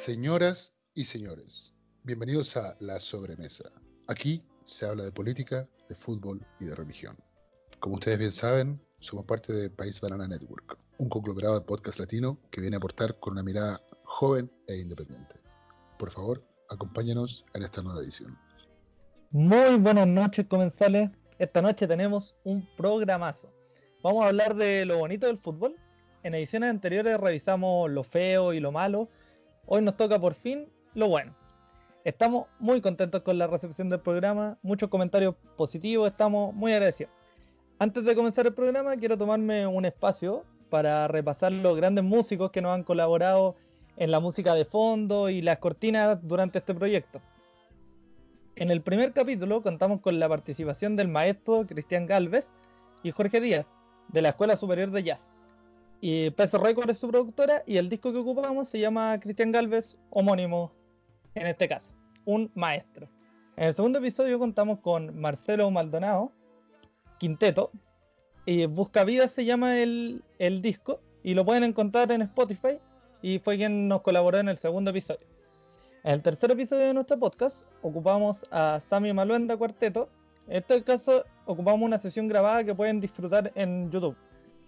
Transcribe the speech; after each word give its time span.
Señoras 0.00 0.72
y 0.94 1.04
señores, 1.04 1.74
bienvenidos 2.04 2.56
a 2.56 2.74
La 2.80 2.98
Sobremesa. 2.98 3.70
Aquí 4.06 4.42
se 4.64 4.86
habla 4.86 5.04
de 5.04 5.12
política, 5.12 5.68
de 5.90 5.94
fútbol 5.94 6.40
y 6.58 6.64
de 6.64 6.74
religión. 6.74 7.18
Como 7.80 7.96
ustedes 7.96 8.18
bien 8.18 8.32
saben, 8.32 8.80
somos 8.98 9.26
parte 9.26 9.52
de 9.52 9.68
País 9.68 10.00
Banana 10.00 10.26
Network, 10.26 10.78
un 10.96 11.10
conglomerado 11.10 11.60
de 11.60 11.66
podcast 11.66 11.98
latino 11.98 12.38
que 12.50 12.62
viene 12.62 12.76
a 12.76 12.78
aportar 12.78 13.18
con 13.20 13.34
una 13.34 13.42
mirada 13.42 13.82
joven 14.04 14.50
e 14.68 14.78
independiente. 14.78 15.34
Por 15.98 16.10
favor, 16.10 16.42
acompáñenos 16.70 17.44
en 17.52 17.62
esta 17.62 17.82
nueva 17.82 18.00
edición. 18.00 18.38
Muy 19.32 19.76
buenas 19.76 20.06
noches, 20.06 20.46
comensales. 20.46 21.10
Esta 21.38 21.60
noche 21.60 21.86
tenemos 21.86 22.34
un 22.44 22.66
programazo. 22.74 23.52
Vamos 24.02 24.24
a 24.24 24.28
hablar 24.28 24.54
de 24.54 24.86
lo 24.86 24.96
bonito 24.96 25.26
del 25.26 25.36
fútbol. 25.36 25.76
En 26.22 26.34
ediciones 26.34 26.70
anteriores 26.70 27.20
revisamos 27.20 27.90
lo 27.90 28.02
feo 28.02 28.54
y 28.54 28.60
lo 28.60 28.72
malo. 28.72 29.10
Hoy 29.72 29.82
nos 29.82 29.96
toca 29.96 30.18
por 30.18 30.34
fin 30.34 30.66
lo 30.94 31.06
bueno. 31.06 31.32
Estamos 32.02 32.48
muy 32.58 32.80
contentos 32.80 33.22
con 33.22 33.38
la 33.38 33.46
recepción 33.46 33.88
del 33.88 34.00
programa, 34.00 34.58
muchos 34.62 34.90
comentarios 34.90 35.36
positivos, 35.56 36.10
estamos 36.10 36.52
muy 36.52 36.72
agradecidos. 36.72 37.12
Antes 37.78 38.04
de 38.04 38.16
comenzar 38.16 38.48
el 38.48 38.52
programa, 38.52 38.96
quiero 38.96 39.16
tomarme 39.16 39.68
un 39.68 39.84
espacio 39.84 40.44
para 40.70 41.06
repasar 41.06 41.52
los 41.52 41.76
grandes 41.76 42.02
músicos 42.02 42.50
que 42.50 42.60
nos 42.60 42.74
han 42.74 42.82
colaborado 42.82 43.54
en 43.96 44.10
la 44.10 44.18
música 44.18 44.54
de 44.54 44.64
fondo 44.64 45.28
y 45.28 45.40
las 45.40 45.60
cortinas 45.60 46.18
durante 46.20 46.58
este 46.58 46.74
proyecto. 46.74 47.20
En 48.56 48.72
el 48.72 48.82
primer 48.82 49.12
capítulo 49.12 49.62
contamos 49.62 50.00
con 50.00 50.18
la 50.18 50.28
participación 50.28 50.96
del 50.96 51.06
maestro 51.06 51.64
Cristian 51.64 52.06
Galvez 52.06 52.44
y 53.04 53.12
Jorge 53.12 53.40
Díaz, 53.40 53.66
de 54.08 54.20
la 54.20 54.30
Escuela 54.30 54.56
Superior 54.56 54.90
de 54.90 55.04
Jazz. 55.04 55.29
Y 56.00 56.30
Peso 56.30 56.58
Record 56.58 56.88
es 56.88 56.98
su 56.98 57.08
productora 57.08 57.62
y 57.66 57.76
el 57.76 57.90
disco 57.90 58.10
que 58.10 58.18
ocupamos 58.18 58.68
se 58.68 58.80
llama 58.80 59.20
Cristian 59.20 59.52
Galvez, 59.52 59.98
homónimo 60.08 60.72
en 61.34 61.46
este 61.46 61.68
caso, 61.68 61.92
un 62.24 62.50
maestro. 62.54 63.06
En 63.56 63.68
el 63.68 63.74
segundo 63.74 63.98
episodio 63.98 64.38
contamos 64.38 64.80
con 64.80 65.20
Marcelo 65.20 65.70
Maldonado, 65.70 66.32
Quinteto, 67.18 67.70
y 68.46 68.64
Busca 68.64 69.04
Vida 69.04 69.28
se 69.28 69.44
llama 69.44 69.78
el, 69.78 70.24
el 70.38 70.62
disco, 70.62 71.00
y 71.22 71.34
lo 71.34 71.44
pueden 71.44 71.64
encontrar 71.64 72.10
en 72.12 72.22
Spotify, 72.22 72.78
y 73.20 73.38
fue 73.38 73.58
quien 73.58 73.86
nos 73.86 74.00
colaboró 74.00 74.38
en 74.38 74.48
el 74.48 74.56
segundo 74.56 74.90
episodio. 74.90 75.26
En 76.02 76.14
el 76.14 76.22
tercer 76.22 76.50
episodio 76.50 76.86
de 76.86 76.94
nuestro 76.94 77.18
podcast 77.18 77.60
ocupamos 77.82 78.46
a 78.50 78.80
Sammy 78.88 79.12
Maluenda 79.12 79.58
Cuarteto. 79.58 80.08
En 80.48 80.56
este 80.56 80.82
caso 80.82 81.24
ocupamos 81.44 81.82
una 81.84 81.98
sesión 81.98 82.26
grabada 82.26 82.64
que 82.64 82.74
pueden 82.74 83.00
disfrutar 83.00 83.52
en 83.54 83.90
YouTube 83.90 84.16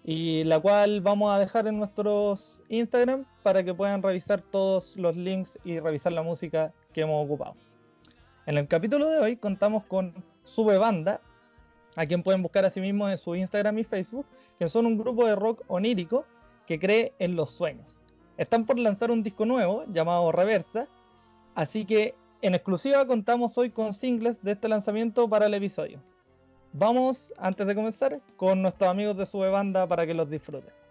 y 0.03 0.43
la 0.43 0.59
cual 0.59 1.01
vamos 1.01 1.33
a 1.33 1.39
dejar 1.39 1.67
en 1.67 1.79
nuestros 1.79 2.61
Instagram 2.67 3.25
para 3.41 3.63
que 3.63 3.73
puedan 3.73 4.03
revisar 4.03 4.41
todos 4.41 4.95
los 4.97 5.15
links 5.15 5.57
y 5.63 5.79
revisar 5.79 6.11
la 6.11 6.23
música 6.23 6.73
que 6.93 7.01
hemos 7.01 7.23
ocupado. 7.25 7.55
En 8.45 8.57
el 8.57 8.67
capítulo 8.67 9.07
de 9.07 9.19
hoy 9.19 9.37
contamos 9.37 9.85
con 9.85 10.13
Sube 10.43 10.77
Banda, 10.77 11.21
a 11.95 12.05
quien 12.05 12.23
pueden 12.23 12.41
buscar 12.41 12.65
a 12.65 12.71
sí 12.71 12.81
mismos 12.81 13.11
en 13.11 13.17
su 13.17 13.35
Instagram 13.35 13.79
y 13.79 13.83
Facebook, 13.85 14.25
que 14.59 14.67
son 14.67 14.85
un 14.85 14.97
grupo 14.97 15.25
de 15.25 15.35
rock 15.35 15.63
onírico 15.67 16.25
que 16.67 16.79
cree 16.79 17.13
en 17.19 17.35
los 17.35 17.51
sueños. 17.51 17.97
Están 18.37 18.65
por 18.65 18.77
lanzar 18.77 19.11
un 19.11 19.23
disco 19.23 19.45
nuevo 19.45 19.85
llamado 19.87 20.31
Reversa, 20.31 20.87
así 21.55 21.85
que 21.85 22.15
en 22.41 22.55
exclusiva 22.55 23.05
contamos 23.07 23.57
hoy 23.57 23.69
con 23.69 23.93
singles 23.93 24.41
de 24.41 24.51
este 24.51 24.67
lanzamiento 24.67 25.29
para 25.29 25.45
el 25.45 25.53
episodio. 25.53 25.99
Vamos, 26.75 27.31
antes 27.37 27.67
de 27.67 27.75
comenzar, 27.75 28.19
con 28.35 28.63
nuestros 28.63 28.89
amigos 28.89 29.15
de 29.15 29.27
Sube 29.27 29.49
Banda 29.49 29.85
para 29.85 30.07
que 30.07 30.15
los 30.15 30.27
disfruten. 30.27 30.82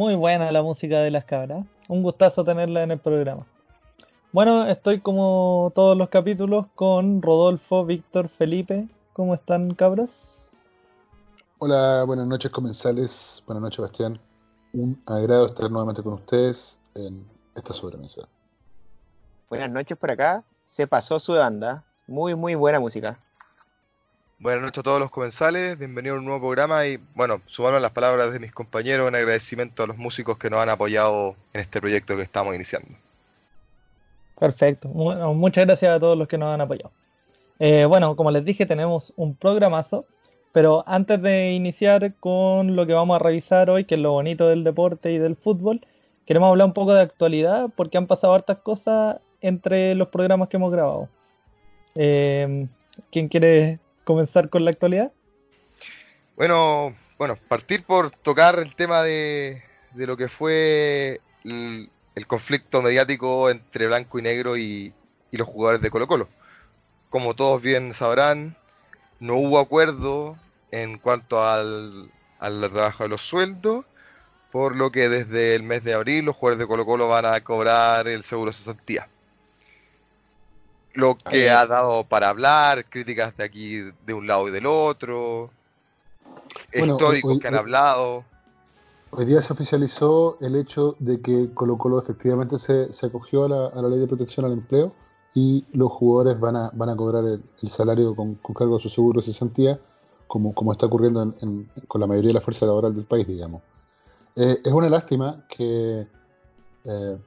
Muy 0.00 0.14
buena 0.14 0.50
la 0.50 0.62
música 0.62 1.00
de 1.00 1.10
las 1.10 1.26
cabras. 1.26 1.66
Un 1.86 2.02
gustazo 2.02 2.42
tenerla 2.42 2.82
en 2.84 2.90
el 2.90 2.98
programa. 2.98 3.46
Bueno, 4.32 4.66
estoy 4.66 5.02
como 5.02 5.72
todos 5.74 5.94
los 5.94 6.08
capítulos 6.08 6.64
con 6.74 7.20
Rodolfo, 7.20 7.84
Víctor, 7.84 8.30
Felipe. 8.30 8.88
¿Cómo 9.12 9.34
están, 9.34 9.74
cabras? 9.74 10.52
Hola, 11.58 12.04
buenas 12.06 12.26
noches, 12.26 12.50
comensales. 12.50 13.42
Buenas 13.46 13.62
noches, 13.62 13.80
Bastián. 13.80 14.18
Un 14.72 14.98
agrado 15.04 15.48
estar 15.48 15.70
nuevamente 15.70 16.02
con 16.02 16.14
ustedes 16.14 16.80
en 16.94 17.22
esta 17.54 17.74
sobremesa. 17.74 18.22
Buenas 19.50 19.70
noches 19.70 19.98
por 19.98 20.12
acá. 20.12 20.42
Se 20.64 20.86
pasó 20.86 21.18
su 21.18 21.34
banda. 21.34 21.84
Muy, 22.06 22.34
muy 22.34 22.54
buena 22.54 22.80
música. 22.80 23.20
Buenas 24.40 24.62
noches 24.62 24.78
a 24.78 24.82
todos 24.82 25.00
los 25.00 25.10
comensales, 25.10 25.78
bienvenidos 25.78 26.16
a 26.16 26.18
un 26.20 26.24
nuevo 26.24 26.40
programa 26.40 26.86
y 26.86 26.98
bueno, 27.14 27.42
sumando 27.44 27.78
las 27.78 27.90
palabras 27.90 28.32
de 28.32 28.40
mis 28.40 28.52
compañeros 28.52 29.06
en 29.06 29.14
agradecimiento 29.14 29.82
a 29.82 29.86
los 29.86 29.98
músicos 29.98 30.38
que 30.38 30.48
nos 30.48 30.60
han 30.60 30.70
apoyado 30.70 31.36
en 31.52 31.60
este 31.60 31.78
proyecto 31.78 32.16
que 32.16 32.22
estamos 32.22 32.54
iniciando. 32.54 32.88
Perfecto, 34.38 34.88
muchas 34.88 35.66
gracias 35.66 35.94
a 35.94 36.00
todos 36.00 36.16
los 36.16 36.26
que 36.26 36.38
nos 36.38 36.54
han 36.54 36.62
apoyado. 36.62 36.90
Eh, 37.58 37.84
bueno, 37.84 38.16
como 38.16 38.30
les 38.30 38.42
dije, 38.42 38.64
tenemos 38.64 39.12
un 39.14 39.34
programazo, 39.34 40.06
pero 40.52 40.84
antes 40.86 41.20
de 41.20 41.52
iniciar 41.52 42.14
con 42.14 42.76
lo 42.76 42.86
que 42.86 42.94
vamos 42.94 43.16
a 43.16 43.18
revisar 43.18 43.68
hoy, 43.68 43.84
que 43.84 43.96
es 43.96 44.00
lo 44.00 44.12
bonito 44.12 44.48
del 44.48 44.64
deporte 44.64 45.12
y 45.12 45.18
del 45.18 45.36
fútbol, 45.36 45.86
queremos 46.24 46.48
hablar 46.48 46.68
un 46.68 46.72
poco 46.72 46.94
de 46.94 47.02
actualidad 47.02 47.68
porque 47.76 47.98
han 47.98 48.06
pasado 48.06 48.32
hartas 48.32 48.56
cosas 48.60 49.18
entre 49.42 49.94
los 49.96 50.08
programas 50.08 50.48
que 50.48 50.56
hemos 50.56 50.72
grabado. 50.72 51.10
Eh, 51.94 52.66
¿Quién 53.10 53.28
quiere 53.28 53.78
comenzar 54.04 54.48
con 54.48 54.64
la 54.64 54.70
actualidad? 54.70 55.12
Bueno, 56.36 56.94
bueno, 57.18 57.36
partir 57.48 57.84
por 57.84 58.10
tocar 58.10 58.58
el 58.58 58.74
tema 58.74 59.02
de, 59.02 59.62
lo 59.94 60.16
que 60.16 60.28
fue 60.28 61.20
el, 61.44 61.90
conflicto 62.26 62.82
mediático 62.82 63.50
entre 63.50 63.86
blanco 63.86 64.18
y 64.18 64.22
negro 64.22 64.56
y, 64.56 64.94
los 65.32 65.46
jugadores 65.46 65.80
de 65.80 65.90
Colo 65.90 66.06
Colo. 66.06 66.28
Como 67.08 67.34
todos 67.34 67.62
bien 67.62 67.94
sabrán, 67.94 68.56
no 69.20 69.36
hubo 69.36 69.58
acuerdo 69.58 70.36
en 70.70 70.98
cuanto 70.98 71.42
al, 71.42 72.10
al 72.38 72.70
trabajo 72.70 73.04
de 73.04 73.10
los 73.10 73.22
sueldos, 73.22 73.84
por 74.50 74.74
lo 74.74 74.90
que 74.90 75.08
desde 75.08 75.54
el 75.54 75.62
mes 75.62 75.84
de 75.84 75.94
abril 75.94 76.24
los 76.24 76.36
jugadores 76.36 76.58
de 76.58 76.66
Colo 76.66 76.84
Colo 76.84 77.08
van 77.08 77.26
a 77.26 77.40
cobrar 77.42 78.08
el 78.08 78.22
seguro 78.24 78.50
de 78.50 78.56
cesantía 78.56 79.08
lo 80.94 81.16
que 81.16 81.50
ha 81.50 81.66
dado 81.66 82.04
para 82.04 82.28
hablar, 82.28 82.84
críticas 82.86 83.36
de 83.36 83.44
aquí 83.44 83.80
de 84.06 84.14
un 84.14 84.26
lado 84.26 84.48
y 84.48 84.50
del 84.50 84.66
otro, 84.66 85.50
bueno, 86.76 86.94
históricos 86.94 87.34
hoy, 87.34 87.38
que 87.38 87.48
han 87.48 87.54
hablado. 87.54 88.24
Hoy 89.10 89.24
día 89.24 89.40
se 89.40 89.52
oficializó 89.52 90.38
el 90.40 90.56
hecho 90.56 90.96
de 90.98 91.20
que 91.20 91.52
Colo 91.52 91.78
Colo 91.78 91.98
efectivamente 91.98 92.58
se, 92.58 92.92
se 92.92 93.06
acogió 93.06 93.44
a 93.44 93.48
la, 93.48 93.66
a 93.66 93.82
la, 93.82 93.88
ley 93.88 93.98
de 93.98 94.06
protección 94.06 94.46
al 94.46 94.52
empleo 94.52 94.92
y 95.34 95.64
los 95.72 95.90
jugadores 95.90 96.38
van 96.38 96.56
a, 96.56 96.70
van 96.74 96.90
a 96.90 96.96
cobrar 96.96 97.24
el, 97.24 97.42
el 97.62 97.68
salario 97.68 98.14
con, 98.14 98.36
con, 98.36 98.54
cargo 98.54 98.76
a 98.76 98.80
su 98.80 98.88
seguro 98.88 99.20
de 99.20 99.26
cesantía, 99.26 99.80
como, 100.26 100.54
como 100.54 100.72
está 100.72 100.86
ocurriendo 100.86 101.22
en, 101.22 101.34
en, 101.40 101.70
con 101.88 102.00
la 102.00 102.06
mayoría 102.06 102.28
de 102.28 102.34
la 102.34 102.40
fuerza 102.40 102.66
laboral 102.66 102.94
del 102.94 103.04
país, 103.04 103.26
digamos. 103.26 103.62
Eh, 104.36 104.60
es 104.64 104.72
una 104.72 104.88
lástima 104.88 105.44
que 105.48 106.06
eh, 106.84 107.18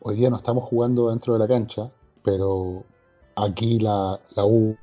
hoy 0.00 0.16
día 0.16 0.30
no 0.30 0.36
estamos 0.36 0.64
jugando 0.64 1.10
dentro 1.10 1.32
de 1.32 1.38
la 1.40 1.48
cancha, 1.48 1.90
pero 2.22 2.84
aquí 3.36 3.78
la, 3.78 4.20
la 4.36 4.44
U 4.44 4.76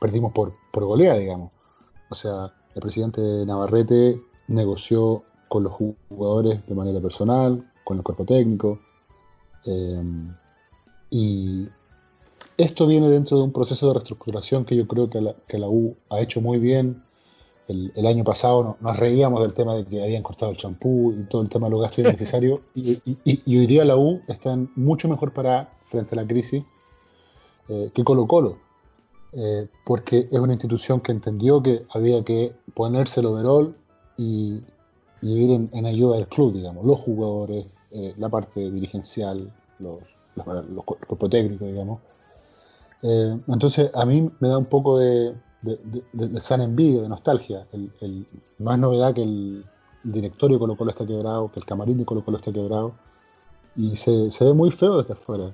perdimos 0.00 0.32
por, 0.32 0.54
por 0.72 0.84
goleada, 0.84 1.18
digamos. 1.18 1.50
O 2.10 2.14
sea, 2.14 2.52
el 2.74 2.82
presidente 2.82 3.20
Navarrete 3.46 4.20
negoció 4.48 5.24
con 5.48 5.62
los 5.64 5.72
jugadores 5.72 6.66
de 6.66 6.74
manera 6.74 7.00
personal, 7.00 7.64
con 7.84 7.96
el 7.96 8.02
cuerpo 8.02 8.24
técnico. 8.24 8.78
eh, 9.64 10.02
y 11.10 11.68
esto 12.58 12.86
viene 12.86 13.08
dentro 13.08 13.36
de 13.38 13.44
un 13.44 13.52
proceso 13.52 13.88
de 13.88 13.94
reestructuración 13.94 14.64
que 14.64 14.76
yo 14.76 14.86
creo 14.88 15.08
que 15.10 15.20
la, 15.20 15.34
que 15.46 15.58
la 15.58 15.68
U 15.68 15.96
ha 16.10 16.20
hecho 16.20 16.40
muy 16.40 16.58
bien. 16.58 17.02
El, 17.68 17.92
el 17.96 18.06
año 18.06 18.22
pasado 18.24 18.62
no- 18.62 18.76
nos 18.80 18.96
reíamos 18.96 19.40
del 19.42 19.52
tema 19.54 19.74
de 19.74 19.84
que 19.84 20.02
habían 20.02 20.22
cortado 20.22 20.52
el 20.52 20.56
champú 20.56 21.12
y 21.18 21.24
todo 21.24 21.42
el 21.42 21.48
tema 21.48 21.66
de 21.66 21.72
los 21.72 21.80
gastos 21.82 21.98
innecesarios. 22.04 22.60
y, 22.74 22.92
y- 23.04 23.18
y- 23.24 23.42
y 23.44 23.58
hoy 23.58 23.66
día 23.66 23.84
la 23.84 23.96
U 23.96 24.20
está 24.28 24.56
mucho 24.76 25.08
mejor 25.08 25.32
parada 25.32 25.72
frente 25.84 26.14
a 26.14 26.22
la 26.22 26.26
crisis 26.26 26.64
eh, 27.68 27.90
que 27.94 28.04
Colo 28.04 28.26
Colo. 28.26 28.58
Eh, 29.32 29.68
porque 29.84 30.28
es 30.30 30.38
una 30.38 30.52
institución 30.54 31.00
que 31.00 31.12
entendió 31.12 31.62
que 31.62 31.84
había 31.90 32.24
que 32.24 32.54
ponerse 32.74 33.20
el 33.20 33.26
overall 33.26 33.76
y, 34.16 34.62
y 35.20 35.44
ir 35.44 35.50
en, 35.50 35.68
en 35.72 35.84
ayuda 35.84 36.16
del 36.16 36.26
club, 36.26 36.54
digamos, 36.54 36.84
los 36.86 36.98
jugadores, 37.00 37.66
eh, 37.90 38.14
la 38.16 38.28
parte 38.30 38.70
dirigencial, 38.70 39.52
los, 39.78 39.98
los, 40.36 40.46
los 40.70 40.84
cuerpos 40.84 41.28
técnicos, 41.30 41.68
digamos. 41.68 42.00
Entonces, 43.02 43.90
a 43.94 44.04
mí 44.04 44.30
me 44.40 44.48
da 44.48 44.58
un 44.58 44.64
poco 44.64 44.98
de, 44.98 45.34
de, 45.62 46.40
sana 46.40 46.64
envidia, 46.64 47.02
de 47.02 47.08
nostalgia. 47.08 47.66
El, 47.72 47.92
el- 48.00 48.26
no 48.58 48.72
es 48.72 48.78
novedad 48.78 49.14
que 49.14 49.22
el, 49.22 49.64
el 50.04 50.12
directorio 50.12 50.56
de 50.56 50.60
Colo 50.60 50.76
Colo 50.76 50.90
está 50.90 51.06
quebrado, 51.06 51.48
que 51.48 51.60
el 51.60 51.66
camarín 51.66 51.98
de 51.98 52.04
Colo 52.04 52.24
Colo 52.24 52.38
está 52.38 52.52
quebrado, 52.52 52.94
y 53.76 53.96
se, 53.96 54.30
se 54.30 54.44
ve 54.44 54.54
muy 54.54 54.70
feo 54.70 54.98
desde 54.98 55.12
afuera 55.12 55.52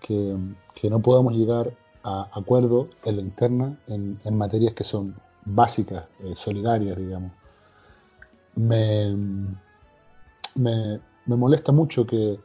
que, 0.00 0.36
que 0.74 0.90
no 0.90 1.00
podamos 1.00 1.32
llegar 1.34 1.72
a 2.02 2.28
acuerdo 2.32 2.88
en 3.04 3.16
la 3.16 3.22
interna 3.22 3.76
en, 3.88 4.18
en 4.24 4.36
materias 4.38 4.74
que 4.74 4.84
son 4.84 5.14
básicas, 5.44 6.04
eh, 6.24 6.34
solidarias, 6.34 6.96
digamos. 6.96 7.32
Me, 8.54 9.14
me, 10.56 11.00
me 11.26 11.36
molesta 11.36 11.72
mucho 11.72 12.06
que 12.06 12.38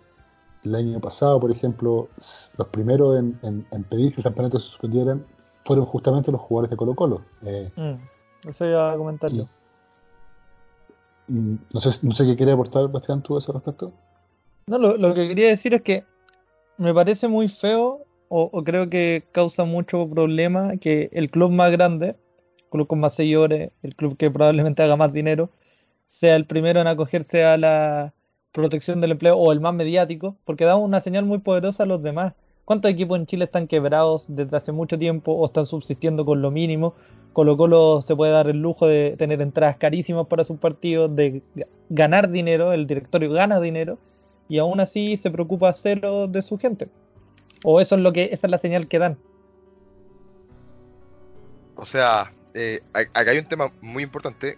el 0.63 0.75
año 0.75 0.99
pasado, 0.99 1.39
por 1.39 1.51
ejemplo, 1.51 2.09
los 2.57 2.67
primeros 2.67 3.17
en, 3.17 3.39
en- 3.43 3.65
en 3.71 3.83
pedir 3.83 4.11
que 4.13 4.17
el 4.21 4.23
campeonato 4.23 4.59
se 4.59 4.67
suspendieran 4.69 5.25
fueron 5.63 5.85
justamente 5.85 6.31
los 6.31 6.41
jugadores 6.41 6.69
de 6.71 6.77
Colo 6.77 6.95
Colo. 6.95 7.21
Eh, 7.45 7.71
Mm, 7.75 8.49
eso 8.49 8.65
iba 8.65 8.91
a 8.91 8.97
comentarlo. 8.97 9.47
y, 11.27 11.31
mm, 11.33 11.55
no, 11.73 11.79
sé, 11.79 12.05
no 12.05 12.13
sé 12.13 12.25
qué 12.25 12.35
quiere 12.35 12.51
aportar 12.51 12.87
Bastián 12.89 13.21
tú 13.21 13.35
a 13.35 13.39
ese 13.39 13.51
respecto. 13.51 13.91
No, 14.67 14.77
lo, 14.77 14.97
lo 14.97 15.13
que 15.13 15.27
quería 15.27 15.49
decir 15.49 15.73
es 15.73 15.81
que 15.81 16.05
me 16.81 16.95
parece 16.95 17.27
muy 17.27 17.47
feo 17.47 18.07
o, 18.27 18.63
creo 18.63 18.89
que 18.89 19.23
causa 19.33 19.65
mucho 19.65 20.09
problema 20.09 20.77
que 20.77 21.09
el 21.11 21.29
club 21.29 21.51
más 21.51 21.71
grande, 21.71 22.15
el 22.57 22.69
club 22.71 22.87
con 22.87 22.99
más 22.99 23.13
seguidores, 23.13 23.71
el 23.83 23.95
club 23.95 24.17
que 24.17 24.31
probablemente 24.31 24.81
haga 24.81 24.95
más 24.95 25.13
dinero, 25.13 25.51
sea 26.09 26.35
el 26.35 26.45
primero 26.45 26.81
en 26.81 26.87
acogerse 26.87 27.43
a 27.43 27.57
la 27.57 28.13
protección 28.51 28.99
del 28.99 29.11
empleo 29.11 29.37
o 29.37 29.51
el 29.51 29.59
más 29.59 29.75
mediático, 29.75 30.37
porque 30.43 30.65
da 30.65 30.75
una 30.75 31.01
señal 31.01 31.25
muy 31.25 31.37
poderosa 31.37 31.83
a 31.83 31.85
los 31.85 32.01
demás. 32.01 32.33
¿Cuántos 32.65 32.89
equipos 32.89 33.19
en 33.19 33.27
Chile 33.27 33.45
están 33.45 33.67
quebrados 33.67 34.25
desde 34.27 34.57
hace 34.57 34.71
mucho 34.71 34.97
tiempo 34.97 35.33
o 35.33 35.45
están 35.45 35.67
subsistiendo 35.67 36.25
con 36.25 36.41
lo 36.41 36.49
mínimo? 36.49 36.95
Colo 37.33 37.57
Colo 37.57 38.01
se 38.01 38.15
puede 38.15 38.31
dar 38.31 38.49
el 38.49 38.59
lujo 38.59 38.87
de 38.87 39.15
tener 39.19 39.41
entradas 39.41 39.77
carísimas 39.77 40.25
para 40.25 40.45
sus 40.45 40.57
partidos, 40.57 41.15
de 41.15 41.43
ga- 41.55 41.67
ganar 41.89 42.31
dinero, 42.31 42.73
el 42.73 42.87
directorio 42.87 43.31
gana 43.31 43.59
dinero 43.59 43.99
y 44.51 44.59
aún 44.59 44.81
así 44.81 45.15
se 45.15 45.31
preocupa 45.31 45.71
cero 45.71 46.27
de 46.27 46.41
su 46.41 46.57
gente. 46.57 46.89
O 47.63 47.79
eso 47.79 47.95
es 47.95 48.01
lo 48.01 48.11
que, 48.11 48.25
esa 48.33 48.47
es 48.47 48.51
la 48.51 48.57
señal 48.57 48.89
que 48.89 48.99
dan. 48.99 49.17
O 51.77 51.85
sea, 51.85 52.33
eh, 52.53 52.81
acá 52.91 53.31
hay 53.31 53.37
un 53.37 53.45
tema 53.45 53.71
muy 53.79 54.03
importante. 54.03 54.57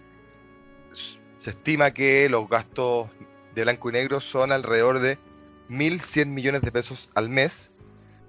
Se 0.90 1.50
estima 1.50 1.92
que 1.92 2.28
los 2.28 2.48
gastos 2.48 3.08
de 3.54 3.62
blanco 3.62 3.88
y 3.88 3.92
negro 3.92 4.20
son 4.20 4.50
alrededor 4.50 4.98
de 4.98 5.16
1.100 5.68 6.26
millones 6.26 6.62
de 6.62 6.72
pesos 6.72 7.08
al 7.14 7.28
mes, 7.28 7.70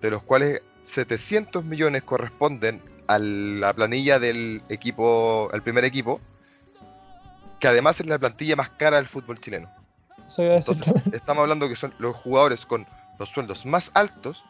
de 0.02 0.12
los 0.12 0.22
cuales 0.22 0.62
700 0.84 1.66
millones 1.66 2.04
corresponden 2.04 2.80
a 3.08 3.18
la 3.18 3.74
planilla 3.74 4.20
del 4.20 4.62
equipo, 4.70 5.50
el 5.52 5.64
primer 5.64 5.84
equipo, 5.84 6.22
que 7.60 7.68
además 7.68 8.00
es 8.00 8.06
la 8.06 8.20
plantilla 8.20 8.56
más 8.56 8.70
cara 8.70 8.98
del 8.98 9.08
fútbol 9.08 9.40
chileno. 9.40 9.68
Decir 10.18 10.52
Entonces, 10.52 10.88
estamos 11.14 11.44
hablando 11.44 11.70
que 11.70 11.76
son 11.76 11.94
los 12.00 12.16
jugadores 12.16 12.66
con 12.66 12.86
los 13.20 13.30
sueldos 13.30 13.66
más 13.66 13.92
altos 13.94 14.44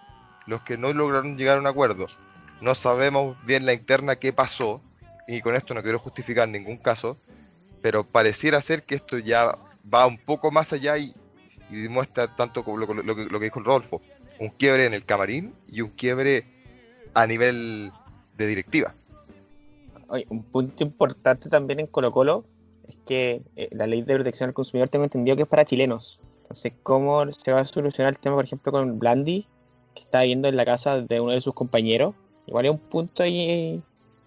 los 0.48 0.62
que 0.62 0.78
no 0.78 0.94
lograron 0.94 1.38
llegar 1.38 1.58
a 1.58 1.60
un 1.60 1.68
acuerdo. 1.68 2.06
No 2.62 2.76
sabemos 2.76 3.36
bien 3.46 3.66
la 3.66 3.74
interna 3.74 4.16
qué 4.16 4.32
pasó, 4.32 4.82
y 5.28 5.42
con 5.42 5.56
esto 5.56 5.74
no 5.74 5.82
quiero 5.84 5.98
justificar 6.00 6.48
ningún 6.48 6.78
caso, 6.78 7.18
pero 7.82 8.04
pareciera 8.04 8.62
ser 8.62 8.84
que 8.84 8.96
esto 8.96 9.18
ya 9.18 9.58
va 9.92 10.06
un 10.06 10.18
poco 10.18 10.52
más 10.52 10.72
allá 10.72 10.98
y, 10.98 11.16
y 11.70 11.82
demuestra 11.82 12.36
tanto 12.36 12.64
como 12.64 12.78
lo, 12.78 12.94
lo 12.94 13.16
que- 13.16 13.26
lo 13.26 13.40
que 13.40 13.46
dijo 13.46 13.60
el 13.60 13.66
Rodolfo, 13.66 14.02
un 14.40 14.50
quiebre 14.50 14.86
en 14.86 14.94
el 14.94 15.04
camarín 15.04 15.54
y 15.68 15.82
un 15.82 15.90
quiebre 15.90 16.46
a 17.16 17.26
nivel 17.26 17.92
de 18.38 18.48
directiva. 18.48 18.94
Oye, 20.08 20.28
un 20.30 20.44
punto 20.44 20.84
importante 20.84 21.50
también 21.50 21.80
en 21.80 21.88
Colo 21.88 22.12
Colo 22.12 22.46
es 22.88 22.98
que 23.06 23.42
eh, 23.56 23.70
la 23.72 23.88
ley 23.88 24.02
de 24.02 24.14
protección 24.16 24.50
al 24.50 24.54
consumidor 24.54 24.90
tengo 24.90 25.06
entendido 25.06 25.36
que 25.36 25.44
es 25.44 25.48
para 25.50 25.66
chilenos. 25.66 26.20
Entonces, 26.44 26.74
¿cómo 26.84 27.30
se 27.32 27.52
va 27.52 27.62
a 27.62 27.66
solucionar 27.66 28.14
el 28.14 28.20
tema, 28.20 28.36
por 28.36 28.46
ejemplo, 28.46 28.72
con 28.72 29.00
Blandi, 29.00 29.48
que 29.96 30.02
está 30.04 30.22
viviendo 30.22 30.48
en 30.48 30.56
la 30.56 30.66
casa 30.66 31.02
de 31.02 31.20
uno 31.20 31.34
de 31.34 31.42
sus 31.42 31.54
compañeros? 31.54 32.14
Igual 32.48 32.66
es 32.66 32.72
un 32.72 32.78
punto 32.80 33.24
ahí 33.24 33.82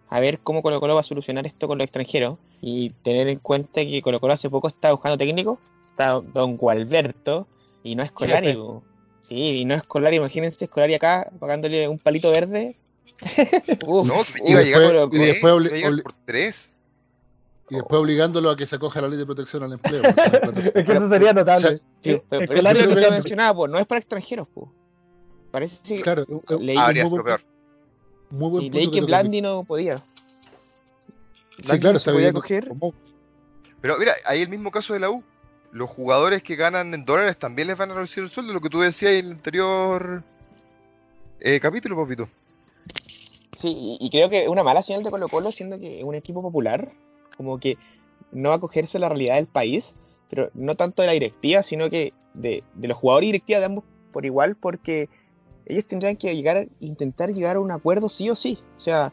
a 0.08 0.20
ver 0.20 0.40
cómo 0.40 0.62
Colo 0.62 0.80
Colo 0.80 0.94
va 0.94 1.00
a 1.00 1.04
solucionar 1.04 1.46
esto 1.46 1.68
con 1.68 1.78
los 1.78 1.84
extranjeros 1.84 2.38
y 2.60 2.90
tener 3.02 3.28
en 3.28 3.38
cuenta 3.38 3.82
que 3.82 4.02
Colo 4.02 4.18
Colo 4.20 4.32
hace 4.32 4.50
poco 4.50 4.66
está 4.68 4.90
buscando 4.90 5.16
técnico, 5.18 5.60
está 5.90 6.20
Don 6.20 6.56
Gualberto 6.56 7.46
y 7.84 7.94
no 7.94 8.02
es 8.02 8.10
po. 8.56 8.82
Sí, 9.20 9.58
y 9.60 9.64
no 9.64 9.74
es 9.74 9.82
Scolari, 9.82 10.16
imagínense 10.16 10.66
Scolari 10.66 10.94
acá 10.94 11.30
pagándole 11.38 11.86
un 11.86 11.98
palito 11.98 12.30
verde. 12.30 12.76
Uf, 13.86 14.06
No, 14.08 14.14
iba 14.46 14.60
a 14.60 14.62
llegar 14.64 14.82
después- 14.82 15.14
y 15.14 15.18
después 15.26 15.52
Iba 15.66 15.74
a 15.74 15.76
llegar 15.76 16.02
por 16.02 16.14
tres. 16.24 16.72
Y 17.70 17.74
después 17.76 18.00
obligándolo 18.00 18.50
a 18.50 18.56
que 18.56 18.64
se 18.66 18.76
acoja 18.76 18.98
a 18.98 19.02
la 19.02 19.08
ley 19.08 19.18
de 19.18 19.26
protección 19.26 19.62
al 19.62 19.72
empleo. 19.74 20.02
es 20.74 20.84
que 20.86 20.92
eso 20.92 21.08
sería 21.10 21.32
notable. 21.32 21.66
O 21.66 21.70
sea, 21.70 21.78
Sí, 21.78 21.82
pero, 22.02 22.22
pero 22.28 22.62
lo 22.62 22.70
que 22.72 22.94
te 22.94 23.00
que- 23.06 23.10
mencionaba, 23.10 23.54
pues, 23.56 23.70
no 23.72 23.78
es 23.78 23.86
para 23.86 23.98
extranjeros, 24.00 24.48
pues. 24.54 24.66
Parece 25.50 25.78
que 25.82 26.00
claro, 26.02 26.24
leí, 26.60 26.76
Habría 26.76 27.04
muy 27.04 27.10
sido 27.10 27.22
buen- 27.22 27.36
peor. 27.36 27.42
muy 28.30 28.50
buen 28.50 28.62
sí, 28.64 28.70
punto 28.70 28.78
leí 28.78 28.90
que 28.90 29.00
tú 29.00 29.06
Blandi 29.06 29.40
no 29.42 29.64
podía. 29.64 29.98
Sí, 29.98 31.62
claro, 31.62 31.92
no 31.92 31.96
está 31.98 32.10
se 32.10 32.12
podía 32.12 32.30
bien. 32.30 32.34
coger. 32.34 32.68
como- 32.68 32.94
Pero 33.80 33.98
mira, 33.98 34.14
hay 34.26 34.42
el 34.42 34.48
mismo 34.48 34.70
caso 34.70 34.92
de 34.94 35.00
la 35.00 35.10
U. 35.10 35.22
Los 35.72 35.90
jugadores 35.90 36.42
que 36.42 36.56
ganan 36.56 36.94
en 36.94 37.04
dólares 37.04 37.36
también 37.38 37.68
les 37.68 37.76
van 37.76 37.90
a 37.90 37.94
reducir 37.94 38.22
el 38.24 38.30
sueldo, 38.30 38.52
lo 38.54 38.60
que 38.60 38.70
tú 38.70 38.80
decías 38.80 39.12
en 39.12 39.26
el 39.26 39.32
anterior 39.32 40.22
eh, 41.40 41.60
capítulo, 41.60 41.96
papito. 41.96 42.28
Sí, 43.52 43.68
y, 44.00 44.06
y 44.06 44.10
creo 44.10 44.30
que 44.30 44.44
es 44.44 44.48
una 44.48 44.62
mala 44.62 44.82
señal 44.82 45.02
de 45.02 45.10
Colo 45.10 45.28
Colo, 45.28 45.50
siendo 45.52 45.78
que 45.78 45.98
es 45.98 46.04
un 46.04 46.14
equipo 46.14 46.40
popular, 46.42 46.90
como 47.38 47.58
que 47.58 47.78
no 48.30 48.50
va 48.50 48.56
a 48.56 48.60
cogerse 48.60 48.98
la 48.98 49.08
realidad 49.08 49.36
del 49.36 49.46
país, 49.46 49.94
pero 50.28 50.50
no 50.52 50.74
tanto 50.74 51.00
de 51.00 51.06
la 51.06 51.12
directiva, 51.14 51.62
sino 51.62 51.88
que 51.88 52.12
de, 52.34 52.62
los 52.78 52.96
jugadores 52.96 53.28
y 53.28 53.32
directiva 53.32 53.60
de 53.60 53.66
ambos 53.66 53.84
por 54.12 54.26
igual, 54.26 54.56
porque 54.56 55.08
ellos 55.64 55.86
tendrán 55.86 56.16
que 56.16 56.34
llegar, 56.34 56.68
intentar 56.80 57.32
llegar 57.32 57.56
a 57.56 57.60
un 57.60 57.70
acuerdo 57.70 58.08
sí 58.08 58.28
o 58.28 58.36
sí. 58.36 58.58
O 58.76 58.80
sea, 58.80 59.12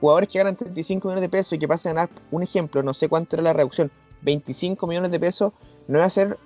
jugadores 0.00 0.28
que 0.28 0.38
ganan 0.38 0.56
35 0.56 1.08
millones 1.08 1.22
de 1.22 1.28
pesos 1.28 1.52
y 1.54 1.58
que 1.58 1.68
pasan 1.68 1.92
a 1.92 1.94
ganar, 1.94 2.10
un 2.30 2.42
ejemplo, 2.42 2.82
no 2.82 2.92
sé 2.92 3.08
cuánto 3.08 3.36
era 3.36 3.42
la 3.42 3.52
reducción, 3.52 3.90
25 4.22 4.86
millones 4.86 5.10
de 5.10 5.20
pesos, 5.20 5.52
no 5.86 5.98
va 5.98 6.04
a 6.04 6.10
ser, 6.10 6.38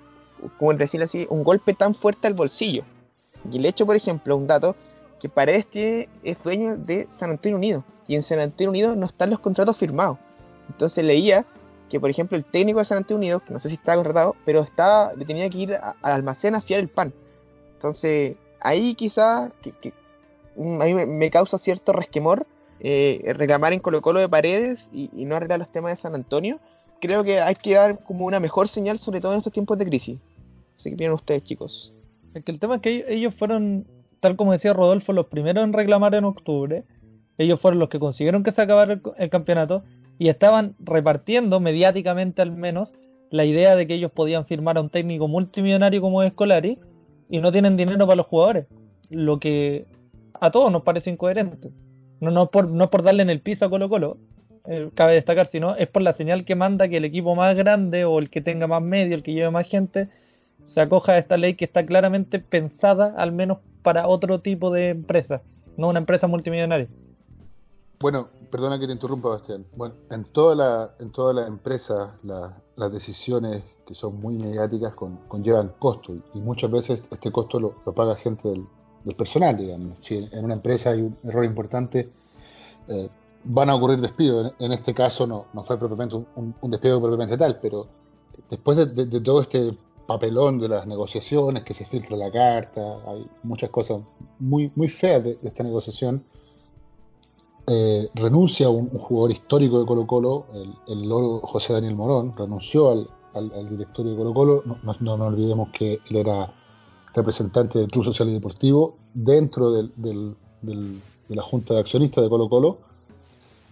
como 0.57 0.73
decirlo 0.73 1.05
así, 1.05 1.25
un 1.29 1.43
golpe 1.43 1.73
tan 1.73 1.95
fuerte 1.95 2.27
al 2.27 2.33
bolsillo. 2.33 2.83
Y 3.51 3.57
el 3.57 3.65
hecho, 3.65 3.85
por 3.85 3.95
ejemplo, 3.95 4.37
un 4.37 4.47
dato, 4.47 4.75
que 5.19 5.29
Paredes 5.29 5.67
tiene, 5.67 6.09
es 6.23 6.41
dueño 6.43 6.77
de 6.77 7.07
San 7.11 7.31
Antonio 7.31 7.57
Unido, 7.57 7.83
y 8.07 8.15
en 8.15 8.23
San 8.23 8.39
Antonio 8.39 8.69
Unido 8.69 8.95
no 8.95 9.05
están 9.05 9.29
los 9.29 9.39
contratos 9.39 9.77
firmados. 9.77 10.17
Entonces 10.73 11.05
leía 11.05 11.45
que, 11.89 11.99
por 11.99 12.09
ejemplo, 12.09 12.35
el 12.35 12.43
técnico 12.43 12.79
de 12.79 12.85
San 12.85 12.97
Antonio 12.97 13.19
Unido, 13.19 13.39
que 13.39 13.53
no 13.53 13.59
sé 13.59 13.69
si 13.69 13.75
estaba 13.75 13.97
contratado, 13.97 14.35
pero 14.45 14.61
estaba, 14.61 15.13
le 15.13 15.25
tenía 15.25 15.49
que 15.49 15.57
ir 15.59 15.75
al 15.75 15.95
almacén 16.01 16.55
a 16.55 16.61
fiar 16.61 16.79
el 16.79 16.89
pan. 16.89 17.13
Entonces, 17.73 18.35
ahí 18.61 18.95
quizá 18.95 19.51
que, 19.61 19.93
mm, 20.55 20.81
a 20.81 20.85
me, 21.05 21.29
causa 21.29 21.57
cierto 21.57 21.93
resquemor 21.93 22.47
eh, 22.79 23.33
reclamar 23.37 23.73
en 23.73 23.79
Colo 23.79 24.01
Colo 24.01 24.19
de 24.19 24.27
Paredes 24.27 24.89
y, 24.91 25.09
no 25.25 25.35
arreglar 25.35 25.59
los 25.59 25.71
temas 25.71 25.91
de 25.91 25.95
San 25.97 26.15
Antonio. 26.15 26.59
Creo 26.99 27.23
que 27.23 27.39
hay 27.39 27.55
que 27.55 27.75
dar 27.75 28.03
como 28.03 28.25
una 28.25 28.39
mejor 28.39 28.67
señal, 28.67 28.97
sobre 28.97 29.21
todo 29.21 29.33
en 29.33 29.37
estos 29.37 29.53
tiempos 29.53 29.77
de 29.77 29.85
crisis. 29.85 30.19
Así 30.75 30.89
que 30.89 30.97
piensan 30.97 31.15
ustedes, 31.15 31.43
chicos. 31.43 31.93
Que 32.33 32.51
el 32.51 32.59
tema 32.59 32.75
es 32.75 32.81
que 32.81 33.05
ellos- 33.07 33.35
fueron, 33.35 33.85
tal 34.19 34.35
como 34.35 34.53
decía 34.53 34.73
Rodolfo, 34.73 35.13
los 35.13 35.27
primeros 35.27 35.63
en 35.63 35.73
reclamar 35.73 36.15
en 36.15 36.23
octubre. 36.23 36.83
Ellos 37.37 37.61
fueron 37.61 37.79
los 37.79 37.89
que 37.89 37.99
consiguieron 37.99 38.43
que 38.43 38.51
se 38.51 38.61
acabara 38.61 38.99
el 39.17 39.29
campeonato 39.29 39.83
y 40.23 40.29
estaban 40.29 40.73
repartiendo, 40.79 41.59
mediáticamente 41.59 42.41
al 42.41 42.53
menos, 42.53 42.93
la 43.29 43.43
idea 43.43 43.75
de 43.75 43.85
que 43.85 43.95
ellos 43.95 44.09
podían 44.09 44.45
firmar 44.45 44.77
a 44.77 44.81
un 44.81 44.89
técnico 44.89 45.27
multimillonario 45.27 45.99
como 45.99 46.23
es 46.23 46.31
Scolari 46.31 46.79
y 47.29 47.39
no 47.39 47.51
tienen 47.51 47.75
dinero 47.75 48.05
para 48.05 48.15
los 48.15 48.27
jugadores. 48.27 48.67
Lo 49.09 49.37
que 49.37 49.85
a 50.39 50.49
todos 50.49 50.71
nos 50.71 50.83
parece 50.83 51.09
incoherente. 51.09 51.71
No, 52.21 52.31
no, 52.31 52.49
por, 52.51 52.69
no 52.69 52.89
por 52.89 53.03
darle 53.03 53.23
en 53.23 53.29
el 53.29 53.41
piso 53.41 53.65
a 53.65 53.69
Colo 53.69 53.89
Colo, 53.89 54.17
eh, 54.65 54.91
cabe 54.95 55.15
destacar, 55.15 55.47
sino 55.47 55.75
es 55.75 55.89
por 55.89 56.03
la 56.03 56.13
señal 56.13 56.45
que 56.45 56.55
manda 56.55 56.87
que 56.87 56.95
el 56.95 57.03
equipo 57.03 57.35
más 57.35 57.53
grande 57.57 58.05
o 58.05 58.17
el 58.17 58.29
que 58.29 58.39
tenga 58.39 58.65
más 58.65 58.81
medio, 58.81 59.15
el 59.15 59.23
que 59.23 59.33
lleve 59.33 59.51
más 59.51 59.67
gente, 59.67 60.07
se 60.63 60.79
acoja 60.79 61.11
a 61.11 61.17
esta 61.17 61.35
ley 61.35 61.55
que 61.55 61.65
está 61.65 61.85
claramente 61.85 62.39
pensada 62.39 63.13
al 63.17 63.33
menos 63.33 63.57
para 63.81 64.07
otro 64.07 64.39
tipo 64.39 64.71
de 64.71 64.87
empresa, 64.87 65.41
no 65.75 65.89
una 65.89 65.99
empresa 65.99 66.27
multimillonaria. 66.27 66.87
Bueno, 68.03 68.27
perdona 68.51 68.77
que 68.77 68.85
te 68.85 68.91
interrumpa, 68.91 69.29
Bastián. 69.29 69.65
Bueno, 69.77 69.95
en 70.09 70.25
toda 70.25 70.55
la, 70.55 70.93
en 70.99 71.13
todas 71.13 71.33
las 71.33 71.47
empresas 71.47 72.11
las 72.21 72.91
decisiones 72.91 73.63
que 73.87 73.95
son 73.95 74.19
muy 74.19 74.37
mediáticas 74.37 74.93
conllevan 74.93 75.71
costo 75.79 76.13
y 76.33 76.39
muchas 76.39 76.69
veces 76.69 77.01
este 77.09 77.31
costo 77.31 77.61
lo, 77.61 77.79
paga 77.95 78.17
gente 78.17 78.49
del, 78.49 79.15
personal, 79.15 79.55
digamos. 79.55 79.99
Si 80.01 80.17
en 80.17 80.43
una 80.43 80.55
empresa 80.55 80.89
hay 80.89 80.99
un 80.99 81.17
error 81.23 81.45
importante, 81.45 82.09
eh, 82.89 83.07
van 83.45 83.69
a 83.69 83.75
ocurrir 83.75 84.01
despidos. 84.01 84.53
En, 84.59 84.73
este 84.73 84.93
caso 84.93 85.25
no, 85.25 85.45
no 85.53 85.63
fue 85.63 85.79
propiamente 85.79 86.17
un, 86.35 86.55
despido 86.63 86.99
propiamente 86.99 87.37
tal, 87.37 87.57
pero 87.61 87.87
después 88.49 88.75
de, 88.93 89.21
todo 89.21 89.43
este 89.43 89.77
papelón 90.07 90.59
de 90.59 90.67
las 90.67 90.85
negociaciones, 90.85 91.63
que 91.63 91.73
se 91.73 91.85
filtra 91.85 92.17
la 92.17 92.29
carta, 92.29 92.81
hay 93.07 93.25
muchas 93.43 93.69
cosas 93.69 94.01
muy, 94.39 94.73
muy 94.75 94.89
feas 94.89 95.23
de, 95.23 95.39
esta 95.41 95.63
negociación. 95.63 96.25
Eh, 97.67 98.09
renuncia 98.15 98.69
un, 98.69 98.89
un, 98.91 98.99
jugador 98.99 99.31
histórico 99.31 99.79
de 99.79 99.85
Colo 99.85 100.05
Colo, 100.05 100.45
el, 100.87 101.07
loro 101.07 101.39
José 101.43 101.73
Daniel 101.73 101.95
Morón, 101.95 102.33
renunció 102.35 102.91
al, 102.91 103.69
directorio 103.69 104.11
de 104.11 104.17
Colo 104.17 104.33
Colo. 104.33 104.63
No, 104.83 105.17
no, 105.17 105.25
olvidemos 105.25 105.69
que 105.69 105.99
él 106.09 106.17
era 106.17 106.53
representante 107.13 107.79
del 107.79 107.89
Club 107.89 108.05
Social 108.05 108.29
y 108.29 108.33
Deportivo 108.33 108.95
dentro 109.13 109.71
del, 109.71 109.93
del, 109.95 110.35
de 110.61 111.35
la 111.35 111.43
Junta 111.43 111.75
de 111.75 111.79
Accionistas 111.79 112.23
de 112.23 112.29
Colo 112.29 112.49
Colo 112.49 112.93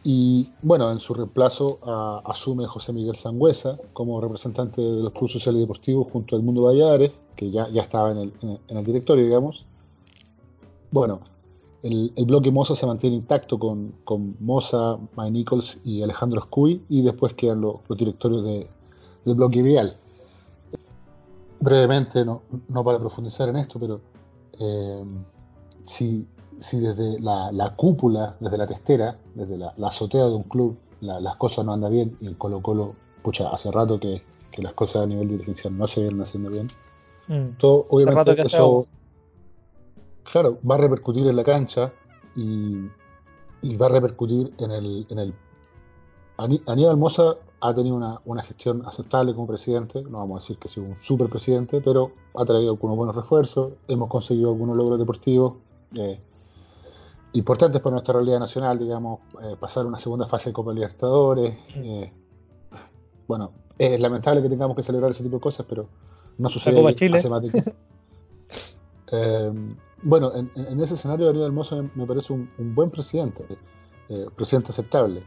y 0.04 0.50
bueno, 0.64 0.92
en 0.92 1.00
su 1.00 1.14
reemplazo 1.14 1.80
asume 2.26 2.66
José 2.66 2.92
Miguel 2.92 3.16
Sangüesa 3.16 3.78
como 3.94 4.20
representante 4.20 4.82
de 4.82 5.04
los 5.04 5.14
clubes 5.14 5.34
sociales 5.34 5.60
y 5.60 5.62
deportivos 5.62 6.08
junto 6.12 6.36
al 6.36 6.42
Mundo 6.42 6.64
Valladares, 6.64 7.12
que 7.36 7.52
ya, 7.52 7.70
ya 7.70 7.84
estaba 7.84 8.12
en 8.12 8.18
el, 8.18 8.34
en, 8.42 8.78
el, 8.78 8.84
directorio, 8.84 9.24
digamos. 9.24 9.66
Bueno, 10.90 11.22
el, 11.84 12.14
el, 12.16 12.26
bloque 12.26 12.52
Moza 12.52 12.76
se 12.76 12.86
mantiene 12.86 13.16
intacto 13.16 13.58
con, 13.58 13.94
con 14.04 14.36
Moza, 14.40 14.98
Mike 15.18 15.32
Nichols 15.32 15.80
y 15.84 16.02
Alejandro 16.02 16.42
Scuy, 16.42 16.84
y 16.90 17.02
después 17.02 17.34
quedan 17.34 17.62
los, 17.62 17.80
directorios 17.90 18.44
de, 18.44 18.68
del 19.26 19.36
bloque 19.36 19.62
Vial. 19.62 19.98
Brevemente, 21.60 22.26
no, 22.26 22.42
no 22.70 22.84
para 22.84 23.00
profundizar 23.00 23.50
en 23.50 23.58
esto, 23.58 23.80
pero 23.80 24.02
eh, 24.60 25.04
si 25.86 26.28
si 26.62 26.80
desde 26.80 27.20
la, 27.20 27.74
cúpula, 27.76 28.36
desde 28.40 28.58
la 28.58 28.68
testera, 28.68 29.18
desde 29.34 29.58
la, 29.58 29.74
azotea 29.84 30.26
de 30.26 30.36
un 30.36 30.44
club, 30.44 30.78
las 31.02 31.36
cosas 31.38 31.66
no 31.66 31.74
andan 31.74 31.92
bien, 31.92 32.18
y 32.22 32.28
en 32.28 32.36
Colo 32.36 32.62
Colo, 32.62 32.96
pucha, 33.24 33.50
hace 33.50 33.72
rato 33.72 34.00
que, 34.00 34.22
las 34.58 34.74
cosas 34.74 35.04
a 35.04 35.06
nivel 35.08 35.30
dirigencial 35.30 35.76
no 35.76 35.88
se 35.88 36.02
vienen 36.02 36.22
haciendo 36.22 36.50
bien, 36.50 36.68
mm. 37.28 37.58
todo, 37.58 37.88
obviamente 37.90 38.40
eso, 38.42 38.86
claro, 40.32 40.60
va 40.70 40.76
a 40.76 40.78
repercutir 40.78 41.28
en 41.28 41.36
la 41.36 41.44
cancha 41.44 41.92
y, 42.36 42.88
va 43.76 43.86
a 43.88 43.90
repercutir 43.90 44.54
en 44.60 44.72
el, 44.72 45.06
en 45.10 45.20
el 45.20 45.34
Aníbal 46.38 46.98
Mosa 46.98 47.36
ha 47.60 47.74
tenido 47.76 48.20
una, 48.26 48.44
gestión 48.44 48.84
aceptable 48.88 49.36
como 49.36 49.46
presidente, 49.48 50.02
no 50.02 50.18
vamos 50.18 50.38
a 50.38 50.44
decir 50.44 50.58
que 50.58 50.68
sea 50.68 50.82
un 50.82 50.98
super 50.98 51.30
presidente, 51.30 51.80
pero 51.82 52.12
ha 52.34 52.44
traído 52.44 52.72
algunos 52.72 52.98
buenos 52.98 53.16
refuerzos, 53.16 53.74
hemos 53.88 54.10
conseguido 54.10 54.50
algunos 54.50 54.76
logros 54.76 54.98
deportivos, 54.98 55.58
eh, 55.96 56.20
importantes 57.34 57.80
para 57.82 57.92
nuestra 57.92 58.16
realidad 58.16 58.40
nacional, 58.40 58.80
digamos, 58.80 59.20
eh, 59.44 59.56
pasar 59.60 59.86
una 59.86 60.00
segunda 60.00 60.26
fase 60.26 60.50
de 60.50 60.54
Copa 60.54 60.74
Libertadores. 60.74 61.56
Eh, 61.76 62.12
bueno, 63.28 63.52
es 63.78 64.00
lamentable 64.00 64.42
que 64.42 64.50
tengamos 64.50 64.76
que 64.76 64.84
celebrar 64.84 65.12
ese 65.12 65.24
tipo 65.24 65.36
de 65.36 65.42
cosas, 65.42 65.66
pero 65.70 65.88
no 66.40 66.50
sucede 66.50 66.84
hace 67.14 67.30
más 67.30 67.42
de 67.44 67.74
bueno, 70.04 70.32
en, 70.36 70.82
ese 70.82 70.96
escenario 70.96 71.28
Daniel 71.28 71.46
Hermoso 71.46 71.90
me, 71.96 72.06
parece 72.06 72.34
un, 72.34 72.50
buen 72.58 72.90
presidente, 72.90 73.46
presidente 74.36 74.72
aceptable, 74.72 75.24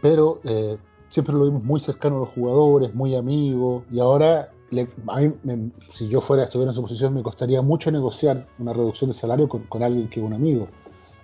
pero 0.00 0.40
siempre 1.08 1.34
lo 1.34 1.44
vimos 1.44 1.64
muy 1.64 1.80
cercano 1.80 2.16
a 2.16 2.20
los 2.20 2.28
jugadores, 2.30 2.94
muy 2.94 3.14
amigo, 3.14 3.84
y 3.90 4.00
ahora 4.00 4.50
a 5.08 5.20
mí, 5.20 5.72
si 5.92 6.08
yo 6.08 6.20
fuera, 6.20 6.44
estuviera 6.44 6.70
en 6.70 6.74
su 6.74 6.82
posición, 6.82 7.14
me 7.14 7.22
costaría 7.22 7.60
mucho 7.62 7.90
negociar 7.90 8.46
una 8.58 8.72
reducción 8.72 9.10
de 9.10 9.14
salario 9.14 9.48
con, 9.48 9.82
alguien 9.82 10.08
que 10.08 10.20
es 10.20 10.26
un 10.26 10.32
amigo. 10.32 10.68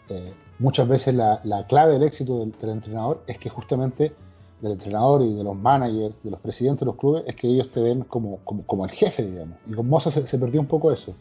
Eh, 0.09 0.35
muchas 0.59 0.87
veces 0.89 1.15
la, 1.15 1.41
clave 1.69 1.93
del 1.93 2.03
éxito 2.03 2.39
del, 2.39 2.71
entrenador 2.71 3.23
es 3.27 3.39
que 3.39 3.49
justamente 3.49 4.15
del 4.61 4.73
entrenador 4.73 5.23
y 5.23 5.33
de 5.33 5.45
los 5.45 5.57
managers, 5.57 6.15
de 6.23 6.31
los 6.31 6.41
presidentes 6.41 6.81
de 6.81 6.87
los 6.87 6.97
clubes, 6.97 7.25
es 7.27 7.37
que 7.37 7.49
ellos 7.49 7.71
te 7.71 7.81
ven 7.81 8.03
como, 8.03 8.39
como, 8.45 8.85
el 8.85 8.91
jefe, 8.91 9.25
digamos. 9.25 9.57
Y 9.67 9.73
con 9.73 9.89
Moza 9.89 10.11
se, 10.11 10.39
perdió 10.39 10.61
un 10.61 10.67
poco 10.67 10.93
eso. 10.93 11.15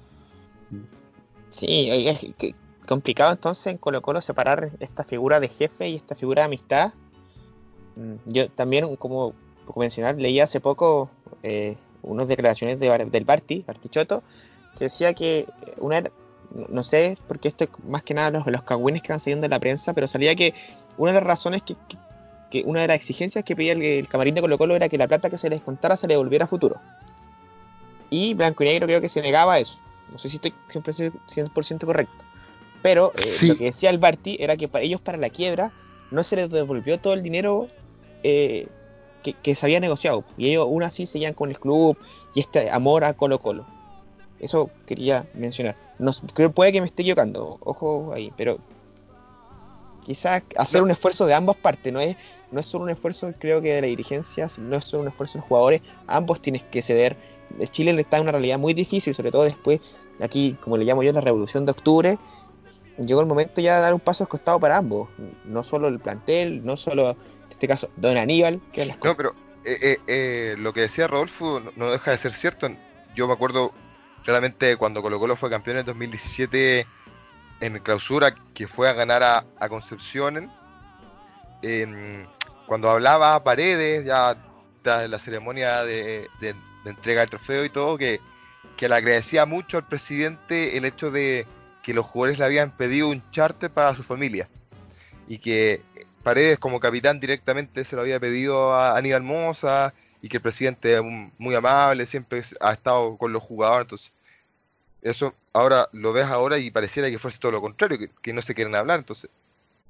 Sí, 1.58 1.90
es 1.90 2.20
complicado 2.88 3.32
entonces 3.32 3.66
en 3.68 3.78
Colo 3.80 4.02
Colo 4.04 4.22
separar 4.22 4.70
esta 4.80 5.04
figura 5.04 5.40
de 5.40 5.50
jefe 5.50 5.90
y 5.90 5.96
esta 5.96 6.16
figura 6.16 6.44
de 6.44 6.46
amistad. 6.46 6.94
Mm, 7.96 8.14
yo 8.26 8.50
también, 8.50 8.96
como, 8.98 9.34
mencionar, 9.76 10.20
leí 10.20 10.40
hace 10.40 10.60
poco 10.60 11.10
eh, 11.42 11.76
unas 12.04 12.28
declaraciones 12.28 12.80
de, 12.80 13.06
del 13.06 13.26
Barti, 13.26 13.64
Bartichotto, 13.66 14.22
que 14.78 14.86
decía 14.86 15.16
que 15.16 15.48
una 15.80 16.04
no 16.70 16.84
sé, 16.84 17.18
porque 17.28 17.48
esto 17.48 17.64
es 17.64 17.70
más 17.86 18.04
que 18.04 18.14
nada 18.14 18.30
los, 18.32 18.46
los 18.48 18.64
cagüines 18.64 19.02
que 19.02 19.12
van 19.12 19.20
saliendo 19.20 19.44
de 19.46 19.50
la 19.50 19.60
prensa, 19.60 19.94
pero 19.94 20.08
salía 20.08 20.36
que 20.36 20.54
una 20.98 21.12
de 21.12 21.16
las 21.16 21.24
razones 21.24 21.64
que, 21.64 21.76
que, 22.52 22.64
una 22.66 22.82
de 22.82 22.88
las 22.88 22.98
exigencias 22.98 23.44
que 23.44 23.56
pedía 23.56 23.74
el, 23.74 24.08
camarín 24.08 24.36
de 24.36 24.42
Colo 24.42 24.60
Colo 24.60 24.76
era 24.76 24.90
que 24.90 24.98
la 24.98 25.08
plata 25.08 25.30
que 25.30 25.40
se 25.40 25.50
les 25.50 25.62
contara 25.62 25.98
se 25.98 26.08
le 26.08 26.14
devolviera 26.14 26.46
a 26.46 26.48
futuro. 26.48 26.80
Y 28.12 28.36
Blanco 28.36 28.64
y 28.64 28.68
Negro 28.68 28.88
creo 28.88 29.02
que 29.02 29.10
se 29.10 29.22
negaba 29.22 29.56
a 29.56 29.60
eso. 29.60 29.80
No 30.12 30.18
sé 30.18 30.30
si 30.30 30.36
estoy 30.38 30.54
100% 30.72 31.86
correcto. 31.86 32.26
Pero 32.82 33.12
eh, 33.16 33.48
lo 33.48 33.58
que 33.58 33.66
decía 33.66 33.90
el 33.90 33.98
Barty 33.98 34.38
era 34.40 34.56
que 34.56 34.68
para 34.68 34.84
ellos 34.84 35.02
para 35.02 35.18
la 35.18 35.30
quiebra 35.30 35.72
no 36.12 36.24
se 36.24 36.36
les 36.36 36.50
devolvió 36.50 37.00
todo 37.00 37.14
el 37.14 37.24
dinero 37.24 37.68
eh, 38.24 38.68
que, 39.24 39.34
que, 39.34 39.56
se 39.56 39.66
había 39.66 39.80
negociado. 39.80 40.24
Y 40.38 40.50
ellos 40.50 40.64
aún 40.64 40.84
así 40.84 41.06
seguían 41.06 41.34
con 41.34 41.50
el 41.50 41.60
club 41.60 41.98
y 42.34 42.40
este 42.40 42.70
amor 42.70 43.04
a 43.04 43.14
Colo 43.14 43.40
Colo. 43.40 43.66
Eso 44.40 44.70
quería 44.86 45.28
mencionar. 45.34 45.76
No, 46.00 46.12
puede 46.54 46.72
que 46.72 46.82
me 46.82 46.88
esté 46.88 47.02
equivocando, 47.02 47.58
ojo 47.62 48.12
ahí, 48.14 48.32
pero 48.38 48.60
quizás 50.06 50.44
hacer 50.56 50.82
un 50.84 50.92
esfuerzo 50.92 51.26
de 51.26 51.34
ambas 51.34 51.56
partes, 51.58 51.92
no 51.92 52.00
es, 52.00 52.16
no 52.52 52.60
es 52.60 52.68
solo 52.68 52.84
un 52.84 52.92
esfuerzo 52.92 53.34
creo 53.40 53.62
que 53.62 53.74
de 53.74 53.82
la 53.82 53.88
dirigencia, 53.88 54.48
no 54.60 54.78
es 54.78 54.86
solo 54.86 55.04
un 55.04 55.10
esfuerzo 55.10 55.34
de 55.34 55.40
los 55.40 55.48
jugadores, 55.48 55.82
ambos 56.06 56.42
tienes 56.42 56.64
que 56.64 56.82
ceder. 56.82 57.18
Chile 57.70 57.96
está 58.00 58.18
en 58.18 58.24
una 58.24 58.32
realidad 58.32 58.60
muy 58.60 58.74
difícil, 58.74 59.14
sobre 59.14 59.32
todo 59.32 59.44
después, 59.44 59.80
aquí 60.22 60.58
como 60.62 60.78
le 60.78 60.86
llamo 60.86 61.04
yo, 61.04 61.12
la 61.14 61.22
revolución 61.22 61.66
de 61.66 61.72
octubre, 61.72 62.18
llegó 62.98 63.22
el 63.22 63.28
momento 63.28 63.62
ya 63.62 63.76
de 63.76 63.82
dar 63.82 63.94
un 63.94 64.00
paso 64.00 64.24
al 64.24 64.28
costado 64.28 64.60
para 64.60 64.78
ambos, 64.78 65.10
no 65.46 65.64
solo 65.64 65.88
el 65.88 66.00
plantel, 66.00 66.66
no 66.66 66.78
solo, 66.78 67.12
en 67.12 67.52
este 67.52 67.68
caso, 67.68 67.90
Don 67.96 68.18
Aníbal, 68.18 68.62
que 68.72 68.86
las 68.86 68.98
No, 69.04 69.16
pero 69.16 69.34
eh, 69.64 69.78
eh, 69.82 69.98
eh, 70.08 70.56
lo 70.58 70.74
que 70.74 70.82
decía 70.82 71.08
Rodolfo 71.08 71.62
no 71.76 71.92
deja 71.92 72.12
de 72.12 72.18
ser 72.18 72.34
cierto, 72.34 72.70
yo 73.16 73.28
me 73.28 73.34
acuerdo 73.34 73.74
Claramente 74.28 74.76
cuando 74.76 75.02
Colo 75.02 75.20
Colo 75.20 75.38
fue 75.38 75.50
campeón 75.50 75.78
en 75.78 75.86
2017 75.86 76.86
en 77.62 77.80
clausura, 77.80 78.36
que 78.54 78.68
fue 78.68 78.90
a 78.90 78.94
ganar 78.94 79.24
a, 79.24 79.70
Concepción, 79.70 80.52
cuando 82.66 82.90
hablaba 82.90 83.36
a 83.36 83.44
Paredes, 83.46 84.04
ya 84.04 84.36
tras 84.82 85.10
la 85.10 85.18
ceremonia 85.18 85.86
de, 85.86 86.30
entrega 86.90 87.22
del 87.22 87.30
trofeo 87.30 87.66
y 87.66 87.70
todo, 87.70 87.98
que, 87.98 88.20
le 88.80 88.96
agradecía 88.96 89.46
mucho 89.46 89.78
al 89.78 89.88
presidente 89.88 90.78
el 90.78 90.86
hecho 90.86 91.10
de 91.10 91.48
que 91.82 91.94
los 91.94 92.06
jugadores 92.06 92.38
le 92.38 92.46
habían 92.46 92.76
pedido 92.76 93.10
un 93.10 93.24
charter 93.32 93.72
para 93.72 93.96
su 93.96 94.04
familia 94.04 94.48
y 95.28 95.40
que 95.40 95.82
Paredes 96.22 96.60
como 96.60 96.80
capitán 96.80 97.20
directamente 97.20 97.86
se 97.86 97.96
lo 97.96 98.02
había 98.02 98.20
pedido 98.20 98.76
a 98.76 98.98
Aníbal 98.98 99.24
Mosa 99.24 99.94
y 100.22 100.30
que 100.30 100.38
el 100.38 100.44
presidente 100.44 100.96
es 100.96 101.02
muy 101.38 101.56
amable, 101.56 102.06
siempre 102.06 102.42
ha 102.60 102.74
estado 102.74 103.18
con 103.18 103.32
los 103.32 103.42
jugadores, 103.42 103.86
entonces 103.86 104.12
eso 105.02 105.34
ahora 105.54 105.90
lo 105.92 106.14
ves 106.14 106.26
ahora 106.26 106.58
y 106.58 106.72
pareciera 106.72 107.10
que 107.10 107.20
fuese 107.20 107.40
todo 107.40 107.52
lo 107.54 107.62
contrario, 107.62 108.10
que, 108.22 108.34
no 108.34 108.42
se 108.42 108.54
quieren 108.54 108.76
hablar. 108.76 109.00
Entonces, 109.00 109.30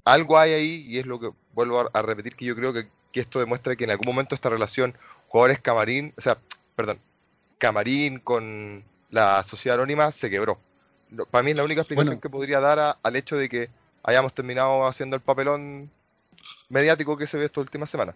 algo 0.05 0.37
hay 0.37 0.53
ahí 0.53 0.85
y 0.87 0.99
es 0.99 1.05
lo 1.05 1.19
que 1.19 1.31
vuelvo 1.53 1.89
a, 1.91 2.01
repetir 2.01 2.35
que 2.35 2.45
yo 2.45 2.55
creo 2.55 2.73
que, 2.73 2.87
esto 3.13 3.39
demuestra 3.39 3.75
que 3.75 3.83
en 3.83 3.89
algún 3.89 4.05
momento 4.05 4.35
esta 4.35 4.47
relación 4.47 4.95
jugadores 5.27 5.59
camarín, 5.59 6.13
o 6.17 6.21
sea, 6.21 6.37
perdón, 6.77 6.99
camarín 7.57 8.19
con 8.19 8.83
la 9.09 9.41
sociedad 9.43 9.79
anónima 9.79 10.11
se 10.11 10.29
quebró. 10.29 10.59
Para 11.31 11.43
mí 11.43 11.51
es 11.51 11.57
la 11.57 11.63
única 11.63 11.81
explicación 11.81 12.21
que 12.21 12.29
podría 12.29 12.59
dar 12.59 12.99
al 13.01 13.15
hecho 13.15 13.35
de 13.35 13.49
que 13.49 13.69
hayamos 14.03 14.33
terminado 14.33 14.85
haciendo 14.85 15.15
el 15.15 15.23
papelón 15.23 15.89
mediático 16.69 17.17
que 17.17 17.25
se 17.25 17.37
ve 17.37 17.45
esta 17.45 17.61
última 17.61 17.87
semana. 17.87 18.13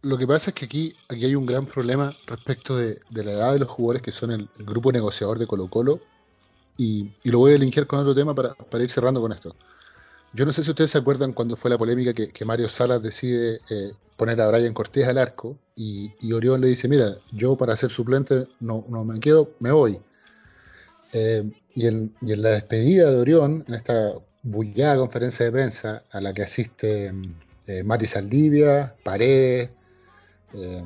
Lo 0.00 0.16
que 0.16 0.26
pasa 0.26 0.50
es 0.50 0.54
que 0.54 0.64
aquí, 0.64 0.96
aquí 1.08 1.26
hay 1.26 1.34
un 1.34 1.44
gran 1.44 1.66
problema 1.66 2.14
respecto 2.26 2.76
de, 2.76 3.00
la 3.10 3.32
edad 3.32 3.52
de 3.52 3.58
los 3.58 3.68
jugadores 3.68 4.00
que 4.00 4.10
son 4.10 4.30
el, 4.30 4.48
grupo 4.58 4.90
negociador 4.90 5.38
de 5.38 5.46
Colo 5.46 5.68
Colo 5.68 6.00
y, 6.78 7.10
lo 7.24 7.40
voy 7.40 7.52
a 7.52 7.58
linkear 7.58 7.86
con 7.86 7.98
otro 7.98 8.14
tema 8.14 8.34
para, 8.34 8.54
ir 8.82 8.90
cerrando 8.90 9.20
con 9.20 9.32
esto. 9.32 9.54
Yo 10.32 10.44
no 10.44 10.52
sé 10.52 10.62
si 10.62 10.70
ustedes 10.70 10.90
se 10.90 10.98
acuerdan 10.98 11.32
cuando 11.32 11.56
fue 11.56 11.70
la 11.70 11.78
polémica 11.78 12.12
que, 12.12 12.44
Mario 12.44 12.68
Salas 12.68 13.02
decide 13.02 13.60
eh, 13.70 13.92
poner 14.16 14.40
a 14.40 14.48
Brian 14.48 14.74
Cortés 14.74 15.06
al 15.06 15.18
arco 15.18 15.58
y, 15.74 16.12
Orión 16.32 16.60
le 16.60 16.68
dice, 16.68 16.88
mira, 16.88 17.16
yo 17.32 17.56
para 17.56 17.76
ser 17.76 17.90
suplente 17.90 18.48
no, 18.60 18.84
me 19.04 19.20
quedo, 19.20 19.52
me 19.60 19.72
voy. 19.72 19.98
Eh, 21.12 21.50
y, 21.74 21.86
en, 21.86 22.14
la 22.20 22.50
despedida 22.50 23.10
de 23.10 23.18
Orión, 23.18 23.64
en 23.68 23.74
esta 23.74 24.12
bullada 24.42 24.96
conferencia 24.96 25.44
de 25.46 25.52
prensa 25.52 26.02
a 26.10 26.20
la 26.20 26.32
que 26.32 26.42
asiste 26.42 27.12
eh, 27.66 27.82
Mati 27.82 28.06
Saldivia, 28.06 28.94
Paredes, 29.02 29.70
eh, 30.54 30.82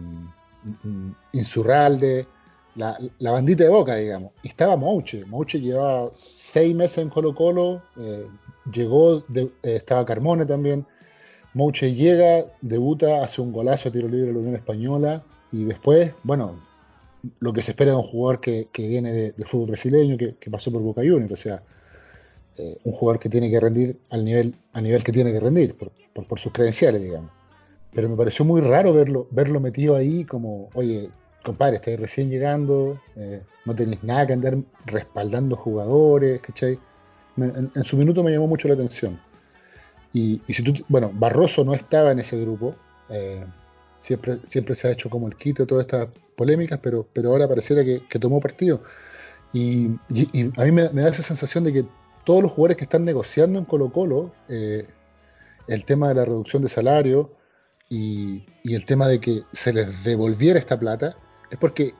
Insurralde, 1.32 2.26
la, 2.74 2.98
bandita 3.18 3.64
de 3.64 3.70
Boca, 3.70 3.96
digamos. 3.96 4.32
Y 4.42 4.48
estaba 4.48 4.76
Mouche. 4.76 5.24
Mouche 5.24 5.60
llevaba 5.60 6.10
seis 6.12 6.74
meses 6.74 6.98
en 6.98 7.10
Colo 7.10 7.34
Colo, 7.34 7.82
eh, 7.98 8.26
llegó, 8.72 9.24
estaba 9.62 10.04
Carmone 10.04 10.46
también. 10.46 10.86
Mouche 11.52 11.94
llega, 11.94 12.46
debuta, 12.60 13.24
hace 13.24 13.40
un 13.40 13.52
golazo 13.52 13.88
a 13.88 13.92
tiro 13.92 14.08
libre 14.08 14.30
a 14.30 14.32
la 14.32 14.38
Unión 14.38 14.54
Española 14.54 15.24
y 15.50 15.64
después, 15.64 16.14
bueno, 16.22 16.60
lo 17.40 17.52
que 17.52 17.62
se 17.62 17.72
espera 17.72 17.92
de 17.92 17.96
un 17.98 18.04
jugador 18.04 18.40
que, 18.40 18.68
viene 18.76 19.12
del 19.12 19.34
de 19.36 19.44
fútbol 19.44 19.68
brasileño, 19.68 20.16
que, 20.16 20.50
pasó 20.50 20.70
por 20.70 20.82
Boca 20.82 21.02
Juniors, 21.02 21.32
o 21.32 21.36
sea, 21.36 21.62
eh, 22.56 22.78
un 22.84 22.92
jugador 22.92 23.20
que 23.20 23.28
tiene 23.28 23.50
que 23.50 23.58
rendir 23.58 23.98
al 24.10 24.24
nivel, 24.24 24.54
nivel 24.74 25.02
que 25.02 25.12
tiene 25.12 25.32
que 25.32 25.40
rendir, 25.40 25.76
por, 25.76 26.38
sus 26.38 26.52
credenciales, 26.52 27.02
digamos. 27.02 27.30
Pero 27.92 28.08
me 28.08 28.16
pareció 28.16 28.44
muy 28.44 28.60
raro 28.60 28.92
verlo, 28.92 29.26
verlo 29.30 29.58
metido 29.58 29.96
ahí 29.96 30.24
como, 30.24 30.70
oye, 30.74 31.10
compadre, 31.42 31.76
estáis 31.76 31.99
recién 31.99 32.30
llegando, 32.30 33.00
eh, 33.16 33.42
no 33.64 33.75
tenéis 33.75 34.02
nada 34.02 34.26
que 34.26 34.32
andar 34.35 34.59
respaldando 34.87 35.56
jugadores, 35.56 36.40
¿cachai? 36.40 36.78
en, 37.37 37.85
su 37.85 37.97
minuto 37.97 38.23
me 38.23 38.30
llamó 38.30 38.47
mucho 38.47 38.68
la 38.68 38.75
atención. 38.75 39.18
Y, 40.12 40.42
si 40.49 40.62
tú, 40.62 40.75
bueno, 40.88 41.11
Barroso 41.14 41.64
no 41.64 41.75
estaba 41.75 42.11
en 42.12 42.18
ese 42.18 42.40
grupo, 42.40 42.75
eh, 43.09 43.44
siempre, 44.00 44.38
siempre 44.47 44.75
se 44.75 44.88
ha 44.88 44.90
hecho 44.90 45.09
como 45.09 45.28
el 45.28 45.37
quite 45.37 45.66
todas 45.66 45.87
estas 45.87 46.09
polémicas, 46.37 46.80
pero, 46.82 47.06
pero 47.12 47.30
ahora 47.30 47.49
pareciera 47.49 47.85
que, 47.85 48.18
tomó 48.18 48.40
partido. 48.40 48.82
Y, 49.52 49.90
a 50.56 50.64
mí 50.64 50.73
me, 50.73 50.88
da 50.88 51.09
esa 51.09 51.23
sensación 51.23 51.64
de 51.64 51.73
que 51.73 51.85
todos 52.25 52.42
los 52.42 52.52
jugadores 52.52 52.76
que 52.76 52.85
están 52.85 53.04
negociando 53.04 53.59
en 53.59 53.64
Colo 53.64 53.92
Colo, 53.92 54.32
eh, 54.49 54.87
el 55.68 55.85
tema 55.85 56.09
de 56.09 56.14
la 56.14 56.25
reducción 56.25 56.62
de 56.62 56.68
salario 56.68 57.32
y, 57.88 58.44
el 58.64 58.85
tema 58.85 59.06
de 59.06 59.20
que 59.20 59.42
se 59.52 59.73
les 59.73 60.04
devolviera 60.04 60.59
esta 60.59 60.78
plata, 60.78 61.16
es 61.50 61.59
porque 61.59 61.95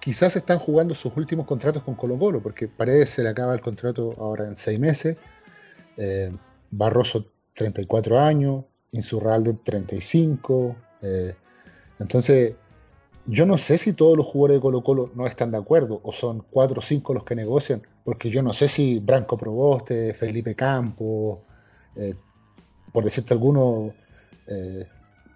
quizás 0.00 0.36
están 0.36 0.58
jugando 0.58 0.94
sus 0.94 1.16
últimos 1.16 1.46
contratos 1.46 1.82
con 1.82 1.94
Colo 1.94 2.18
Colo, 2.18 2.42
porque 2.42 2.68
Paredes 2.68 3.10
se 3.10 3.22
le 3.22 3.30
acaba 3.30 3.54
el 3.54 3.60
contrato 3.60 4.14
ahora 4.18 4.46
en 4.46 4.56
seis 4.56 4.78
meses, 4.78 5.16
eh, 5.96 6.30
Barroso 6.70 7.26
34 7.54 8.20
años, 8.20 8.64
Insurralde 8.92 9.54
35, 9.54 10.76
eh, 11.02 11.34
entonces 11.98 12.54
yo 13.26 13.46
no 13.46 13.58
sé 13.58 13.78
si 13.78 13.92
todos 13.92 14.16
los 14.16 14.26
jugadores 14.26 14.56
de 14.56 14.60
Colo 14.60 14.82
Colo 14.82 15.10
no 15.14 15.26
están 15.26 15.50
de 15.50 15.58
acuerdo 15.58 16.00
o 16.02 16.12
son 16.12 16.44
cuatro 16.50 16.80
o 16.80 16.82
cinco 16.82 17.14
los 17.14 17.24
que 17.24 17.34
negocian, 17.34 17.82
porque 18.04 18.30
yo 18.30 18.42
no 18.42 18.52
sé 18.52 18.68
si 18.68 18.98
Branco 18.98 19.36
Proboste, 19.36 20.14
Felipe 20.14 20.54
Campos, 20.54 21.38
eh, 21.96 22.14
por 22.92 23.04
decirte 23.04 23.34
alguno, 23.34 23.92
eh, 24.46 24.86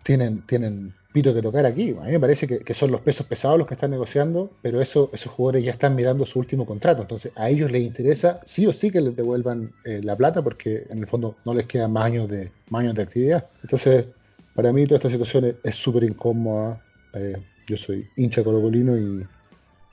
tienen, 0.02 0.44
tienen 0.47 0.94
pito 1.14 1.33
que 1.33 1.40
tocar 1.40 1.64
aquí. 1.64 1.94
A 1.99 2.04
mí 2.04 2.12
me 2.12 2.21
parece 2.21 2.47
que, 2.47 2.75
son 2.75 2.90
los 2.90 3.00
pesos 3.00 3.26
pesados 3.26 3.59
los 3.59 3.66
que 3.66 3.75
están 3.75 3.92
negociando, 3.92 4.50
pero 4.61 4.83
eso, 4.83 5.09
esos 5.14 5.33
jugadores 5.33 5.64
ya 5.64 5.71
están 5.71 5.94
mirando 5.94 6.26
su 6.26 6.40
último 6.40 6.67
contrato. 6.67 7.02
Entonces 7.02 7.32
a 7.36 7.49
ellos 7.49 7.71
les 7.71 7.84
interesa 7.84 8.41
sí 8.45 8.67
o 8.67 8.73
sí 8.73 8.91
que 8.91 9.00
les 9.00 9.15
devuelvan 9.15 9.73
eh, 9.84 10.00
la 10.02 10.17
plata 10.17 10.43
porque 10.43 10.86
en 10.91 10.99
el 10.99 11.06
fondo 11.06 11.36
no 11.47 11.54
les 11.54 11.67
quedan 11.67 11.93
más 11.93 12.04
años 12.04 12.28
de, 12.28 12.50
más 12.69 12.80
años 12.80 12.95
de 12.97 13.02
actividad. 13.02 13.49
Entonces, 13.62 14.06
para 14.54 14.73
mí 14.73 14.84
toda 14.84 14.97
esta 14.97 15.10
situación 15.10 15.56
es 15.62 15.75
súper 15.75 16.04
incómoda 16.04 16.82
yo 17.67 17.76
soy 17.76 18.08
hincha 18.17 18.45
colocolino 18.45 18.99
y, 18.99 19.26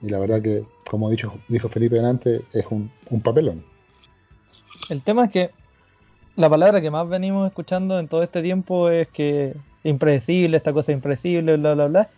y 0.01 0.09
la 0.09 0.19
verdad 0.19 0.41
que, 0.41 0.65
como 0.89 1.09
dicho, 1.09 1.33
dijo 1.47 1.69
Felipe 1.69 1.95
delante, 1.95 2.41
es 2.53 2.65
un, 2.69 2.91
papelón. 3.23 3.63
El 4.89 5.01
tema 5.03 5.25
es 5.25 5.31
que 5.31 5.51
la 6.35 6.49
palabra 6.49 6.81
que 6.81 6.89
más 6.89 7.07
venimos 7.07 7.47
escuchando 7.47 7.99
en 7.99 8.07
todo 8.07 8.23
este 8.23 8.41
tiempo 8.41 8.89
es 8.89 9.07
que 9.09 9.55
impredecible, 9.83 10.57
esta 10.57 10.73
cosa 10.73 10.91
impredecible, 10.91 11.57
bla, 11.57 11.73
bla, 11.73 11.87
bla. 11.87 12.09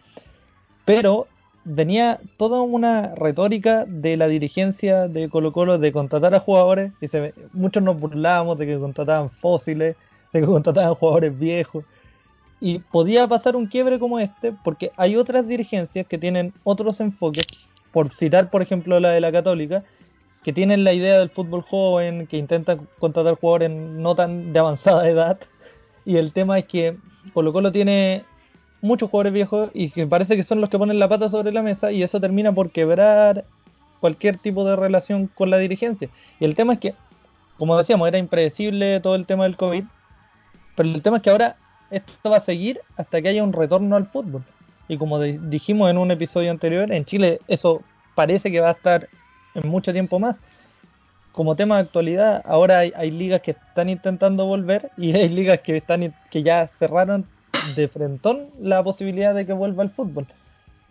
Pero 0.86 1.28
venía 1.66 2.20
toda 2.38 2.62
una 2.62 3.16
retórica 3.16 3.86
de 3.88 4.18
la 4.18 4.28
dirigencia 4.28 5.08
de 5.08 5.30
Colo 5.30 5.54
Colo 5.54 5.78
de 5.78 5.92
contratar 5.92 6.36
a 6.36 6.40
jugadores. 6.40 6.92
Y 7.02 7.08
muchos 7.54 7.84
nos 7.84 8.00
burlábamos 8.00 8.58
de 8.58 8.66
que 8.68 8.80
contrataban 8.80 9.30
fósiles, 9.30 9.96
de 10.32 10.40
que 10.40 10.46
contrataban 10.46 10.96
jugadores 10.96 11.38
viejos. 11.38 11.86
Y 12.60 12.80
podía 12.80 13.28
pasar 13.28 13.56
un 13.56 13.68
quiebre 13.68 14.00
como 14.00 14.20
este 14.20 14.54
porque 14.64 14.92
hay 14.96 15.16
otras 15.16 15.48
dirigencias 15.48 16.08
que 16.08 16.18
tienen 16.18 16.54
otros 16.64 17.00
enfoques, 17.02 17.46
por 17.92 18.14
citar 18.16 18.50
por 18.50 18.62
ejemplo 18.62 19.00
la 19.00 19.10
de 19.10 19.22
la 19.22 19.32
católica, 19.32 19.84
que 20.44 20.54
tienen 20.54 20.84
la 20.84 20.94
idea 20.94 21.20
del 21.20 21.30
fútbol 21.30 21.62
joven, 21.62 22.28
que 22.28 22.38
intentan 22.38 22.88
contratar 23.00 23.36
jugadores 23.36 23.72
no 23.72 24.16
tan 24.16 24.54
de 24.54 24.60
avanzada 24.60 25.10
edad. 25.10 25.40
Y 26.06 26.18
el 26.18 26.34
tema 26.34 26.60
es 26.60 26.66
que 26.66 26.98
Colo 27.34 27.54
Colo 27.54 27.72
tiene 27.72 28.24
muchos 28.82 29.10
jugadores 29.10 29.34
viejos 29.34 29.70
y 29.74 29.90
que 29.90 30.06
parece 30.06 30.36
que 30.36 30.44
son 30.44 30.60
los 30.60 30.70
que 30.70 30.78
ponen 30.78 31.00
la 31.00 31.08
pata 31.08 31.30
sobre 31.30 31.52
la 31.52 31.62
mesa 31.62 31.92
y 31.92 32.04
eso 32.04 32.20
termina 32.20 32.52
por 32.52 32.72
quebrar 32.72 33.46
cualquier 34.02 34.38
tipo 34.38 34.66
de 34.66 34.76
relación 34.76 35.28
con 35.28 35.50
la 35.50 35.58
dirigencia. 35.58 36.10
Y 36.40 36.46
el 36.46 36.56
tema 36.56 36.74
es 36.74 36.80
que, 36.80 36.94
como 37.58 37.78
decíamos, 37.78 38.08
era 38.08 38.18
impredecible 38.18 39.00
todo 39.00 39.16
el 39.16 39.26
tema 39.26 39.46
del 39.46 39.56
COVID, 39.56 39.86
pero 40.76 40.90
el 40.90 41.02
tema 41.02 41.18
es 41.18 41.24
que 41.24 41.30
ahora 41.30 41.56
esto 41.90 42.30
va 42.30 42.38
a 42.38 42.42
seguir 42.42 42.82
hasta 42.98 43.22
que 43.22 43.30
haya 43.30 43.44
un 43.44 43.54
retorno 43.54 43.96
al 43.96 44.08
fútbol. 44.08 44.44
Y 44.88 44.98
como 44.98 45.20
dijimos 45.20 45.90
en 45.90 45.98
un 45.98 46.12
episodio 46.12 46.52
anterior, 46.52 46.92
en 46.92 47.06
Chile 47.06 47.40
eso 47.48 47.82
parece 48.16 48.52
que 48.52 48.60
va 48.60 48.70
a 48.70 48.74
estar 48.74 49.08
en 49.56 49.70
mucho 49.70 49.94
tiempo 49.94 50.20
más. 50.20 50.38
Como 51.34 51.58
tema 51.58 51.76
de 51.76 51.82
actualidad, 51.82 52.42
ahora 52.46 52.80
hay, 52.80 53.12
ligas 53.12 53.42
que 53.42 53.52
están 53.52 53.90
intentando 53.90 54.46
volver 54.46 54.92
y 54.98 55.14
hay 55.14 55.28
ligas 55.28 55.60
que 55.60 55.76
están 55.78 56.14
que 56.32 56.44
ya 56.44 56.70
cerraron 56.80 57.26
de 57.76 57.88
frentón 57.90 58.50
la 58.62 58.82
posibilidad 58.84 59.36
de 59.36 59.46
que 59.46 59.54
vuelva 59.54 59.84
el 59.84 59.90
fútbol. 59.90 60.28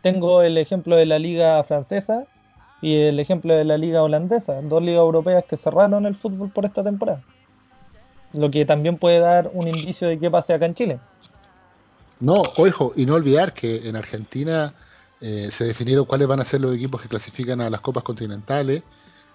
Tengo 0.02 0.42
el 0.42 0.58
ejemplo 0.58 0.96
de 0.96 1.06
la 1.06 1.18
liga 1.18 1.62
francesa 1.64 2.24
y 2.82 2.96
el 2.96 3.18
ejemplo 3.18 3.54
de 3.54 3.64
la 3.64 3.78
liga 3.78 4.02
holandesa, 4.02 4.60
dos 4.62 4.82
ligas 4.82 5.00
europeas 5.00 5.44
que 5.48 5.56
cerraron 5.56 6.04
el 6.04 6.16
fútbol 6.16 6.50
por 6.50 6.66
esta 6.66 6.82
temporada 6.82 7.22
lo 8.32 8.50
que 8.50 8.64
también 8.64 8.98
puede 8.98 9.18
dar 9.18 9.50
un 9.52 9.68
indicio 9.68 10.08
de 10.08 10.18
qué 10.18 10.30
pase 10.30 10.54
acá 10.54 10.66
en 10.66 10.74
Chile. 10.74 11.00
No, 12.20 12.42
ojo, 12.56 12.92
y 12.96 13.04
no 13.04 13.14
olvidar 13.14 13.52
que 13.52 13.88
en 13.88 13.96
Argentina 13.96 14.74
eh, 15.20 15.48
se 15.50 15.64
definieron 15.64 16.04
cuáles 16.04 16.28
van 16.28 16.40
a 16.40 16.44
ser 16.44 16.60
los 16.60 16.74
equipos 16.74 17.02
que 17.02 17.08
clasifican 17.08 17.60
a 17.60 17.70
las 17.70 17.80
copas 17.80 18.02
continentales 18.02 18.82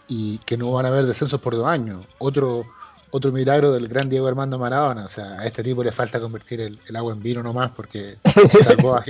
y 0.07 0.37
que 0.39 0.57
no 0.57 0.71
van 0.71 0.85
a 0.85 0.89
haber 0.89 1.05
descensos 1.05 1.39
por 1.39 1.55
dos 1.55 1.67
años. 1.67 2.05
Otro, 2.17 2.65
otro 3.11 3.31
milagro 3.31 3.71
del 3.71 3.87
gran 3.87 4.09
Diego 4.09 4.27
Armando 4.27 4.57
Maradona. 4.57 5.05
O 5.05 5.09
sea, 5.09 5.39
a 5.39 5.45
este 5.45 5.63
tipo 5.63 5.83
le 5.83 5.91
falta 5.91 6.19
convertir 6.19 6.61
el, 6.61 6.79
agua 6.95 7.13
en 7.13 7.21
vino 7.21 7.43
nomás 7.43 7.71
porque 7.71 8.17
salvó 8.63 8.95
a, 8.95 9.05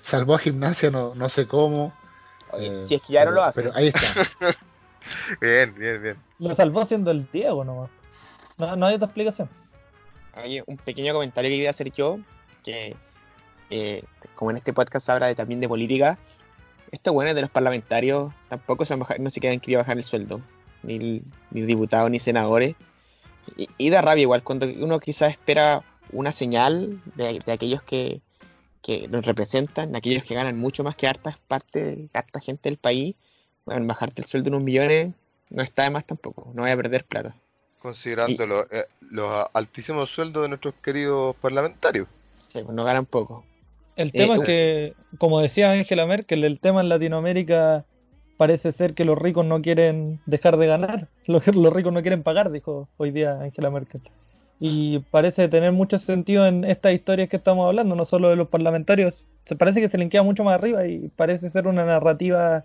salvó 0.00 0.34
a 0.34 0.38
gimnasia, 0.38 0.90
no, 0.90 1.14
no 1.14 1.28
sé 1.28 1.46
cómo. 1.46 1.92
Eh, 2.58 2.82
si 2.84 2.96
es 2.96 3.02
que 3.02 3.12
ya 3.14 3.24
no 3.24 3.32
lo 3.32 3.42
hace. 3.42 3.62
Pero 3.62 3.74
ahí 3.74 3.88
está. 3.88 4.08
bien, 5.40 5.74
bien, 5.74 6.02
bien. 6.02 6.16
Lo 6.38 6.54
salvó 6.54 6.84
siendo 6.86 7.10
el 7.10 7.28
Diego 7.30 7.64
nomás. 7.64 7.90
No, 8.58 8.86
hay 8.86 8.94
otra 8.94 9.06
explicación. 9.06 9.48
Hay 10.34 10.62
un 10.66 10.76
pequeño 10.76 11.12
comentario 11.12 11.48
que 11.48 11.56
quería 11.56 11.70
hacer 11.70 11.90
yo, 11.92 12.18
que 12.62 12.96
eh, 13.70 14.04
como 14.34 14.50
en 14.50 14.58
este 14.58 14.72
podcast 14.72 15.08
habla 15.08 15.34
también 15.34 15.60
de 15.60 15.68
política, 15.68 16.18
estos 16.90 17.14
buenos 17.14 17.34
de 17.34 17.42
los 17.42 17.50
parlamentarios 17.50 18.32
tampoco 18.48 18.84
se, 18.84 18.96
no 18.96 19.30
se 19.30 19.40
quedan 19.40 19.60
querido 19.60 19.78
bajar 19.78 19.96
el 19.96 20.04
sueldo, 20.04 20.40
ni, 20.82 21.22
diputados 21.50 22.10
ni 22.10 22.18
senadores. 22.18 22.76
Y, 23.78 23.90
da 23.90 24.02
rabia 24.02 24.22
igual 24.22 24.42
cuando 24.42 24.66
uno 24.66 25.00
quizás 25.00 25.32
espera 25.32 25.82
una 26.12 26.32
señal 26.32 27.00
de, 27.16 27.40
aquellos 27.52 27.82
que, 27.82 28.20
que 28.82 29.08
nos 29.08 29.24
representan, 29.24 29.96
aquellos 29.96 30.22
que 30.22 30.34
ganan 30.34 30.58
mucho 30.58 30.84
más 30.84 30.96
que 30.96 31.06
harta 31.06 31.36
parte, 31.48 32.08
harta 32.12 32.40
gente 32.40 32.68
del 32.68 32.78
país, 32.78 33.16
bueno, 33.64 33.86
bajarte 33.86 34.22
el 34.22 34.28
sueldo 34.28 34.48
en 34.48 34.54
unos 34.54 34.64
millones 34.64 35.14
no 35.48 35.62
está 35.62 35.82
de 35.84 35.90
más 35.90 36.04
tampoco, 36.04 36.52
no 36.54 36.62
voy 36.62 36.70
a 36.70 36.76
perder 36.76 37.04
plata 37.04 37.34
considerando 37.80 38.66
eh, 38.70 38.86
los, 39.00 39.46
altísimos 39.52 40.10
sueldos 40.10 40.42
de 40.42 40.48
nuestros 40.50 40.74
queridos 40.82 41.34
parlamentarios. 41.36 42.06
Sí, 42.34 42.62
pues 42.62 42.74
no 42.74 42.84
ganan 42.84 43.06
poco. 43.06 43.44
El 44.00 44.12
tema 44.12 44.36
es 44.36 44.40
eh, 44.40 44.44
que, 44.46 45.18
como 45.18 45.40
decía 45.40 45.72
Angela 45.72 46.06
Merkel, 46.06 46.42
el 46.44 46.58
tema 46.58 46.80
en 46.80 46.88
Latinoamérica 46.88 47.84
parece 48.38 48.72
ser 48.72 48.94
que 48.94 49.04
los 49.04 49.18
ricos 49.18 49.44
no 49.44 49.60
quieren 49.60 50.20
dejar 50.24 50.56
de 50.56 50.66
ganar, 50.66 51.08
los, 51.26 51.46
los 51.46 51.70
ricos 51.70 51.92
no 51.92 52.00
quieren 52.00 52.22
pagar, 52.22 52.50
dijo 52.50 52.88
hoy 52.96 53.10
día 53.10 53.38
Angela 53.42 53.70
Merkel. 53.70 54.00
Y 54.58 55.00
parece 55.10 55.48
tener 55.48 55.72
mucho 55.72 55.98
sentido 55.98 56.46
en 56.46 56.64
estas 56.64 56.94
historias 56.94 57.28
que 57.28 57.36
estamos 57.36 57.66
hablando, 57.66 57.94
no 57.94 58.06
solo 58.06 58.30
de 58.30 58.36
los 58.36 58.48
parlamentarios. 58.48 59.26
Se 59.44 59.54
parece 59.54 59.82
que 59.82 59.90
se 59.90 59.98
linkea 59.98 60.22
mucho 60.22 60.44
más 60.44 60.54
arriba 60.54 60.86
y 60.86 61.10
parece 61.16 61.50
ser 61.50 61.66
una 61.66 61.84
narrativa 61.84 62.64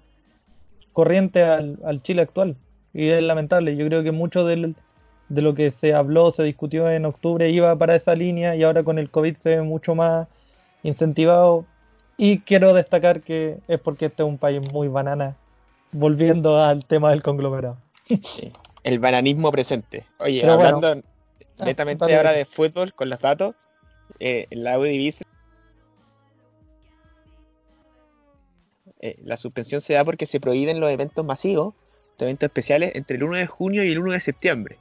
corriente 0.93 1.43
al, 1.43 1.79
al 1.83 2.01
Chile 2.01 2.21
actual. 2.21 2.55
Y 2.93 3.09
es 3.09 3.21
lamentable. 3.21 3.75
Yo 3.75 3.85
creo 3.87 4.03
que 4.03 4.11
mucho 4.11 4.45
del, 4.45 4.75
de 5.27 5.41
lo 5.41 5.53
que 5.53 5.71
se 5.71 5.93
habló, 5.93 6.31
se 6.31 6.43
discutió 6.43 6.89
en 6.89 7.05
octubre, 7.05 7.49
iba 7.49 7.77
para 7.77 7.95
esa 7.95 8.15
línea 8.15 8.55
y 8.55 8.63
ahora 8.63 8.83
con 8.83 8.99
el 8.99 9.09
COVID 9.09 9.35
se 9.37 9.49
ve 9.49 9.61
mucho 9.61 9.95
más 9.95 10.27
incentivado. 10.87 11.65
Y 12.17 12.39
quiero 12.39 12.73
destacar 12.73 13.21
que 13.21 13.57
es 13.67 13.79
porque 13.79 14.05
este 14.05 14.23
es 14.23 14.29
un 14.29 14.37
país 14.37 14.61
muy 14.71 14.87
banana, 14.87 15.35
volviendo 15.91 16.63
al 16.63 16.85
tema 16.85 17.09
del 17.09 17.21
conglomerado. 17.21 17.77
Sí, 18.07 18.53
el 18.83 18.99
bananismo 18.99 19.51
presente. 19.51 20.05
Oye, 20.19 20.41
Pero 20.41 20.53
hablando 20.53 21.01
Ah, 21.57 21.65
netamente 21.65 22.03
dale. 22.05 22.17
ahora 22.17 22.31
de 22.33 22.45
fútbol 22.45 22.93
con 22.93 23.09
los 23.09 23.19
datos, 23.19 23.55
eh, 24.19 24.45
la 24.51 24.77
UDivisa 24.77 25.23
eh, 29.01 29.17
la 29.23 29.37
suspensión 29.37 29.81
se 29.81 29.93
da 29.93 30.03
porque 30.03 30.25
se 30.25 30.39
prohíben 30.39 30.79
los 30.79 30.89
eventos 30.91 31.23
masivos, 31.25 31.73
los 32.17 32.21
eventos 32.23 32.47
especiales, 32.47 32.91
entre 32.95 33.17
el 33.17 33.23
1 33.23 33.37
de 33.37 33.47
junio 33.47 33.83
y 33.83 33.91
el 33.91 33.99
1 33.99 34.13
de 34.13 34.19
septiembre. 34.19 34.77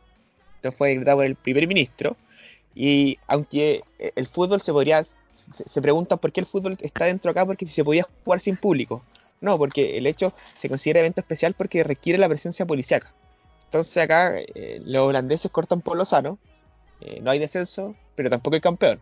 Esto 0.57 0.73
fue 0.73 0.91
decretado 0.91 1.19
por 1.19 1.27
el 1.27 1.37
primer 1.37 1.67
ministro. 1.67 2.17
Y 2.75 3.19
aunque 3.27 3.83
eh, 3.99 4.13
el 4.17 4.27
fútbol 4.27 4.61
se 4.61 4.73
podría. 4.73 5.05
Se, 5.67 5.83
preguntan 5.83 6.19
por 6.19 6.33
qué 6.33 6.41
el 6.41 6.47
fútbol 6.47 6.77
está 6.81 7.07
dentro 7.07 7.31
acá, 7.31 7.45
porque 7.45 7.67
si 7.67 7.73
se 7.73 7.85
podía 7.85 8.07
jugar 8.25 8.41
sin 8.41 8.57
público. 8.57 9.03
No, 9.41 9.59
porque 9.59 9.99
el 9.99 10.07
hecho 10.07 10.33
se 10.55 10.69
considera 10.69 11.01
evento 11.01 11.21
especial 11.21 11.55
porque 11.55 11.85
requiere 11.85 12.19
la 12.19 12.29
presencia 12.29 12.65
policiaca. 12.67 13.13
Entonces 13.67 13.97
acá 14.03 14.39
eh, 14.39 14.81
los 14.85 15.09
holandeses 15.09 15.51
cortan 15.51 15.81
por 15.81 15.97
lo 15.97 16.05
sano, 16.05 16.39
eh, 17.01 17.21
no 17.21 17.31
hay 17.31 17.39
descenso, 17.39 17.95
pero 18.15 18.31
tampoco 18.31 18.55
hay 18.55 18.61
campeón. 18.61 19.01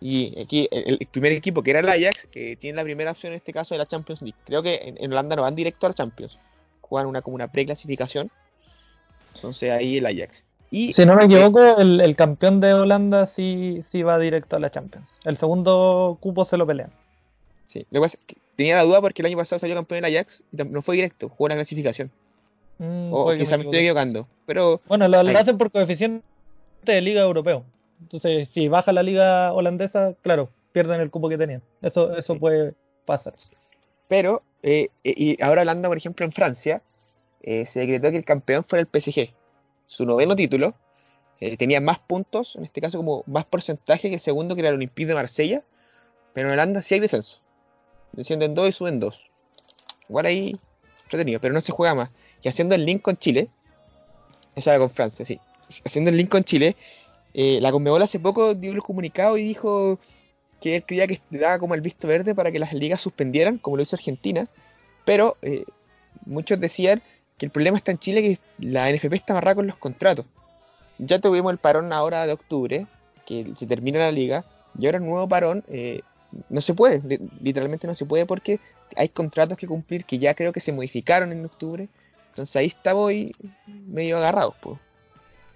Y 0.00 0.40
aquí 0.40 0.68
el, 0.70 0.98
el 1.00 1.06
primer 1.06 1.32
equipo, 1.32 1.62
que 1.62 1.70
era 1.70 1.80
el 1.80 1.88
Ajax, 1.88 2.26
que 2.26 2.56
tiene 2.56 2.76
la 2.76 2.84
primera 2.84 3.12
opción 3.12 3.32
en 3.32 3.36
este 3.36 3.52
caso 3.52 3.74
de 3.74 3.78
la 3.78 3.86
Champions 3.86 4.22
League. 4.22 4.38
Creo 4.44 4.62
que 4.62 4.74
en, 4.76 5.02
en 5.02 5.12
Holanda 5.12 5.36
no 5.36 5.42
van 5.42 5.54
directo 5.54 5.86
a 5.86 5.90
la 5.90 5.94
Champions, 5.94 6.38
juegan 6.80 7.08
una 7.08 7.22
como 7.22 7.36
una 7.36 7.50
preclasificación. 7.50 8.30
Entonces 9.34 9.70
ahí 9.70 9.98
el 9.98 10.06
Ajax. 10.06 10.44
Y 10.70 10.92
Si 10.92 11.06
no 11.06 11.14
me 11.16 11.24
equivoco, 11.24 11.78
el, 11.78 12.00
el 12.00 12.14
campeón 12.16 12.60
de 12.60 12.74
Holanda 12.74 13.26
sí, 13.26 13.82
sí 13.90 14.02
va 14.02 14.18
directo 14.18 14.56
a 14.56 14.58
la 14.58 14.70
Champions. 14.70 15.08
El 15.24 15.38
segundo 15.38 16.18
cupo 16.20 16.44
se 16.44 16.56
lo 16.58 16.66
pelean. 16.66 16.90
sí, 17.64 17.80
lo 17.90 18.00
que 18.00 18.04
pasa 18.04 18.18
es 18.20 18.24
que 18.26 18.36
tenía 18.56 18.76
la 18.76 18.82
duda 18.84 19.00
porque 19.00 19.22
el 19.22 19.26
año 19.26 19.36
pasado 19.36 19.58
salió 19.58 19.74
campeón 19.76 20.04
el 20.04 20.14
Ajax 20.14 20.42
y 20.52 20.56
no 20.64 20.82
fue 20.82 20.96
directo, 20.96 21.28
jugó 21.28 21.46
una 21.46 21.54
clasificación. 21.54 22.10
Mm, 22.78 23.12
O 23.12 23.34
quizá 23.34 23.56
me 23.56 23.62
estoy 23.62 23.78
equivocando. 23.80 24.26
Pero 24.46 24.80
Bueno, 24.86 25.08
lo, 25.08 25.18
hacen 25.18 25.56
por 25.58 25.70
coeficiente 25.70 26.24
de 26.84 27.00
liga 27.00 27.22
europeo. 27.22 27.64
Entonces, 28.02 28.48
si 28.50 28.68
baja 28.68 28.92
la 28.92 29.02
liga 29.02 29.52
holandesa, 29.52 30.14
claro, 30.22 30.50
pierden 30.72 31.00
el 31.00 31.10
cupo 31.10 31.28
que 31.28 31.38
tenían. 31.38 31.62
Eso, 31.82 32.16
eso 32.16 32.34
Sí. 32.34 32.38
puede 32.38 32.74
pasar. 33.06 33.34
Pero, 34.06 34.42
eh, 34.62 34.88
eh, 35.02 35.14
y 35.16 35.42
ahora 35.42 35.62
hablando, 35.62 35.88
por 35.88 35.96
ejemplo, 35.96 36.24
en 36.24 36.30
Francia, 36.32 36.82
eh, 37.42 37.66
se 37.66 37.80
decretó 37.80 38.10
que 38.10 38.16
el 38.18 38.24
campeón 38.24 38.62
fuera 38.64 38.80
el 38.82 38.86
PSG. 39.00 39.32
Su 39.88 40.04
noveno 40.04 40.36
título 40.36 40.74
eh, 41.40 41.56
tenía 41.56 41.80
más 41.80 41.98
puntos, 41.98 42.56
en 42.56 42.64
este 42.64 42.82
caso 42.82 42.98
como 42.98 43.24
más 43.26 43.46
porcentaje 43.46 44.10
que 44.10 44.14
el 44.16 44.20
segundo, 44.20 44.54
que 44.54 44.60
era 44.60 44.68
el 44.68 44.74
Olympique 44.74 45.08
de 45.08 45.14
Marsella. 45.14 45.62
Pero 46.34 46.48
en 46.48 46.52
Holanda 46.52 46.82
sí 46.82 46.94
hay 46.94 47.00
descenso. 47.00 47.40
Descienden 48.12 48.54
dos 48.54 48.68
y 48.68 48.72
suben 48.72 49.00
dos. 49.00 49.24
Igual 50.10 50.26
ahí 50.26 50.60
entretenido, 51.04 51.40
pero 51.40 51.54
no 51.54 51.62
se 51.62 51.72
juega 51.72 51.94
más. 51.94 52.10
Y 52.42 52.48
haciendo 52.50 52.74
el 52.74 52.84
link 52.84 53.00
con 53.00 53.16
Chile, 53.16 53.48
esa 54.56 54.76
con 54.76 54.90
Francia, 54.90 55.24
sí. 55.24 55.40
Haciendo 55.86 56.10
el 56.10 56.18
link 56.18 56.28
con 56.28 56.44
Chile, 56.44 56.76
eh, 57.32 57.58
la 57.62 57.72
Conmebol 57.72 58.02
hace 58.02 58.20
poco 58.20 58.54
dio 58.54 58.72
el 58.72 58.82
comunicado 58.82 59.38
y 59.38 59.42
dijo 59.42 59.98
que 60.60 60.76
él 60.76 60.84
creía 60.84 61.06
que 61.06 61.18
daba 61.30 61.58
como 61.58 61.74
el 61.74 61.80
visto 61.80 62.06
verde 62.06 62.34
para 62.34 62.52
que 62.52 62.58
las 62.58 62.74
ligas 62.74 63.00
suspendieran, 63.00 63.56
como 63.56 63.78
lo 63.78 63.82
hizo 63.82 63.96
Argentina, 63.96 64.46
pero 65.06 65.38
eh, 65.40 65.64
muchos 66.26 66.60
decían 66.60 67.02
que 67.38 67.46
el 67.46 67.52
problema 67.52 67.76
está 67.76 67.92
en 67.92 67.98
Chile, 67.98 68.22
que 68.22 68.38
la 68.66 68.90
NFP 68.90 69.14
está 69.14 69.32
amarrada 69.32 69.54
con 69.56 69.66
los 69.66 69.76
contratos. 69.76 70.26
Ya 70.98 71.20
tuvimos 71.20 71.52
el 71.52 71.58
parón 71.58 71.92
ahora 71.92 72.26
de 72.26 72.32
octubre, 72.32 72.86
que 73.26 73.52
se 73.56 73.66
termina 73.66 74.00
la 74.00 74.10
liga, 74.12 74.44
y 74.78 74.86
ahora 74.86 74.98
el 74.98 75.04
nuevo 75.06 75.28
parón 75.28 75.64
eh, 75.68 76.00
no 76.48 76.60
se 76.60 76.74
puede, 76.74 77.00
li- 77.06 77.20
literalmente 77.40 77.86
no 77.86 77.94
se 77.94 78.04
puede 78.04 78.26
porque 78.26 78.58
hay 78.96 79.08
contratos 79.08 79.56
que 79.56 79.66
cumplir 79.66 80.04
que 80.04 80.18
ya 80.18 80.34
creo 80.34 80.52
que 80.52 80.60
se 80.60 80.72
modificaron 80.72 81.30
en 81.32 81.44
octubre, 81.44 81.88
entonces 82.30 82.54
ahí 82.56 82.66
estamos 82.66 83.04
hoy 83.04 83.32
medio 83.66 84.18
agarrados. 84.18 84.54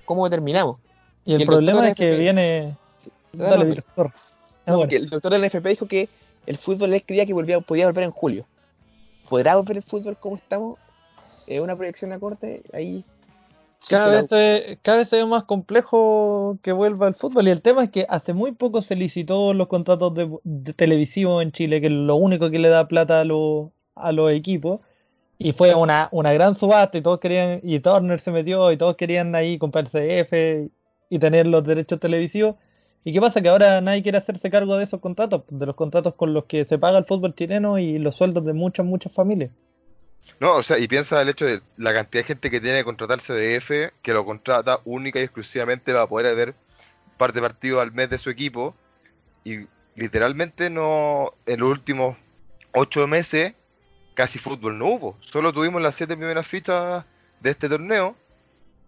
¿Cómo 0.05 0.29
terminamos? 0.31 0.79
Y 1.25 1.35
el, 1.35 1.41
el 1.43 1.47
doctor 1.47 1.65
problema 1.65 1.89
es 1.89 1.95
que 1.97 2.09
FP. 2.11 2.21
viene. 2.21 2.77
No, 3.33 3.45
Dale, 3.45 3.65
no. 3.65 3.83
Ah, 3.97 4.11
No, 4.67 4.77
bueno. 4.79 4.93
el 4.93 5.09
doctor 5.09 5.33
del 5.33 5.45
NFP 5.45 5.69
dijo 5.71 5.87
que 5.87 6.09
el 6.47 6.59
fútbol 6.59 6.93
él 6.93 7.03
creía 7.05 7.25
que 7.27 7.33
volvía, 7.33 7.61
podía 7.61 7.87
volver 7.87 8.05
en 8.05 8.11
julio. 8.11 8.47
¿Podrá 9.29 9.57
volver 9.57 9.77
el 9.79 9.83
fútbol 9.83 10.17
como 10.19 10.37
estamos? 10.37 10.79
Es 11.47 11.61
una 11.61 11.77
proyección 11.77 12.13
a 12.13 12.19
corte, 12.19 12.63
ahí. 12.73 13.05
Cada 13.89 14.11
vez, 14.11 14.29
se, 14.29 14.79
cada 14.83 14.99
vez 14.99 15.09
se 15.09 15.17
ve 15.17 15.27
más 15.27 15.45
complejo 15.45 16.59
que 16.63 16.73
vuelva 16.73 17.09
el 17.09 17.15
fútbol. 17.15 17.49
Y 17.49 17.51
el 17.51 17.63
tema 17.63 17.85
es 17.85 17.91
que 17.91 18.07
hace 18.09 18.33
muy 18.33 18.53
poco 18.53 18.81
se 18.81 18.95
licitó 18.95 19.53
los 19.55 19.67
contratos 19.67 20.15
de, 20.15 20.31
de 20.45 20.73
televisivos 20.73 21.43
en 21.43 21.51
Chile, 21.51 21.81
que 21.81 21.89
es 21.89 21.93
lo 21.93 22.15
único 22.15 22.51
que 22.51 22.61
le 22.61 22.69
da 22.69 22.87
plata 22.87 23.21
a, 23.21 23.25
los 23.25 23.71
a 23.97 24.13
los 24.13 24.31
equipos. 24.33 24.81
Y 25.39 25.53
fue 25.53 25.75
una, 25.75 26.09
una 26.13 26.33
gran 26.33 26.55
subasta 26.55 26.97
y 26.99 27.03
todos 27.03 27.19
querían, 27.19 27.61
y 27.65 27.81
Turner 27.81 28.21
se 28.21 28.31
metió 28.31 28.71
y 28.71 28.77
todos 28.77 28.97
querían 28.97 29.35
ahí 29.35 29.59
comprar 29.59 29.89
CF 29.89 30.71
y 31.11 31.19
tener 31.19 31.47
los 31.47 31.65
derechos 31.65 31.99
televisivos. 31.99 32.55
¿Y 33.05 33.13
qué 33.13 33.21
pasa? 33.21 33.41
Que 33.41 33.49
ahora 33.49 33.81
nadie 33.81 34.03
quiere 34.05 34.19
hacerse 34.19 34.51
cargo 34.51 34.77
de 34.77 34.85
esos 34.85 35.01
contratos, 35.01 35.43
de 35.49 35.67
los 35.67 35.75
contratos 35.75 36.15
con 36.15 36.33
los 36.33 36.45
que 36.45 36.65
se 36.65 36.79
paga 36.79 36.99
el 36.99 37.05
fútbol 37.05 37.35
chileno 37.35 37.79
y 37.79 37.99
los 37.99 38.15
sueldos 38.15 38.45
de 38.45 38.53
muchas, 38.53 38.87
muchas 38.87 39.13
familias. 39.13 39.51
No, 40.43 40.57
o 40.57 40.63
sea, 40.65 40.79
y 40.79 40.89
piensa 40.89 41.23
el 41.23 41.29
hecho 41.29 41.47
de 41.47 41.63
la 41.77 41.95
cantidad 41.95 42.25
de 42.25 42.27
gente 42.27 42.51
que 42.51 42.61
tiene 42.61 42.79
que 42.79 42.85
contratar 42.85 43.21
CDF, 43.21 43.93
que 44.03 44.13
lo 44.13 44.25
contrata 44.25 44.81
única 44.85 45.21
y 45.21 45.23
exclusivamente 45.23 45.93
para 45.93 46.09
poder 46.09 46.35
ver 46.35 46.49
un 46.49 47.17
par 47.17 47.33
de 47.33 47.41
partidos 47.41 47.81
al 47.81 47.93
mes 47.93 48.11
de 48.11 48.19
su 48.19 48.29
equipo. 48.29 48.75
Y 49.45 49.69
literalmente 49.95 50.69
no, 50.69 51.33
en 51.47 51.61
los 51.61 51.71
últimos 51.71 52.17
ocho 52.73 53.07
meses, 53.07 53.55
casi 54.15 54.41
fútbol 54.41 54.79
no 54.79 54.87
hubo. 54.87 55.19
Solo 55.21 55.53
tuvimos 55.53 55.81
las 55.81 55.95
siete 55.95 56.17
primeras 56.17 56.45
fichas 56.45 57.05
de 57.39 57.51
este 57.51 57.69
torneo. 57.69 58.17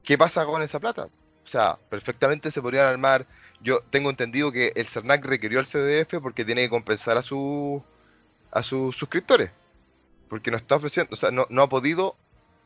¿Qué 0.03 0.19
pasa 0.19 0.45
con 0.47 0.61
esa 0.61 0.81
plata? 0.81 1.05
O 1.05 1.47
sea, 1.47 1.79
perfectamente 1.89 2.51
se 2.51 2.63
podrían 2.63 2.87
armar. 2.87 3.27
Yo 3.61 3.81
tengo 3.91 4.11
entendido 4.11 4.51
que 4.51 4.73
el 4.75 4.87
CERNAC 4.87 5.25
requirió 5.25 5.61
al 5.61 5.67
CDF 5.67 6.21
porque 6.21 6.45
tiene 6.45 6.63
que 6.63 6.71
compensar 6.71 7.17
a, 7.17 7.23
su, 7.23 7.81
a 8.51 8.63
sus 8.65 8.97
suscriptores 8.97 9.53
porque 10.29 10.51
no 10.51 10.57
está 10.57 10.77
ofreciendo, 10.77 11.15
o 11.15 11.17
sea, 11.17 11.31
no, 11.31 11.47
no 11.51 11.63
ha 11.63 11.69
podido 11.69 12.17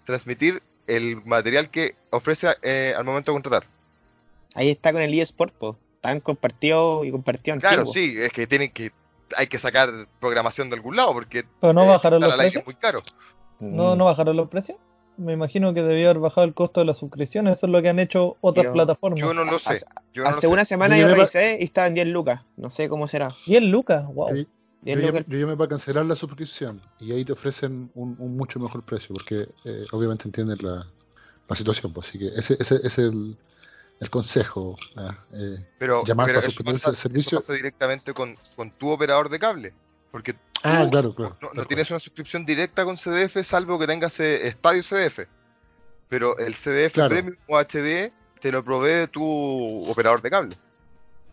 transmitir 0.04 0.62
el 0.86 1.22
material 1.24 1.70
que 1.70 1.96
ofrece 2.10 2.48
eh, 2.62 2.94
al 2.96 3.04
momento 3.04 3.32
de 3.32 3.34
contratar. 3.36 3.64
Ahí 4.54 4.70
está 4.70 4.92
con 4.92 5.02
el 5.02 5.18
eSport, 5.18 5.54
pues. 5.54 5.74
Están 5.96 6.20
compartidos 6.20 7.04
y 7.06 7.10
compartidos 7.10 7.58
Claro, 7.60 7.82
antiguo. 7.82 7.92
sí, 7.92 8.14
es 8.18 8.32
que 8.32 8.46
tienen 8.46 8.70
que, 8.70 8.92
hay 9.36 9.46
que 9.48 9.58
sacar 9.58 9.90
programación 10.20 10.70
de 10.70 10.76
algún 10.76 10.96
lado, 10.96 11.12
porque 11.12 11.44
Pero 11.60 11.72
no 11.72 11.84
eh, 11.84 11.88
bajaron 11.88 12.20
los 12.20 12.34
precios. 12.34 12.60
es 12.62 12.66
muy 12.66 12.74
caro. 12.76 13.02
¿No, 13.58 13.96
no 13.96 14.04
bajaron 14.06 14.36
los 14.36 14.48
precios? 14.48 14.78
Me 15.16 15.32
imagino 15.32 15.74
que 15.74 15.82
debió 15.82 16.10
haber 16.10 16.20
bajado 16.20 16.46
el 16.46 16.54
costo 16.54 16.78
de 16.78 16.86
la 16.86 16.94
suscripción. 16.94 17.48
Eso 17.48 17.66
es 17.66 17.72
lo 17.72 17.82
que 17.82 17.88
han 17.88 17.98
hecho 17.98 18.36
otras 18.40 18.62
Pero 18.66 18.72
plataformas. 18.74 19.18
Yo 19.18 19.34
no 19.34 19.42
lo 19.42 19.58
sé. 19.58 19.72
Hace, 19.74 19.86
Yo 20.14 20.22
no 20.22 20.30
lo 20.30 20.36
hace 20.36 20.40
sé. 20.42 20.46
una 20.46 20.64
semana 20.64 20.96
Yo 20.96 21.08
revisé 21.08 21.58
y 21.60 21.64
estaba 21.64 21.88
en 21.88 21.94
10 21.94 22.06
lucas. 22.06 22.42
No 22.56 22.70
sé 22.70 22.88
cómo 22.88 23.08
será. 23.08 23.32
10 23.46 23.62
lucas, 23.64 24.06
wow. 24.14 24.28
Yo, 24.82 24.96
10 24.96 25.00
yo, 25.00 25.06
lucas. 25.08 25.24
yo 25.28 25.38
llamé 25.38 25.56
para 25.56 25.68
cancelar 25.70 26.06
la 26.06 26.16
suscripción 26.16 26.80
y 27.00 27.12
ahí 27.12 27.24
te 27.24 27.32
ofrecen 27.32 27.90
un, 27.94 28.14
un 28.18 28.36
mucho 28.36 28.60
mejor 28.60 28.82
precio 28.84 29.14
porque 29.14 29.48
eh, 29.64 29.86
obviamente 29.92 30.24
entienden 30.28 30.58
la, 30.62 30.86
la 31.48 31.56
situación. 31.56 31.92
Pues, 31.92 32.08
así 32.08 32.18
que 32.18 32.28
ese, 32.28 32.56
ese, 32.60 32.76
ese 32.76 32.86
es 32.86 32.98
el, 32.98 33.36
el 34.00 34.10
consejo. 34.10 34.76
ah, 34.96 35.18
eh, 35.32 35.64
Pero, 35.78 36.04
llamar 36.04 36.26
pero 36.26 36.38
para 36.40 36.48
eso, 36.48 36.64
pasa, 36.64 36.90
ese 36.92 37.00
servicio. 37.02 37.38
eso 37.38 37.46
pasa 37.46 37.54
directamente 37.56 38.12
con, 38.14 38.36
con 38.56 38.70
tu 38.70 38.88
operador 38.90 39.28
de 39.28 39.38
cable. 39.38 39.74
Porque 40.10 40.36
ah, 40.62 40.86
claro, 40.90 41.14
claro. 41.14 41.36
no, 41.42 41.50
no 41.54 41.64
tienes 41.66 41.90
una 41.90 41.98
suscripción 41.98 42.46
directa 42.46 42.84
con 42.84 42.96
CDF, 42.96 43.42
salvo 43.44 43.78
que 43.78 43.86
tengas 43.86 44.18
eh, 44.20 44.46
Estadio 44.48 44.82
CDF. 44.82 45.26
Pero 46.08 46.38
el 46.38 46.54
CDF 46.54 46.94
Claro. 46.94 47.10
Premium 47.10 47.36
o 47.48 47.58
HD 47.58 48.10
te 48.40 48.50
lo 48.52 48.64
provee 48.64 49.06
tu 49.08 49.84
operador 49.90 50.22
de 50.22 50.30
cable. 50.30 50.56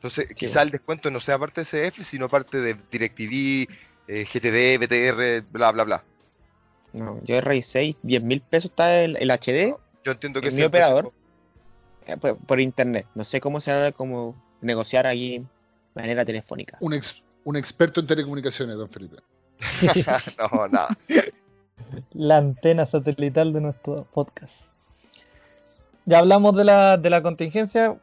Entonces, 0.05 0.35
quizá 0.35 0.61
el 0.61 0.69
descuento 0.69 1.09
no 1.09 1.19
sea 1.19 1.39
parte 1.39 1.61
de 1.61 1.65
CDF, 1.65 2.03
sino 2.03 2.29
parte 2.29 2.59
de 2.61 2.75
DirecTV, 2.91 3.67
eh, 4.07 4.25
GTD, 4.31 4.77
BTR, 4.79 5.47
bla, 5.51 5.71
bla, 5.71 5.83
bla. 5.83 6.03
No, 6.93 7.19
yo 7.23 7.41
revisé 7.41 7.85
y 7.85 7.97
10 8.03 8.21
mil 8.23 8.41
pesos 8.41 8.69
está 8.71 9.01
el, 9.01 9.17
el 9.17 9.31
HD 9.31 9.75
Yo 10.05 10.11
entiendo 10.11 10.41
que 10.41 10.47
¿El 10.49 10.53
ese 10.53 10.61
mi 10.61 10.65
es 10.65 10.69
precio. 10.69 10.87
operador? 10.95 11.13
eh, 12.05 12.17
por, 12.17 12.37
por 12.37 12.59
internet. 12.61 13.07
No 13.15 13.23
sé 13.23 13.39
cómo 13.41 13.59
será 13.59 13.91
como 13.91 14.35
negociar 14.61 15.07
ahí 15.07 15.39
de 15.39 15.45
manera 16.01 16.23
telefónica. 16.23 16.77
Un, 16.81 16.93
ex- 16.93 17.23
un 17.43 17.57
experto 17.57 17.99
en 17.99 18.05
telecomunicaciones, 18.07 18.75
don 18.77 18.89
Felipe. 18.89 19.17
no, 20.53 20.67
nada. 20.67 20.95
La 22.13 22.37
antena 22.37 22.85
satelital 22.85 23.53
de 23.53 23.61
nuestro 23.61 24.05
podcast. 24.13 24.53
Ya 26.05 26.19
hablamos 26.19 26.55
de 26.55 26.63
la, 26.63 26.97
de 26.97 27.09
la 27.09 27.23
contingencia. 27.23 27.97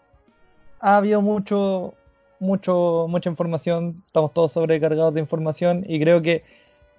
Ha 0.82 0.96
habido 0.96 1.22
mucho, 1.22 1.94
mucho, 2.40 3.06
mucha 3.08 3.30
información. 3.30 4.02
Estamos 4.04 4.34
todos 4.34 4.50
sobrecargados 4.50 5.14
de 5.14 5.20
información. 5.20 5.84
Y 5.86 6.00
creo 6.00 6.22
que 6.22 6.42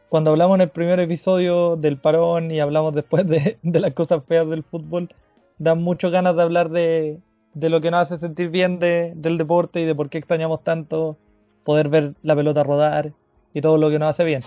cuando 0.08 0.32
hablamos 0.32 0.56
en 0.56 0.62
el 0.62 0.70
primer 0.70 1.02
episodio 1.02 1.76
del 1.76 1.98
parón 1.98 2.50
y 2.50 2.62
hablamos 2.62 2.96
después 2.96 3.28
de, 3.28 3.58
las 3.64 3.94
cosas 3.94 4.24
feas 4.24 4.50
del 4.50 4.64
fútbol, 4.64 5.10
dan 5.58 5.84
mucho 5.84 6.10
ganas 6.12 6.34
de 6.38 6.42
hablar 6.42 6.70
de, 6.70 7.20
lo 7.56 7.82
que 7.82 7.92
nos 7.92 8.04
hace 8.04 8.20
sentir 8.20 8.50
bien 8.50 8.80
de, 8.80 9.12
del 9.18 9.38
deporte 9.38 9.82
y 9.82 9.86
de 9.86 9.94
por 9.94 10.10
qué 10.10 10.18
extrañamos 10.18 10.64
tanto 10.64 11.18
poder 11.66 11.90
ver 11.90 12.14
la 12.24 12.38
pelota 12.38 12.64
rodar 12.64 13.12
y 13.54 13.60
todo 13.60 13.78
lo 13.78 13.90
que 13.90 14.00
nos 14.00 14.12
hace 14.12 14.24
bien. 14.24 14.44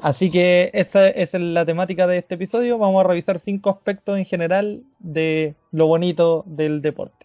Así 0.00 0.30
que 0.30 0.70
esa 0.74 1.08
es 1.08 1.32
la 1.34 1.66
temática 1.66 2.06
de 2.06 2.18
este 2.18 2.36
episodio. 2.36 2.78
Vamos 2.78 3.04
a 3.04 3.08
revisar 3.08 3.40
cinco 3.40 3.70
aspectos 3.70 4.16
en 4.16 4.26
general 4.26 4.84
de 5.00 5.56
lo 5.72 5.88
bonito 5.88 6.44
del 6.46 6.82
deporte. 6.82 7.15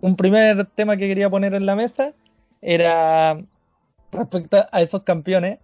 Un 0.00 0.16
primer 0.16 0.66
tema 0.66 0.96
que 0.96 1.08
quería 1.08 1.30
poner 1.30 1.54
en 1.54 1.66
la 1.66 1.76
mesa 1.76 2.12
era 2.60 3.40
respecto 4.12 4.66
a 4.70 4.82
esos 4.82 5.02
campeones 5.02 5.58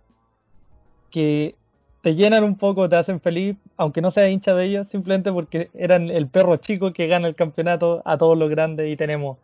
que 1.11 1.55
te 2.03 2.15
llenan 2.15 2.43
un 2.45 2.57
poco, 2.57 2.89
te 2.89 2.97
hacen 2.97 3.21
feliz, 3.21 3.57
aunque 3.77 4.01
no 4.01 4.11
seas 4.11 4.31
hincha 4.31 4.55
de 4.55 4.65
ellos, 4.65 4.89
simplemente 4.89 5.33
porque 5.33 5.71
eran 5.75 6.11
el 6.11 6.27
perro 6.27 6.57
chico 6.57 6.93
que 6.93 7.07
gana 7.07 7.29
el 7.29 7.37
campeonato 7.37 8.03
a 8.05 8.19
todos 8.19 8.37
los 8.37 8.51
grandes 8.51 8.91
y 8.91 8.97
tenemos 8.97 9.39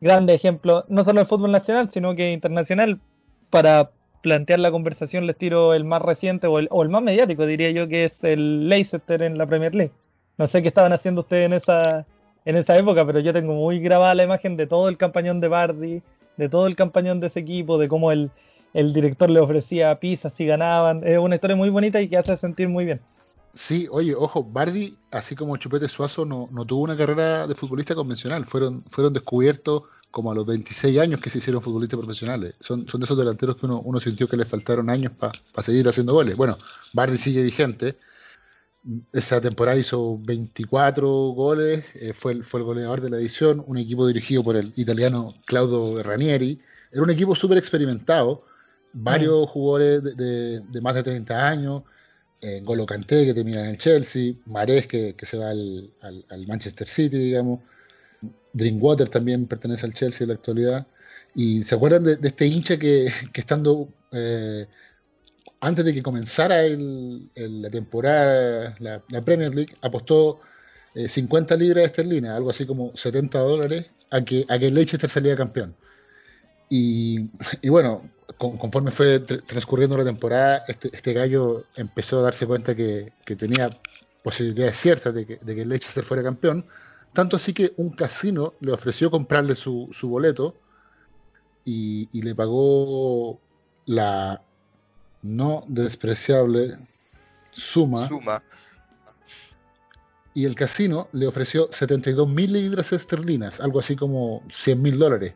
grandes 0.00 0.36
ejemplos, 0.36 0.84
no 0.88 1.04
solo 1.04 1.20
del 1.20 1.28
fútbol 1.28 1.50
nacional, 1.50 1.90
sino 1.90 2.14
que 2.14 2.32
internacional. 2.32 3.00
Para 3.50 3.90
plantear 4.22 4.60
la 4.60 4.70
conversación 4.70 5.26
les 5.26 5.36
tiro 5.36 5.74
el 5.74 5.84
más 5.84 6.02
reciente 6.02 6.46
o 6.46 6.58
el, 6.58 6.68
o 6.70 6.82
el 6.82 6.88
más 6.88 7.02
mediático, 7.02 7.46
diría 7.46 7.70
yo, 7.70 7.88
que 7.88 8.04
es 8.04 8.24
el 8.24 8.68
Leicester 8.68 9.22
en 9.22 9.38
la 9.38 9.46
Premier 9.46 9.74
League. 9.74 9.92
No 10.36 10.46
sé 10.46 10.62
qué 10.62 10.68
estaban 10.68 10.92
haciendo 10.92 11.22
ustedes 11.22 11.46
en 11.46 11.54
esa, 11.54 12.06
en 12.48 12.56
esa 12.56 12.78
época, 12.78 13.04
pero 13.04 13.20
yo 13.20 13.34
tengo 13.34 13.52
muy 13.52 13.78
grabada 13.78 14.14
la 14.14 14.24
imagen 14.24 14.56
de 14.56 14.66
todo 14.66 14.88
el 14.88 14.96
campañón 14.96 15.38
de 15.38 15.48
Bardi, 15.48 16.02
de 16.38 16.48
todo 16.48 16.66
el 16.66 16.76
campañón 16.76 17.20
de 17.20 17.26
ese 17.26 17.40
equipo, 17.40 17.76
de 17.76 17.88
cómo 17.88 18.10
el, 18.10 18.30
el 18.72 18.94
director 18.94 19.28
le 19.28 19.38
ofrecía 19.38 20.00
pizzas 20.00 20.32
si 20.34 20.46
ganaban. 20.46 21.06
Es 21.06 21.18
una 21.18 21.34
historia 21.34 21.56
muy 21.56 21.68
bonita 21.68 22.00
y 22.00 22.08
que 22.08 22.16
hace 22.16 22.38
sentir 22.38 22.70
muy 22.70 22.86
bien. 22.86 23.02
Sí, 23.52 23.86
oye, 23.90 24.14
ojo, 24.14 24.42
Bardi, 24.42 24.96
así 25.10 25.36
como 25.36 25.58
Chupete 25.58 25.88
Suazo, 25.88 26.24
no, 26.24 26.48
no 26.50 26.64
tuvo 26.64 26.84
una 26.84 26.96
carrera 26.96 27.46
de 27.46 27.54
futbolista 27.54 27.94
convencional. 27.94 28.46
Fueron, 28.46 28.82
fueron 28.88 29.12
descubiertos 29.12 29.82
como 30.10 30.32
a 30.32 30.34
los 30.34 30.46
26 30.46 30.98
años 31.00 31.20
que 31.20 31.28
se 31.28 31.38
hicieron 31.38 31.60
futbolistas 31.60 31.98
profesionales. 31.98 32.54
Son, 32.60 32.86
de 32.86 33.04
esos 33.04 33.18
delanteros 33.18 33.58
que 33.58 33.66
uno, 33.66 33.82
uno 33.84 34.00
sintió 34.00 34.26
que 34.26 34.38
le 34.38 34.46
faltaron 34.46 34.88
años 34.88 35.12
para 35.12 35.34
seguir 35.62 35.86
haciendo 35.86 36.14
goles. 36.14 36.34
Bueno, 36.34 36.56
Bardi 36.94 37.18
sigue 37.18 37.42
vigente. 37.42 37.98
Esa 39.12 39.40
temporada 39.40 39.78
hizo 39.78 40.18
24 40.18 41.08
goles, 41.08 41.84
eh, 41.94 42.12
fue, 42.14 42.32
el, 42.32 42.44
fue 42.44 42.60
el 42.60 42.64
goleador 42.64 43.00
de 43.00 43.10
la 43.10 43.18
edición, 43.18 43.62
un 43.66 43.76
equipo 43.76 44.06
dirigido 44.06 44.42
por 44.42 44.56
el 44.56 44.72
italiano 44.76 45.34
Claudio 45.46 46.02
Ranieri. 46.02 46.60
Era 46.90 47.02
un 47.02 47.10
equipo 47.10 47.34
súper 47.34 47.58
experimentado, 47.58 48.44
varios 48.92 49.46
mm. 49.46 49.50
jugadores 49.50 50.02
de, 50.02 50.14
de, 50.14 50.60
de, 50.60 50.80
más 50.80 50.94
de 50.94 51.02
30 51.02 51.48
años, 51.48 51.82
eh, 52.40 52.60
Golo 52.62 52.86
Kanté 52.86 53.26
que 53.26 53.34
termina 53.34 53.60
en 53.64 53.70
el 53.70 53.78
Chelsea, 53.78 54.34
Mares 54.46 54.86
que, 54.86 55.14
que 55.14 55.26
se 55.26 55.36
va 55.36 55.50
al, 55.50 55.92
al, 56.00 56.24
al, 56.30 56.46
Manchester 56.46 56.86
City, 56.86 57.18
digamos, 57.18 57.60
Drinkwater 58.52 59.08
también 59.08 59.46
pertenece 59.46 59.86
al 59.86 59.94
Chelsea 59.94 60.24
en 60.24 60.28
la 60.28 60.34
actualidad. 60.34 60.86
Y 61.34 61.62
se 61.64 61.74
acuerdan 61.74 62.04
de, 62.04 62.16
de 62.16 62.28
este 62.28 62.46
hincha 62.46 62.78
que, 62.78 63.12
que 63.32 63.40
estando 63.40 63.88
eh, 64.12 64.66
antes 65.60 65.84
de 65.84 65.94
que 65.94 66.02
comenzara 66.02 66.64
el, 66.64 67.30
la 67.34 67.70
temporada, 67.70 68.74
la, 68.78 69.24
Premier 69.24 69.54
League, 69.54 69.74
apostó 69.82 70.40
eh, 70.94 71.08
50 71.08 71.56
libras 71.56 71.84
esterlinas, 71.86 72.36
algo 72.36 72.50
así 72.50 72.66
como 72.66 72.92
70 72.94 73.38
dólares, 73.38 73.86
a 74.10 74.24
que, 74.24 74.46
a 74.48 74.58
que 74.58 74.70
Leicester 74.70 75.10
salía 75.10 75.36
campeón. 75.36 75.74
Y, 76.68 77.30
y 77.62 77.68
bueno, 77.68 78.08
con, 78.36 78.56
conforme 78.56 78.90
fue 78.90 79.20
transcurriendo 79.20 79.96
la 79.96 80.04
temporada, 80.04 80.64
este, 80.68 80.90
este, 80.92 81.12
gallo 81.12 81.64
empezó 81.76 82.20
a 82.20 82.22
darse 82.22 82.46
cuenta 82.46 82.74
que, 82.74 83.12
tenía 83.36 83.78
posibilidades 84.22 84.76
ciertas 84.76 85.14
de 85.14 85.26
que, 85.26 85.36
de 85.36 85.54
que, 85.54 85.66
Leicester 85.66 86.04
fuera 86.04 86.22
campeón. 86.22 86.66
Tanto 87.12 87.36
así 87.36 87.52
que 87.52 87.72
un 87.76 87.90
casino 87.90 88.54
le 88.60 88.72
ofreció 88.72 89.10
comprarle 89.10 89.54
su, 89.54 89.88
su 89.92 90.08
boleto 90.08 90.54
y, 91.64 92.08
le 92.12 92.34
pagó 92.34 93.40
la 93.86 94.42
no 95.22 95.64
despreciable 95.68 96.78
suma. 97.50 98.08
Suma. 98.08 98.42
Y 100.34 100.44
el 100.44 100.54
casino 100.54 101.08
le 101.12 101.26
ofreció 101.26 101.68
72 101.72 102.28
mil 102.28 102.52
libras 102.52 102.92
esterlinas, 102.92 103.60
algo 103.60 103.80
así 103.80 103.96
como 103.96 104.42
100 104.48 104.82
mil 104.82 104.98
dólares 104.98 105.34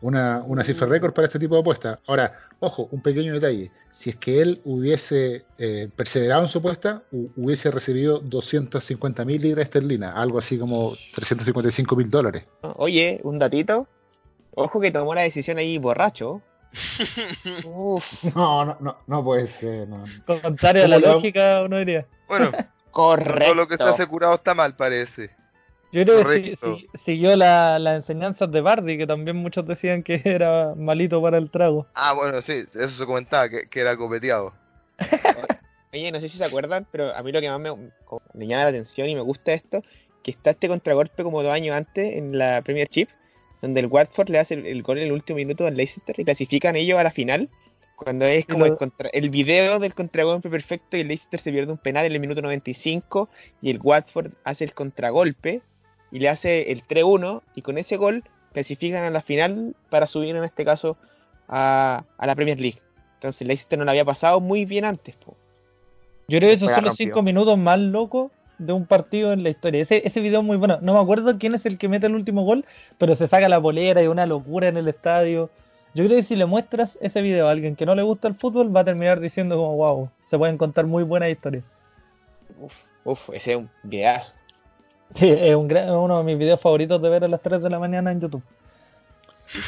una, 0.00 0.42
una 0.46 0.64
cifra 0.64 0.86
récord 0.86 1.12
para 1.12 1.26
este 1.26 1.38
tipo 1.38 1.54
de 1.54 1.60
apuestas. 1.60 1.98
Ahora, 2.06 2.34
ojo, 2.60 2.88
un 2.92 3.02
pequeño 3.02 3.34
detalle. 3.34 3.70
Si 3.90 4.10
es 4.10 4.16
que 4.16 4.40
él 4.40 4.60
hubiese 4.64 5.44
eh, 5.58 5.88
perseverado 5.94 6.42
en 6.42 6.48
su 6.48 6.58
apuesta, 6.58 7.02
hubiese 7.10 7.70
recibido 7.70 8.20
250 8.20 9.24
mil 9.24 9.42
libras 9.42 9.64
esterlinas, 9.64 10.14
algo 10.16 10.38
así 10.38 10.58
como 10.58 10.94
355 11.14 11.96
mil 11.96 12.10
dólares. 12.10 12.44
Oye, 12.76 13.20
un 13.24 13.38
datito. 13.38 13.86
Ojo 14.54 14.80
que 14.80 14.90
tomó 14.90 15.14
la 15.14 15.22
decisión 15.22 15.58
ahí 15.58 15.78
borracho. 15.78 16.42
Uf. 17.64 18.24
No, 18.34 18.64
no, 18.64 18.76
no, 18.80 18.98
no 19.06 19.24
puede 19.24 19.46
ser. 19.46 19.88
No. 19.88 20.04
Contrario 20.42 20.84
a 20.84 20.88
la 20.88 20.98
lógica, 20.98 21.62
uno 21.64 21.78
diría. 21.78 22.06
Bueno, 22.28 22.52
correcto. 22.90 23.38
Todo 23.44 23.54
lo 23.54 23.68
que 23.68 23.76
se 23.76 23.82
ha 23.82 23.90
asegurado 23.90 24.34
está 24.34 24.54
mal, 24.54 24.76
parece. 24.76 25.30
Yo 25.90 26.04
creo 26.04 26.22
Correcto. 26.22 26.74
que 26.74 26.80
si, 26.80 26.88
si, 26.92 27.04
siguió 27.04 27.34
las 27.34 27.80
la 27.80 27.96
enseñanzas 27.96 28.50
de 28.52 28.60
Bardi, 28.60 28.98
que 28.98 29.06
también 29.06 29.36
muchos 29.36 29.66
decían 29.66 30.02
que 30.02 30.20
era 30.24 30.74
malito 30.74 31.22
para 31.22 31.38
el 31.38 31.50
trago. 31.50 31.86
Ah, 31.94 32.12
bueno, 32.12 32.42
sí, 32.42 32.52
eso 32.52 32.88
se 32.88 33.06
comentaba, 33.06 33.48
que, 33.48 33.68
que 33.68 33.80
era 33.80 33.96
copeteado. 33.96 34.52
Oye, 35.92 36.12
no 36.12 36.20
sé 36.20 36.28
si 36.28 36.36
se 36.36 36.44
acuerdan, 36.44 36.86
pero 36.92 37.14
a 37.14 37.22
mí 37.22 37.32
lo 37.32 37.40
que 37.40 37.48
más 37.48 37.60
me, 37.60 37.70
me, 38.34 38.46
llama 38.46 38.64
la 38.64 38.68
atención 38.68 39.08
y 39.08 39.14
me 39.14 39.22
gusta 39.22 39.54
esto, 39.54 39.82
que 40.22 40.30
está 40.30 40.50
este 40.50 40.68
contragolpe 40.68 41.22
como 41.22 41.42
dos 41.42 41.52
años 41.52 41.74
antes 41.74 42.16
en 42.16 42.36
la 42.36 42.60
Premier 42.60 42.88
Chip, 42.88 43.08
donde 43.60 43.80
el 43.80 43.86
Watford 43.86 44.30
le 44.30 44.38
hace 44.38 44.54
el, 44.54 44.66
el 44.66 44.82
gol 44.82 44.98
en 44.98 45.04
el 45.04 45.12
último 45.12 45.36
minuto 45.36 45.66
al 45.66 45.76
Leicester 45.76 46.18
y 46.18 46.24
clasifican 46.24 46.76
ellos 46.76 46.98
a 46.98 47.02
la 47.02 47.10
final. 47.10 47.48
Cuando 47.96 48.26
es 48.26 48.46
como 48.46 48.64
el, 48.64 48.76
contra, 48.76 49.08
el 49.12 49.28
video 49.28 49.80
del 49.80 49.92
contragolpe 49.92 50.48
perfecto 50.48 50.96
y 50.96 51.00
el 51.00 51.08
Leicester 51.08 51.40
se 51.40 51.50
pierde 51.50 51.72
un 51.72 51.78
penal 51.78 52.06
en 52.06 52.12
el 52.12 52.20
minuto 52.20 52.40
95 52.40 53.28
y 53.60 53.70
el 53.70 53.80
Watford 53.82 54.32
hace 54.44 54.64
el 54.64 54.72
contragolpe 54.72 55.62
y 56.12 56.20
le 56.20 56.28
hace 56.28 56.70
el 56.70 56.86
3-1 56.86 57.42
y 57.56 57.62
con 57.62 57.76
ese 57.76 57.96
gol 57.96 58.22
clasifican 58.52 59.02
a 59.02 59.10
la 59.10 59.20
final 59.20 59.74
para 59.90 60.06
subir 60.06 60.36
en 60.36 60.44
este 60.44 60.64
caso 60.64 60.96
a, 61.48 62.04
a 62.16 62.26
la 62.26 62.36
Premier 62.36 62.60
League. 62.60 62.80
Entonces 63.14 63.46
Leicester 63.46 63.76
no 63.76 63.84
lo 63.84 63.90
había 63.90 64.04
pasado 64.04 64.40
muy 64.40 64.64
bien 64.64 64.84
antes. 64.84 65.16
Po. 65.16 65.36
Yo 66.28 66.38
creo 66.38 66.50
que 66.50 66.54
esos 66.54 66.70
son 66.70 66.84
los 66.84 66.94
5 66.94 67.20
minutos 67.22 67.58
más 67.58 67.78
locos 67.80 68.30
de 68.58 68.72
un 68.72 68.86
partido 68.86 69.32
en 69.32 69.42
la 69.42 69.50
historia. 69.50 69.82
Ese, 69.82 70.06
ese 70.06 70.20
video 70.20 70.40
es 70.40 70.46
muy 70.46 70.56
bueno. 70.56 70.78
No 70.82 70.94
me 70.94 71.00
acuerdo 71.00 71.38
quién 71.38 71.54
es 71.54 71.64
el 71.66 71.78
que 71.78 71.88
mete 71.88 72.06
el 72.06 72.14
último 72.14 72.44
gol, 72.44 72.64
pero 72.98 73.14
se 73.14 73.28
saca 73.28 73.48
la 73.48 73.60
polera 73.60 74.02
y 74.02 74.06
una 74.06 74.26
locura 74.26 74.68
en 74.68 74.76
el 74.76 74.88
estadio. 74.88 75.50
Yo 75.94 76.04
creo 76.04 76.16
que 76.16 76.22
si 76.22 76.36
le 76.36 76.46
muestras 76.46 76.98
ese 77.00 77.22
video 77.22 77.48
a 77.48 77.50
alguien 77.50 77.76
que 77.76 77.86
no 77.86 77.94
le 77.94 78.02
gusta 78.02 78.28
el 78.28 78.34
fútbol, 78.34 78.74
va 78.74 78.80
a 78.80 78.84
terminar 78.84 79.20
diciendo 79.20 79.56
como, 79.56 79.76
wow, 79.76 80.10
se 80.30 80.38
pueden 80.38 80.58
contar 80.58 80.86
muy 80.86 81.02
buenas 81.02 81.30
historias. 81.30 81.64
Uf, 82.60 82.84
uf, 83.04 83.30
ese 83.32 83.52
es 83.52 83.56
un 83.58 83.70
videazo. 83.82 84.34
Es 85.14 85.56
un 85.56 85.68
gran, 85.68 85.90
uno 85.90 86.18
de 86.18 86.24
mis 86.24 86.38
videos 86.38 86.60
favoritos 86.60 87.00
de 87.00 87.08
ver 87.08 87.24
a 87.24 87.28
las 87.28 87.40
3 87.40 87.62
de 87.62 87.70
la 87.70 87.78
mañana 87.78 88.12
en 88.12 88.20
YouTube. 88.20 88.42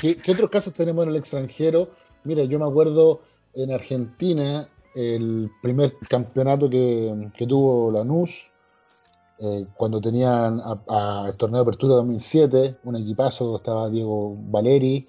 ¿Qué, 0.02 0.18
¿Qué, 0.18 0.32
otros 0.32 0.50
casos 0.50 0.74
tenemos 0.74 1.04
en 1.04 1.10
el 1.12 1.16
extranjero? 1.16 1.88
Mira, 2.24 2.44
yo 2.44 2.58
me 2.58 2.66
acuerdo 2.66 3.22
en 3.54 3.72
Argentina, 3.72 4.68
el 4.94 5.50
primer 5.62 5.94
campeonato 6.08 6.68
que, 6.68 7.30
que 7.34 7.46
tuvo 7.46 7.90
Lanús, 7.90 8.49
eh, 9.42 9.66
cuando 9.74 10.02
tenían 10.02 10.60
a, 10.60 10.82
a 10.88 11.28
el 11.28 11.36
torneo 11.38 11.60
de 11.60 11.62
apertura 11.62 11.94
2007, 11.94 12.76
un 12.84 12.96
equipazo, 12.96 13.56
estaba 13.56 13.88
Diego 13.88 14.36
Valeri, 14.36 15.08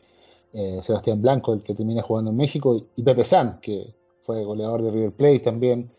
eh, 0.54 0.80
Sebastián 0.82 1.22
Blanco, 1.22 1.54
el 1.54 1.64
que 1.64 1.76
termina 1.76 2.02
jugando 2.02 2.32
en 2.32 2.38
México, 2.38 2.78
y 2.96 3.04
Pepe 3.04 3.26
San, 3.26 3.60
que 3.60 3.94
fue 4.22 4.44
goleador 4.46 4.84
de 4.84 4.92
River 4.92 5.12
Plate 5.12 5.40
también. 5.40 5.92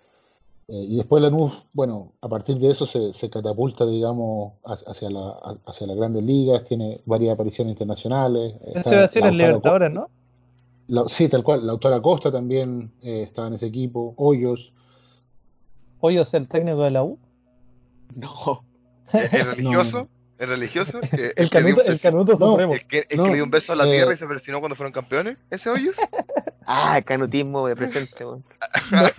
Eh, 0.67 0.85
y 0.89 0.97
después 0.97 1.23
Lanús, 1.23 1.53
bueno, 1.75 2.13
a 2.23 2.29
partir 2.29 2.57
de 2.57 2.71
eso 2.71 2.87
se, 2.87 3.13
se 3.13 3.29
catapulta, 3.29 3.85
digamos, 3.85 4.55
hacia, 4.65 5.11
la, 5.11 5.59
hacia 5.67 5.87
las 5.87 5.97
grandes 5.97 6.23
ligas, 6.23 6.65
tiene 6.65 7.03
varias 7.05 7.35
apariciones 7.35 7.73
internacionales. 7.73 8.55
Eso 8.75 8.93
iba 8.93 8.99
a 9.01 9.07
decir 9.09 9.25
Libertadores, 9.31 9.95
¿no? 9.95 10.09
La, 10.87 11.05
sí, 11.07 11.29
tal 11.29 11.43
cual. 11.43 11.67
La 11.67 11.73
autora 11.73 12.01
Costa 12.01 12.33
también 12.33 12.93
estaba 13.03 13.49
en 13.49 13.55
ese 13.55 13.67
equipo. 13.67 14.15
Hoyos. 14.17 14.73
¿Hoyos 16.01 16.33
el 16.33 16.49
técnico 16.49 16.83
de 16.83 16.91
la 16.91 17.05
U? 17.05 17.19
No. 18.15 18.65
¿Es 19.13 19.47
religioso? 19.57 20.09
¿Es 20.43 20.49
religioso? 20.49 21.01
El, 21.13 21.33
el, 21.37 21.51
canuto, 21.51 21.85
el 21.85 22.01
canuto 22.01 22.37
no, 22.37 22.49
supremo. 22.49 22.75
El 22.75 22.85
que, 22.85 23.07
el 23.09 23.17
no, 23.17 23.25
que 23.25 23.31
le 23.31 23.35
dio 23.37 23.45
un 23.45 23.51
beso 23.51 23.73
a 23.75 23.77
la 23.77 23.87
eh, 23.87 23.93
tierra 23.93 24.13
y 24.13 24.17
se 24.17 24.27
persinó 24.27 24.59
cuando 24.59 24.75
fueron 24.75 24.93
campeones. 24.93 25.37
¿Ese 25.51 25.71
Hoyos? 25.71 25.97
ah, 26.67 26.95
el 26.99 27.05
canutismo 27.05 27.69
de 27.69 27.77
presente. 27.77 28.25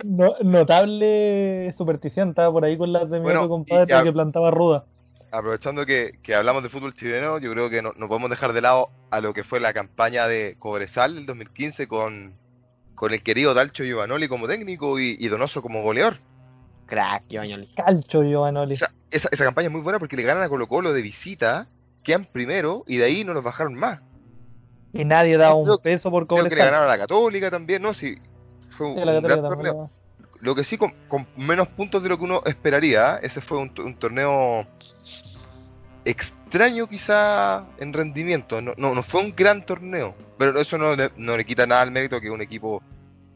no, 0.04 0.34
notable 0.42 1.74
superstición. 1.78 2.28
Estaba 2.28 2.52
por 2.52 2.66
ahí 2.66 2.76
con 2.76 2.92
las 2.92 3.08
de 3.08 3.20
mi 3.20 3.22
bueno, 3.22 3.48
compadre 3.48 3.86
ya, 3.86 4.02
que 4.02 4.12
plantaba 4.12 4.50
ruda. 4.50 4.84
Aprovechando 5.30 5.86
que, 5.86 6.18
que, 6.22 6.34
hablamos 6.34 6.62
de 6.62 6.68
fútbol 6.68 6.94
chileno, 6.94 7.38
yo 7.38 7.50
creo 7.52 7.70
que 7.70 7.80
no, 7.80 7.94
no, 7.96 8.06
podemos 8.06 8.28
dejar 8.28 8.52
de 8.52 8.60
lado 8.60 8.90
a 9.10 9.22
lo 9.22 9.32
que 9.32 9.44
fue 9.44 9.60
la 9.60 9.72
campaña 9.72 10.28
de 10.28 10.56
Cobresal 10.58 11.14
del 11.14 11.24
2015 11.24 11.88
con, 11.88 12.34
con 12.94 13.14
el 13.14 13.22
querido 13.22 13.54
Dalcho 13.54 13.82
Giovanoli 13.82 14.28
como 14.28 14.46
técnico 14.46 15.00
y, 15.00 15.16
y 15.18 15.28
Donoso 15.28 15.62
como 15.62 15.82
goleador. 15.82 16.18
Crack, 16.86 17.24
Giovanoli. 17.28 17.68
Calcho, 17.74 18.22
Giovanoli. 18.22 18.74
Esa, 18.74 18.92
esa, 19.10 19.28
esa, 19.32 19.44
campaña 19.44 19.66
es 19.66 19.72
muy 19.72 19.80
buena 19.80 19.98
porque 19.98 20.16
le 20.16 20.22
ganan 20.22 20.42
a 20.42 20.48
Colo 20.48 20.66
Colo 20.66 20.92
de 20.92 21.02
visita 21.02 21.68
quedan 22.02 22.26
primero 22.26 22.84
y 22.86 22.98
de 22.98 23.04
ahí 23.04 23.24
no 23.24 23.32
los 23.32 23.42
bajaron 23.42 23.74
más. 23.74 24.00
Y 24.92 25.04
nadie 25.04 25.36
da 25.36 25.54
un 25.54 25.64
Creo- 25.64 25.78
peso 25.78 26.10
por 26.10 26.26
Creo 26.26 26.36
que 26.38 26.42
le 26.44 26.48
Cobresal. 26.50 26.66
ganaron 26.66 26.88
a 26.88 26.92
la 26.92 26.98
Católica 26.98 27.50
también, 27.50 27.82
¿no? 27.82 27.94
Sí, 27.94 28.18
fue 28.68 28.88
un, 28.88 28.94
Sí, 28.94 29.00
gran 29.04 29.42
torneo. 29.42 29.90
Lo 30.40 30.54
que 30.54 30.62
sí, 30.62 30.76
con, 30.76 30.92
con 31.08 31.26
menos 31.36 31.66
puntos 31.68 32.02
de 32.02 32.10
lo 32.10 32.18
que 32.18 32.24
uno 32.24 32.42
esperaría, 32.44 33.16
¿eh? 33.16 33.20
ese 33.22 33.40
fue 33.40 33.58
un 33.58 33.70
torneo 33.96 34.66
extraño 36.04 36.86
quizá 36.86 37.64
en 37.78 37.92
rendimiento. 37.92 38.60
No, 38.60 38.74
no, 38.76 38.94
no 38.94 39.02
fue 39.02 39.22
un 39.22 39.34
gran 39.34 39.64
torneo, 39.64 40.14
pero 40.38 40.60
eso 40.60 40.76
no 40.78 40.94
le, 40.94 41.10
no 41.16 41.36
le 41.36 41.44
quita 41.44 41.66
nada 41.66 41.82
al 41.82 41.90
mérito 41.90 42.20
que 42.20 42.30
un 42.30 42.42
equipo 42.42 42.82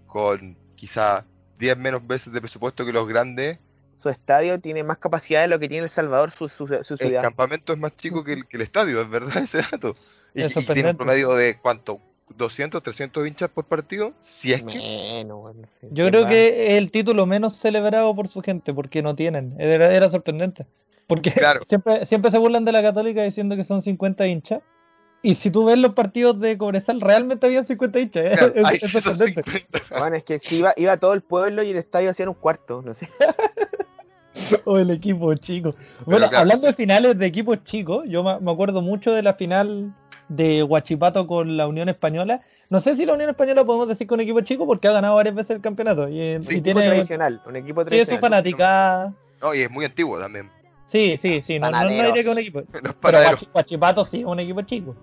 con 0.07 0.57
quizá 0.77 1.25
10 1.59 1.77
menos 1.79 2.07
veces 2.07 2.33
de 2.33 2.41
presupuesto 2.41 2.85
que 2.87 2.93
los 2.93 3.07
grandes, 3.09 3.59
Su 3.97 4.09
estadio 4.09 4.61
tiene 4.61 4.85
más 4.85 4.99
capacidad 4.99 5.41
de 5.43 5.49
lo 5.49 5.59
que 5.59 5.69
tiene 5.69 5.85
El 5.85 5.91
Salvador, 5.91 6.31
su, 6.31 6.49
su, 6.49 6.67
su 6.69 6.97
el 7.01 7.11
ciudad. 7.11 7.23
campamento 7.23 7.73
es 7.73 7.79
más 7.79 7.97
chico 7.97 8.23
que 8.25 8.33
el, 8.35 8.47
que 8.47 8.57
el 8.57 8.63
estadio, 8.63 9.01
es 9.03 9.11
verdad 9.11 9.37
ese 9.43 9.63
dato. 9.71 9.95
Y, 10.35 10.43
Es 10.43 10.57
y 10.57 10.65
tiene 10.73 10.91
un 10.91 10.97
promedio 10.97 11.35
de 11.35 11.59
cuánto, 11.61 12.01
200, 12.37 12.83
300 12.83 13.27
hinchas 13.27 13.51
por 13.51 13.65
partido, 13.67 14.15
si 14.21 14.53
es 14.53 14.63
que... 14.63 14.79
Menos, 14.79 15.39
bueno, 15.41 15.63
Yo 15.83 16.05
¿qué 16.05 16.11
creo 16.11 16.23
más? 16.23 16.31
que 16.31 16.67
es 16.69 16.73
el 16.79 16.91
título 16.91 17.27
menos 17.27 17.57
celebrado 17.57 18.15
por 18.15 18.29
su 18.29 18.41
gente, 18.43 18.73
porque 18.73 19.03
no 19.03 19.17
tienen. 19.17 19.55
Era, 19.59 19.95
era 19.95 20.11
sorprendente. 20.11 20.67
Porque 21.07 21.33
Claro. 21.33 21.61
siempre, 21.69 22.07
siempre 22.07 22.31
se 22.31 22.39
burlan 22.39 22.65
de 22.65 22.73
la 22.73 22.83
Católica 22.83 23.23
diciendo 23.23 23.57
que 23.57 23.65
son 23.65 23.83
50 23.83 24.27
hinchas. 24.29 24.63
Y 25.23 25.35
si 25.35 25.51
tú 25.51 25.65
ves 25.65 25.79
los 25.79 25.95
partidos 25.95 26.39
de 26.41 26.57
Cobresal, 26.57 27.01
realmente 27.01 27.47
habían 27.47 27.67
50 27.67 27.99
hinchas. 27.99 28.25
¿eh? 28.25 28.31
Claro, 28.37 28.53
Es, 28.57 28.65
ahí 28.65 28.75
es 28.77 28.81
sí 28.83 29.01
son 29.01 29.15
sorprendente. 29.17 29.43
50. 29.51 29.99
Bueno, 29.99 30.17
es 30.17 30.25
que 30.25 30.39
si 30.39 30.59
iba, 30.59 30.73
iba 30.77 30.97
todo 30.97 31.13
el 31.13 31.23
pueblo 31.23 31.63
y 31.63 31.71
el 31.71 31.77
estadio 31.77 32.11
hacían 32.11 32.29
un 32.29 32.35
cuarto, 32.37 32.83
no 32.83 32.95
sé. 32.95 33.09
O 34.65 34.79
el 34.79 34.91
equipo 34.91 35.35
chico. 35.35 35.75
Bueno, 36.07 36.29
claro, 36.29 36.43
hablando 36.43 36.63
sí. 36.63 36.67
de 36.69 36.75
finales 36.75 37.19
de 37.19 37.27
equipos 37.27 37.65
chicos, 37.65 38.05
yo 38.09 38.23
me, 38.23 38.53
acuerdo 38.53 38.83
mucho 38.83 39.11
de 39.11 39.23
la 39.23 39.35
final 39.35 39.93
de 40.29 40.63
Huachipato 40.63 41.27
con 41.27 41.57
la 41.57 41.67
Unión 41.67 41.89
Española. 41.89 42.43
No 42.71 42.79
sé 42.79 42.95
si 42.97 43.05
la 43.05 43.15
Unión 43.15 43.31
Española 43.31 43.65
podemos 43.65 43.89
decir 43.89 44.07
con 44.07 44.21
equipo 44.21 44.41
chico 44.43 44.65
porque 44.65 44.87
ha 44.87 44.93
ganado 44.93 45.17
varias 45.17 45.35
veces 45.35 45.57
el 45.57 45.61
campeonato. 45.63 46.09
Y, 46.09 46.37
Un 46.37 46.43
y 46.43 46.43
Sí, 46.43 46.59
equipo 46.59 46.81
tiene, 46.81 46.83
tradicional, 46.83 47.43
un 47.47 47.57
equipo 47.57 47.85
tiene 47.85 48.05
su 48.05 48.11
tradicional. 48.11 48.21
fanaticada. 48.21 49.15
No, 49.43 49.55
y 49.55 49.63
es 49.63 49.71
muy 49.71 49.85
antiguo 49.85 50.21
también. 50.21 50.51
Sí, 50.89 51.17
sí, 51.23 51.41
sí. 51.43 51.59
No, 51.61 51.71
no, 51.71 51.89
diría 51.89 52.13
que 52.13 52.29
un 52.29 52.39
equipo. 52.39 52.63
Los 52.83 52.95
Pero 52.95 53.19
Huachipato 53.55 54.05
sí 54.05 54.21
es 54.21 54.25
un 54.27 54.41
equipo 54.41 54.63
chico. 54.63 54.97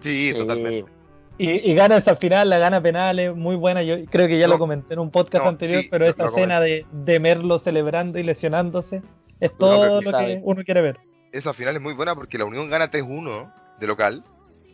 Sí, 0.00 0.30
Sí. 0.32 0.38
totalmente. 0.38 0.90
Y, 1.38 1.70
y 1.70 1.74
gana 1.74 1.96
esa 1.96 2.16
final, 2.16 2.50
la 2.50 2.58
gana 2.58 2.82
penales, 2.82 3.34
muy 3.34 3.56
buena. 3.56 3.82
Yo 3.82 3.96
creo 4.06 4.28
que 4.28 4.38
ya 4.38 4.46
No. 4.46 4.52
lo 4.54 4.58
comenté 4.58 4.92
en 4.92 5.00
un 5.00 5.10
podcast 5.10 5.44
No, 5.44 5.48
anterior, 5.50 5.80
sí, 5.82 5.88
pero 5.90 6.06
esa 6.06 6.26
escena 6.28 6.60
de, 6.60 6.84
de 6.92 7.18
Merlo 7.18 7.58
celebrando 7.58 8.18
y 8.18 8.22
lesionándose 8.22 9.00
es 9.40 9.56
todo 9.56 9.80
que 9.82 9.88
lo 9.94 10.00
que 10.00 10.06
sabe. 10.10 10.40
uno 10.44 10.62
quiere 10.64 10.82
ver. 10.82 10.98
Esa 11.32 11.54
final 11.54 11.74
es 11.76 11.80
muy 11.80 11.94
buena 11.94 12.14
porque 12.14 12.36
la 12.36 12.44
Unión 12.44 12.68
gana 12.68 12.90
3-1 12.90 13.50
de 13.80 13.86
local. 13.86 14.22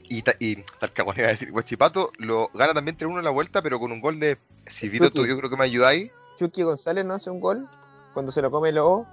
Y, 0.08 0.22
ta- 0.22 0.34
y 0.40 0.56
Talcahuano 0.80 1.20
iba 1.20 1.28
a 1.28 1.32
decir, 1.32 1.50
Huachipato 1.52 2.10
lo 2.18 2.48
gana 2.54 2.74
también 2.74 2.96
3-1 2.96 3.18
en 3.18 3.24
la 3.24 3.30
vuelta, 3.30 3.62
pero 3.62 3.78
con 3.78 3.92
un 3.92 4.00
gol 4.00 4.18
de. 4.18 4.38
Si 4.66 4.88
Vito, 4.88 5.10
tú 5.10 5.24
yo 5.26 5.36
creo 5.38 5.48
que 5.50 5.56
me 5.56 5.64
ayudáis. 5.64 6.10
Chucky 6.36 6.62
González 6.62 7.04
no 7.04 7.14
hace 7.14 7.30
un 7.30 7.38
gol 7.40 7.68
cuando 8.12 8.32
se 8.32 8.42
lo 8.42 8.50
come 8.50 8.70
el 8.70 8.78
O. 8.78 9.06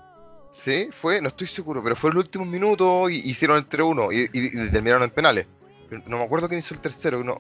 Sí, 0.54 0.88
fue, 0.92 1.20
no 1.20 1.30
estoy 1.30 1.48
seguro, 1.48 1.82
pero 1.84 1.96
fue 1.96 2.12
el 2.12 2.18
último 2.18 2.46
minuto 2.46 3.10
y 3.10 3.16
hicieron 3.16 3.58
el 3.58 3.68
3-1 3.68 4.12
y, 4.14 4.30
y- 4.38 4.66
y 4.68 4.70
terminaron 4.70 5.04
en 5.04 5.10
penales. 5.10 5.48
Pero 5.90 6.04
No 6.08 6.18
me 6.18 6.24
acuerdo 6.24 6.48
quién 6.48 6.60
hizo 6.60 6.74
el 6.76 6.80
tercero. 6.80 7.24
No. 7.24 7.40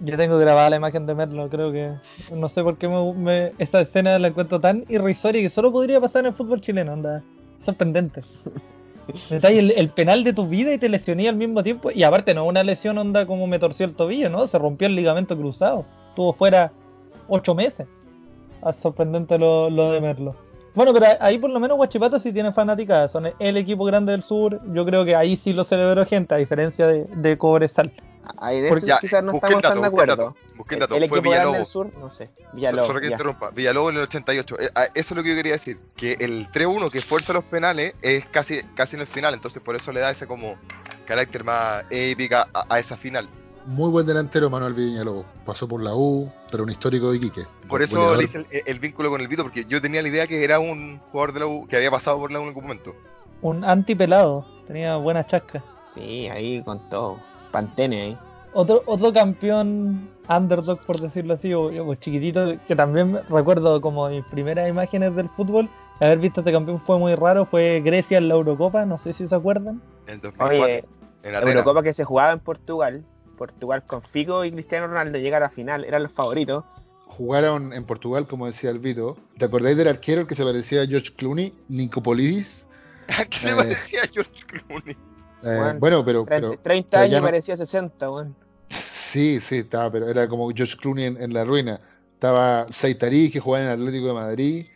Yo 0.00 0.16
tengo 0.16 0.36
grabada 0.38 0.68
la 0.70 0.76
imagen 0.76 1.06
de 1.06 1.14
Merlo, 1.14 1.48
creo 1.48 1.72
que. 1.72 1.92
No 2.36 2.48
sé 2.50 2.62
por 2.62 2.76
qué 2.76 2.88
me, 2.88 3.12
me- 3.14 3.52
esta 3.58 3.80
escena 3.80 4.18
la 4.18 4.28
encuentro 4.28 4.60
tan 4.60 4.84
irrisoria 4.88 5.40
que 5.40 5.48
solo 5.50 5.72
podría 5.72 6.00
pasar 6.00 6.20
en 6.20 6.26
el 6.26 6.34
fútbol 6.34 6.60
chileno, 6.60 6.92
anda. 6.92 7.22
Sorprendente. 7.58 8.20
Detalle, 9.30 9.58
el, 9.58 9.70
el 9.72 9.88
penal 9.88 10.22
de 10.22 10.32
tu 10.32 10.46
vida 10.46 10.72
y 10.74 10.78
te 10.78 10.88
lesioné 10.88 11.28
al 11.28 11.36
mismo 11.36 11.62
tiempo. 11.62 11.90
Y 11.90 12.02
aparte, 12.04 12.34
no 12.34 12.44
una 12.44 12.62
lesión 12.62 12.98
onda 12.98 13.26
como 13.26 13.46
me 13.46 13.58
torció 13.58 13.86
el 13.86 13.94
tobillo, 13.94 14.28
¿no? 14.28 14.46
Se 14.46 14.58
rompió 14.58 14.86
el 14.88 14.94
ligamento 14.94 15.36
cruzado. 15.36 15.86
Estuvo 16.10 16.32
fuera 16.34 16.70
ocho 17.28 17.54
meses. 17.54 17.86
Ah, 18.62 18.72
sorprendente 18.72 19.38
lo, 19.38 19.70
lo 19.70 19.90
de 19.92 20.00
Merlo. 20.00 20.36
Bueno, 20.74 20.92
pero 20.94 21.06
ahí 21.20 21.38
por 21.38 21.50
lo 21.50 21.60
menos 21.60 21.76
Guachipato 21.76 22.18
sí 22.18 22.32
tiene 22.32 22.52
fanáticas. 22.52 23.12
Son 23.12 23.30
el 23.38 23.56
equipo 23.56 23.84
grande 23.84 24.12
del 24.12 24.22
sur. 24.22 24.60
Yo 24.72 24.84
creo 24.86 25.04
que 25.04 25.14
ahí 25.14 25.38
sí 25.42 25.52
lo 25.52 25.64
celebró 25.64 26.06
gente, 26.06 26.34
a 26.34 26.38
diferencia 26.38 26.86
de, 26.86 27.04
de 27.04 27.36
Cobresal. 27.38 27.92
Ahí 28.38 28.58
en 28.58 28.68
Porque 28.68 28.78
eso 28.78 28.86
Ya, 28.86 28.98
quizás 29.00 29.22
no 29.22 29.32
estamos 29.34 29.60
tan 29.62 29.82
de 29.82 29.88
busqué 29.88 30.04
el 30.04 30.10
acuerdo. 30.12 30.36
dato, 30.80 30.96
el 30.96 31.02
El, 31.02 31.08
fue 31.08 31.18
equipo 31.18 31.30
grande 31.30 31.30
Villalobos. 31.30 31.56
del 31.58 31.66
sur, 31.66 31.92
no 31.98 32.10
sé. 32.10 32.30
Villalobos. 32.52 32.86
Solo 32.86 33.00
que 33.00 33.06
ya. 33.08 33.12
interrumpa. 33.12 33.50
Villalobos 33.50 33.90
en 33.90 33.96
el 33.96 34.02
88. 34.04 34.56
Eh, 34.60 34.68
eso 34.74 34.90
es 34.94 35.10
lo 35.16 35.22
que 35.22 35.28
yo 35.30 35.34
quería 35.36 35.52
decir. 35.52 35.78
Que 35.96 36.12
el 36.20 36.48
3-1 36.52 36.90
que 36.90 37.00
fuerza 37.02 37.32
los 37.32 37.44
penales 37.44 37.94
es 38.00 38.24
casi, 38.26 38.62
casi 38.74 38.94
en 38.96 39.02
el 39.02 39.08
final. 39.08 39.34
Entonces 39.34 39.60
por 39.60 39.74
eso 39.76 39.92
le 39.92 40.00
da 40.00 40.10
ese 40.10 40.26
como 40.26 40.54
carácter 41.04 41.42
más 41.44 41.84
épica 41.90 42.48
a, 42.54 42.64
a 42.74 42.78
esa 42.78 42.96
final. 42.96 43.28
Muy 43.66 43.90
buen 43.90 44.06
delantero 44.06 44.50
Manuel 44.50 44.74
Viñalobos. 44.74 45.24
Pasó 45.46 45.68
por 45.68 45.82
la 45.82 45.94
U, 45.94 46.30
pero 46.50 46.64
un 46.64 46.70
histórico 46.70 47.10
de 47.10 47.18
Iquique. 47.18 47.42
Por 47.68 47.82
eso 47.82 47.96
Goleador. 47.96 48.18
le 48.18 48.24
hice 48.24 48.38
el, 48.38 48.46
el 48.66 48.78
vínculo 48.80 49.10
con 49.10 49.20
el 49.20 49.28
Vito, 49.28 49.42
porque 49.42 49.64
yo 49.64 49.80
tenía 49.80 50.02
la 50.02 50.08
idea 50.08 50.26
que 50.26 50.44
era 50.44 50.58
un 50.58 50.98
jugador 51.10 51.32
de 51.32 51.40
la 51.40 51.46
U 51.46 51.66
que 51.66 51.76
había 51.76 51.90
pasado 51.90 52.18
por 52.18 52.32
la 52.32 52.40
U 52.40 52.42
en 52.42 52.48
algún 52.48 52.64
momento. 52.64 52.94
Un 53.40 53.64
antipelado. 53.64 54.44
Tenía 54.66 54.96
buenas 54.96 55.26
chascas. 55.28 55.62
Sí, 55.88 56.28
ahí 56.28 56.62
con 56.62 56.88
todo. 56.88 57.18
Pantene 57.50 58.02
ahí. 58.02 58.18
Otro, 58.54 58.82
otro 58.86 59.12
campeón 59.12 60.10
underdog, 60.28 60.84
por 60.84 61.00
decirlo 61.00 61.34
así, 61.34 61.54
o, 61.54 61.66
o 61.66 61.94
chiquitito, 61.94 62.54
que 62.66 62.76
también 62.76 63.20
recuerdo 63.28 63.80
como 63.80 64.08
mis 64.08 64.24
primeras 64.26 64.68
imágenes 64.68 65.14
del 65.16 65.28
fútbol, 65.30 65.70
haber 66.00 66.18
visto 66.18 66.40
a 66.40 66.42
este 66.42 66.52
campeón 66.52 66.80
fue 66.80 66.98
muy 66.98 67.14
raro, 67.14 67.46
fue 67.46 67.80
Grecia 67.80 68.18
en 68.18 68.28
la 68.28 68.34
Eurocopa, 68.34 68.84
no 68.84 68.98
sé 68.98 69.12
si 69.14 69.26
se 69.26 69.34
acuerdan. 69.34 69.80
En 70.06 70.14
el 70.14 70.20
2004. 70.20 70.62
Oye, 70.62 70.84
en 71.22 71.32
la. 71.32 71.40
Eurocopa 71.40 71.82
que 71.82 71.92
se 71.94 72.04
jugaba 72.04 72.32
en 72.32 72.40
Portugal. 72.40 73.04
Portugal 73.46 73.84
con 73.86 74.02
Figo 74.02 74.44
y 74.44 74.52
Cristiano 74.52 74.86
Ronaldo 74.86 75.18
llega 75.18 75.38
a 75.38 75.40
la 75.40 75.50
final, 75.50 75.84
eran 75.84 76.02
los 76.04 76.12
favoritos. 76.12 76.64
Jugaron 77.08 77.72
en 77.72 77.84
Portugal, 77.84 78.26
como 78.26 78.46
decía 78.46 78.70
el 78.70 78.78
Vito. 78.78 79.16
¿Te 79.36 79.44
acordáis 79.46 79.76
del 79.76 79.88
arquero 79.88 80.26
que 80.26 80.34
se 80.34 80.44
parecía 80.44 80.82
a 80.82 80.86
George 80.86 81.12
Clooney? 81.16 81.52
Nicopolidis. 81.68 82.66
¿Qué 83.30 83.36
se 83.38 83.50
Eh, 83.50 83.54
parecía 83.56 84.02
a 84.02 84.06
George 84.06 84.44
Clooney? 84.46 84.92
Eh, 84.94 85.56
Bueno, 85.78 85.78
bueno, 85.80 86.04
pero, 86.04 86.24
30, 86.24 86.48
pero 86.50 86.62
30 86.62 87.00
años 87.00 87.10
Traiano- 87.10 87.22
parecía 87.24 87.56
60, 87.56 88.10
weón. 88.10 88.36
sí, 88.68 89.40
sí, 89.40 89.56
estaba, 89.58 89.90
pero 89.90 90.08
era 90.08 90.28
como 90.28 90.48
George 90.54 90.76
Clooney 90.80 91.04
en, 91.06 91.20
en 91.20 91.34
la 91.34 91.44
ruina. 91.44 91.80
Estaba 92.14 92.66
Seitarí, 92.70 93.28
que 93.30 93.40
jugaba 93.40 93.64
en 93.64 93.70
el 93.72 93.78
Atlético 93.80 94.06
de 94.06 94.14
Madrid. 94.14 94.66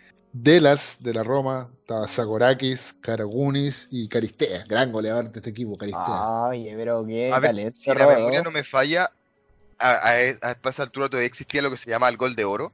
Delas, 0.42 0.98
de 1.00 1.14
la 1.14 1.22
Roma. 1.22 1.70
Estaba 1.80 2.06
Zagorakis, 2.08 2.94
Karagunis 3.00 3.88
y 3.90 4.08
Caristea. 4.08 4.64
Gran 4.68 4.92
goleador 4.92 5.30
de 5.30 5.38
este 5.38 5.50
equipo, 5.50 5.78
Caristea. 5.78 6.46
Oye, 6.48 6.74
pero 6.76 7.06
qué 7.06 7.32
A 7.32 7.38
ver, 7.38 7.54
si 7.74 7.94
la 7.94 8.06
memoria 8.06 8.42
no 8.42 8.50
me 8.50 8.62
falla, 8.62 9.10
a, 9.78 9.90
a- 9.92 10.38
hasta 10.50 10.70
esa 10.70 10.82
altura 10.82 11.08
todavía 11.08 11.26
existía 11.26 11.62
lo 11.62 11.70
que 11.70 11.76
se 11.78 11.88
llama 11.90 12.08
el 12.08 12.16
gol 12.16 12.34
de 12.36 12.44
oro. 12.44 12.72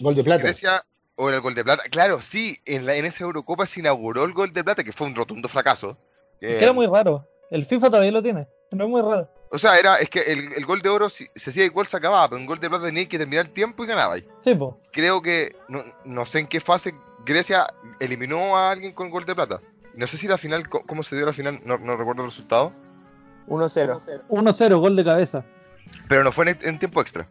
Gol 0.00 0.14
de 0.16 0.24
plata. 0.24 0.42
Grecia 0.42 0.84
o 1.14 1.28
era 1.28 1.36
el 1.36 1.42
gol 1.42 1.54
de 1.54 1.62
plata. 1.64 1.84
Claro, 1.90 2.20
sí, 2.20 2.58
en, 2.64 2.86
la, 2.86 2.96
en 2.96 3.04
esa 3.04 3.24
Eurocopa 3.24 3.66
se 3.66 3.80
inauguró 3.80 4.24
el 4.24 4.32
gol 4.32 4.52
de 4.52 4.64
plata, 4.64 4.82
que 4.82 4.92
fue 4.92 5.06
un 5.06 5.14
rotundo 5.14 5.48
fracaso. 5.48 5.96
Eh, 6.40 6.56
que 6.58 6.64
era 6.64 6.72
muy 6.72 6.86
raro. 6.86 7.26
El 7.50 7.66
FIFA 7.66 7.86
todavía 7.88 8.12
lo 8.12 8.22
tiene, 8.22 8.48
no 8.72 8.84
es 8.84 8.90
muy 8.90 9.02
raro. 9.02 9.28
O 9.52 9.58
sea, 9.58 9.76
era, 9.78 9.96
es 9.96 10.08
que 10.08 10.20
el, 10.20 10.52
el 10.52 10.64
gol 10.64 10.80
de 10.80 10.88
oro, 10.88 11.08
si 11.08 11.26
se 11.34 11.50
hacía 11.50 11.64
igual, 11.64 11.86
se 11.86 11.96
acababa, 11.96 12.28
pero 12.28 12.40
un 12.40 12.46
gol 12.46 12.60
de 12.60 12.68
plata 12.70 12.86
tenía 12.86 13.08
que 13.08 13.18
terminar 13.18 13.46
el 13.46 13.52
tiempo 13.52 13.82
y 13.82 13.88
ganabais. 13.88 14.24
Sí, 14.44 14.54
po. 14.54 14.78
Creo 14.92 15.20
que, 15.22 15.56
no, 15.68 15.82
no 16.04 16.24
sé 16.26 16.38
en 16.40 16.46
qué 16.46 16.60
fase 16.60 16.94
Grecia 17.26 17.66
eliminó 17.98 18.56
a 18.56 18.70
alguien 18.70 18.92
con 18.92 19.10
gol 19.10 19.24
de 19.26 19.34
plata. 19.34 19.60
No 19.96 20.06
sé 20.06 20.16
si 20.18 20.28
la 20.28 20.38
final, 20.38 20.68
cómo 20.68 21.02
se 21.02 21.16
dio 21.16 21.26
la 21.26 21.32
final, 21.32 21.60
no, 21.64 21.78
no 21.78 21.96
recuerdo 21.96 22.22
el 22.22 22.30
resultado. 22.30 22.72
1-0. 23.48 24.20
1-0, 24.28 24.80
gol 24.80 24.96
de 24.96 25.04
cabeza. 25.04 25.44
Pero 26.08 26.22
no 26.22 26.30
fue 26.30 26.50
en, 26.50 26.58
en 26.62 26.78
tiempo 26.78 27.00
extra. 27.00 27.26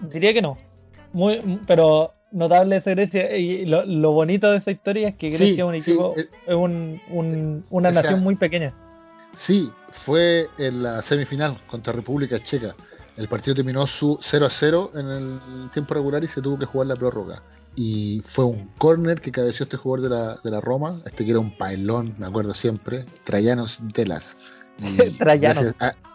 Diría 0.00 0.34
que 0.34 0.42
no. 0.42 0.58
Muy, 1.12 1.60
pero 1.66 2.12
notable 2.32 2.78
esa 2.78 2.90
Grecia. 2.90 3.36
Y 3.36 3.66
lo, 3.66 3.84
lo 3.84 4.10
bonito 4.12 4.50
de 4.50 4.58
esa 4.58 4.72
historia 4.72 5.08
es 5.10 5.14
que 5.16 5.28
Sí, 5.28 5.36
Grecia 5.36 5.62
es 5.62 5.68
un 5.68 5.74
equipo, 5.76 6.14
es 6.16 6.54
un, 6.54 7.00
un- 7.10 7.64
una 7.70 7.90
o 7.90 7.92
sea, 7.92 8.02
nación 8.02 8.20
muy 8.20 8.34
pequeña. 8.34 8.74
Sí, 9.34 9.70
fue 9.90 10.48
en 10.58 10.82
la 10.82 11.02
semifinal 11.02 11.60
contra 11.66 11.92
República 11.92 12.42
Checa. 12.42 12.74
El 13.16 13.28
partido 13.28 13.54
terminó 13.54 13.86
su 13.86 14.18
0 14.20 14.46
a 14.46 14.50
0 14.50 14.90
en 14.94 15.06
el 15.08 15.70
tiempo 15.70 15.94
regular 15.94 16.24
y 16.24 16.28
se 16.28 16.40
tuvo 16.40 16.58
que 16.58 16.66
jugar 16.66 16.86
la 16.88 16.96
prórroga. 16.96 17.42
Y 17.74 18.22
fue 18.24 18.44
un 18.44 18.68
córner 18.78 19.20
que 19.20 19.32
cabeció 19.32 19.64
este 19.64 19.76
jugador 19.76 20.10
de 20.10 20.16
la, 20.16 20.36
de 20.42 20.50
la 20.50 20.60
Roma, 20.60 21.00
este 21.04 21.24
que 21.24 21.30
era 21.30 21.40
un 21.40 21.56
pailón, 21.56 22.14
me 22.18 22.26
acuerdo 22.26 22.54
siempre, 22.54 23.06
Trayanos 23.24 23.80
Delas. 23.94 24.36
Y 24.78 24.96
Trayanos. 25.18 25.74
Gracias 25.74 25.76
a, 25.80 26.11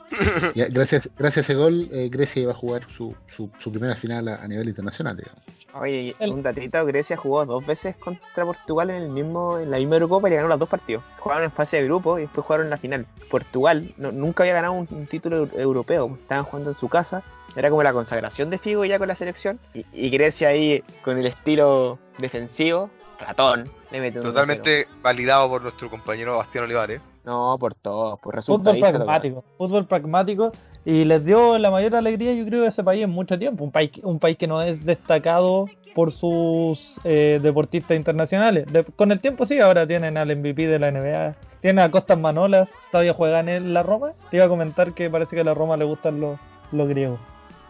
gracias, 0.69 1.09
gracias 1.17 1.37
a 1.37 1.51
ese 1.51 1.55
gol, 1.55 1.89
eh, 1.91 2.09
Grecia 2.09 2.41
iba 2.43 2.51
a 2.51 2.55
jugar 2.55 2.87
su, 2.91 3.15
su, 3.27 3.49
su 3.57 3.71
primera 3.71 3.95
final 3.95 4.27
a, 4.27 4.35
a 4.43 4.47
nivel 4.47 4.67
internacional. 4.69 5.17
digamos. 5.17 5.41
Oye, 5.73 6.15
un 6.21 6.41
datito, 6.41 6.83
Grecia 6.85 7.17
jugó 7.17 7.45
dos 7.45 7.63
veces 7.65 7.95
contra 7.97 8.45
Portugal 8.45 8.89
en 8.89 9.03
el 9.03 9.09
mismo, 9.09 9.59
en 9.59 9.69
la 9.69 9.77
misma 9.77 9.95
Eurocopa 9.95 10.27
y 10.27 10.31
le 10.31 10.37
ganó 10.37 10.47
los 10.47 10.59
dos 10.59 10.69
partidos. 10.69 11.03
Jugaron 11.19 11.43
en 11.43 11.51
fase 11.51 11.77
de 11.77 11.83
grupo 11.85 12.17
y 12.17 12.21
después 12.23 12.45
jugaron 12.47 12.65
en 12.67 12.71
la 12.71 12.77
final. 12.77 13.05
Portugal 13.29 13.93
no- 13.97 14.11
nunca 14.11 14.43
había 14.43 14.53
ganado 14.55 14.73
un, 14.73 14.87
un 14.89 15.05
título 15.05 15.45
eu- 15.47 15.59
europeo, 15.59 16.17
estaban 16.19 16.45
jugando 16.45 16.71
en 16.71 16.75
su 16.75 16.89
casa. 16.89 17.23
Era 17.55 17.69
como 17.69 17.83
la 17.83 17.93
consagración 17.93 18.49
de 18.49 18.57
Figo 18.59 18.85
ya 18.85 18.97
con 18.97 19.07
la 19.07 19.15
selección. 19.15 19.59
Y, 19.73 19.85
y 19.93 20.09
Grecia 20.09 20.47
ahí 20.49 20.83
con 21.03 21.17
el 21.19 21.27
estilo 21.27 21.99
defensivo, 22.17 22.89
ratón, 23.19 23.69
le 23.91 23.99
mete 23.99 24.19
un 24.19 24.25
1-0. 24.25 24.29
Totalmente 24.29 24.87
validado 25.03 25.47
por 25.49 25.61
nuestro 25.61 25.89
compañero 25.91 26.37
Bastián 26.37 26.63
Olivares. 26.63 27.01
No, 27.27 27.57
por 27.59 27.75
todo, 27.75 28.15
por 28.15 28.35
Fútbol 28.35 28.35
resultadista. 28.37 28.91
pragmático, 28.91 29.43
fútbol 29.57 29.85
pragmático. 29.85 30.51
Y 30.85 31.03
les 31.03 31.25
dio 31.25 31.57
la 31.57 31.69
mayor 31.69 31.93
alegría, 31.97 32.33
yo 32.33 32.45
creo, 32.45 32.63
a 32.63 32.69
ese 32.69 32.81
país 32.85 33.03
en 33.03 33.09
mucho 33.09 33.37
tiempo. 33.37 33.65
Un 33.65 33.71
país, 33.73 33.91
un 34.01 34.17
país 34.19 34.37
que 34.37 34.47
no 34.47 34.61
es 34.61 34.83
destacado 34.85 35.69
por 35.93 36.13
sus 36.13 36.93
eh, 37.03 37.39
deportistas 37.43 37.97
internacionales. 37.97 38.65
De- 38.71 38.85
con 38.85 39.11
el 39.11 39.19
tiempo 39.19 39.45
sí, 39.45 39.59
ahora 39.59 39.85
tienen 39.85 40.15
al 40.17 40.29
MVP 40.37 40.67
de 40.67 40.79
la 40.79 40.87
NBA. 40.89 41.35
Tienen 41.59 41.83
a 41.83 41.91
Costas 41.91 42.17
Manolas, 42.17 42.69
todavía 42.91 43.13
juegan 43.13 43.49
en 43.49 43.73
la 43.73 43.83
Roma. 43.83 44.11
Te 44.31 44.37
iba 44.37 44.45
a 44.45 44.49
comentar 44.49 44.93
que 44.93 45.09
parece 45.09 45.35
que 45.35 45.41
a 45.41 45.43
la 45.43 45.53
Roma 45.53 45.75
le 45.75 45.83
gustan 45.83 46.21
los, 46.21 46.39
los 46.71 46.87
griegos. 46.87 47.19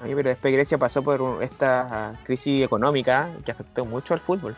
Oye, 0.04 0.16
pero 0.16 0.30
después 0.30 0.54
Grecia 0.54 0.78
pasó 0.78 1.02
por 1.02 1.20
un- 1.20 1.42
esta 1.42 2.20
crisis 2.26 2.64
económica 2.64 3.32
que 3.44 3.50
afectó 3.52 3.84
mucho 3.86 4.14
al 4.14 4.20
fútbol. 4.20 4.56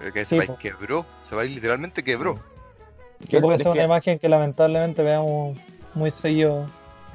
Eh, 0.00 0.12
Que 0.12 0.20
ese 0.20 0.30
Sí, 0.30 0.36
país 0.36 0.50
po. 0.50 0.58
quebró, 0.58 1.04
ese 1.24 1.34
país 1.34 1.52
literalmente 1.52 2.04
quebró. 2.04 2.38
Que 3.28 3.40
puede 3.40 3.58
ser 3.58 3.68
una 3.68 3.84
imagen 3.84 4.18
que 4.18 4.28
lamentablemente 4.28 5.02
veamos 5.02 5.58
muy 5.94 6.10
seguido 6.10 6.66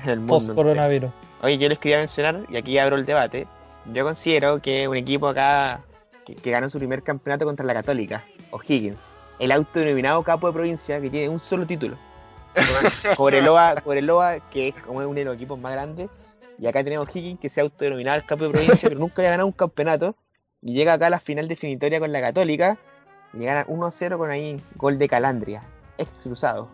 en 0.04 0.10
el 0.10 0.20
mundo. 0.20 0.36
entero. 0.36 0.56
post-coronavirus. 0.56 1.12
Oye, 1.42 1.58
yo 1.58 1.70
les 1.70 1.80
quería 1.80 1.98
mencionar, 2.00 2.46
y 2.50 2.58
aquí 2.58 2.78
abro 2.78 2.96
el 2.96 3.06
debate, 3.06 3.48
yo 3.94 4.04
considero 4.04 4.62
que 4.62 4.88
un 4.88 4.98
equipo 4.98 5.28
acá 5.28 5.82
que, 6.26 6.36
que 6.36 6.52
ganó 6.52 6.70
su 6.70 6.78
primer 6.78 7.04
campeonato 7.04 7.46
contra 7.46 7.66
la 7.66 7.74
Católica, 7.74 8.24
O'Higgins, 8.52 9.16
el 9.40 9.52
autodenominado 9.52 10.22
capo 10.24 10.48
de 10.48 10.54
provincia 10.54 11.02
que 11.02 11.10
tiene 11.10 11.30
un 11.30 11.40
solo 11.40 11.66
título. 11.66 11.98
Cobreloa, 13.16 13.76
Cobreloa, 13.76 14.40
que 14.50 14.70
es 14.70 14.76
como 14.76 15.00
uno 15.00 15.14
de 15.14 15.26
los 15.26 15.36
equipos 15.36 15.60
más 15.60 15.74
grandes, 15.74 16.10
y 16.60 16.68
acá 16.68 16.84
tenemos 16.84 17.08
O'Higgins 17.08 17.40
que 17.40 17.50
se 17.50 17.60
ha 17.60 17.64
autodenominado 17.64 18.18
el 18.18 18.26
capo 18.26 18.44
de 18.46 18.52
provincia, 18.52 18.90
pero 18.90 19.00
nunca 19.00 19.22
había 19.22 19.32
ganado 19.32 19.48
un 19.48 19.54
campeonato, 19.54 20.16
y 20.62 20.74
llega 20.74 20.94
acá 20.94 21.08
a 21.08 21.10
la 21.10 21.20
final 21.20 21.48
definitoria 21.48 22.00
con 22.00 22.12
la 22.12 22.22
Católica, 22.22 22.78
y 23.34 23.46
gana 23.46 23.66
1-0 23.66 24.18
con 24.18 24.30
ahí 24.30 24.62
gol 24.76 25.00
de 25.00 25.08
Calandria, 25.08 25.64
exclusado. 26.02 26.70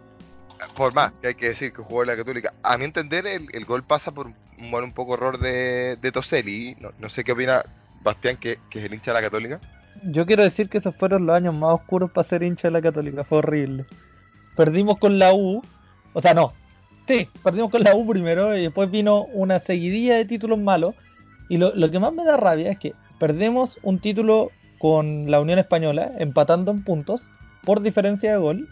Por 0.75 0.93
más, 0.95 1.11
que 1.19 1.27
hay 1.27 1.35
que 1.35 1.49
decir 1.49 1.71
que 1.71 1.83
jugó 1.83 2.01
en 2.01 2.07
la 2.07 2.15
Católica. 2.15 2.53
A 2.63 2.77
mi 2.77 2.85
entender, 2.85 3.27
el, 3.27 3.47
el 3.53 3.65
gol 3.65 3.83
pasa 3.83 4.11
por 4.11 4.27
un, 4.27 4.35
bueno, 4.71 4.85
un 4.87 4.93
poco 4.93 5.13
error 5.13 5.37
de, 5.37 5.97
de 5.97 6.11
Toselli. 6.11 6.75
No, 6.79 6.89
no 6.99 7.09
sé 7.09 7.23
qué 7.23 7.33
opina 7.33 7.63
Bastián, 8.01 8.37
que, 8.37 8.59
que 8.69 8.79
es 8.79 8.85
el 8.85 8.93
hincha 8.93 9.11
de 9.11 9.21
la 9.21 9.25
Católica. 9.25 9.59
Yo 10.03 10.25
quiero 10.25 10.43
decir 10.43 10.69
que 10.69 10.79
esos 10.79 10.95
fueron 10.95 11.25
los 11.25 11.35
años 11.35 11.53
más 11.53 11.75
oscuros 11.75 12.11
para 12.11 12.27
ser 12.27 12.43
hincha 12.43 12.67
de 12.67 12.71
la 12.71 12.81
Católica, 12.81 13.23
fue 13.23 13.39
horrible. 13.39 13.85
Perdimos 14.55 14.97
con 14.97 15.19
la 15.19 15.33
U, 15.33 15.61
o 16.13 16.21
sea, 16.21 16.33
no. 16.33 16.53
Sí, 17.07 17.29
perdimos 17.43 17.71
con 17.71 17.83
la 17.83 17.95
U 17.95 18.07
primero 18.07 18.57
y 18.57 18.63
después 18.63 18.89
vino 18.91 19.23
una 19.33 19.59
seguidilla 19.59 20.15
de 20.15 20.25
títulos 20.25 20.59
malos. 20.59 20.95
Y 21.49 21.57
lo, 21.57 21.73
lo 21.75 21.89
que 21.89 21.99
más 21.99 22.13
me 22.13 22.25
da 22.25 22.35
rabia 22.35 22.71
es 22.71 22.79
que 22.79 22.93
perdemos 23.19 23.77
un 23.83 23.99
título 23.99 24.51
con 24.79 25.31
la 25.31 25.39
Unión 25.39 25.59
Española, 25.59 26.11
empatando 26.19 26.71
en 26.71 26.83
puntos, 26.83 27.29
por 27.63 27.81
diferencia 27.81 28.31
de 28.31 28.37
gol. 28.37 28.67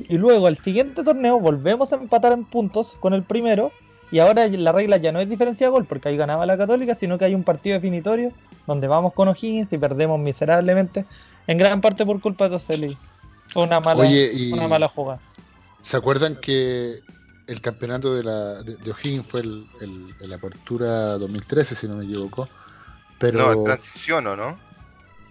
Y 0.00 0.16
luego 0.18 0.46
al 0.46 0.58
siguiente 0.58 1.02
torneo 1.02 1.40
volvemos 1.40 1.92
a 1.92 1.96
empatar 1.96 2.32
en 2.32 2.44
puntos 2.44 2.96
con 3.00 3.14
el 3.14 3.22
primero. 3.24 3.72
Y 4.10 4.20
ahora 4.20 4.46
la 4.48 4.72
regla 4.72 4.96
ya 4.96 5.12
no 5.12 5.20
es 5.20 5.28
diferencia 5.28 5.66
de 5.66 5.70
gol, 5.70 5.84
porque 5.84 6.08
ahí 6.08 6.16
ganaba 6.16 6.46
la 6.46 6.56
Católica, 6.56 6.94
sino 6.94 7.18
que 7.18 7.26
hay 7.26 7.34
un 7.34 7.44
partido 7.44 7.74
definitorio 7.74 8.32
donde 8.66 8.86
vamos 8.86 9.12
con 9.12 9.28
O'Higgins 9.28 9.72
y 9.72 9.78
perdemos 9.78 10.18
miserablemente, 10.18 11.04
en 11.46 11.58
gran 11.58 11.80
parte 11.80 12.06
por 12.06 12.20
culpa 12.20 12.44
de 12.44 12.50
Toselli. 12.50 12.96
Fue 13.52 13.62
una 13.64 13.80
mala, 13.80 14.02
Oye, 14.02 14.30
y 14.32 14.52
una 14.52 14.68
mala 14.68 14.88
jugada. 14.88 15.20
¿se 15.80 15.96
acuerdan 15.96 16.36
que 16.36 17.00
el 17.46 17.60
campeonato 17.60 18.14
de, 18.14 18.24
la, 18.24 18.62
de, 18.62 18.76
de 18.76 18.90
O'Higgins 18.90 19.26
fue 19.26 19.40
el, 19.40 19.66
el, 19.80 20.14
el 20.20 20.32
Apertura 20.32 21.18
2013, 21.18 21.74
si 21.74 21.88
no 21.88 21.96
me 21.96 22.04
equivoco? 22.04 22.48
Pero 23.18 23.38
No, 23.38 23.52
en 23.52 23.64
transición, 23.64 24.26
¿o 24.26 24.36
no? 24.36 24.58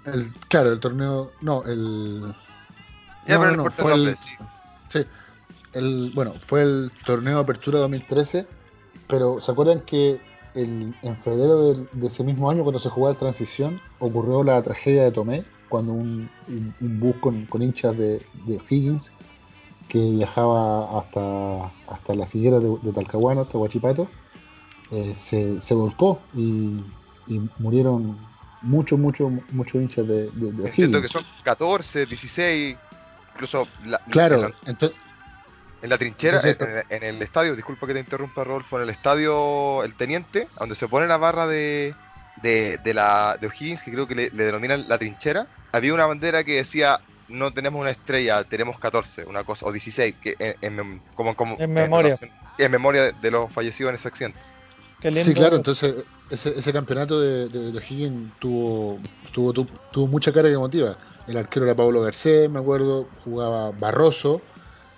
el- 0.05 0.33
claro, 0.49 0.71
el 0.71 0.79
torneo, 0.79 1.31
no, 1.41 1.63
el 1.65 2.21
Ya, 3.27 3.35
No, 3.35 3.41
pero 3.41 3.51
no, 3.55 3.63
no 3.63 3.71
fue 3.71 3.93
el 3.93 4.07
el- 4.09 4.17
sí. 4.17 4.35
Sí, 4.89 5.05
el, 5.73 6.11
bueno, 6.13 6.33
fue 6.39 6.63
el 6.63 6.91
torneo 7.05 7.39
Apertura 7.39 7.79
2013, 7.79 8.47
pero 9.07 9.39
¿se 9.41 9.51
acuerdan 9.51 9.81
que 9.81 10.19
el- 10.53 10.93
en 11.03 11.17
febrero 11.17 11.67
del- 11.67 11.87
de, 11.91 12.07
ese 12.07 12.23
mismo 12.23 12.49
año, 12.49 12.63
cuando 12.63 12.79
se 12.79 12.89
jugaba 12.89 13.11
el 13.11 13.17
Transición, 13.17 13.79
ocurrió 13.99 14.43
la 14.43 14.61
tragedia 14.63 15.03
de 15.03 15.11
Tomé, 15.11 15.43
cuando 15.69 15.91
un, 15.93 16.29
un- 16.47 16.73
un 16.79 16.99
bus 16.99 17.15
con, 17.19 17.45
con 17.45 17.61
hinchas 17.61 17.97
de, 17.97 18.25
de 18.45 18.57
O'Higgins, 18.57 19.11
que 19.87 19.99
viajaba 19.99 20.99
hasta, 20.99 21.71
hasta 21.87 22.15
la 22.15 22.27
siguiera 22.27 22.59
de, 22.59 22.75
de 22.81 22.91
Talcahuano, 22.91 23.41
hasta 23.41 23.57
Huachipato, 23.57 24.09
eh, 24.91 25.13
se, 25.15 25.59
se 25.61 25.73
volcó 25.75 26.21
y, 26.35 26.81
y 27.27 27.41
murieron 27.59 28.17
muchos, 28.61 28.97
muchos, 28.99 29.31
muchos 29.51 29.81
hinchas 29.81 30.07
de, 30.07 30.29
de, 30.31 30.51
de 30.51 30.65
Entiendo 30.69 31.01
que 31.01 31.07
son 31.09 31.23
14, 31.43 32.05
16, 32.05 32.77
incluso 33.37 33.67
la- 33.83 34.01
en, 34.05 34.11
Claro, 34.11 34.41
la, 34.41 34.51
entonces, 34.65 34.99
en 35.81 35.89
la 35.89 35.97
trinchera, 35.97 36.37
Entonces, 36.37 36.57
en, 36.59 36.77
el- 36.99 37.03
en 37.09 37.15
el 37.15 37.21
estadio, 37.21 37.55
disculpa 37.55 37.85
que 37.87 37.93
te 37.93 37.99
interrumpa 37.99 38.43
Rodolfo, 38.43 38.77
en 38.77 38.83
el 38.83 38.89
estadio 38.89 39.83
El 39.83 39.95
Teniente, 39.95 40.49
donde 40.59 40.75
se 40.75 40.87
pone 40.87 41.07
la 41.07 41.17
barra 41.17 41.45
de, 41.47 41.95
de, 42.35 42.77
de 42.83 42.93
la, 42.93 43.37
de 43.39 43.47
O'Higgins, 43.47 43.83
que 43.83 43.91
creo 43.91 44.07
que 44.07 44.15
le, 44.15 44.29
le 44.31 44.43
denominan 44.45 44.87
la 44.87 44.97
trinchera, 44.97 45.47
había 45.71 45.93
una 45.93 46.07
bandera 46.07 46.43
que 46.43 46.55
decía 46.55 46.99
no 47.27 47.53
tenemos 47.53 47.79
una 47.81 47.91
estrella, 47.91 48.43
tenemos 48.45 48.79
14, 48.79 49.25
una 49.25 49.43
cosa, 49.43 49.65
o 49.65 49.71
16, 49.71 50.15
que 50.21 50.35
en, 50.39 50.55
en 50.61 50.77
mem- 50.77 51.01
como, 51.13 51.35
como- 51.35 51.57
En 51.59 51.73
memoria. 51.73 52.15
relación- 52.15 52.31
en 52.57 52.71
memoria 52.71 53.03
de, 53.03 53.11
de 53.13 53.31
los 53.31 53.53
fallecidos 53.53 53.89
en 53.89 53.95
ese 53.95 54.07
accidente. 54.07 54.39
Qué 55.09 55.15
lindo. 55.15 55.25
Sí, 55.29 55.33
claro, 55.33 55.55
entonces 55.55 55.95
ese, 56.29 56.57
ese 56.57 56.73
campeonato 56.73 57.19
de, 57.19 57.47
de, 57.49 57.71
de 57.71 57.77
O'Higgins 57.77 58.31
tuvo, 58.39 58.99
tuvo, 59.31 59.53
tu- 59.53 59.67
tuvo 59.91 60.07
mucha 60.07 60.31
carga 60.33 60.49
emotiva. 60.49 60.97
El 61.27 61.37
arquero 61.37 61.65
era 61.65 61.75
Pablo 61.75 62.01
Garcés, 62.01 62.49
me 62.49 62.59
acuerdo, 62.59 63.07
jugaba 63.23 63.71
Barroso, 63.71 64.41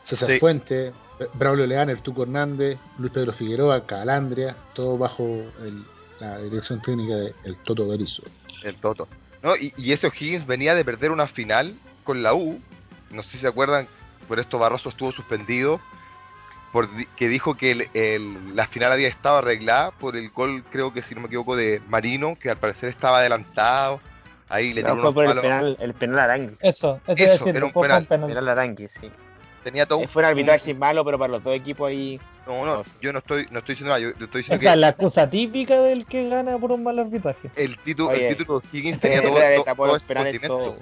César 0.03 0.29
Sí. 0.29 0.39
Fuente, 0.39 0.93
Braulio 1.33 1.65
Leán, 1.67 1.89
el 1.89 2.01
Tuco 2.01 2.23
Hernández, 2.23 2.77
Luis 2.97 3.11
Pedro 3.11 3.33
Figueroa, 3.33 3.85
Calandria, 3.85 4.55
todo 4.73 4.97
bajo 4.97 5.23
el- 5.25 5.85
la 6.19 6.37
dirección 6.39 6.81
técnica 6.81 7.15
de 7.15 7.33
el 7.43 7.57
Toto 7.57 7.87
Berizzo. 7.87 8.23
El 8.63 8.75
Toto. 8.75 9.07
¿no? 9.41 9.55
Y, 9.55 9.73
y 9.77 9.93
ese 9.93 10.07
O'Higgins 10.07 10.45
venía 10.45 10.75
de 10.75 10.83
perder 10.83 11.11
una 11.11 11.27
final 11.27 11.77
con 12.03 12.23
la 12.23 12.33
U. 12.33 12.59
No 13.11 13.23
sé 13.23 13.31
si 13.31 13.37
se 13.39 13.47
acuerdan, 13.47 13.87
por 14.27 14.39
esto 14.39 14.59
Barroso 14.59 14.89
estuvo 14.89 15.11
suspendido. 15.11 15.79
Por 16.71 16.93
di- 16.95 17.07
que 17.15 17.27
dijo 17.29 17.55
que 17.55 17.71
el- 17.71 17.87
el- 17.95 18.55
la 18.55 18.67
final 18.67 18.91
había 18.91 19.07
estado 19.07 19.37
arreglada 19.39 19.91
por 19.91 20.15
el 20.15 20.29
gol, 20.29 20.63
creo 20.71 20.93
que 20.93 21.01
si 21.01 21.15
no 21.15 21.21
me 21.21 21.27
equivoco, 21.27 21.55
de 21.55 21.81
Marino, 21.89 22.37
que 22.39 22.49
al 22.51 22.57
parecer 22.57 22.89
estaba 22.89 23.19
adelantado. 23.19 23.99
Ahí 24.49 24.73
le 24.73 24.81
No, 24.81 24.89
tiró 24.95 25.01
fue 25.01 25.01
unos 25.01 25.13
por 25.13 25.25
el 25.37 25.41
penal, 25.41 25.77
el 25.79 25.93
penal 25.93 26.19
Arangui. 26.19 26.57
Eso, 26.59 26.99
eso, 27.07 27.23
decir, 27.45 27.55
era 27.55 27.65
un 27.65 27.71
penal. 27.71 28.05
penal. 28.05 28.29
Penal 28.29 28.49
Arangui, 28.49 28.87
sí. 28.87 29.09
Tenía 29.63 29.85
todo 29.85 29.99
un- 29.99 30.07
Fue 30.07 30.21
un 30.23 30.29
arbitraje 30.29 30.73
malo, 30.73 31.03
pero 31.03 31.19
para 31.19 31.33
los 31.33 31.43
dos 31.43 31.55
equipos 31.55 31.89
ahí. 31.89 32.19
No, 32.47 32.65
no, 32.65 32.81
yo 33.01 33.13
no 33.13 33.19
estoy, 33.19 33.45
no 33.51 33.59
estoy 33.59 33.73
diciendo 33.73 33.89
nada, 33.89 33.99
yo, 33.99 34.09
estoy 34.09 34.41
diciendo 34.41 34.61
Esa 34.61 34.69
es 34.69 34.73
que 34.73 34.75
la 34.77 34.89
excusa 34.89 35.29
típica 35.29 35.79
del 35.81 36.05
que 36.07 36.29
gana 36.29 36.57
por 36.57 36.71
un 36.71 36.83
mal 36.83 36.97
arbitraje. 36.97 37.49
el 37.55 37.77
título, 37.79 38.09
Oye, 38.09 38.29
el 38.29 38.37
título 38.37 38.59
de 38.59 38.67
O'Higgins 38.67 38.95
Este 38.95 39.07
tenía 39.21 39.21
todo, 39.21 39.75
todo- 39.75 39.95
ese 39.97 40.39
todo. 40.39 40.77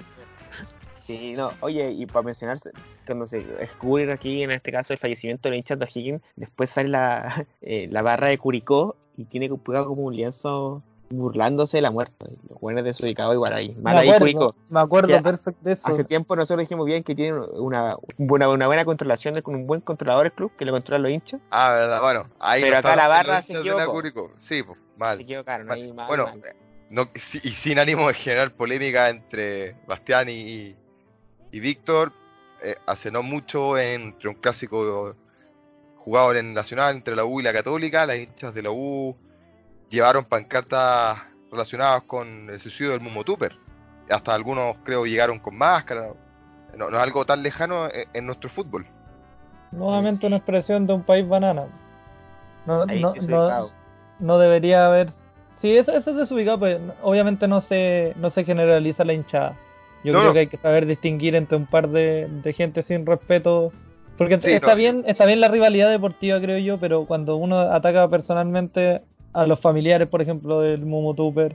Sí, 1.08 1.32
no, 1.32 1.52
oye, 1.60 1.90
y 1.90 2.04
para 2.04 2.20
mencionarse, 2.22 2.70
cuando 3.06 3.26
se 3.26 3.40
descubre 3.40 4.12
aquí, 4.12 4.42
en 4.42 4.50
este 4.50 4.70
caso, 4.70 4.92
el 4.92 4.98
fallecimiento 4.98 5.48
de 5.48 5.52
los 5.52 5.56
hinchas 5.56 5.78
de 5.78 5.86
O'Higgins, 5.86 6.20
después 6.36 6.68
sale 6.68 6.90
la, 6.90 7.46
eh, 7.62 7.88
la 7.90 8.02
barra 8.02 8.28
de 8.28 8.36
Curicó 8.36 8.94
y 9.16 9.24
tiene 9.24 9.48
pegado 9.48 9.86
como 9.86 10.02
un 10.02 10.14
lienzo 10.14 10.82
burlándose 11.08 11.78
de 11.78 11.80
la 11.80 11.90
muerte. 11.90 12.26
Los 12.50 12.60
buenos 12.60 12.84
desubicados 12.84 13.32
igual 13.32 13.54
ahí. 13.54 13.74
Mal 13.80 13.94
Me 13.94 14.00
ahí 14.00 14.08
acuerdo, 14.08 14.20
Curicó. 14.20 14.54
me 14.68 14.80
acuerdo 14.80 15.16
Que 15.16 15.22
perfecto 15.22 15.60
de 15.64 15.72
eso. 15.72 15.82
Hace 15.86 16.04
tiempo 16.04 16.36
nosotros 16.36 16.60
dijimos 16.60 16.84
bien 16.84 17.02
que 17.02 17.14
tiene 17.14 17.38
una 17.38 17.96
buena, 18.18 18.50
una 18.50 18.66
buena 18.66 18.84
controlación 18.84 19.40
con 19.40 19.54
un 19.54 19.66
buen 19.66 19.80
controlador 19.80 20.26
el 20.26 20.32
club 20.32 20.52
que 20.58 20.66
le 20.66 20.72
controla 20.72 20.98
a 20.98 21.02
los 21.04 21.10
hinchas. 21.10 21.40
Ah, 21.50 21.72
verdad, 21.72 22.02
bueno, 22.02 22.26
ahí 22.38 22.60
Pero 22.60 22.74
no 22.74 22.78
acá 22.80 22.96
la 22.96 23.08
barra 23.08 23.40
se 23.40 23.58
equivocó. 23.58 23.92
Curicó. 23.92 24.32
Sí, 24.40 24.62
pues, 24.62 24.78
mal. 24.98 25.16
Se 25.16 25.22
equivocaron 25.22 25.72
ahí 25.72 25.90
mal, 25.90 26.06
bueno, 26.06 26.24
mal. 26.24 26.42
eh, 26.44 26.54
no, 26.90 27.08
y 27.14 27.18
sin 27.18 27.78
ánimo 27.78 28.08
de 28.08 28.12
generar 28.12 28.50
polémica 28.52 29.08
entre 29.08 29.74
Bastián 29.86 30.28
y, 30.28 30.76
y 31.52 31.60
Víctor, 31.60 32.12
eh, 32.62 32.74
hace 32.86 33.10
no 33.10 33.22
mucho 33.22 33.78
entre 33.78 34.28
un 34.28 34.34
clásico 34.34 35.14
jugado 35.96 36.34
en 36.34 36.54
Nacional 36.54 36.94
entre 36.96 37.14
la 37.16 37.24
U 37.24 37.40
y 37.40 37.42
la 37.42 37.52
Católica, 37.52 38.06
las 38.06 38.18
hinchas 38.18 38.54
de 38.54 38.62
la 38.62 38.70
U 38.70 39.16
llevaron 39.90 40.24
pancartas 40.24 41.18
relacionadas 41.50 42.02
con 42.02 42.50
el 42.50 42.60
suicidio 42.60 42.92
del 42.92 43.00
Mumo 43.00 43.24
Tupper. 43.24 43.56
Hasta 44.10 44.34
algunos 44.34 44.76
creo 44.84 45.04
llegaron 45.06 45.38
con 45.38 45.56
máscara. 45.56 46.12
No, 46.76 46.90
no 46.90 46.96
es 46.96 47.02
algo 47.02 47.24
tan 47.24 47.42
lejano 47.42 47.86
en, 47.92 48.08
en 48.12 48.26
nuestro 48.26 48.48
fútbol. 48.50 48.86
Nuevamente 49.70 50.20
Sí. 50.20 50.26
una 50.26 50.36
expresión 50.36 50.86
de 50.86 50.94
un 50.94 51.02
país 51.02 51.26
banana. 51.28 51.66
No, 52.66 52.84
Ahí 52.88 53.00
no, 53.00 53.12
desubicado. 53.12 53.72
no, 54.18 54.26
no 54.26 54.38
debería 54.38 54.86
haber. 54.86 55.10
Sí, 55.60 55.76
eso, 55.76 55.92
eso 55.92 56.10
es 56.12 56.16
desubicado, 56.16 56.58
pues 56.58 56.78
obviamente 57.02 57.48
no 57.48 57.60
se, 57.60 58.14
no 58.16 58.30
se 58.30 58.44
generaliza 58.44 59.04
la 59.04 59.12
hinchada. 59.12 59.56
Yo 60.04 60.12
No, 60.12 60.18
creo 60.20 60.28
no. 60.30 60.32
que 60.34 60.38
hay 60.40 60.46
que 60.46 60.56
saber 60.58 60.86
distinguir 60.86 61.34
entre 61.34 61.56
un 61.56 61.66
par 61.66 61.88
de, 61.88 62.28
de 62.42 62.52
gente 62.52 62.82
sin 62.82 63.04
respeto. 63.06 63.72
Porque 64.16 64.40
Sí, 64.40 64.52
está 64.52 64.70
no, 64.70 64.76
bien, 64.76 65.04
está 65.06 65.26
bien 65.26 65.40
la 65.40 65.48
rivalidad 65.48 65.90
deportiva, 65.90 66.40
creo 66.40 66.58
yo, 66.58 66.78
pero 66.78 67.04
cuando 67.06 67.36
uno 67.36 67.58
ataca 67.60 68.08
personalmente 68.08 69.02
a 69.32 69.46
los 69.46 69.60
familiares, 69.60 70.08
por 70.08 70.20
ejemplo, 70.22 70.60
del 70.60 70.84
Mumu 70.84 71.14
Tupper, 71.14 71.54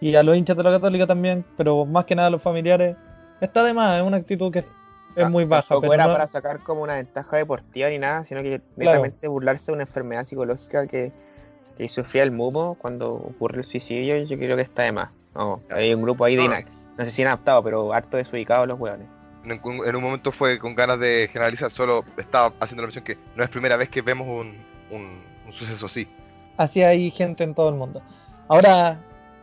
y 0.00 0.14
a 0.14 0.22
los 0.22 0.36
hinchas 0.36 0.56
de 0.56 0.62
la 0.62 0.70
Católica 0.70 1.06
también, 1.06 1.44
pero 1.56 1.84
más 1.84 2.04
que 2.06 2.14
nada 2.14 2.28
a 2.28 2.30
los 2.30 2.40
familiares, 2.42 2.96
está 3.40 3.62
de 3.64 3.74
más, 3.74 4.00
es 4.00 4.06
una 4.06 4.16
actitud 4.18 4.50
que 4.52 4.64
es 5.16 5.28
muy 5.28 5.44
baja. 5.44 5.62
Tampoco 5.68 5.80
Pero 5.82 5.94
era 5.94 6.06
no- 6.06 6.12
para 6.12 6.26
sacar 6.28 6.60
como 6.60 6.82
una 6.82 6.94
ventaja 6.94 7.36
deportiva 7.36 7.88
ni 7.90 7.98
nada, 7.98 8.24
sino 8.24 8.42
que 8.42 8.60
netamente 8.76 9.28
burlarse 9.28 9.72
de 9.72 9.74
una 9.74 9.82
enfermedad 9.82 10.24
psicológica 10.24 10.86
que, 10.86 11.12
que 11.76 11.88
sufría 11.88 12.22
el 12.22 12.30
Mumo 12.30 12.76
cuando 12.80 13.12
ocurrió 13.14 13.60
el 13.60 13.66
suicidio, 13.66 14.16
yo 14.24 14.38
creo 14.38 14.56
que 14.56 14.62
está 14.62 14.84
de 14.84 14.92
más. 14.92 15.10
No, 15.34 15.60
hay 15.70 15.92
un 15.92 16.02
grupo 16.02 16.24
ahí 16.24 16.36
de 16.36 16.44
No. 16.44 16.54
No 16.98 17.04
sé 17.04 17.10
si 17.10 17.22
inadaptado, 17.22 17.62
pero 17.62 17.92
harto 17.92 18.16
desubicados 18.16 18.66
los 18.68 18.78
hueones. 18.78 19.06
En, 19.44 19.52
un- 19.62 19.86
en 19.88 19.96
un 19.96 20.02
momento 20.02 20.32
fue 20.32 20.58
con 20.58 20.74
ganas 20.74 20.98
de 21.00 21.28
generalizar, 21.32 21.70
solo 21.70 22.04
estaba 22.18 22.52
haciendo 22.60 22.82
la 22.82 22.88
mención 22.88 23.04
que 23.04 23.16
no 23.36 23.42
es 23.44 23.48
primera 23.48 23.76
vez 23.76 23.88
que 23.88 24.02
vemos 24.02 24.28
un, 24.28 24.56
un- 24.90 25.22
un 25.46 25.52
suceso 25.52 25.86
así. 25.86 26.06
Así 26.56 26.82
hay 26.82 27.10
gente 27.10 27.44
en 27.44 27.54
todo 27.54 27.68
el 27.68 27.76
mundo. 27.76 28.02
Ahora, 28.48 28.98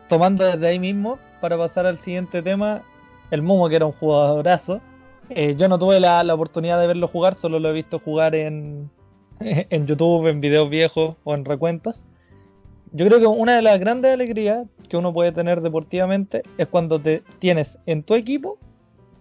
tomando 0.10 0.44
desde 0.46 0.68
ahí 0.68 0.80
mismo, 0.80 1.18
para 1.42 1.58
pasar 1.58 1.86
al 1.86 1.98
siguiente 2.00 2.42
tema, 2.44 2.84
el 3.32 3.42
Momo, 3.42 3.70
que 3.70 3.78
era 3.78 3.86
un 3.86 3.94
jugadorazo. 3.94 4.82
eh, 5.30 5.56
yo 5.58 5.68
no 5.70 5.80
tuve 5.80 6.00
la, 6.00 6.24
la 6.24 6.36
oportunidad 6.36 6.80
de 6.80 6.88
verlo 6.88 7.08
jugar, 7.08 7.36
solo 7.38 7.58
lo 7.60 7.70
he 7.70 7.74
visto 7.74 8.00
jugar 8.00 8.36
en, 8.36 8.90
en 9.40 9.88
YouTube, 9.88 10.28
en 10.28 10.42
videos 10.42 10.70
viejos 10.70 11.16
o 11.24 11.34
en 11.34 11.46
recuentos. 11.46 12.04
Yo 12.96 13.06
creo 13.06 13.20
que 13.20 13.28
una 13.28 13.58
de 13.58 13.62
las 13.62 13.78
grandes 13.78 14.14
alegrías 14.14 14.66
que 14.88 14.96
uno 14.96 15.12
puede 15.12 15.34
tener 15.34 15.60
deportivamente 15.60 16.44
es 16.58 16.70
cuando 16.70 16.98
te 16.98 17.24
tienes 17.40 17.78
en 17.86 18.04
tu 18.04 18.16
equipo 18.16 18.58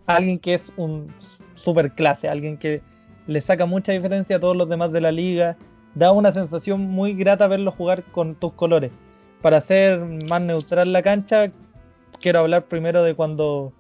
a 0.07 0.15
alguien 0.15 0.39
que 0.39 0.55
es 0.55 0.73
un 0.77 1.13
super 1.57 1.91
clase, 1.91 2.29
alguien 2.29 2.57
que 2.57 2.83
le 3.27 3.41
saca 3.41 3.67
mucha 3.67 3.91
diferencia 3.91 4.37
a 4.37 4.39
todos 4.39 4.57
los 4.57 4.69
demás 4.69 4.93
de 4.93 5.01
la 5.01 5.11
liga, 5.11 5.57
da 5.97 6.13
una 6.13 6.31
sensación 6.31 6.83
muy 6.83 7.15
grata 7.15 7.49
verlo 7.49 7.73
jugar 7.73 8.05
con 8.13 8.37
tus 8.37 8.53
colores. 8.53 8.93
Para 9.43 9.57
hacer 9.57 9.99
más 10.31 10.41
neutral 10.41 10.93
la 10.93 11.03
cancha, 11.03 11.51
quiero 12.21 12.39
hablar 12.39 12.67
primero 12.67 13.03
de 13.03 13.17
cuando 13.17 13.73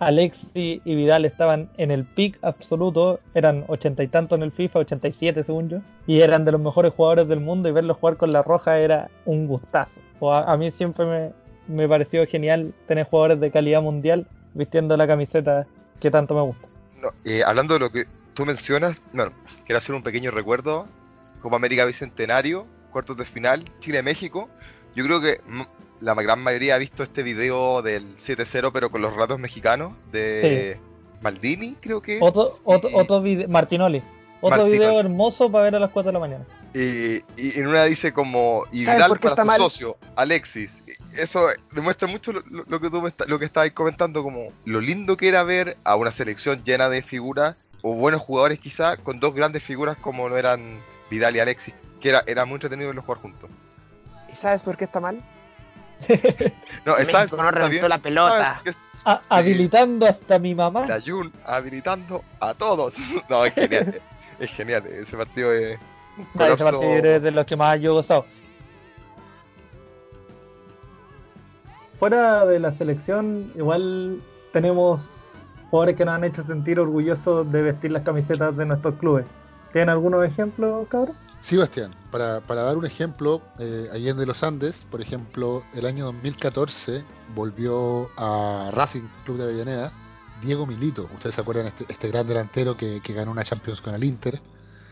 Alexi 0.00 0.80
y 0.84 0.94
Vidal 0.94 1.26
estaban 1.26 1.68
en 1.76 1.90
el 1.90 2.04
pick 2.04 2.38
absoluto, 2.42 3.20
eran 3.34 3.64
ochenta 3.68 4.02
y 4.02 4.08
tanto 4.08 4.34
en 4.34 4.42
el 4.42 4.50
FIFA, 4.50 4.80
87 4.80 5.44
según 5.44 5.68
yo, 5.68 5.78
y 6.06 6.22
eran 6.22 6.44
de 6.44 6.52
los 6.52 6.60
mejores 6.60 6.92
jugadores 6.94 7.28
del 7.28 7.40
mundo 7.40 7.68
y 7.68 7.72
verlos 7.72 7.98
jugar 7.98 8.16
con 8.16 8.32
la 8.32 8.42
roja 8.42 8.78
era 8.78 9.10
un 9.26 9.46
gustazo. 9.46 10.00
O 10.18 10.32
a, 10.32 10.56
mí 10.56 10.70
siempre 10.72 11.04
me, 11.04 11.32
me 11.68 11.86
pareció 11.86 12.26
genial 12.26 12.74
tener 12.88 13.06
jugadores 13.06 13.40
de 13.40 13.50
calidad 13.50 13.82
mundial 13.82 14.26
vistiendo 14.54 14.96
la 14.96 15.06
camiseta 15.06 15.66
que 16.00 16.10
tanto 16.10 16.34
me 16.34 16.42
gusta. 16.42 16.66
No, 17.00 17.10
eh, 17.24 17.42
hablando 17.44 17.74
de 17.74 17.80
lo 17.80 17.90
que 17.90 18.06
tú 18.34 18.46
mencionas, 18.46 19.00
bueno, 19.12 19.32
quiero 19.66 19.78
hacer 19.78 19.94
un 19.94 20.02
pequeño 20.02 20.30
recuerdo. 20.30 20.86
Copa 21.42 21.56
América 21.56 21.84
Bicentenario, 21.84 22.66
cuartos 22.90 23.16
de 23.16 23.24
final, 23.24 23.64
Chile-México. 23.80 24.48
Yo 24.94 25.04
creo 25.04 25.20
que 25.20 25.40
la 26.00 26.14
gran 26.14 26.42
mayoría 26.42 26.74
ha 26.74 26.78
visto 26.78 27.02
este 27.02 27.22
video 27.22 27.82
del 27.82 28.16
7-0, 28.16 28.70
pero 28.72 28.90
con 28.90 29.02
los 29.02 29.14
ratos 29.14 29.38
mexicanos, 29.38 29.92
de 30.12 30.78
Maldini, 31.20 31.76
creo 31.80 32.00
que. 32.00 32.16
es, 32.16 32.22
Otro, 32.22 32.48
otro, 32.64 32.90
y- 32.90 32.94
otro 32.94 33.20
video, 33.22 33.48
Martinoli, 33.48 33.98
otro 34.40 34.50
Martinoli. 34.58 34.72
video 34.78 34.98
hermoso 35.00 35.50
para 35.50 35.64
ver 35.64 35.76
a 35.76 35.78
las 35.80 35.90
4 35.90 36.08
de 36.08 36.12
la 36.14 36.18
mañana. 36.20 36.46
Y, 36.72 37.16
y 37.36 37.58
en 37.58 37.66
una 37.66 37.84
dice 37.84 38.12
como, 38.12 38.64
y 38.70 38.84
¿Sabes 38.84 38.96
Vidal 38.98 39.18
para 39.18 39.30
está 39.32 39.42
su 39.42 39.46
mal? 39.46 39.58
socio, 39.58 39.96
Alexis. 40.16 40.82
Eso 41.18 41.48
demuestra 41.72 42.06
mucho 42.06 42.32
lo, 42.32 42.40
lo- 42.48 42.64
lo 42.66 42.80
que 42.80 42.88
tú 42.90 43.02
me 43.02 43.08
está- 43.08 43.24
lo 43.26 43.38
que 43.38 43.44
estabas 43.44 43.70
comentando, 43.72 44.22
como 44.22 44.52
lo 44.64 44.80
lindo 44.80 45.16
que 45.16 45.28
era 45.28 45.42
ver 45.42 45.76
a 45.84 45.96
una 45.96 46.12
selección 46.12 46.62
llena 46.64 46.88
de 46.88 47.02
figuras, 47.02 47.56
o 47.82 47.94
buenos 47.94 48.22
jugadores 48.22 48.58
quizá, 48.60 48.96
con 48.98 49.18
dos 49.20 49.34
grandes 49.34 49.62
figuras 49.64 49.96
como 49.96 50.28
lo 50.28 50.36
eran 50.38 50.80
Vidal 51.10 51.34
y 51.34 51.40
Alexis, 51.40 51.74
que 52.00 52.10
era, 52.10 52.22
era 52.26 52.44
muy 52.44 52.54
entretenido 52.54 52.88
verlos 52.90 53.04
jugar 53.04 53.20
juntos. 53.20 53.50
¿Y 54.32 54.36
sabes 54.36 54.62
por 54.62 54.76
qué 54.76 54.84
está 54.84 55.00
mal? 55.00 55.20
No, 56.84 56.92
no 56.92 56.98
Está 56.98 57.68
bien. 57.68 57.88
la 57.88 57.98
pelota. 57.98 58.62
Habilitando 59.28 60.06
hasta 60.06 60.38
mi 60.38 60.54
mamá. 60.54 60.86
La 60.86 61.00
Jun 61.00 61.32
habilitando 61.44 62.22
a 62.40 62.54
todos. 62.54 62.96
No, 63.28 63.44
es 63.44 63.54
genial. 63.54 64.00
es 64.38 64.50
genial. 64.50 64.86
Ese 64.86 65.16
partido 65.16 65.52
es 65.52 65.78
No, 66.34 66.44
ese 66.44 66.64
partido 66.64 66.90
es 66.90 67.22
de 67.22 67.30
los 67.30 67.46
que 67.46 67.56
más 67.56 67.80
yo 67.80 67.90
he 67.90 67.94
gozado. 67.94 68.26
Fuera 71.98 72.46
de 72.46 72.58
la 72.58 72.72
selección, 72.72 73.52
igual 73.54 74.22
tenemos 74.52 75.38
jugadores 75.70 75.96
que 75.96 76.04
nos 76.04 76.14
han 76.14 76.24
hecho 76.24 76.44
sentir 76.44 76.80
orgullosos 76.80 77.50
de 77.52 77.62
vestir 77.62 77.92
las 77.92 78.02
camisetas 78.02 78.56
de 78.56 78.64
nuestros 78.64 78.94
clubes. 78.94 79.26
¿Tienen 79.72 79.90
algunos 79.90 80.24
ejemplos, 80.24 80.88
cabrón? 80.88 81.14
Sí, 81.40 81.56
Bastián, 81.56 81.94
para, 82.10 82.40
para 82.42 82.62
dar 82.62 82.76
un 82.76 82.84
ejemplo, 82.84 83.40
eh, 83.58 83.88
Allende 83.92 84.26
los 84.26 84.42
Andes, 84.42 84.86
por 84.90 85.00
ejemplo, 85.00 85.64
el 85.74 85.86
año 85.86 86.04
2014 86.04 87.02
volvió 87.34 88.10
a 88.16 88.70
Racing 88.72 89.08
Club 89.24 89.38
de 89.38 89.44
Avellaneda 89.44 89.92
Diego 90.42 90.66
Milito. 90.66 91.08
Ustedes 91.14 91.34
se 91.34 91.40
acuerdan 91.40 91.66
este, 91.66 91.86
este 91.88 92.08
gran 92.08 92.26
delantero 92.26 92.76
que, 92.76 93.00
que 93.02 93.12
ganó 93.14 93.30
una 93.30 93.42
Champions 93.42 93.80
con 93.80 93.94
el 93.94 94.04
Inter. 94.04 94.40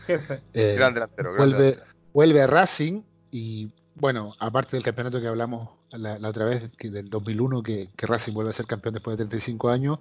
Jefe. 0.07 0.41
Eh, 0.53 0.73
Gran 0.75 0.95
delantero. 0.95 1.33
gran 1.33 1.49
vuelve, 1.49 1.63
delantero. 1.63 1.91
vuelve 2.13 2.41
a 2.41 2.47
Racing 2.47 3.03
y 3.29 3.71
bueno, 3.93 4.33
aparte 4.39 4.75
del 4.75 4.83
campeonato 4.83 5.21
que 5.21 5.27
hablamos 5.27 5.69
la, 5.91 6.17
la 6.17 6.29
otra 6.29 6.45
vez, 6.45 6.71
que 6.77 6.89
del 6.89 7.09
2001, 7.09 7.61
que, 7.63 7.89
que 7.95 8.07
Racing 8.07 8.33
vuelve 8.33 8.51
a 8.51 8.53
ser 8.53 8.65
campeón 8.65 8.93
después 8.93 9.17
de 9.17 9.25
35 9.25 9.69
años, 9.69 9.99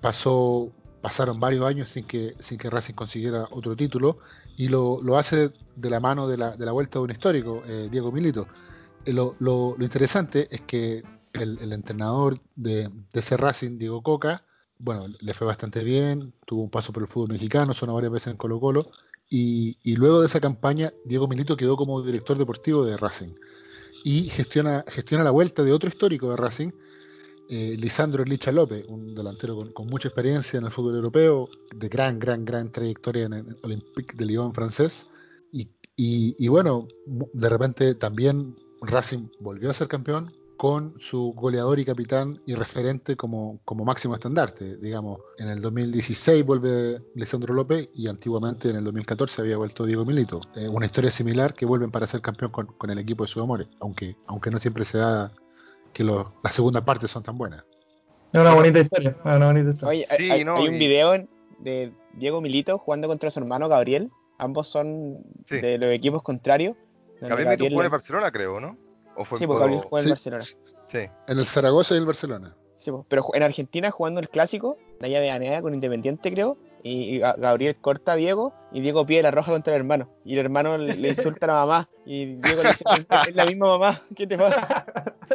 pasó, 0.00 0.70
pasaron 1.04 1.38
varios 1.38 1.66
años 1.66 1.90
sin 1.90 2.06
que, 2.06 2.34
sin 2.38 2.56
que 2.56 2.70
Racing 2.70 2.94
consiguiera 2.94 3.46
otro 3.50 3.76
título 3.76 4.16
y 4.56 4.68
lo, 4.68 5.02
lo 5.02 5.18
hace 5.18 5.52
de 5.76 5.90
la 5.90 6.00
mano 6.00 6.26
de 6.26 6.38
la, 6.38 6.56
de 6.56 6.64
la 6.64 6.72
vuelta 6.72 6.98
de 6.98 7.04
un 7.04 7.10
histórico, 7.10 7.62
eh, 7.66 7.88
Diego 7.90 8.10
Milito. 8.10 8.48
Eh, 9.04 9.12
lo, 9.12 9.36
lo- 9.38 9.74
lo 9.76 9.84
interesante 9.84 10.48
es 10.50 10.62
que 10.62 11.02
el, 11.34 11.58
el 11.60 11.74
entrenador 11.74 12.40
de, 12.56 12.88
de 12.88 13.20
ese 13.20 13.36
Racing, 13.36 13.76
Diego 13.76 14.02
Coca, 14.02 14.46
bueno, 14.78 15.04
le 15.20 15.34
fue 15.34 15.46
bastante 15.46 15.84
bien, 15.84 16.32
tuvo 16.46 16.62
un 16.62 16.70
paso 16.70 16.90
por 16.90 17.02
el 17.02 17.08
fútbol 17.10 17.28
mexicano, 17.32 17.74
sonó 17.74 17.92
varias 17.92 18.12
veces 18.12 18.28
en 18.28 18.38
Colo 18.38 18.58
Colo, 18.58 18.90
y, 19.28 19.76
y 19.82 19.96
luego 19.96 20.20
de 20.20 20.26
esa 20.26 20.40
campaña, 20.40 20.90
Diego 21.04 21.28
Milito 21.28 21.54
quedó 21.54 21.76
como 21.76 22.00
director 22.00 22.38
deportivo 22.38 22.82
de 22.82 22.96
Racing 22.96 23.34
y 24.04 24.22
gestiona, 24.30 24.86
gestiona 24.88 25.22
la 25.22 25.32
vuelta 25.32 25.62
de 25.64 25.72
otro 25.72 25.90
histórico 25.90 26.30
de 26.30 26.36
Racing, 26.36 26.70
eh, 27.48 27.76
Lisandro 27.78 28.24
Licha 28.24 28.50
López, 28.52 28.84
un 28.88 29.14
delantero 29.14 29.72
con, 29.72 29.86
mucha 29.86 30.08
experiencia 30.08 30.58
en 30.58 30.64
el 30.64 30.70
fútbol 30.70 30.96
europeo, 30.96 31.48
de 31.74 31.88
gran, 31.88 32.18
gran, 32.18 32.44
gran 32.44 32.72
trayectoria 32.72 33.26
en 33.26 33.32
el 33.34 33.56
Olympique 33.62 34.16
de 34.16 34.26
Lyon 34.26 34.54
francés. 34.54 35.08
Y, 35.96 36.48
bueno, 36.48 36.88
de 37.06 37.48
repente 37.48 37.94
también 37.94 38.56
Racing 38.80 39.28
volvió 39.38 39.70
a 39.70 39.74
ser 39.74 39.86
campeón 39.86 40.32
con 40.56 40.94
su 40.98 41.32
goleador 41.36 41.78
y 41.78 41.84
capitán 41.84 42.40
y 42.46 42.54
referente 42.54 43.16
como, 43.16 43.60
como 43.64 43.84
máximo 43.84 44.14
estandarte. 44.14 44.76
Digamos, 44.76 45.20
en 45.38 45.50
el 45.50 45.60
2016 45.60 46.44
vuelve 46.44 47.00
Lisandro 47.14 47.54
López 47.54 47.90
y 47.94 48.08
antiguamente 48.08 48.70
en 48.70 48.76
el 48.76 48.84
2014 48.84 49.42
había 49.42 49.56
vuelto 49.56 49.86
Diego 49.86 50.04
Milito. 50.04 50.40
Eh, 50.56 50.68
una 50.68 50.86
historia 50.86 51.12
similar 51.12 51.54
que 51.54 51.66
vuelven 51.66 51.92
para 51.92 52.08
ser 52.08 52.20
campeón 52.20 52.50
con, 52.50 52.66
con 52.66 52.90
el 52.90 52.98
equipo 52.98 53.22
de 53.22 53.28
sus 53.28 53.42
amores, 53.42 53.68
aunque, 53.80 54.16
aunque 54.26 54.50
no 54.50 54.58
siempre 54.58 54.84
se 54.84 54.98
da 54.98 55.32
que 55.94 56.04
los- 56.04 56.26
las 56.42 56.54
segundas 56.54 56.82
partes 56.82 57.10
son 57.10 57.22
tan 57.22 57.38
buenas. 57.38 57.64
Es 58.32 58.40
una 58.40 58.52
bonita 58.54 58.80
historia. 58.80 59.10
es 59.18 59.24
una 59.24 59.46
bonita 59.46 59.70
historia. 59.70 59.88
Oye, 59.90 60.06
hay- 60.10 60.16
Sí, 60.18 60.30
hay, 60.30 60.44
no, 60.44 60.56
hay 60.56 60.68
un 60.68 60.78
video 60.78 61.12
de 61.60 61.92
Diego 62.14 62.40
Milito 62.42 62.76
jugando 62.78 63.08
contra 63.08 63.30
su 63.30 63.38
hermano 63.40 63.68
Gabriel. 63.68 64.10
Ambos 64.38 64.68
son 64.68 65.18
Sí. 65.46 65.60
de 65.60 65.78
los 65.78 65.90
equipos 65.92 66.22
contrarios. 66.22 66.76
Gabriel 67.20 67.48
Milito 67.50 67.64
jugó 67.70 67.80
en 67.80 67.84
el 67.86 67.90
Barcelona, 67.90 68.30
creo, 68.32 68.60
¿no? 68.60 68.76
¿O 69.16 69.24
fue 69.24 69.38
Sí, 69.38 69.46
porque 69.46 69.60
Gabriel 69.60 69.82
jugó 69.84 69.98
en 69.98 70.04
Sí. 70.04 70.10
Barcelona. 70.10 70.42
Sí. 70.42 70.98
En 71.28 71.38
el 71.38 71.46
Zaragoza 71.46 71.94
y 71.94 71.98
el 71.98 72.06
Barcelona. 72.06 72.56
Sí, 72.76 72.90
po, 72.90 73.06
pero 73.08 73.24
en 73.32 73.42
Argentina 73.44 73.90
jugando 73.92 74.20
el 74.20 74.28
clásico, 74.28 74.76
de 75.00 75.06
allá 75.06 75.20
de 75.20 75.30
Avenida 75.30 75.62
con 75.62 75.72
Independiente, 75.72 76.32
creo. 76.32 76.58
Y, 76.82 77.14
y 77.16 77.20
Ga- 77.20 77.36
Gabriel 77.38 77.76
corta 77.80 78.12
a 78.12 78.16
Diego 78.16 78.52
y 78.72 78.80
Diego 78.82 79.06
pide 79.06 79.22
la 79.22 79.30
roja 79.30 79.52
contra 79.52 79.72
el 79.74 79.80
hermano. 79.80 80.10
Y 80.24 80.34
el 80.34 80.40
hermano 80.40 80.76
le, 80.76 80.96
le 80.96 81.08
insulta 81.08 81.46
a 81.46 81.48
la 81.48 81.54
mamá. 81.54 81.88
Y 82.04 82.34
Diego 82.36 82.62
le 82.62 82.70
dice: 82.70 82.84
Es 83.28 83.34
la 83.34 83.46
misma 83.46 83.68
mamá, 83.78 84.02
¿qué 84.14 84.26
te 84.26 84.36
pasa? 84.36 84.84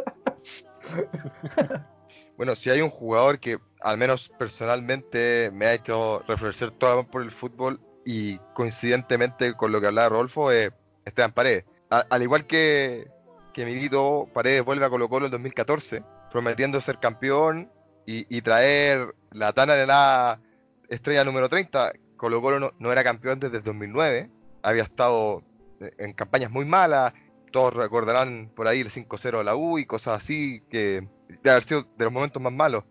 Bueno, 2.36 2.56
si 2.56 2.70
hay 2.70 2.80
un 2.80 2.88
jugador 2.88 3.38
que 3.38 3.58
al 3.82 3.98
menos 3.98 4.30
personalmente 4.38 5.50
me 5.52 5.66
ha 5.66 5.74
hecho 5.74 6.20
reflexionar 6.26 6.74
todo 6.78 7.06
por 7.06 7.20
el 7.20 7.30
fútbol 7.30 7.78
y 8.06 8.38
coincidentemente 8.54 9.52
con 9.52 9.72
lo 9.72 9.80
que 9.82 9.88
hablaba 9.88 10.08
Rodolfo 10.08 10.50
es 10.50 10.72
Esteban 11.04 11.32
Paredes. 11.32 11.66
Al 11.90 12.22
igual 12.22 12.46
que, 12.46 13.10
que 13.52 13.66
Milito, 13.66 14.26
Paredes 14.32 14.64
vuelve 14.64 14.86
a 14.86 14.88
Colo 14.88 15.10
Colo 15.10 15.26
en 15.26 15.32
2014 15.32 16.02
prometiendo 16.30 16.80
ser 16.80 16.98
campeón 16.98 17.70
y, 18.06 18.42
traer 18.42 19.14
la 19.30 19.52
tan 19.52 19.70
anhelada 19.70 20.40
estrella 20.88 21.24
número 21.24 21.48
30. 21.48 21.92
Colo 22.16 22.40
Colo 22.40 22.72
no, 22.76 22.92
era 22.92 23.04
campeón 23.04 23.38
desde 23.38 23.58
el 23.58 23.62
2009, 23.62 24.30
había 24.62 24.82
estado 24.82 25.44
en 25.98 26.12
campañas 26.14 26.50
muy 26.50 26.64
malas, 26.64 27.12
todos 27.50 27.74
recordarán 27.74 28.50
por 28.54 28.68
ahí 28.68 28.80
el 28.80 28.90
5-0 28.90 29.40
a 29.40 29.44
la 29.44 29.56
U 29.56 29.78
y 29.78 29.86
cosas 29.86 30.22
así, 30.22 30.62
que 30.70 31.06
de 31.42 31.50
haber 31.50 31.64
sido 31.64 31.82
de 31.96 32.04
los 32.04 32.12
momentos 32.12 32.40
más 32.42 32.52
malos. 32.52 32.84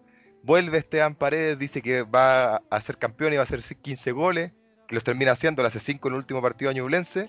Vuelve 0.43 0.77
Esteban 0.77 1.15
Paredes, 1.15 1.59
dice 1.59 1.81
que 1.81 2.03
va 2.03 2.57
a 2.69 2.81
ser 2.81 2.97
campeón 2.97 3.33
y 3.33 3.35
va 3.37 3.41
a 3.41 3.43
hacer 3.43 3.61
15 3.63 4.11
goles, 4.11 4.51
que 4.87 4.95
los 4.95 5.03
termina 5.03 5.31
haciendo, 5.33 5.61
le 5.61 5.67
hace 5.67 5.79
5 5.79 6.07
en 6.07 6.13
el 6.13 6.19
último 6.19 6.41
partido 6.41 6.71
a 6.71 6.73
Ñublense, 6.73 7.27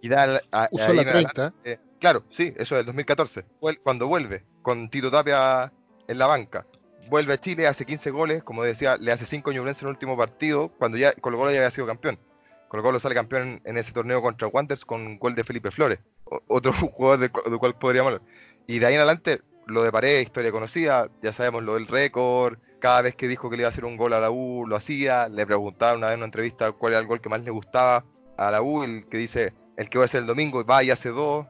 y 0.00 0.08
da 0.08 0.40
a- 0.52 0.68
Usó 0.72 0.92
la 0.92 1.02
en 1.02 1.08
adelante- 1.08 1.32
30. 1.34 1.54
eh, 1.64 1.78
claro, 2.00 2.24
sí, 2.30 2.52
eso 2.56 2.74
es 2.74 2.80
el 2.80 2.86
2014, 2.86 3.44
vuel- 3.60 3.78
cuando 3.82 4.06
vuelve, 4.08 4.44
con 4.62 4.88
Tito 4.90 5.10
Tapia 5.10 5.72
en 6.08 6.18
la 6.18 6.26
banca. 6.26 6.66
vuelve 7.08 7.34
a 7.34 7.38
Chile, 7.38 7.68
hace 7.68 7.84
15 7.86 8.10
goles, 8.10 8.42
como 8.42 8.64
decía, 8.64 8.96
le 8.96 9.12
hace 9.12 9.26
5 9.26 9.50
a 9.50 9.54
Ñublense 9.54 9.82
en 9.82 9.86
el 9.86 9.90
último 9.94 10.16
partido, 10.16 10.70
cuando 10.76 10.98
ya 10.98 11.12
Colo 11.12 11.38
Colo 11.38 11.52
ya 11.52 11.58
había 11.58 11.70
sido 11.70 11.86
campeón. 11.86 12.18
Colo 12.66 12.82
Colo 12.82 12.98
sale 12.98 13.14
campeón 13.14 13.60
en 13.64 13.78
ese 13.78 13.92
torneo 13.92 14.20
contra 14.20 14.48
Wanderers 14.48 14.84
con 14.84 15.16
gol 15.20 15.36
de 15.36 15.44
Felipe 15.44 15.70
Flores, 15.70 16.00
otro 16.46 16.72
jugador 16.92 17.18
del, 17.18 17.30
cual 17.30 17.78
podríamos 17.78 18.12
hablar. 18.12 18.28
Y 18.66 18.78
de 18.78 18.86
ahí 18.86 18.94
en 18.94 19.00
adelante, 19.00 19.42
lo 19.66 19.82
de 19.82 19.92
Paredes, 19.92 20.24
historia 20.24 20.52
conocida, 20.52 21.08
ya 21.22 21.32
sabemos 21.32 21.62
lo 21.62 21.74
del 21.74 21.86
récord, 21.86 22.58
cada 22.80 23.02
vez 23.02 23.14
que 23.14 23.28
dijo 23.28 23.48
que 23.48 23.56
le 23.56 23.62
iba 23.62 23.68
a 23.68 23.70
hacer 23.70 23.84
un 23.84 23.96
gol 23.96 24.12
a 24.12 24.20
la 24.20 24.30
U, 24.30 24.66
lo 24.66 24.76
hacía, 24.76 25.28
le 25.28 25.46
preguntaba 25.46 25.94
una 25.94 26.08
vez 26.08 26.14
en 26.14 26.20
una 26.20 26.26
entrevista 26.26 26.72
cuál 26.72 26.92
era 26.92 27.00
el 27.00 27.06
gol 27.06 27.20
que 27.20 27.28
más 27.28 27.42
le 27.42 27.50
gustaba 27.50 28.04
a 28.36 28.50
la 28.50 28.62
U, 28.62 28.82
el 28.82 29.06
que 29.08 29.18
dice, 29.18 29.54
el 29.76 29.88
que 29.88 29.98
va 29.98 30.04
a 30.04 30.08
ser 30.08 30.20
el 30.20 30.26
domingo, 30.26 30.64
va 30.64 30.82
y 30.82 30.90
hace 30.90 31.08
dos, 31.08 31.46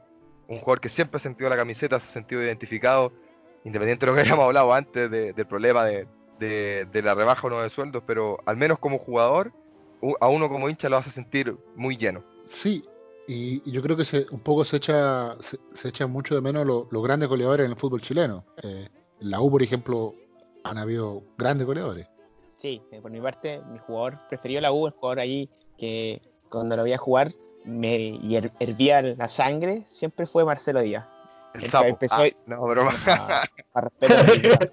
un 0.47 0.59
jugador 0.59 0.79
que 0.79 0.89
siempre 0.89 1.17
ha 1.17 1.19
sentido 1.19 1.49
la 1.49 1.57
camiseta, 1.57 1.99
se 1.99 2.07
ha 2.07 2.13
sentido 2.13 2.41
identificado, 2.41 3.11
independiente 3.63 4.05
de 4.05 4.11
lo 4.11 4.15
que 4.15 4.21
hayamos 4.25 4.45
hablado 4.45 4.73
antes 4.73 5.09
del 5.09 5.47
problema 5.47 5.85
de, 5.85 6.07
la 6.93 7.15
rebaja 7.15 7.47
o 7.47 7.49
no 7.49 7.61
de 7.61 7.69
sueldos, 7.69 8.03
pero 8.05 8.39
al 8.45 8.57
menos 8.57 8.79
como 8.79 8.97
jugador, 8.97 9.51
a 10.19 10.27
uno 10.27 10.49
como 10.49 10.69
hincha 10.69 10.89
lo 10.89 10.97
hace 10.97 11.09
sentir 11.09 11.55
muy 11.75 11.97
lleno. 11.97 12.23
Sí, 12.45 12.83
y, 13.27 13.69
yo 13.69 13.81
creo 13.81 13.97
que 13.97 14.05
se, 14.05 14.25
un 14.31 14.39
poco 14.39 14.63
se 14.65 14.77
echa, 14.77 15.35
se, 15.39 15.87
echa 15.87 16.07
mucho 16.07 16.35
de 16.35 16.41
menos 16.41 16.65
los 16.65 17.03
grandes 17.03 17.27
goleadores 17.29 17.65
en 17.65 17.71
el 17.71 17.77
fútbol 17.77 18.01
chileno. 18.01 18.45
Eh, 18.63 18.87
en 19.19 19.31
la 19.31 19.41
U, 19.41 19.51
por 19.51 19.61
ejemplo, 19.61 20.15
han 20.63 20.77
habido 20.77 21.23
grandes 21.37 21.67
goleadores. 21.67 22.07
Sí, 22.55 22.81
eh, 22.91 23.01
por 23.01 23.11
mi 23.11 23.21
parte, 23.21 23.61
mi 23.71 23.79
jugador 23.79 24.17
preferido 24.29 24.61
la 24.61 24.71
U, 24.71 24.87
el 24.87 24.93
jugador 24.93 25.19
ahí 25.19 25.49
que 25.77 26.21
cuando 26.49 26.75
lo 26.75 26.83
veía 26.83 26.97
jugar 26.97 27.33
me 27.65 28.17
hervía 28.59 29.01
la 29.01 29.27
sangre, 29.27 29.83
siempre 29.89 30.25
fue 30.25 30.45
Marcelo 30.45 30.81
Díaz. 30.81 31.05
El 31.53 31.69
sapo. 31.69 31.97
Ah, 32.11 32.27
no, 32.45 32.65
broma. 32.65 32.93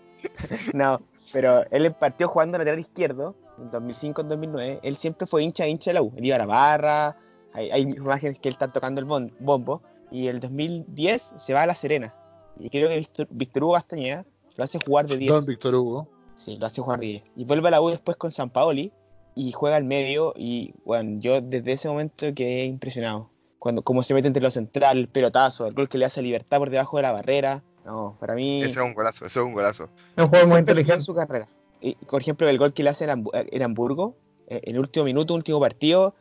No, 0.72 1.02
pero 1.32 1.64
él 1.70 1.92
partió 1.92 2.28
jugando 2.28 2.56
lateral 2.56 2.80
izquierdo 2.80 3.34
en 3.58 3.70
2005 3.70 4.22
en 4.22 4.28
2009. 4.28 4.80
Él 4.82 4.96
siempre 4.96 5.26
fue 5.26 5.42
hincha 5.42 5.66
hincha 5.66 5.90
de 5.90 5.94
la 5.94 6.02
U. 6.02 6.12
Él 6.16 6.24
iba 6.24 6.36
a 6.36 6.38
la 6.38 6.46
barra. 6.46 7.16
Hay, 7.54 7.82
imágenes 7.82 8.38
que 8.38 8.48
él 8.48 8.54
está 8.54 8.68
tocando 8.68 9.00
el 9.00 9.32
bombo. 9.38 9.82
Y 10.10 10.28
el 10.28 10.40
2010 10.40 11.34
se 11.36 11.54
va 11.54 11.62
a 11.62 11.66
La 11.66 11.74
Serena. 11.74 12.14
Y 12.58 12.70
creo 12.70 12.88
que 12.88 13.26
Víctor, 13.30 13.64
Hugo 13.64 13.74
Castañeda 13.74 14.24
lo 14.56 14.64
hace 14.64 14.78
jugar 14.84 15.06
de 15.06 15.16
10. 15.16 15.32
Don 15.32 15.46
Víctor 15.46 15.74
Hugo. 15.74 16.08
Sí, 16.34 16.56
lo 16.58 16.66
hace 16.66 16.82
jugar 16.82 17.00
de 17.00 17.06
10. 17.06 17.22
Y 17.36 17.44
vuelve 17.44 17.68
a 17.68 17.70
la 17.72 17.80
U 17.80 17.88
después 17.88 18.16
con 18.16 18.30
San 18.30 18.50
Paoli 18.50 18.92
y 19.34 19.52
juega 19.52 19.76
al 19.76 19.84
medio. 19.84 20.34
Y 20.36 20.74
bueno, 20.84 21.18
yo 21.20 21.40
desde 21.40 21.72
ese 21.72 21.88
momento 21.88 22.32
quedé 22.34 22.66
impresionado 22.66 23.30
cuando 23.58 23.82
cómo 23.82 24.02
se 24.02 24.12
mete 24.12 24.28
entre 24.28 24.42
los 24.42 24.52
central, 24.52 24.98
el 24.98 25.08
pelotazo, 25.08 25.66
el 25.66 25.72
gol 25.72 25.88
que 25.88 25.96
le 25.96 26.04
hace 26.04 26.20
a 26.20 26.22
Libertad 26.22 26.58
por 26.58 26.68
debajo 26.68 26.98
de 26.98 27.02
la 27.02 27.12
barrera. 27.12 27.64
No, 27.84 28.16
para 28.20 28.34
mí. 28.34 28.62
Ese 28.62 28.72
es 28.72 28.76
un 28.76 28.92
golazo, 28.92 29.24
eso 29.24 29.40
es 29.40 29.46
un 29.46 29.54
golazo. 29.54 29.88
Es 30.16 30.22
un 30.22 30.28
juego 30.28 30.48
muy 30.48 30.58
inteligente 30.58 30.96
en 30.96 31.00
su 31.00 31.14
carrera. 31.14 31.48
Y, 31.80 31.94
por 31.94 32.20
ejemplo, 32.20 32.46
el 32.46 32.58
gol 32.58 32.74
que 32.74 32.82
le 32.82 32.90
hace 32.90 33.06
en 33.06 33.62
Hamburgo, 33.62 34.16
eh, 34.48 34.60
en 34.64 34.74
el 34.74 34.80
último 34.80 35.06
minuto, 35.06 35.34
último 35.34 35.60
partido, 35.60 36.14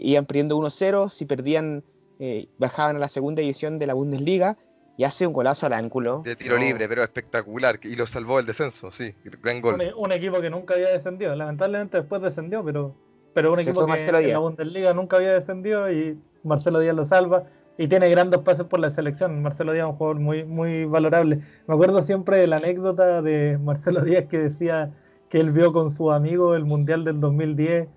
iban 0.00 0.26
perdiendo 0.26 0.56
1-0, 0.56 1.10
si 1.10 1.26
perdían, 1.26 1.84
eh, 2.18 2.48
bajaban 2.58 2.96
a 2.96 2.98
la 2.98 3.08
segunda 3.08 3.40
división 3.40 3.78
de 3.78 3.86
la 3.86 3.94
Bundesliga 3.94 4.56
y 4.96 5.04
hace 5.04 5.26
un 5.26 5.32
golazo 5.32 5.66
al 5.66 5.72
ángulo. 5.72 6.22
De 6.24 6.36
tiro 6.36 6.56
libre, 6.58 6.88
pero 6.88 7.02
espectacular, 7.02 7.78
y 7.82 7.96
lo 7.96 8.06
salvó 8.06 8.38
el 8.38 8.46
descenso, 8.46 8.90
sí, 8.90 9.14
gran 9.42 9.60
gol. 9.60 9.80
Un, 9.96 10.12
equipo 10.12 10.40
que 10.40 10.50
nunca 10.50 10.74
había 10.74 10.90
descendido, 10.90 11.34
lamentablemente 11.34 11.98
después 11.98 12.22
descendió, 12.22 12.64
pero, 12.64 12.94
pero 13.34 13.52
un 13.52 13.60
equipo 13.60 13.86
que 13.86 13.92
en 13.92 14.32
la 14.32 14.38
Bundesliga 14.38 14.92
nunca 14.92 15.16
había 15.16 15.32
descendido 15.32 15.90
y 15.90 16.18
Marcelo 16.44 16.80
Díaz 16.80 16.96
lo 16.96 17.06
salva 17.06 17.44
y 17.78 17.88
tiene 17.88 18.08
grandes 18.10 18.40
pases 18.40 18.66
por 18.66 18.80
la 18.80 18.94
selección. 18.94 19.42
Marcelo 19.42 19.72
Díaz 19.72 19.86
es 19.86 19.92
un 19.92 19.96
jugador 19.96 20.20
muy, 20.20 20.44
muy 20.44 20.84
valorable. 20.84 21.40
Me 21.66 21.74
acuerdo 21.74 22.02
siempre 22.02 22.38
de 22.38 22.46
la 22.46 22.56
anécdota 22.56 23.22
de 23.22 23.58
Marcelo 23.58 24.02
Díaz 24.02 24.26
que 24.28 24.38
decía 24.38 24.92
que 25.30 25.40
él 25.40 25.50
vio 25.52 25.72
con 25.72 25.90
su 25.90 26.12
amigo 26.12 26.54
el 26.54 26.64
Mundial 26.64 27.04
del 27.04 27.18
2010 27.20 27.88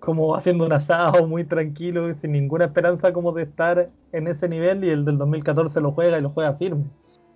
como 0.00 0.36
haciendo 0.36 0.64
un 0.64 0.72
asado 0.72 1.26
muy 1.26 1.44
tranquilo 1.44 2.10
y 2.10 2.14
sin 2.14 2.32
ninguna 2.32 2.66
esperanza 2.66 3.12
como 3.12 3.32
de 3.32 3.42
estar 3.42 3.90
en 4.12 4.28
ese 4.28 4.48
nivel 4.48 4.84
y 4.84 4.90
el 4.90 5.04
del 5.04 5.18
2014 5.18 5.80
lo 5.80 5.92
juega 5.92 6.18
y 6.18 6.22
lo 6.22 6.30
juega 6.30 6.54
firme. 6.54 6.84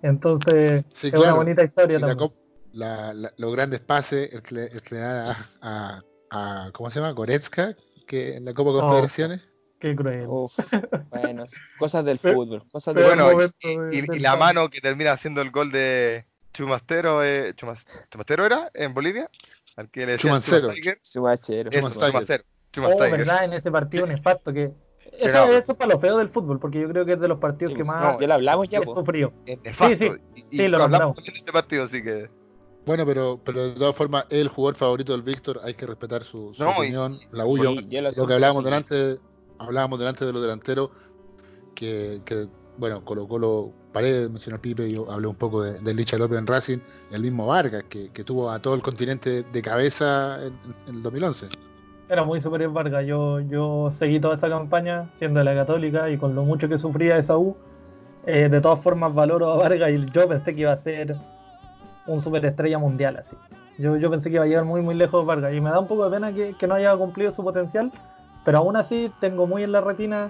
Entonces 0.01 0.83
es 0.91 1.13
una 1.13 1.33
bonita 1.33 1.63
historia 1.63 1.99
también. 1.99 2.31
los 2.73 3.53
grandes 3.53 3.79
pases, 3.81 4.33
el 4.33 4.41
que, 4.41 4.55
le, 4.91 4.97
da 4.97 5.37
a, 5.61 6.71
¿cómo 6.73 6.89
se 6.89 6.99
llama? 6.99 7.11
Goretzka, 7.11 7.75
que 8.07 8.35
en 8.35 8.45
la 8.45 8.53
Copa 8.53 8.71
Confederaciones. 8.71 9.41
Qué 9.79 9.95
cruel. 9.95 10.27
bueno, 11.09 11.45
cosas 11.77 12.05
del 12.05 12.19
fútbol. 12.19 12.63
Cosas 12.71 12.93
bueno, 12.93 13.29
y, 13.91 14.19
la 14.19 14.35
mano 14.35 14.69
que 14.69 14.79
termina 14.79 15.11
haciendo 15.11 15.41
el 15.41 15.51
gol 15.51 15.71
de 15.71 16.25
Chumastero, 16.53 17.23
eh, 17.23 17.53
¿Chumastero 17.55 18.45
era 18.45 18.71
en 18.73 18.93
Bolivia? 18.93 19.29
Al 19.75 19.89
que 19.89 20.05
le 20.05 20.17
Chumacero. 20.17 20.69
Chumacero. 21.03 21.69
Chumacero. 21.71 22.43
Oh, 22.81 22.97
verdad, 22.97 23.45
en 23.45 23.53
ese 23.53 23.71
partido 23.71 24.05
nefasto 24.07 24.53
que... 24.53 24.71
Eso, 25.19 25.43
eso, 25.51 25.71
es 25.73 25.77
para 25.77 25.93
lo 25.93 25.99
feo 25.99 26.17
del 26.17 26.29
fútbol, 26.29 26.59
porque 26.59 26.81
yo 26.81 26.89
creo 26.89 27.05
que 27.05 27.13
es 27.13 27.19
de 27.19 27.27
los 27.27 27.37
partidos 27.37 27.75
que 27.75 27.83
más 27.83 28.13
no, 28.15 28.19
ya 28.19 28.27
lo 28.27 28.33
hablamos 28.33 28.67
ya, 28.67 28.81
sufrido. 28.81 29.31
Es 29.45 29.61
nefasto. 29.61 29.95
Sí, 29.95 30.11
sí, 30.49 30.61
y, 30.61 30.67
lo 30.67 30.81
hablamos 30.81 31.27
en 31.27 31.35
este 31.35 31.51
partido, 31.51 31.83
así 31.83 32.01
que... 32.01 32.29
Bueno, 32.85 33.05
pero, 33.05 33.39
pero 33.43 33.67
de 33.69 33.75
todas 33.75 33.95
formas, 33.95 34.25
el 34.29 34.47
jugador 34.47 34.75
favorito 34.75 35.13
del 35.13 35.21
Víctor, 35.21 35.61
hay 35.63 35.75
que 35.75 35.85
respetar 35.85 36.23
su, 36.23 36.51
opinión. 36.59 37.17
la 37.31 37.45
Ullo, 37.45 37.75
lo, 37.75 38.27
que 38.27 38.33
hablábamos 38.33 38.63
delante 38.63 39.19
hablábamos 39.59 39.99
delante 39.99 40.25
de 40.25 40.33
los 40.33 40.41
delanteros, 40.41 40.89
que, 41.75 42.21
bueno, 42.77 43.03
Colo 43.03 43.27
Colo 43.27 43.73
Paredes, 43.91 44.29
mencionó 44.29 44.61
Pipe, 44.61 44.91
yo 44.91 45.11
hablé 45.11 45.27
un 45.27 45.35
poco 45.35 45.63
de, 45.63 45.79
de 45.79 45.93
Licha 45.93 46.17
López 46.17 46.37
en 46.37 46.47
Racing, 46.47 46.79
el 47.11 47.21
mismo 47.21 47.47
Vargas, 47.47 47.83
que, 47.89 48.09
tuvo 48.23 48.51
a 48.51 48.59
todo 48.59 48.75
el 48.75 48.81
continente 48.81 49.43
de 49.43 49.61
cabeza 49.61 50.39
en, 50.43 50.53
el 50.87 51.03
2011. 51.03 51.49
Era 52.13 52.23
muy 52.23 52.39
superior 52.41 52.71
Vargas, 52.71 53.07
yo, 53.07 53.39
yo 53.39 53.89
seguí 53.97 54.19
toda 54.19 54.35
esa 54.35 54.47
campaña 54.47 55.09
siendo 55.15 55.39
de 55.39 55.45
la 55.45 55.55
católica 55.55 56.11
y 56.11 56.17
con 56.19 56.35
lo 56.35 56.43
mucho 56.43 56.69
que 56.69 56.77
sufría 56.77 57.17
esa 57.17 57.39
U, 57.39 57.57
eh, 58.27 58.49
de 58.49 58.61
todas 58.61 58.83
formas 58.83 59.15
valoro 59.15 59.51
a 59.51 59.57
Vargas 59.57 59.89
y 59.89 60.05
yo 60.11 60.27
pensé 60.27 60.53
que 60.53 60.61
iba 60.61 60.73
a 60.73 60.77
ser 60.77 61.15
un 62.05 62.21
superestrella 62.21 62.77
mundial 62.77 63.17
así. 63.17 63.35
Yo, 63.79 63.97
yo 63.97 64.11
pensé 64.11 64.29
que 64.29 64.35
iba 64.35 64.43
a 64.43 64.47
llegar 64.47 64.63
muy 64.63 64.81
muy 64.81 64.93
lejos 64.93 65.25
Vargas 65.25 65.55
y 65.55 65.59
me 65.59 65.71
da 65.71 65.79
un 65.79 65.87
poco 65.87 66.05
de 66.07 66.11
pena 66.11 66.31
que, 66.31 66.53
que 66.53 66.67
no 66.67 66.75
haya 66.75 66.95
cumplido 66.95 67.31
su 67.31 67.43
potencial, 67.43 67.91
pero 68.45 68.59
aún 68.59 68.75
así 68.75 69.11
tengo 69.19 69.47
muy 69.47 69.63
en 69.63 69.71
la 69.71 69.81
retina 69.81 70.29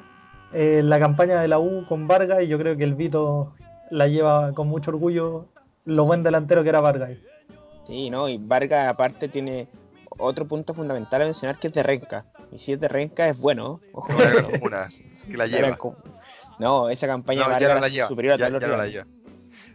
eh, 0.53 0.79
la 0.85 0.99
campaña 0.99 1.41
de 1.41 1.49
la 1.49 1.59
U 1.59 1.85
con 1.89 2.07
Vargas 2.07 2.43
y 2.43 2.47
yo 2.47 2.57
creo 2.57 2.77
que 2.77 2.85
el 2.85 2.93
Vito 2.93 3.55
la 3.91 4.07
lleva 4.07 4.53
con 4.53 4.69
mucho 4.69 4.91
orgullo 4.91 5.47
lo 5.83 6.05
buen 6.05 6.23
delantero 6.23 6.63
que 6.63 6.69
era 6.69 6.79
Vargas. 6.79 7.17
Sí, 7.81 8.09
no, 8.09 8.29
y 8.29 8.37
Vargas 8.37 8.87
aparte 8.87 9.27
tiene 9.27 9.67
otro 10.17 10.47
punto 10.47 10.73
fundamental 10.73 11.21
a 11.21 11.25
mencionar 11.25 11.59
que 11.59 11.67
es 11.67 11.73
de 11.73 11.83
Renca. 11.83 12.25
Y 12.51 12.59
si 12.59 12.73
es 12.73 12.79
de 12.79 12.87
Renca 12.87 13.27
es 13.29 13.39
bueno. 13.39 13.81
Ojo, 13.93 14.09
una, 14.61 14.89
que 15.27 15.37
la 15.37 15.47
lleva. 15.47 15.77
No, 16.59 16.89
esa 16.89 17.07
campaña 17.07 17.47
Vargas 17.47 17.91
es 17.93 18.07
superior 18.07 18.33
a 18.41 18.49
todos 18.49 18.63
los 18.63 19.05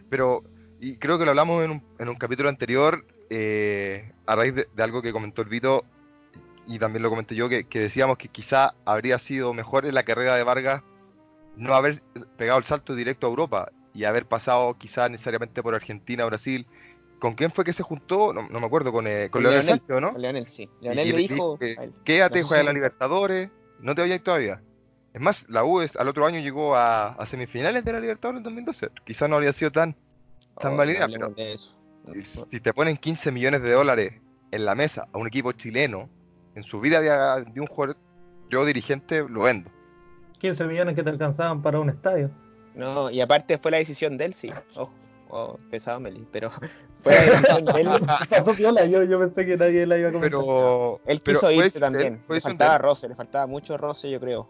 Pero, 0.09 0.43
y 0.79 0.97
creo 0.97 1.19
que 1.19 1.25
lo 1.25 1.31
hablamos 1.31 1.63
en 1.63 1.71
un, 1.71 1.83
en 1.99 2.09
un 2.09 2.15
capítulo 2.15 2.49
anterior, 2.49 3.05
eh, 3.29 4.11
a 4.25 4.35
raíz 4.35 4.55
de, 4.55 4.67
de, 4.73 4.83
algo 4.83 5.01
que 5.01 5.11
comentó 5.11 5.41
el 5.41 5.49
Vito, 5.49 5.85
y 6.69 6.77
también 6.77 7.01
lo 7.01 7.09
comenté 7.09 7.33
yo, 7.33 7.49
que, 7.49 7.65
decíamos 7.71 8.17
que 8.17 8.27
quizá 8.27 8.75
habría 8.85 9.17
sido 9.17 9.55
mejor 9.55 9.87
en 9.87 9.95
la 9.95 10.03
carrera 10.03 10.35
de 10.35 10.43
Vargas 10.43 10.83
no 11.55 11.73
haber 11.73 12.01
pegado 12.37 12.59
el 12.59 12.65
salto 12.65 12.93
directo 12.93 13.25
a 13.25 13.31
Europa 13.31 13.71
y 13.91 14.03
haber 14.03 14.27
pasado 14.27 14.77
quizá 14.77 15.09
necesariamente 15.09 15.63
por 15.63 15.73
Argentina, 15.73 16.25
Brasil. 16.25 16.67
¿Con 17.19 17.35
quién 17.35 17.51
fue 17.51 17.65
que 17.65 17.73
se 17.73 17.83
juntó? 17.83 18.33
No, 18.33 18.43
me 18.43 18.65
acuerdo, 18.65 18.91
con, 18.91 19.05
eh, 19.07 19.29
con 19.29 19.43
Leonel, 19.43 19.65
Sánchez, 19.65 20.01
¿no? 20.01 20.13
Con 20.13 20.21
Leonel, 20.21 20.47
sí. 20.47 20.69
Leonel 20.81 21.09
le 21.09 21.17
dijo... 21.17 21.59
quédate, 22.03 22.43
juega 22.43 22.63
la 22.63 22.73
Libertadores, 22.73 23.49
no 23.79 23.93
te 23.93 24.01
vayas 24.01 24.23
todavía. 24.23 24.61
Es 25.13 25.21
más, 25.21 25.45
la 25.49 25.63
U 25.63 25.79
al 25.79 26.07
otro 26.07 26.25
año 26.25 26.39
llegó 26.39 26.75
a, 26.75 27.17
semifinales 27.25 27.83
de 27.83 27.93
la 27.93 27.99
Libertadores 27.99 28.39
en 28.39 28.43
2012. 28.43 28.89
Quizá 29.05 29.27
no 29.27 29.35
habría 29.35 29.53
sido 29.53 29.71
tan, 29.71 29.95
tan 30.59 30.73
oh, 30.73 30.77
válida, 30.77 31.07
pero 31.07 31.33
si 32.15 32.59
te 32.59 32.73
ponen 32.73 32.97
15 32.97 33.31
millones 33.31 33.61
de 33.61 33.71
dólares 33.71 34.13
en 34.51 34.65
la 34.65 34.75
mesa 34.75 35.07
a 35.11 35.17
un 35.17 35.27
equipo 35.27 35.51
chileno 35.51 36.09
en 36.55 36.63
su 36.63 36.79
vida 36.79 36.97
había 36.97 37.35
de 37.35 37.61
un 37.61 37.67
jugador, 37.67 37.97
yo 38.49 38.65
dirigente 38.65 39.23
lo 39.27 39.43
vendo. 39.43 39.69
15 40.39 40.63
millones 40.65 40.95
que 40.95 41.03
te 41.03 41.09
alcanzaban 41.09 41.61
para 41.61 41.79
un 41.79 41.89
estadio. 41.89 42.31
No, 42.75 43.09
y 43.09 43.21
aparte 43.21 43.57
fue 43.57 43.71
la 43.71 43.77
decisión 43.77 44.17
de 44.17 44.25
él, 44.25 44.33
sí. 44.33 44.51
Ojo, 44.75 44.93
oh, 45.29 45.57
pesado 45.69 45.99
Meli, 45.99 46.27
pero 46.31 46.49
fue 46.93 47.13
de 47.13 47.21
él. 48.83 48.91
yo, 48.91 49.03
yo 49.03 49.19
pensé 49.19 49.45
que 49.45 49.55
nadie 49.55 49.85
la 49.85 49.97
iba 49.97 50.09
a 50.09 50.11
comentar. 50.11 50.39
Pero 50.39 50.99
él 51.05 51.21
quiso 51.21 51.51
irse 51.51 51.79
también. 51.79 52.23
le 52.27 52.41
faltaba 52.41 52.77
roce, 52.77 53.07
le 53.07 53.15
faltaba 53.15 53.47
mucho 53.47 53.77
roce, 53.77 54.09
yo 54.09 54.19
creo. 54.19 54.49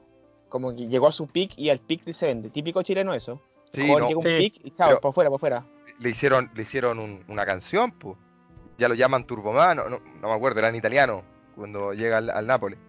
Como 0.50 0.74
que 0.74 0.88
llegó 0.88 1.08
a 1.08 1.12
su 1.12 1.28
pick 1.28 1.58
y 1.58 1.70
al 1.70 1.80
pick 1.80 2.12
se 2.12 2.26
vende. 2.28 2.50
Típico 2.50 2.82
chileno 2.82 3.14
eso. 3.14 3.40
Sí, 3.72 3.88
no, 3.88 4.08
llega 4.08 4.18
un 4.18 4.24
pick 4.24 4.60
y 4.64 4.72
chao, 4.72 5.00
por 5.00 5.14
fuera, 5.14 5.30
por 5.30 5.40
fuera. 5.40 5.64
Le 6.00 6.10
hicieron, 6.10 6.50
le 6.56 6.64
hicieron 6.64 7.24
una 7.28 7.46
canción, 7.46 7.92
pues. 7.92 8.18
Ya 8.80 8.88
lo 8.88 8.96
llaman 8.96 9.26
Turboman, 9.26 9.76
no, 9.76 9.90
no, 9.90 10.00
no 10.22 10.28
me 10.30 10.34
acuerdo, 10.34 10.60
era 10.60 10.70
en 10.70 10.76
italiano 10.76 11.22
cuando 11.54 11.94
llega 11.94 12.18
al, 12.18 12.30
al 12.30 12.48
Nápoles. 12.48 12.80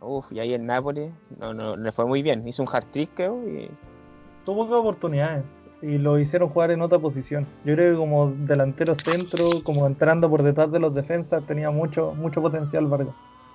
Uf, 0.00 0.32
y 0.32 0.40
ahí 0.40 0.54
el 0.54 0.64
Nápoles 0.64 1.14
no, 1.38 1.52
no, 1.52 1.76
le 1.76 1.92
fue 1.92 2.06
muy 2.06 2.22
bien. 2.22 2.46
Hizo 2.48 2.62
un 2.62 2.68
hard 2.72 2.86
trick, 2.86 3.10
creo, 3.14 3.46
y... 3.46 3.70
Tuvo 4.44 4.62
oportunidades. 4.62 5.44
Y 5.82 5.98
lo 5.98 6.18
hicieron 6.18 6.48
jugar 6.48 6.70
en 6.70 6.82
otra 6.82 6.98
posición. 6.98 7.46
Yo 7.64 7.74
creo 7.74 7.92
que 7.92 7.98
como 7.98 8.30
delantero 8.46 8.94
centro, 8.94 9.62
como 9.64 9.86
entrando 9.86 10.28
por 10.28 10.42
detrás 10.42 10.70
de 10.72 10.78
los 10.78 10.94
defensas, 10.94 11.42
tenía 11.46 11.70
mucho, 11.70 12.12
mucho 12.14 12.40
potencial 12.42 12.86
Vargas. 12.86 13.14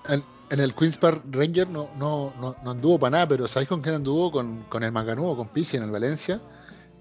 En, 0.10 0.22
en 0.50 0.60
el 0.60 0.74
Queens 0.74 0.98
Park 0.98 1.24
Ranger 1.32 1.68
no, 1.70 1.90
no, 1.98 2.32
no, 2.40 2.56
no 2.64 2.72
anduvo 2.72 3.00
para 3.00 3.12
nada, 3.12 3.28
pero 3.28 3.48
¿sabéis 3.48 3.70
con 3.70 3.82
quién 3.82 3.96
anduvo? 3.96 4.32
Con, 4.32 4.64
con 4.70 4.84
el 4.84 4.92
Macanudo, 4.92 5.36
con 5.36 5.48
Pizzi 5.50 5.78
en 5.78 5.84
el 5.84 5.92
Valencia. 5.92 6.40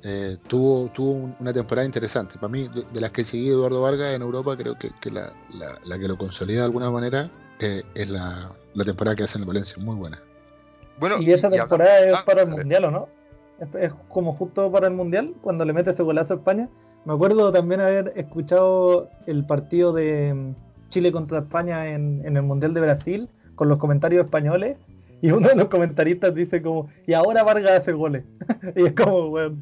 Eh, 0.02 0.36
tuvo, 0.48 0.88
tuvo 0.88 1.12
un- 1.12 1.34
una 1.40 1.52
temporada 1.52 1.86
interesante. 1.86 2.34
Para 2.38 2.48
mí, 2.50 2.68
de, 2.68 2.84
de 2.92 3.00
las 3.00 3.10
que 3.10 3.24
seguí 3.24 3.48
Eduardo 3.48 3.80
Vargas 3.80 4.12
en 4.14 4.20
Europa, 4.22 4.56
creo 4.56 4.76
que, 4.78 4.90
que 5.00 5.10
la, 5.10 5.32
la- 5.58 5.78
la 5.84 5.98
que 5.98 6.08
lo 6.08 6.18
consolida 6.18 6.60
de 6.60 6.64
alguna 6.66 6.90
manera 6.90 7.30
eh, 7.60 7.82
es 7.94 8.10
la, 8.10 8.52
la 8.74 8.84
temporada 8.84 9.16
que 9.16 9.22
hace 9.24 9.38
en 9.38 9.42
el 9.42 9.48
Valencia. 9.48 9.82
Muy 9.82 9.96
buena. 9.96 10.20
Bueno, 10.98 11.20
Y 11.20 11.32
esa 11.32 11.48
y 11.48 11.52
temporada 11.52 12.00
es 12.00 12.22
para 12.22 12.42
el 12.42 12.48
ah, 12.48 12.56
Mundial, 12.56 12.84
¿o 12.84 12.90
no? 12.90 13.08
Es, 13.60 13.68
es 13.80 13.92
como 14.08 14.32
justo 14.34 14.70
para 14.72 14.88
el 14.88 14.94
Mundial, 14.94 15.34
cuando 15.42 15.64
le 15.64 15.72
mete 15.72 15.90
ese 15.90 16.02
golazo 16.02 16.34
a 16.34 16.36
España. 16.36 16.68
Me 17.04 17.12
acuerdo 17.14 17.52
también 17.52 17.80
haber 17.80 18.12
escuchado 18.16 19.08
el 19.26 19.44
partido 19.46 19.92
de 19.92 20.32
mm, 20.34 20.54
Chile 20.90 21.12
contra 21.12 21.40
España 21.40 21.88
en, 21.90 22.22
en 22.24 22.36
el 22.36 22.42
Mundial 22.42 22.74
de 22.74 22.80
Brasil, 22.80 23.28
con 23.54 23.68
los 23.68 23.78
comentarios 23.78 24.24
españoles, 24.24 24.76
y 25.22 25.30
uno 25.30 25.48
de 25.48 25.54
los 25.56 25.68
comentaristas 25.68 26.34
dice 26.34 26.60
como, 26.62 26.88
y 27.06 27.12
ahora 27.12 27.42
Vargas 27.44 27.80
hace 27.80 27.92
goles. 27.92 28.24
y 28.76 28.86
es 28.86 28.92
como, 28.94 29.28
bueno, 29.30 29.56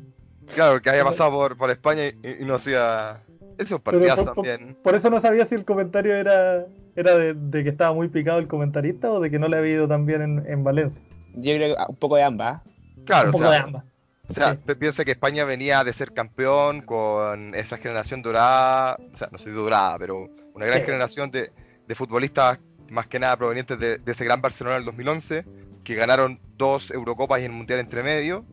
Claro, 0.55 0.80
que 0.82 0.90
haya 0.90 1.05
pasado 1.05 1.30
por, 1.30 1.57
por 1.57 1.70
España 1.70 2.03
y, 2.07 2.43
y 2.43 2.45
no 2.45 2.55
hacía 2.55 3.20
esos 3.59 3.80
Pero 3.80 3.99
partidazos 3.99 4.24
por- 4.26 4.34
por- 4.34 4.47
también. 4.47 4.76
por 4.82 4.95
eso 4.95 5.09
no 5.09 5.20
sabía 5.20 5.47
si 5.47 5.55
el 5.55 5.64
comentario 5.64 6.14
era, 6.14 6.66
era 6.97 7.16
de, 7.16 7.34
de 7.34 7.62
que 7.62 7.70
estaba 7.70 7.95
muy 7.95 8.09
picado 8.09 8.38
el 8.40 8.49
comentarista 8.49 9.11
o 9.11 9.20
de 9.20 9.30
que 9.30 9.38
no 9.38 9.47
le 9.49 9.57
había 9.59 9.74
ido 9.74 9.88
tan 9.88 10.05
bien 10.05 10.20
en, 10.22 10.45
en 10.47 10.64
Valencia. 10.64 11.01
Yo 11.34 11.55
creo 11.55 11.76
que 11.76 11.82
un 11.88 11.97
poco 11.97 12.16
de 12.16 12.24
ambas. 12.24 12.61
Claro, 13.05 13.30
Un 13.30 13.44
o 13.44 13.50
de 13.50 13.57
sea, 13.57 13.64
ambas. 13.64 13.84
o 14.28 14.32
sea, 14.32 14.53
Sí. 14.53 14.59
pi- 14.66 14.74
piensa 14.76 15.05
que 15.05 15.12
España 15.12 15.44
venía 15.44 15.82
de 15.84 15.92
ser 15.92 16.12
campeón 16.12 16.82
con 16.82 17.55
esa 17.55 17.76
generación 17.78 18.22
dorada, 18.22 18.96
o 19.12 19.16
sea, 19.16 19.28
no 19.32 19.38
sé 19.38 19.44
si 19.44 19.50
dorada, 19.50 19.98
pero 19.98 20.28
una 20.55 20.66
gran 20.66 20.80
Sí. 20.80 20.86
generación 20.86 21.30
de, 21.30 21.50
de 21.86 21.94
futbolistas, 21.94 22.59
más 22.90 23.07
que 23.07 23.18
nada 23.18 23.36
provenientes 23.36 23.78
de, 23.78 23.98
de 23.98 24.12
ese 24.12 24.24
gran 24.24 24.40
Barcelona 24.40 24.76
del 24.76 24.84
2011, 24.84 25.44
que 25.84 25.94
ganaron 25.94 26.38
dos 26.57 26.90
Eurocopas 26.90 27.40
y 27.40 27.44
el 27.44 27.53
Mundial 27.53 27.80
entre 27.80 28.03
medio, 28.03 28.44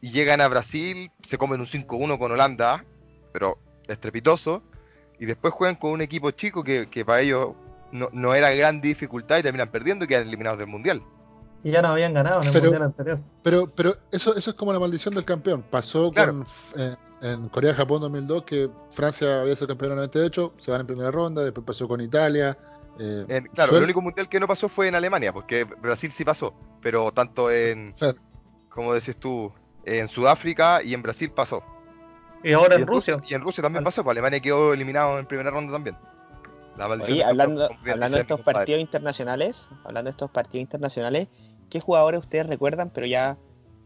y 0.00 0.10
llegan 0.10 0.40
a 0.40 0.48
Brasil, 0.48 1.10
se 1.22 1.38
comen 1.38 1.60
un 1.60 1.66
5-1 1.66 2.18
con 2.18 2.30
Holanda, 2.32 2.84
pero 3.32 3.58
estrepitoso, 3.88 4.62
y 5.18 5.26
después 5.26 5.52
juegan 5.54 5.76
con 5.76 5.92
un 5.92 6.00
equipo 6.02 6.30
chico 6.30 6.62
que, 6.64 6.88
que 6.88 7.04
para 7.04 7.20
ellos 7.20 7.50
no, 7.92 8.08
no 8.12 8.34
era 8.34 8.50
gran 8.54 8.80
dificultad 8.80 9.38
y 9.38 9.42
terminan 9.42 9.68
perdiendo 9.70 10.04
y 10.04 10.08
quedan 10.08 10.26
eliminados 10.26 10.58
del 10.58 10.68
Mundial. 10.68 11.02
Y 11.64 11.70
ya 11.70 11.82
no 11.82 11.88
habían 11.88 12.12
ganado 12.14 12.40
en 12.42 12.46
el 12.46 12.52
Pero- 12.52 12.64
Mundial 12.64 12.82
anterior. 12.82 13.18
Pero, 13.42 13.66
pero 13.74 13.96
eso, 14.12 14.36
eso 14.36 14.50
es 14.50 14.56
como 14.56 14.72
la 14.72 14.78
maldición 14.78 15.14
del 15.14 15.24
campeón. 15.24 15.64
Pasó 15.70 16.10
Claro. 16.12 16.32
con, 16.32 16.46
eh, 16.76 16.94
en 17.22 17.48
Corea-Japón 17.48 18.02
2002, 18.02 18.42
que 18.44 18.70
Francia 18.92 19.40
había 19.40 19.54
sido 19.56 19.68
campeón 19.68 19.92
en 19.92 19.98
el 19.98 20.04
98, 20.10 20.52
se 20.58 20.70
van 20.70 20.82
en 20.82 20.86
primera 20.86 21.10
ronda, 21.10 21.42
después 21.42 21.66
pasó 21.66 21.88
con 21.88 22.00
Italia. 22.00 22.56
eh, 23.00 23.24
En- 23.26 23.46
claro, 23.46 23.72
suel- 23.72 23.78
el 23.78 23.84
único 23.84 24.00
mundial 24.00 24.28
que 24.28 24.38
no 24.38 24.46
pasó 24.46 24.68
fue 24.68 24.86
en 24.86 24.94
Alemania, 24.94 25.32
porque 25.32 25.64
Brasil 25.64 26.12
sí 26.12 26.24
pasó, 26.24 26.54
pero 26.80 27.10
tanto 27.10 27.50
en, 27.50 27.92
Claro. 27.94 28.18
como 28.68 28.94
decís 28.94 29.16
tú, 29.16 29.50
en 29.84 30.06
Sudáfrica 30.06 30.80
y 30.80 30.94
en 30.94 31.02
Brasil 31.02 31.28
pasó. 31.32 31.60
Y 32.44 32.52
ahora 32.52 32.76
y 32.78 32.82
en 32.82 32.86
Rusia. 32.86 33.16
Y 33.28 33.34
en 33.34 33.40
Rusia 33.40 33.62
también 33.62 33.78
Al- 33.80 33.84
pasó, 33.84 34.04
pues 34.04 34.12
Alemania 34.12 34.38
quedó 34.38 34.72
eliminado 34.74 35.18
en 35.18 35.26
primera 35.26 35.50
ronda 35.50 35.72
también. 35.72 35.96
La 36.76 36.86
maldición 36.86 37.14
Oye, 37.14 37.22
del 37.22 37.30
hablando, 37.30 37.68
hablando 37.90 38.16
de 38.16 38.22
estos 38.22 38.40
partidos 38.42 38.80
internacionales, 38.80 39.68
hablando 39.84 40.08
de 40.08 40.10
estos 40.12 40.30
partidos 40.30 40.60
internacionales, 40.62 41.28
¿qué 41.70 41.80
jugadores 41.80 42.20
ustedes 42.20 42.46
recuerdan, 42.46 42.90
pero 42.90 43.06
ya 43.06 43.38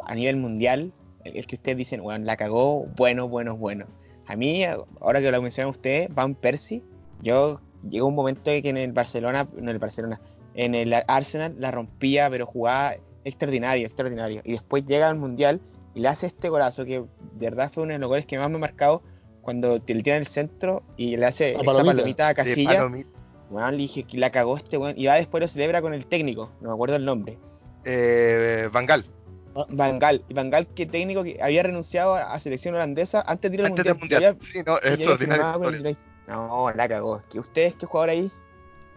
a 0.04 0.14
nivel 0.14 0.36
mundial, 0.36 0.92
el, 1.24 1.36
el 1.36 1.46
que 1.46 1.56
ustedes 1.56 1.76
dicen, 1.76 2.02
bueno, 2.02 2.24
la 2.24 2.36
cagó, 2.36 2.86
bueno, 2.96 3.28
bueno, 3.28 3.56
bueno? 3.56 3.86
A 4.26 4.36
mí, 4.36 4.62
ahora 5.00 5.20
que 5.20 5.30
lo 5.30 5.40
mencionan 5.40 5.70
ustedes, 5.70 6.14
Van 6.14 6.34
Persie, 6.34 6.82
yo 7.22 7.60
llegó 7.88 8.06
un 8.06 8.14
momento 8.14 8.44
que 8.50 8.68
en 8.68 8.76
el 8.76 8.92
Barcelona, 8.92 9.48
no 9.54 9.58
en 9.58 9.68
el 9.68 9.78
Barcelona, 9.78 10.20
en 10.54 10.74
el 10.74 10.92
Arsenal 11.06 11.54
la 11.58 11.70
rompía, 11.70 12.28
pero 12.30 12.44
jugaba 12.46 12.94
extraordinario, 13.24 13.86
extraordinario. 13.86 14.42
Y 14.44 14.52
después 14.52 14.84
llega 14.84 15.08
al 15.08 15.16
mundial 15.16 15.60
y 15.94 16.00
le 16.00 16.08
hace 16.08 16.26
este 16.26 16.48
golazo 16.48 16.84
que 16.84 16.98
de 17.00 17.50
verdad 17.50 17.70
fue 17.72 17.84
uno 17.84 17.92
de 17.92 17.98
los 17.98 18.08
goles 18.08 18.26
que 18.26 18.38
más 18.38 18.50
me 18.50 18.56
ha 18.56 18.60
marcado 18.60 19.02
cuando 19.40 19.80
te 19.80 19.94
le 19.94 20.02
tira 20.02 20.16
en 20.16 20.22
el 20.22 20.26
centro 20.26 20.82
y 20.96 21.16
le 21.16 21.26
hace 21.26 21.52
La 21.52 21.60
esta 21.60 21.64
palomita. 21.64 21.94
palomita 21.94 22.24
a 22.26 22.28
De 22.28 22.34
Casilla. 22.34 22.74
Palomita, 22.74 23.10
Weón, 23.50 23.70
le 23.72 23.78
dije 23.78 24.02
que 24.02 24.18
la 24.18 24.30
cagó 24.30 24.56
este 24.56 24.76
weón. 24.76 24.94
Y 24.98 25.06
va 25.06 25.14
después 25.14 25.40
lo 25.40 25.48
celebra 25.48 25.80
con 25.80 25.94
el 25.94 26.06
técnico, 26.06 26.50
no 26.60 26.68
me 26.68 26.74
acuerdo 26.74 26.96
el 26.96 27.04
nombre. 27.04 27.38
Eh, 27.90 28.68
Van 28.72 28.86
Gaal, 28.86 29.04
Van 29.70 29.98
Gaal. 29.98 30.22
Y 30.28 30.34
Van 30.34 30.50
Gaal, 30.50 30.66
que 30.68 30.86
técnico 30.86 31.24
que 31.24 31.38
había 31.42 31.62
renunciado 31.62 32.14
a 32.14 32.38
selección 32.38 32.74
holandesa 32.74 33.22
antes 33.26 33.50
de 33.50 33.56
ir 33.56 33.60
al 33.62 33.66
antes 33.68 33.84
del 33.84 33.96
mundial. 33.96 34.22
mundial. 34.22 34.38
que 34.38 34.46
Sí, 34.46 34.62
no, 34.64 34.78
es. 34.78 35.80
United. 35.80 35.96
No, 36.28 36.70
la 36.70 36.88
cagó. 36.88 37.20
¿Que 37.30 37.40
¿Ustedes 37.40 37.74
qué 37.74 37.86
jugador 37.86 38.10
ahí? 38.10 38.30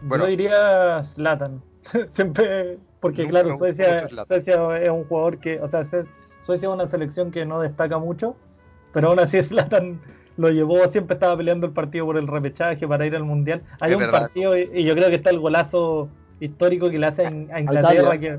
Bueno. 0.02 0.24
Yo 0.24 0.30
diría 0.30 1.04
Zlatan. 1.14 1.62
Siempre, 2.10 2.78
porque 3.00 3.26
claro, 3.26 3.56
Suecia, 3.56 4.06
es 4.06 4.88
un 4.90 5.04
jugador 5.04 5.38
que, 5.38 5.58
o 5.60 5.68
sea, 5.68 5.84
Suecia 5.84 6.68
es 6.68 6.74
una 6.74 6.86
selección 6.86 7.30
que 7.30 7.44
no 7.44 7.60
destaca 7.60 7.98
mucho, 7.98 8.36
pero 8.92 9.08
aún 9.08 9.18
así 9.20 9.42
Zlatan 9.42 10.00
lo 10.36 10.48
llevó, 10.50 10.88
siempre 10.90 11.14
estaba 11.14 11.36
peleando 11.36 11.66
el 11.66 11.72
partido 11.72 12.06
por 12.06 12.16
el 12.18 12.26
repechaje 12.28 12.86
para 12.86 13.06
ir 13.06 13.16
al 13.16 13.24
mundial. 13.24 13.62
Hay 13.80 13.90
Es 13.90 13.96
un 13.96 14.02
verdad. 14.02 14.20
partido 14.22 14.56
y, 14.56 14.70
y 14.74 14.84
yo 14.84 14.94
creo 14.94 15.08
que 15.08 15.16
está 15.16 15.30
el 15.30 15.40
golazo 15.40 16.08
histórico 16.40 16.90
que 16.90 16.98
le 16.98 17.06
hace 17.06 17.24
a, 17.26 17.28
a 17.28 17.60
Inglaterra, 17.60 18.18
que, 18.18 18.38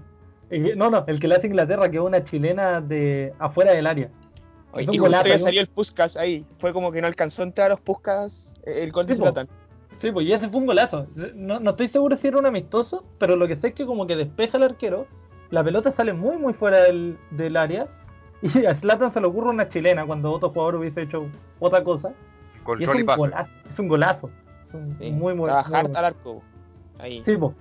no, 0.49 0.89
no, 0.89 1.03
el 1.07 1.19
que 1.19 1.27
le 1.27 1.35
hace 1.35 1.47
Inglaterra 1.47 1.89
que 1.89 1.97
es 1.97 2.03
una 2.03 2.23
chilena 2.23 2.81
de 2.81 3.33
afuera 3.39 3.71
del 3.71 3.87
área. 3.87 4.09
Oye, 4.73 4.87
y 4.91 4.97
justo 4.97 5.17
¿no? 5.23 5.37
salió 5.37 5.61
el 5.61 5.67
Puskas 5.67 6.17
ahí. 6.17 6.45
Fue 6.57 6.73
como 6.73 6.91
que 6.91 7.01
no 7.01 7.07
alcanzó 7.07 7.43
a 7.43 7.45
entrar 7.45 7.67
a 7.67 7.69
los 7.69 7.81
Puskas 7.81 8.55
el 8.65 8.91
gol 8.91 9.05
de. 9.05 9.15
Zlatan. 9.15 9.47
Sí, 9.97 10.11
pues 10.11 10.25
y 10.25 10.33
ese 10.33 10.49
fue 10.49 10.59
un 10.59 10.65
golazo. 10.65 11.07
No, 11.35 11.59
no 11.59 11.71
estoy 11.71 11.87
seguro 11.87 12.15
si 12.15 12.27
era 12.27 12.37
un 12.37 12.45
amistoso, 12.45 13.05
pero 13.19 13.35
lo 13.35 13.47
que 13.47 13.55
sé 13.55 13.69
es 13.69 13.73
que 13.73 13.85
como 13.85 14.07
que 14.07 14.15
despeja 14.15 14.57
el 14.57 14.63
arquero, 14.63 15.07
la 15.49 15.63
pelota 15.63 15.91
sale 15.91 16.13
muy 16.13 16.37
muy 16.37 16.53
fuera 16.53 16.81
del, 16.83 17.17
del 17.31 17.55
área 17.55 17.87
y 18.41 18.65
a 18.65 18.75
Zlatan 18.75 19.11
se 19.11 19.21
le 19.21 19.27
ocurre 19.27 19.49
una 19.49 19.69
chilena 19.69 20.05
cuando 20.05 20.31
otro 20.31 20.49
jugador 20.49 20.75
hubiese 20.75 21.03
hecho 21.03 21.27
otra 21.59 21.83
cosa. 21.83 22.13
Con 22.63 22.81
Y 22.81 22.85
es 22.85 22.89
un, 22.89 23.05
Paso. 23.05 23.21
golazo, 23.21 23.51
es 23.69 23.79
un 23.79 23.87
golazo. 23.87 24.29
Es 24.67 24.73
un 24.73 24.97
Sí, 24.97 25.11
muy 25.11 25.33
muy, 25.33 25.35
muy 25.35 25.49
al 25.49 26.05
arco. 26.05 26.41
Ahí. 26.99 27.21
Sí, 27.23 27.37
pues. 27.37 27.53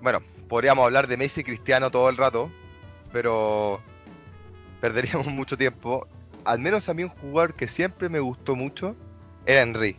Bueno, 0.00 0.20
podríamos 0.48 0.84
hablar 0.84 1.06
de 1.06 1.16
Messi 1.16 1.40
y 1.40 1.44
Cristiano 1.44 1.90
todo 1.90 2.08
el 2.08 2.16
rato, 2.16 2.50
pero 3.12 3.80
perderíamos 4.80 5.26
mucho 5.32 5.56
tiempo. 5.56 6.06
Al 6.44 6.58
menos 6.58 6.88
a 6.88 6.94
mí 6.94 7.02
un 7.04 7.10
jugador 7.10 7.54
que 7.54 7.68
siempre 7.68 8.08
me 8.08 8.20
gustó 8.20 8.56
mucho 8.56 8.94
era 9.46 9.62
Henry. 9.62 9.98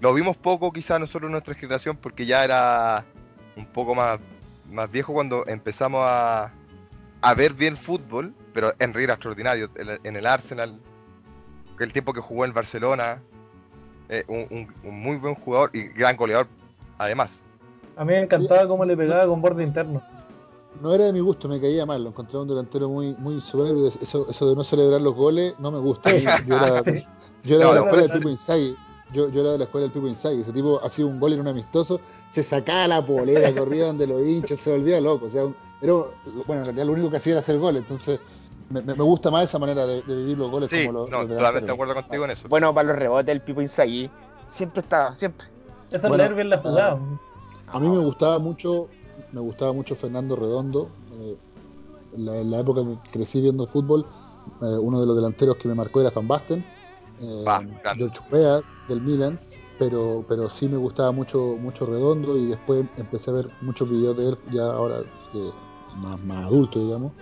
Lo 0.00 0.14
vimos 0.14 0.36
poco 0.36 0.72
quizá 0.72 0.98
nosotros 0.98 1.28
en 1.28 1.32
nuestra 1.32 1.54
generación 1.54 1.96
porque 1.96 2.24
ya 2.24 2.44
era 2.44 3.04
un 3.56 3.66
poco 3.66 3.94
más, 3.94 4.18
más 4.70 4.90
viejo 4.90 5.12
cuando 5.12 5.46
empezamos 5.46 6.00
a, 6.06 6.50
a 7.20 7.34
ver 7.34 7.52
bien 7.52 7.76
fútbol, 7.76 8.32
pero 8.54 8.72
Henry 8.78 9.04
era 9.04 9.14
extraordinario 9.14 9.68
en 9.74 9.88
el- 9.90 10.00
en 10.04 10.16
el 10.16 10.26
Arsenal, 10.26 10.80
el 11.78 11.92
tiempo 11.92 12.12
que 12.12 12.20
jugó 12.20 12.44
en 12.44 12.52
Barcelona, 12.54 13.20
eh, 14.08 14.24
un 14.28 14.68
muy 14.82 15.16
buen 15.16 15.34
jugador 15.34 15.70
y 15.74 15.82
gran 15.88 16.16
goleador 16.16 16.46
además. 16.98 17.42
A 18.00 18.04
mí 18.06 18.12
me 18.14 18.20
encantaba 18.20 18.66
cómo 18.66 18.82
le 18.86 18.96
pegaba 18.96 19.26
con 19.26 19.42
borde 19.42 19.62
interno. 19.62 20.00
No 20.80 20.94
era 20.94 21.04
de 21.04 21.12
mi 21.12 21.20
gusto, 21.20 21.48
me 21.48 21.60
caía 21.60 21.84
mal, 21.84 22.02
lo 22.02 22.08
encontraba 22.08 22.44
un 22.44 22.48
delantero 22.48 22.88
muy, 22.88 23.14
muy 23.18 23.42
soberbio. 23.42 23.88
Eso, 23.88 24.26
eso 24.30 24.48
de 24.48 24.56
no 24.56 24.64
celebrar 24.64 25.02
los 25.02 25.14
goles 25.14 25.54
no 25.58 25.70
me 25.70 25.78
gusta. 25.78 26.08
Yo 26.46 26.56
era, 26.56 26.82
yo 27.44 27.56
era 27.56 27.64
No, 27.66 27.68
de 27.68 27.74
la 27.74 27.74
no, 27.74 27.82
escuela 27.82 28.02
del. 28.04 28.10
Pipo 28.12 28.28
Inzaghi. 28.30 28.76
Yo, 29.12 29.28
yo 29.28 29.40
era 29.42 29.52
de 29.52 29.58
la 29.58 29.64
escuela 29.64 29.82
del 29.84 29.92
Pipo 29.92 30.08
Inzaghi. 30.08 30.40
Ese 30.40 30.52
tipo 30.52 30.80
hacía 30.82 31.04
un 31.04 31.20
gol 31.20 31.34
en 31.34 31.40
un 31.40 31.48
amistoso, 31.48 32.00
se 32.30 32.42
sacaba 32.42 32.88
la 32.88 33.04
polera, 33.04 33.52
corría 33.54 33.88
donde 33.88 34.06
los 34.06 34.22
hinchas, 34.26 34.58
se 34.60 34.70
volvía 34.72 34.98
loco. 34.98 35.26
O 35.26 35.30
sea, 35.30 35.44
un- 35.44 35.54
era, 35.82 35.92
bueno, 36.46 36.60
en 36.62 36.64
realidad 36.64 36.86
lo 36.86 36.92
único 36.92 37.10
que 37.10 37.18
hacía 37.18 37.32
era 37.32 37.40
hacer 37.40 37.58
goles. 37.58 37.82
Entonces, 37.82 38.18
me, 38.70 38.80
me- 38.80 38.94
gusta 38.94 39.30
más 39.30 39.44
esa 39.44 39.58
manera 39.58 39.84
de, 39.84 40.00
de 40.00 40.16
vivir 40.16 40.38
los 40.38 40.50
goles 40.50 40.70
Sí, 40.70 40.86
como 40.86 41.00
los, 41.00 41.10
no, 41.10 41.18
los 41.22 41.28
totalmente 41.28 41.66
de 41.66 41.72
acuerdo 41.74 41.94
contigo 41.94 42.24
en 42.24 42.30
eso. 42.30 42.48
Bueno, 42.48 42.72
para 42.72 42.88
los 42.88 42.96
rebotes, 42.96 43.28
el 43.34 43.42
Pipo 43.42 43.60
Inzaghi 43.60 44.08
siempre 44.48 44.80
estaba, 44.80 45.14
siempre. 45.16 45.46
Eso 45.88 45.96
es 45.96 46.02
Bueno, 46.02 46.16
leer 46.16 46.34
bien 46.34 46.48
la 46.48 46.58
jugada. 46.58 46.98
A 47.72 47.80
mí 47.80 47.88
me 47.90 47.98
gustaba 47.98 48.38
mucho, 48.38 48.94
me 49.30 49.40
gustaba 49.40 49.72
mucho 49.72 49.94
Fernando 49.96 50.36
Redondo. 50.36 50.96
eh, 51.10 51.40
en, 52.12 52.24
la, 52.26 52.40
en 52.40 52.50
la 52.50 52.60
época 52.60 52.82
que 52.84 53.10
crecí 53.10 53.40
viendo 53.40 53.66
fútbol, 53.66 54.08
eh, 54.60 54.78
uno 54.80 55.00
de 55.00 55.06
los 55.06 55.16
delanteros 55.16 55.58
que 55.58 55.68
me 55.68 55.74
marcó 55.76 56.00
era 56.00 56.10
Van 56.12 56.28
Basten, 56.28 56.72
eh, 57.18 57.56
Weah, 58.30 58.62
del 58.86 59.02
Milan, 59.02 59.40
pero, 59.76 60.24
pero 60.28 60.48
sí 60.50 60.68
me 60.68 60.76
gustaba 60.76 61.12
mucho, 61.12 61.56
mucho 61.58 61.86
Redondo 61.86 62.38
y 62.38 62.48
después 62.48 62.86
empecé 62.96 63.30
a 63.30 63.34
ver 63.34 63.52
muchos 63.60 63.88
videos 63.90 64.16
de 64.16 64.28
él, 64.30 64.38
ya 64.46 64.64
ahora 64.64 65.04
eh, 65.32 65.54
más, 65.92 66.20
más 66.20 66.46
adulto, 66.46 66.80
digamos. 66.80 67.16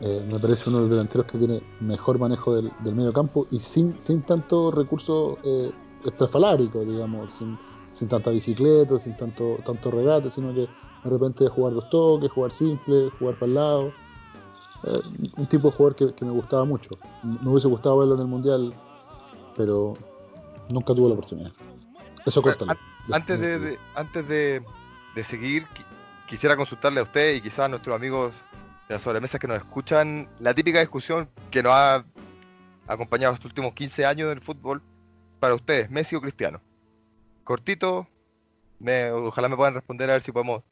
Eh, 0.00 0.24
me 0.26 0.40
parece 0.40 0.68
uno 0.68 0.78
de 0.78 0.82
los 0.84 0.90
delanteros 0.90 1.26
que 1.26 1.38
tiene 1.38 1.68
mejor 1.78 2.18
manejo 2.18 2.54
del, 2.56 2.74
del 2.78 2.94
medio 2.96 3.12
campo 3.12 3.46
y 3.50 3.60
sin, 3.60 4.00
sin 4.00 4.24
tanto 4.24 4.70
recurso 4.72 5.40
eh, 5.44 5.72
estrafalario, 6.02 6.70
digamos, 6.84 7.36
sin, 7.36 7.60
sin 7.92 8.08
tanta 8.08 8.30
bicicleta, 8.30 8.98
sin 8.98 9.16
tanto, 9.16 9.58
tanto 9.64 9.90
regate, 9.90 10.30
sino 10.30 10.52
que 10.54 10.60
de 10.60 11.10
repente 11.10 11.48
jugar 11.48 11.74
dos 11.74 11.88
toques, 11.90 12.30
jugar 12.30 12.52
simple, 12.52 13.10
jugar 13.18 13.34
para 13.36 13.46
el 13.46 13.54
lado. 13.54 13.92
eh, 14.84 15.00
un 15.36 15.46
tipo 15.46 15.68
de 15.70 15.76
jugador 15.76 15.96
que, 15.96 16.14
que, 16.14 16.24
me 16.24 16.32
gustaba 16.32 16.64
mucho. 16.64 16.90
Me 17.22 17.48
hubiese 17.48 17.68
gustado 17.68 17.98
verlo 17.98 18.14
en 18.14 18.20
el 18.20 18.26
Mundial, 18.26 18.74
pero 19.56 19.94
nunca 20.68 20.94
tuve 20.94 21.08
la 21.08 21.14
oportunidad. 21.14 21.52
Eso 22.26 22.42
corta. 22.42 22.66
Antes 23.10 23.40
de, 23.40 23.58
de, 23.58 23.78
antes 23.94 24.26
de, 24.28 24.62
de 25.14 25.24
seguir, 25.24 25.66
quisiera 26.28 26.56
consultarle 26.56 27.00
a 27.00 27.02
usted 27.02 27.34
y 27.34 27.40
quizás 27.40 27.60
a 27.60 27.68
nuestros 27.68 27.94
amigos 27.94 28.32
de 28.88 28.94
la 28.94 29.00
sobremesa 29.00 29.38
que 29.38 29.48
nos 29.48 29.58
escuchan 29.58 30.28
la 30.40 30.54
típica 30.54 30.80
discusión 30.80 31.28
que 31.50 31.62
nos 31.62 31.72
ha 31.72 32.04
acompañado 32.86 33.34
estos 33.34 33.50
últimos 33.50 33.74
15 33.74 34.06
años 34.06 34.28
del 34.28 34.40
fútbol 34.40 34.82
para 35.40 35.54
ustedes, 35.54 35.90
Messi 35.90 36.16
o 36.16 36.20
Cristiano. 36.20 36.60
Cortito, 37.44 38.06
me, 38.78 39.10
ojalá 39.10 39.48
me 39.48 39.56
puedan 39.56 39.74
responder 39.74 40.10
a 40.10 40.14
ver 40.14 40.22
si 40.22 40.32
podemos 40.32 40.62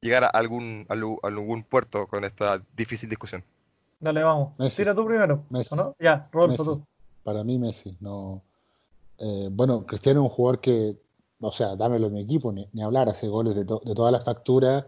llegar 0.00 0.24
a 0.24 0.28
algún, 0.28 0.86
a 0.88 0.94
algún 1.26 1.64
puerto 1.64 2.06
con 2.06 2.24
esta 2.24 2.62
difícil 2.76 3.08
discusión. 3.08 3.44
Dale, 4.00 4.22
vamos. 4.22 4.58
Messi. 4.58 4.78
Tira 4.78 4.94
tú 4.94 5.06
primero. 5.06 5.44
Messi. 5.48 5.76
no? 5.76 5.94
Ya, 6.00 6.28
Rodolfo 6.32 6.64
tú. 6.64 6.86
Para 7.22 7.44
mí, 7.44 7.58
Messi. 7.58 7.96
No, 8.00 8.42
eh, 9.18 9.48
bueno, 9.52 9.86
Cristiano 9.86 10.20
es 10.20 10.24
un 10.24 10.34
jugador 10.34 10.60
que, 10.60 10.96
o 11.40 11.52
sea, 11.52 11.76
dámelo 11.76 12.08
en 12.08 12.14
mi 12.14 12.22
equipo, 12.22 12.50
ni, 12.52 12.68
ni 12.72 12.82
hablar, 12.82 13.08
hace 13.08 13.28
goles 13.28 13.54
de, 13.54 13.64
to, 13.64 13.80
de 13.84 13.94
todas 13.94 14.12
las 14.12 14.24
facturas, 14.24 14.84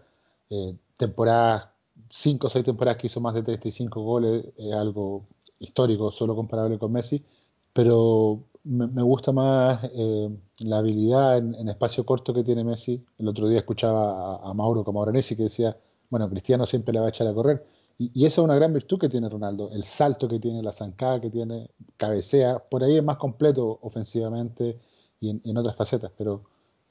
eh, 0.49 0.75
temporadas, 0.97 1.69
5 2.09 2.47
o 2.47 2.49
6 2.49 2.65
temporadas 2.65 2.99
que 2.99 3.07
hizo 3.07 3.21
más 3.21 3.33
de 3.33 3.43
35 3.43 4.01
goles, 4.01 4.45
es 4.57 4.73
algo 4.73 5.23
histórico, 5.59 6.11
solo 6.11 6.35
comparable 6.35 6.77
con 6.77 6.91
Messi, 6.91 7.23
pero 7.71 8.41
me, 8.65 9.01
gusta 9.03 9.31
más 9.31 9.79
eh, 9.93 10.29
la 10.59 10.79
habilidad 10.79 11.37
en, 11.37 11.69
espacio 11.69 12.05
corto 12.05 12.33
que 12.33 12.43
tiene 12.43 12.63
Messi. 12.63 13.03
El 13.17 13.27
otro 13.27 13.47
día 13.47 13.59
escuchaba 13.59 14.37
a, 14.37 14.49
a 14.49 14.53
Mauro 14.53 14.83
Camoranesi 14.83 15.35
que 15.35 15.43
decía, 15.43 15.77
bueno, 16.09 16.29
Cristiano 16.29 16.65
siempre 16.65 16.93
le 16.93 16.99
va 16.99 17.05
a 17.07 17.09
echar 17.09 17.27
a 17.27 17.33
correr. 17.33 17.65
Y, 17.97 18.11
y, 18.13 18.25
esa 18.25 18.41
es 18.41 18.45
una 18.45 18.55
gran 18.55 18.73
virtud 18.73 18.99
que 18.99 19.07
tiene 19.07 19.29
Ronaldo, 19.29 19.69
el 19.71 19.83
salto 19.83 20.27
que 20.27 20.39
tiene, 20.39 20.61
la 20.61 20.71
zancada 20.73 21.21
que 21.21 21.29
tiene, 21.29 21.69
cabecea, 21.95 22.59
por 22.59 22.83
ahí 22.83 22.97
es 22.97 23.03
más 23.03 23.17
completo 23.17 23.79
ofensivamente 23.81 24.77
y 25.21 25.29
en, 25.29 25.57
otras 25.57 25.75
facetas, 25.75 26.11
pero 26.17 26.41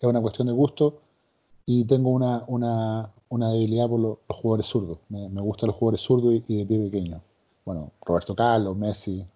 es 0.01 0.09
una 0.09 0.21
cuestión 0.23 0.47
de 0.47 0.55
gusto 0.55 1.01
y 1.67 1.85
tengo 1.85 2.11
una, 2.11 2.45
una, 2.47 3.11
una 3.29 3.51
debilidad 3.51 3.89
por 3.89 4.01
los, 4.01 4.19
los 4.29 4.39
jugadores 4.39 4.67
zurdos. 4.67 4.99
Me, 5.09 5.29
me, 5.29 5.43
gustan 5.43 5.69
los 5.69 5.77
jugadores 5.77 6.01
zurdos 6.01 6.33
y, 6.33 6.45
y, 6.49 6.57
de 6.59 6.67
pie 6.67 6.79
pequeño. 6.79 7.21
Bueno, 7.65 7.91
Roberto 8.05 8.35
Carlos, 8.35 8.77
Messi. 8.77 9.27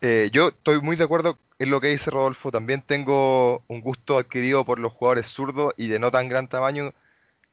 Eh, 0.00 0.30
yo 0.32 0.48
estoy 0.48 0.80
muy 0.80 0.96
de 0.96 1.04
acuerdo 1.04 1.36
en 1.58 1.70
lo 1.70 1.80
que 1.80 1.88
dice 1.88 2.10
Rodolfo. 2.10 2.50
También 2.50 2.82
tengo 2.82 3.64
un 3.68 3.80
gusto 3.80 4.18
adquirido 4.18 4.64
por 4.64 4.78
los 4.78 4.92
jugadores 4.92 5.26
zurdos 5.26 5.74
y 5.76 5.88
de 5.88 5.98
no 5.98 6.10
tan 6.10 6.28
gran 6.28 6.48
tamaño. 6.48 6.92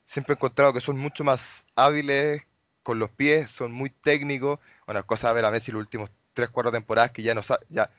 Siempre 0.06 0.34
he 0.34 0.36
encontrado 0.38 0.74
que 0.74 0.82
son 0.82 0.97
mucho 0.97 1.24
más 1.24 1.66
hábiles 1.76 2.43
con 2.84 2.99
los 2.99 3.10
pies, 3.10 3.51
son 3.51 3.72
muy 3.72 3.89
técnicos. 3.89 4.60
Bueno, 4.86 5.06
cosa 5.06 5.30
de 5.30 5.36
ver 5.36 5.45
a 5.45 5.51
Messi 5.51 5.72
los 5.72 5.80
últimos 5.82 6.12
3, 6.34 6.49
4 6.49 6.72
temporadas 6.72 7.12
que 7.12 7.24
ya 7.24 7.34
no, 7.34 7.41
ya 7.70 7.89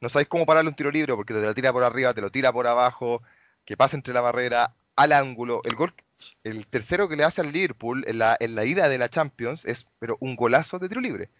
no 0.00 0.08
sabéis 0.08 0.28
cómo 0.28 0.46
pararle 0.46 0.70
un 0.70 0.76
tiro 0.76 0.90
libre 0.90 1.14
porque 1.14 1.34
te 1.34 1.40
lo 1.40 1.54
tira 1.54 1.72
por 1.72 1.84
arriba, 1.84 2.14
te 2.14 2.22
lo 2.22 2.30
tira 2.30 2.52
por 2.52 2.66
abajo, 2.66 3.22
que 3.64 3.76
pasa 3.76 3.96
entre 3.96 4.14
la 4.14 4.22
barrera, 4.22 4.74
al 4.96 5.12
ángulo. 5.12 5.60
El 5.64 5.76
gol, 5.76 5.94
el 6.44 6.66
tercero 6.66 7.08
que 7.08 7.16
le 7.16 7.24
hace 7.24 7.42
al 7.42 7.52
Liverpool 7.52 8.04
en 8.06 8.18
la, 8.18 8.36
en 8.40 8.54
la 8.54 8.64
ida 8.64 8.88
de 8.88 8.98
la 8.98 9.10
Champions 9.10 9.64
es 9.66 9.86
pero 9.98 10.16
un 10.20 10.36
golazo 10.36 10.78
de 10.78 10.88
tiro 10.88 11.00
libre. 11.00 11.30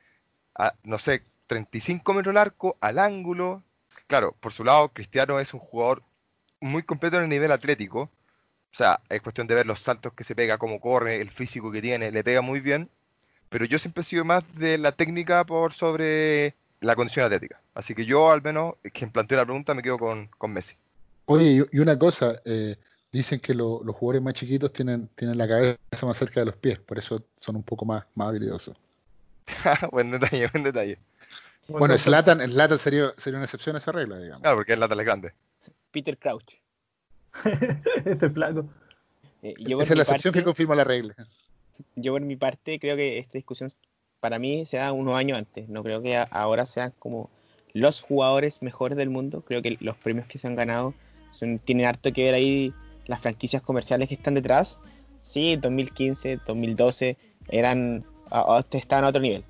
A, 0.54 0.74
no 0.84 0.98
sé, 0.98 1.24
35 1.46 2.14
metros 2.14 2.32
el 2.32 2.38
arco, 2.38 2.76
al 2.80 2.98
ángulo. 2.98 3.62
Claro, 4.10 4.34
por 4.40 4.52
su 4.52 4.64
lado, 4.64 4.88
Cristiano 4.88 5.38
es 5.38 5.54
un 5.54 5.60
jugador 5.60 6.02
muy 6.60 6.82
completo 6.82 7.18
en 7.18 7.22
el 7.22 7.28
nivel 7.28 7.52
atlético. 7.52 8.10
O 8.72 8.76
sea, 8.76 8.98
es 9.08 9.22
cuestión 9.22 9.46
de 9.46 9.54
ver 9.54 9.66
los 9.66 9.82
saltos 9.82 10.14
que 10.14 10.24
se 10.24 10.34
pega, 10.34 10.58
cómo 10.58 10.80
corre, 10.80 11.20
el 11.20 11.30
físico 11.30 11.70
que 11.70 11.80
tiene, 11.80 12.10
le 12.10 12.24
pega 12.24 12.40
muy 12.40 12.58
bien. 12.58 12.90
Pero 13.50 13.66
yo 13.66 13.78
siempre 13.78 14.00
he 14.00 14.04
sido 14.04 14.24
más 14.24 14.42
de 14.56 14.78
la 14.78 14.90
técnica 14.90 15.46
por 15.46 15.74
sobre 15.74 16.56
la 16.80 16.96
condición 16.96 17.24
atlética. 17.24 17.60
Así 17.72 17.94
que 17.94 18.04
yo, 18.04 18.32
al 18.32 18.42
menos, 18.42 18.74
quien 18.92 19.12
planteó 19.12 19.36
la 19.36 19.44
pregunta, 19.44 19.74
me 19.74 19.82
quedo 19.82 19.96
con, 19.96 20.26
con 20.38 20.52
Messi. 20.52 20.74
Oye, 21.26 21.64
y 21.70 21.78
una 21.78 21.96
cosa, 21.96 22.34
eh, 22.44 22.74
dicen 23.12 23.38
que 23.38 23.54
lo, 23.54 23.80
los 23.84 23.94
jugadores 23.94 24.22
más 24.22 24.34
chiquitos 24.34 24.72
tienen, 24.72 25.06
tienen 25.14 25.38
la 25.38 25.46
cabeza 25.46 25.78
más 26.04 26.16
cerca 26.16 26.40
de 26.40 26.46
los 26.46 26.56
pies, 26.56 26.80
por 26.80 26.98
eso 26.98 27.22
son 27.38 27.54
un 27.54 27.62
poco 27.62 27.84
más, 27.84 28.06
más 28.16 28.30
habilidosos. 28.30 28.76
buen 29.92 30.10
detalle, 30.10 30.48
buen 30.48 30.64
detalle. 30.64 30.98
Bueno, 31.78 31.96
Slatan, 31.96 32.40
Slatan 32.40 32.78
sería, 32.78 33.12
sería 33.16 33.38
una 33.38 33.44
excepción 33.44 33.76
a 33.76 33.78
esa 33.78 33.92
regla, 33.92 34.18
digamos. 34.18 34.42
Claro, 34.42 34.56
porque 34.56 34.74
Slatan 34.74 34.98
es 34.98 35.06
grande. 35.06 35.32
Peter 35.90 36.16
Crouch. 36.18 36.60
este 38.04 38.30
flaco. 38.30 38.66
Eh, 39.42 39.54
Esa 39.58 39.82
es 39.82 39.90
la 39.96 40.02
excepción 40.02 40.32
parte, 40.32 40.40
que 40.40 40.44
confirma 40.44 40.74
la 40.74 40.84
regla. 40.84 41.14
Yo 41.96 42.12
por 42.12 42.20
mi 42.20 42.36
parte 42.36 42.78
creo 42.78 42.96
que 42.96 43.18
esta 43.18 43.38
discusión 43.38 43.72
para 44.20 44.38
mí 44.38 44.66
se 44.66 44.76
da 44.76 44.92
unos 44.92 45.16
años 45.16 45.38
antes. 45.38 45.68
No 45.68 45.82
creo 45.82 46.02
que 46.02 46.16
ahora 46.30 46.66
sean 46.66 46.92
como 46.98 47.30
los 47.72 48.02
jugadores 48.02 48.62
mejores 48.62 48.96
del 48.98 49.10
mundo. 49.10 49.42
Creo 49.46 49.62
que 49.62 49.78
los 49.80 49.96
premios 49.96 50.26
que 50.26 50.38
se 50.38 50.46
han 50.46 50.56
ganado 50.56 50.94
son, 51.30 51.58
tienen 51.58 51.86
harto 51.86 52.12
que 52.12 52.24
ver 52.24 52.34
ahí 52.34 52.74
las 53.06 53.20
franquicias 53.20 53.62
comerciales 53.62 54.08
que 54.08 54.14
están 54.14 54.34
detrás. 54.34 54.80
Sí, 55.20 55.56
2015, 55.56 56.40
2012 56.46 57.16
eran 57.48 58.04
estaban 58.72 59.04
a 59.04 59.08
otro 59.08 59.20
nivel. 59.20 59.44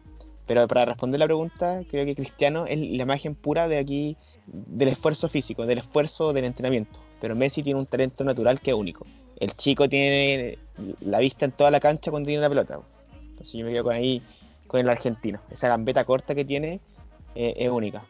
Pero 0.51 0.67
para 0.67 0.85
responder 0.85 1.21
la 1.21 1.27
pregunta, 1.27 1.83
creo 1.89 2.05
que 2.05 2.17
Cristiano 2.17 2.67
es 2.67 2.77
la 2.77 3.05
imagen 3.05 3.37
pura 3.37 3.69
de 3.69 3.79
aquí 3.79 4.17
del 4.47 4.89
esfuerzo 4.89 5.29
físico, 5.29 5.65
del 5.65 5.79
esfuerzo 5.79 6.33
del 6.33 6.45
entrenamiento. 6.45 6.99
Pero 7.21 7.37
Messi 7.37 7.63
tiene 7.63 7.79
un 7.79 7.87
talento 7.87 8.25
natural 8.25 8.61
que 8.61 8.73
es 8.73 8.77
único. 8.77 9.07
El 9.39 9.53
chico 9.53 9.89
tiene 9.89 10.59
la 11.03 11.21
vista 11.21 11.45
en 11.45 11.53
toda 11.53 11.71
la 11.71 11.79
cancha 11.79 12.11
cuando 12.11 12.27
tiene 12.27 12.43
la 12.43 12.49
pelota. 12.49 12.81
Entonces 13.29 13.53
yo 13.53 13.65
me 13.65 13.71
quedo 13.71 13.85
con 13.85 13.95
ahí, 13.95 14.25
con 14.67 14.81
el 14.81 14.91
argentino. 14.91 15.39
Esa 15.53 15.69
gambeta 15.69 16.05
corta 16.05 16.35
que 16.35 16.45
tiene 16.45 16.81
eh, 17.37 17.55
es 17.57 17.71
única. 17.71 18.03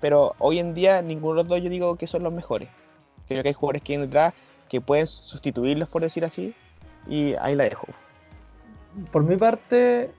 Pero 0.00 0.36
hoy 0.38 0.60
en 0.60 0.74
día 0.74 1.02
ninguno 1.02 1.34
de 1.34 1.42
los 1.42 1.48
dos 1.48 1.60
yo 1.60 1.68
digo 1.68 1.96
que 1.96 2.06
son 2.06 2.22
los 2.22 2.32
mejores. 2.32 2.68
Creo 3.26 3.42
que 3.42 3.48
hay 3.48 3.54
jugadores 3.54 3.82
que 3.82 3.94
vienen 3.94 4.08
detrás 4.08 4.34
que 4.68 4.80
pueden 4.80 5.08
sustituirlos, 5.08 5.88
por 5.88 6.02
decir 6.02 6.24
así. 6.24 6.54
Y 7.08 7.34
ahí 7.40 7.56
la 7.56 7.64
dejo. 7.64 7.88
Por 9.10 9.24
mi 9.24 9.36
parte, 9.36 10.12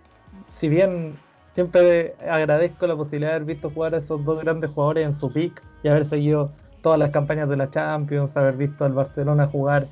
si 0.49 0.67
bien 0.67 1.17
siempre 1.59 2.15
agradezco 2.25 2.87
la 2.87 2.95
posibilidad 2.95 3.31
de 3.31 3.35
haber 3.35 3.47
visto 3.47 3.69
jugar 3.69 3.93
a 3.93 3.97
esos 3.97 4.23
dos 4.23 4.41
grandes 4.41 4.71
jugadores 4.71 5.05
en 5.05 5.13
su 5.13 5.29
pick 5.29 5.61
y 5.83 5.89
haber 5.89 6.05
seguido 6.05 6.51
todas 6.81 6.97
las 6.97 7.11
campañas 7.11 7.49
de 7.49 7.57
la 7.57 7.69
Champions, 7.69 8.37
haber 8.37 8.55
visto 8.55 8.85
al 8.85 8.93
Barcelona 8.93 9.45
jugar 9.45 9.87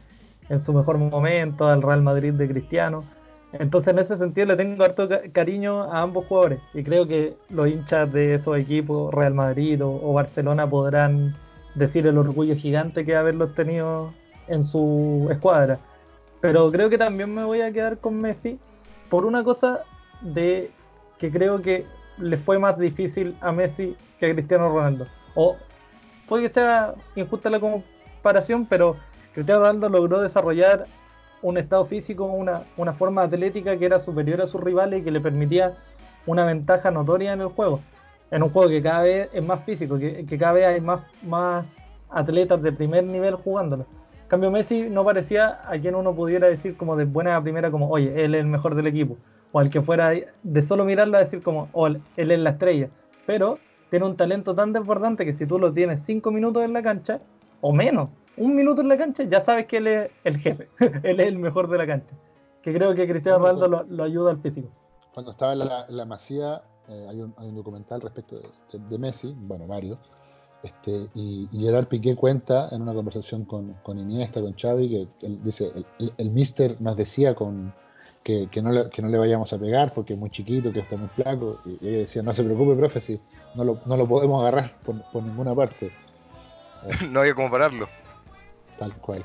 en 0.48 0.62
su 0.62 0.72
mejor 0.72 0.98
momento, 0.98 1.68
al 1.68 1.82
Real 1.82 2.02
Madrid 2.02 2.32
de 2.32 2.48
Cristiano. 2.48 3.04
Entonces 3.52 3.94
en 3.94 4.00
ese 4.00 4.18
sentido 4.18 4.48
le 4.48 4.56
tengo 4.56 4.82
harto 4.82 5.10
cariño 5.34 5.84
a 5.92 6.04
ambos 6.04 6.26
jugadores 6.28 6.62
y 6.74 6.84
creo 6.84 7.06
que 7.06 7.36
los 7.50 7.68
hinchas 7.68 8.14
de 8.14 8.36
esos 8.36 8.58
equipos, 8.58 9.14
Real 9.14 9.34
Madrid 9.34 9.84
o, 9.84 9.90
o 9.92 10.14
Barcelona, 10.14 10.70
podrán 10.70 11.36
decir 11.76 12.08
el 12.08 12.18
orgullo 12.18 12.56
gigante 12.56 13.04
que 13.04 13.14
haberlos 13.14 13.54
tenido 13.56 14.14
en 14.48 14.64
su 14.64 15.28
escuadra. 15.30 15.80
Pero 16.40 16.72
creo 16.72 16.90
que 16.90 16.98
también 16.98 17.36
me 17.36 17.44
voy 17.44 17.60
a 17.60 17.74
quedar 17.74 17.98
con 17.98 18.22
Messi 18.22 18.58
por 19.10 19.26
una 19.26 19.44
cosa 19.44 19.82
de 20.22 20.72
que 21.20 21.32
creo 21.32 21.62
que 21.62 21.86
le 22.18 22.38
fue 22.38 22.60
más 22.60 22.78
difícil 22.78 23.36
a 23.42 23.52
Messi 23.52 23.96
que 24.20 24.28
a 24.28 24.34
Cristiano 24.34 24.70
Ronaldo. 24.70 25.08
O 25.36 25.56
puede 26.28 26.44
que 26.44 26.54
sea 26.54 26.96
injusta 27.16 27.50
la 27.50 27.60
comparación, 27.60 28.66
pero 28.66 28.98
Cristiano 29.34 29.62
Ronaldo 29.62 29.90
logró 29.90 30.22
desarrollar 30.22 30.86
un 31.42 31.58
estado 31.58 31.86
físico, 31.86 32.26
una, 32.26 32.64
una 32.78 32.94
forma 32.94 33.24
atlética 33.24 33.78
que 33.78 33.86
era 33.86 34.00
superior 34.00 34.42
a 34.42 34.48
sus 34.48 34.62
rivales 34.62 35.02
y 35.02 35.04
que 35.04 35.12
le 35.12 35.22
permitía 35.22 35.76
una 36.26 36.44
ventaja 36.46 36.92
notoria 36.92 37.34
en 37.34 37.42
el 37.42 37.48
juego. 37.48 37.80
En 38.32 38.44
un 38.44 38.50
juego 38.50 38.70
que 38.70 38.82
cada 38.82 39.04
vez 39.04 39.30
es 39.32 39.44
más 39.44 39.64
físico, 39.64 39.98
que, 39.98 40.26
cada 40.38 40.54
vez 40.54 40.66
hay 40.66 40.82
más, 40.82 41.02
más 41.24 41.66
atletas 42.10 42.62
de 42.62 42.72
primer 42.72 43.04
nivel 43.04 43.36
jugándolo. 43.36 43.86
En 44.24 44.28
cambio, 44.28 44.52
Messi 44.52 44.90
no 44.90 45.06
parecía 45.06 45.62
a 45.66 45.80
quien 45.80 45.96
uno 45.96 46.14
pudiera 46.14 46.48
decir 46.50 46.76
como 46.76 46.98
de 46.98 47.06
buena 47.06 47.38
a 47.38 47.42
primera, 47.42 47.72
como, 47.72 47.90
oye, 47.90 48.26
él 48.26 48.36
es 48.36 48.42
el 48.42 48.48
mejor 48.48 48.76
del 48.76 48.88
equipo. 48.88 49.18
O 49.52 49.60
al 49.60 49.70
que 49.70 49.82
fuera 49.82 50.12
de 50.44 50.62
solo 50.62 50.86
mirarlo 50.86 51.18
a 51.18 51.22
decir 51.22 51.42
como, 51.42 51.70
oh, 51.74 51.88
él 51.88 52.02
es 52.16 52.40
la 52.40 52.52
estrella. 52.52 52.90
Pero 53.26 53.60
tiene 53.90 54.06
un 54.06 54.18
talento 54.18 54.54
tan 54.54 54.74
desbordante 54.74 55.26
que 55.26 55.34
si 55.34 55.46
tú 55.46 55.60
lo 55.60 55.74
tienes 55.74 56.02
cinco 56.06 56.32
minutos 56.32 56.64
en 56.64 56.74
la 56.74 56.84
cancha, 56.84 57.22
o 57.62 57.72
menos, 57.72 58.10
un 58.36 58.56
minuto 58.56 58.82
en 58.82 58.90
la 58.90 58.98
cancha, 58.98 59.24
ya 59.24 59.44
sabes 59.44 59.66
que 59.68 59.78
él 59.78 59.88
es 59.88 60.12
el 60.24 60.38
jefe. 60.38 60.70
él 61.04 61.20
es 61.20 61.28
el 61.28 61.40
mejor 61.40 61.70
de 61.70 61.78
la 61.78 61.88
cancha. 61.88 62.14
Que 62.62 62.74
creo 62.74 62.94
que 62.94 63.08
Cristiano 63.08 63.40
Ronaldo 63.40 63.68
lo, 63.68 63.84
lo, 63.84 64.04
ayuda 64.04 64.32
al 64.32 64.40
físico. 64.40 64.68
Cuando 65.14 65.32
estaba 65.32 65.54
en 65.54 65.60
la, 65.98 66.06
Masía, 66.06 66.62
eh, 66.90 67.08
hay, 67.10 67.22
un, 67.22 67.34
hay, 67.38 67.48
un, 67.48 67.56
documental 67.56 68.02
respecto 68.02 68.38
de, 68.38 68.48
de, 68.78 68.86
de 68.88 69.00
Messi, 69.00 69.34
bueno, 69.38 69.66
varios 69.66 69.98
este, 70.64 71.10
y, 71.14 71.48
y, 71.52 71.62
Gerard 71.62 71.88
Piqué 71.88 72.16
cuenta 72.16 72.70
en 72.72 72.82
una 72.82 72.94
conversación 72.94 73.46
con, 73.46 73.74
con 73.84 74.00
Iniesta, 74.00 74.42
con 74.42 74.54
Xavi, 74.54 74.90
que 74.90 75.26
él 75.26 75.40
dice, 75.44 75.72
el, 75.76 75.86
el, 76.00 76.14
el 76.18 76.32
mister 76.32 76.82
nos 76.82 76.98
decía 76.98 77.36
con, 77.36 77.74
que, 78.28 78.50
que, 78.52 78.62
no 78.62 78.74
le, 78.74 78.90
que, 78.90 79.02
no 79.02 79.08
le, 79.08 79.18
vayamos 79.18 79.54
a 79.54 79.58
pegar 79.58 79.94
porque 79.94 80.12
es 80.12 80.20
muy 80.20 80.30
chiquito, 80.30 80.74
que 80.74 80.82
está 80.82 80.98
muy 80.98 81.08
flaco. 81.08 81.62
Y, 81.66 81.86
y 81.86 81.88
ella 81.88 81.98
decía, 82.00 82.22
no 82.22 82.34
se 82.34 82.44
preocupe, 82.44 82.76
profe, 82.76 83.00
si 83.00 83.18
no 83.56 83.64
lo, 83.64 83.80
no 83.86 83.96
lo 83.96 84.06
podemos 84.06 84.42
agarrar 84.42 84.78
por, 84.84 85.02
por 85.14 85.24
ninguna 85.24 85.56
parte. 85.56 85.86
Eh, 85.86 87.08
no 87.10 87.22
había 87.22 87.34
cómo 87.34 87.50
pararlo. 87.50 87.88
Tal 88.78 88.94
cual. 88.98 89.24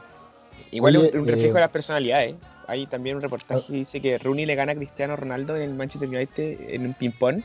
Igual 0.70 0.98
Oye, 0.98 1.11
un, 1.14 1.18
un, 1.22 1.26
reflejo 1.26 1.50
eh, 1.50 1.55
de 1.55 1.61
las 1.61 1.70
personalidades. 1.70 2.36
hay 2.68 2.86
también 2.86 3.16
un 3.16 3.22
reportaje 3.22 3.66
que 3.66 3.72
dice 3.72 4.00
que 4.00 4.18
Rooney 4.18 4.46
le 4.46 4.55
gana 4.55 4.70
a 4.70 4.76
Cristiano 4.76 5.16
Ronaldo 5.16 5.57
en 5.57 5.62
el 5.62 5.74
Manchester 5.74 6.09
United 6.09 6.70
en 6.70 6.86
un 6.86 6.94
ping-pong. 6.94 7.42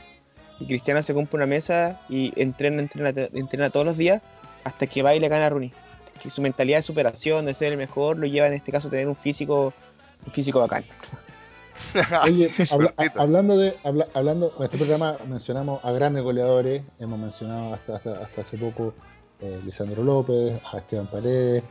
Y 0.60 0.66
Cristiano 0.66 1.02
se 1.02 1.12
compra 1.12 1.38
una 1.38 1.46
mesa 1.46 2.00
y 2.08 2.32
entrena, 2.40 2.82
entrena, 2.82 3.10
entrena 3.32 3.70
todos 3.70 3.84
los 3.84 3.96
días 3.96 4.22
hasta 4.62 4.86
que 4.86 5.02
va 5.02 5.12
y 5.16 5.18
le 5.18 5.26
gana 5.26 5.46
a 5.46 5.50
Rooney. 5.50 5.72
Que 6.22 6.30
su 6.30 6.40
mentalidad 6.40 6.78
de 6.78 6.82
superación, 6.82 7.46
de 7.46 7.54
ser 7.54 7.72
el 7.72 7.78
mejor, 7.78 8.16
lo 8.16 8.28
lleva 8.28 8.46
en 8.46 8.54
este 8.54 8.70
caso 8.70 8.86
a 8.86 8.90
tener 8.92 9.08
un 9.08 9.16
físico, 9.16 9.74
un 10.24 10.32
físico 10.32 10.60
bacán. 10.60 10.84
Oye, 12.24 12.50
habla- 12.70 12.94
a- 12.96 13.22
hablando 13.22 13.56
de 13.56 13.76
habla- 13.84 14.08
hablando 14.14 14.52
en 14.58 14.64
este 14.64 14.76
programa 14.78 15.16
mencionamos 15.28 15.84
a 15.84 15.90
grandes 15.92 16.22
goleadores, 16.22 16.82
hemos 16.98 17.18
mencionado 17.18 17.74
hasta, 17.74 17.96
hasta, 17.96 18.12
hasta 18.22 18.40
hace 18.42 18.58
poco 18.58 18.94
eh, 19.40 19.60
Lisandro 19.64 20.02
López, 20.02 20.60
a 20.72 20.78
Esteban 20.78 21.06
Paredes, 21.06 21.62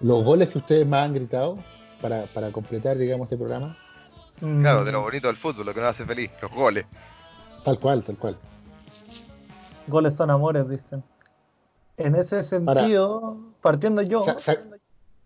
los 0.00 0.24
goles 0.24 0.48
que 0.48 0.58
ustedes 0.58 0.86
más 0.86 1.04
han 1.04 1.14
gritado 1.14 1.58
para, 2.00 2.24
para 2.26 2.50
completar, 2.50 2.96
digamos, 2.98 3.26
este 3.26 3.36
programa, 3.36 3.76
Claro, 4.40 4.84
de 4.84 4.90
lo 4.92 5.00
Mm, 5.00 5.04
bonito 5.04 5.28
del 5.28 5.36
fútbol, 5.36 5.64
lo 5.66 5.72
que 5.74 5.80
nos 5.80 5.90
hace 5.90 6.04
feliz, 6.04 6.28
los 6.42 6.50
goles. 6.52 6.84
tal 7.62 7.78
cual, 7.78 8.02
tal 8.02 8.16
cual. 8.16 8.36
Goles 9.86 10.16
son 10.16 10.30
amores, 10.30 10.68
dicen. 10.68 11.02
En 11.96 12.14
ese 12.16 12.42
sentido, 12.42 13.36
partiendo 13.62 14.02
yo. 14.02 14.20
Sa- 14.20 14.40
sa- 14.40 14.56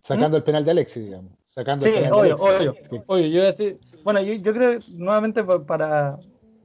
sacando 0.01 0.37
el 0.37 0.43
penal 0.43 0.65
de 0.65 0.73
Alexis, 0.73 1.05
digamos, 1.05 1.33
sacando 1.45 1.85
Sí, 1.87 1.91
el 1.91 1.97
penal 1.97 2.13
obvio, 2.13 2.37
de 2.37 2.45
Alexis. 2.45 2.59
obvio. 2.59 2.75
Sí. 2.91 3.05
Oye, 3.07 3.31
yo 3.31 3.39
iba 3.39 3.45
a 3.49 3.51
decir, 3.53 3.81
bueno, 4.05 4.21
yo, 4.23 4.35
yo 4.35 4.53
creo, 4.53 4.81
nuevamente 4.89 5.43
pa- 5.45 5.65
para 5.65 6.19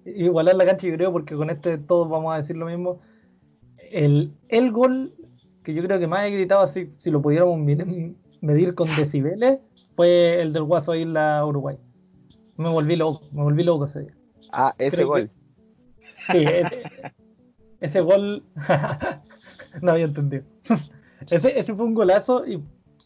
igualar 0.05 0.55
la 0.55 0.65
cancha, 0.65 0.87
yo 0.87 0.95
creo, 0.95 1.11
porque 1.11 1.35
con 1.35 1.49
este 1.49 1.77
todos 1.77 2.09
vamos 2.09 2.33
a 2.33 2.37
decir 2.37 2.55
lo 2.57 2.65
mismo, 2.65 2.99
el, 3.91 4.31
el 4.49 4.71
gol 4.71 5.13
que 5.63 5.73
yo 5.73 5.83
creo 5.83 5.99
que 5.99 6.07
más 6.07 6.25
he 6.25 6.31
gritado, 6.31 6.61
así, 6.61 6.89
si 6.99 7.09
lo 7.09 7.21
pudiéramos 7.21 7.57
medir 8.41 8.75
con 8.75 8.93
decibeles, 8.95 9.59
fue 9.95 10.41
el 10.41 10.51
del 10.51 10.63
Guaso 10.63 10.93
Isla 10.95 11.45
Uruguay. 11.45 11.77
Me 12.57 12.69
volví 12.69 12.95
loco, 12.95 13.21
me 13.31 13.43
volví 13.43 13.63
loco 13.63 13.85
ese 13.85 14.01
día. 14.01 14.13
Ah, 14.51 14.73
ese 14.77 14.97
Creo 14.97 15.07
gol. 15.07 15.29
Sí, 16.31 16.37
ese, 16.37 16.83
ese 17.79 18.01
gol 18.01 18.43
no 19.81 19.91
había 19.91 20.05
entendido. 20.05 20.43
Ese, 21.29 21.57
ese 21.57 21.73
fue 21.73 21.85
un 21.85 21.93
golazo 21.93 22.45
y 22.45 22.61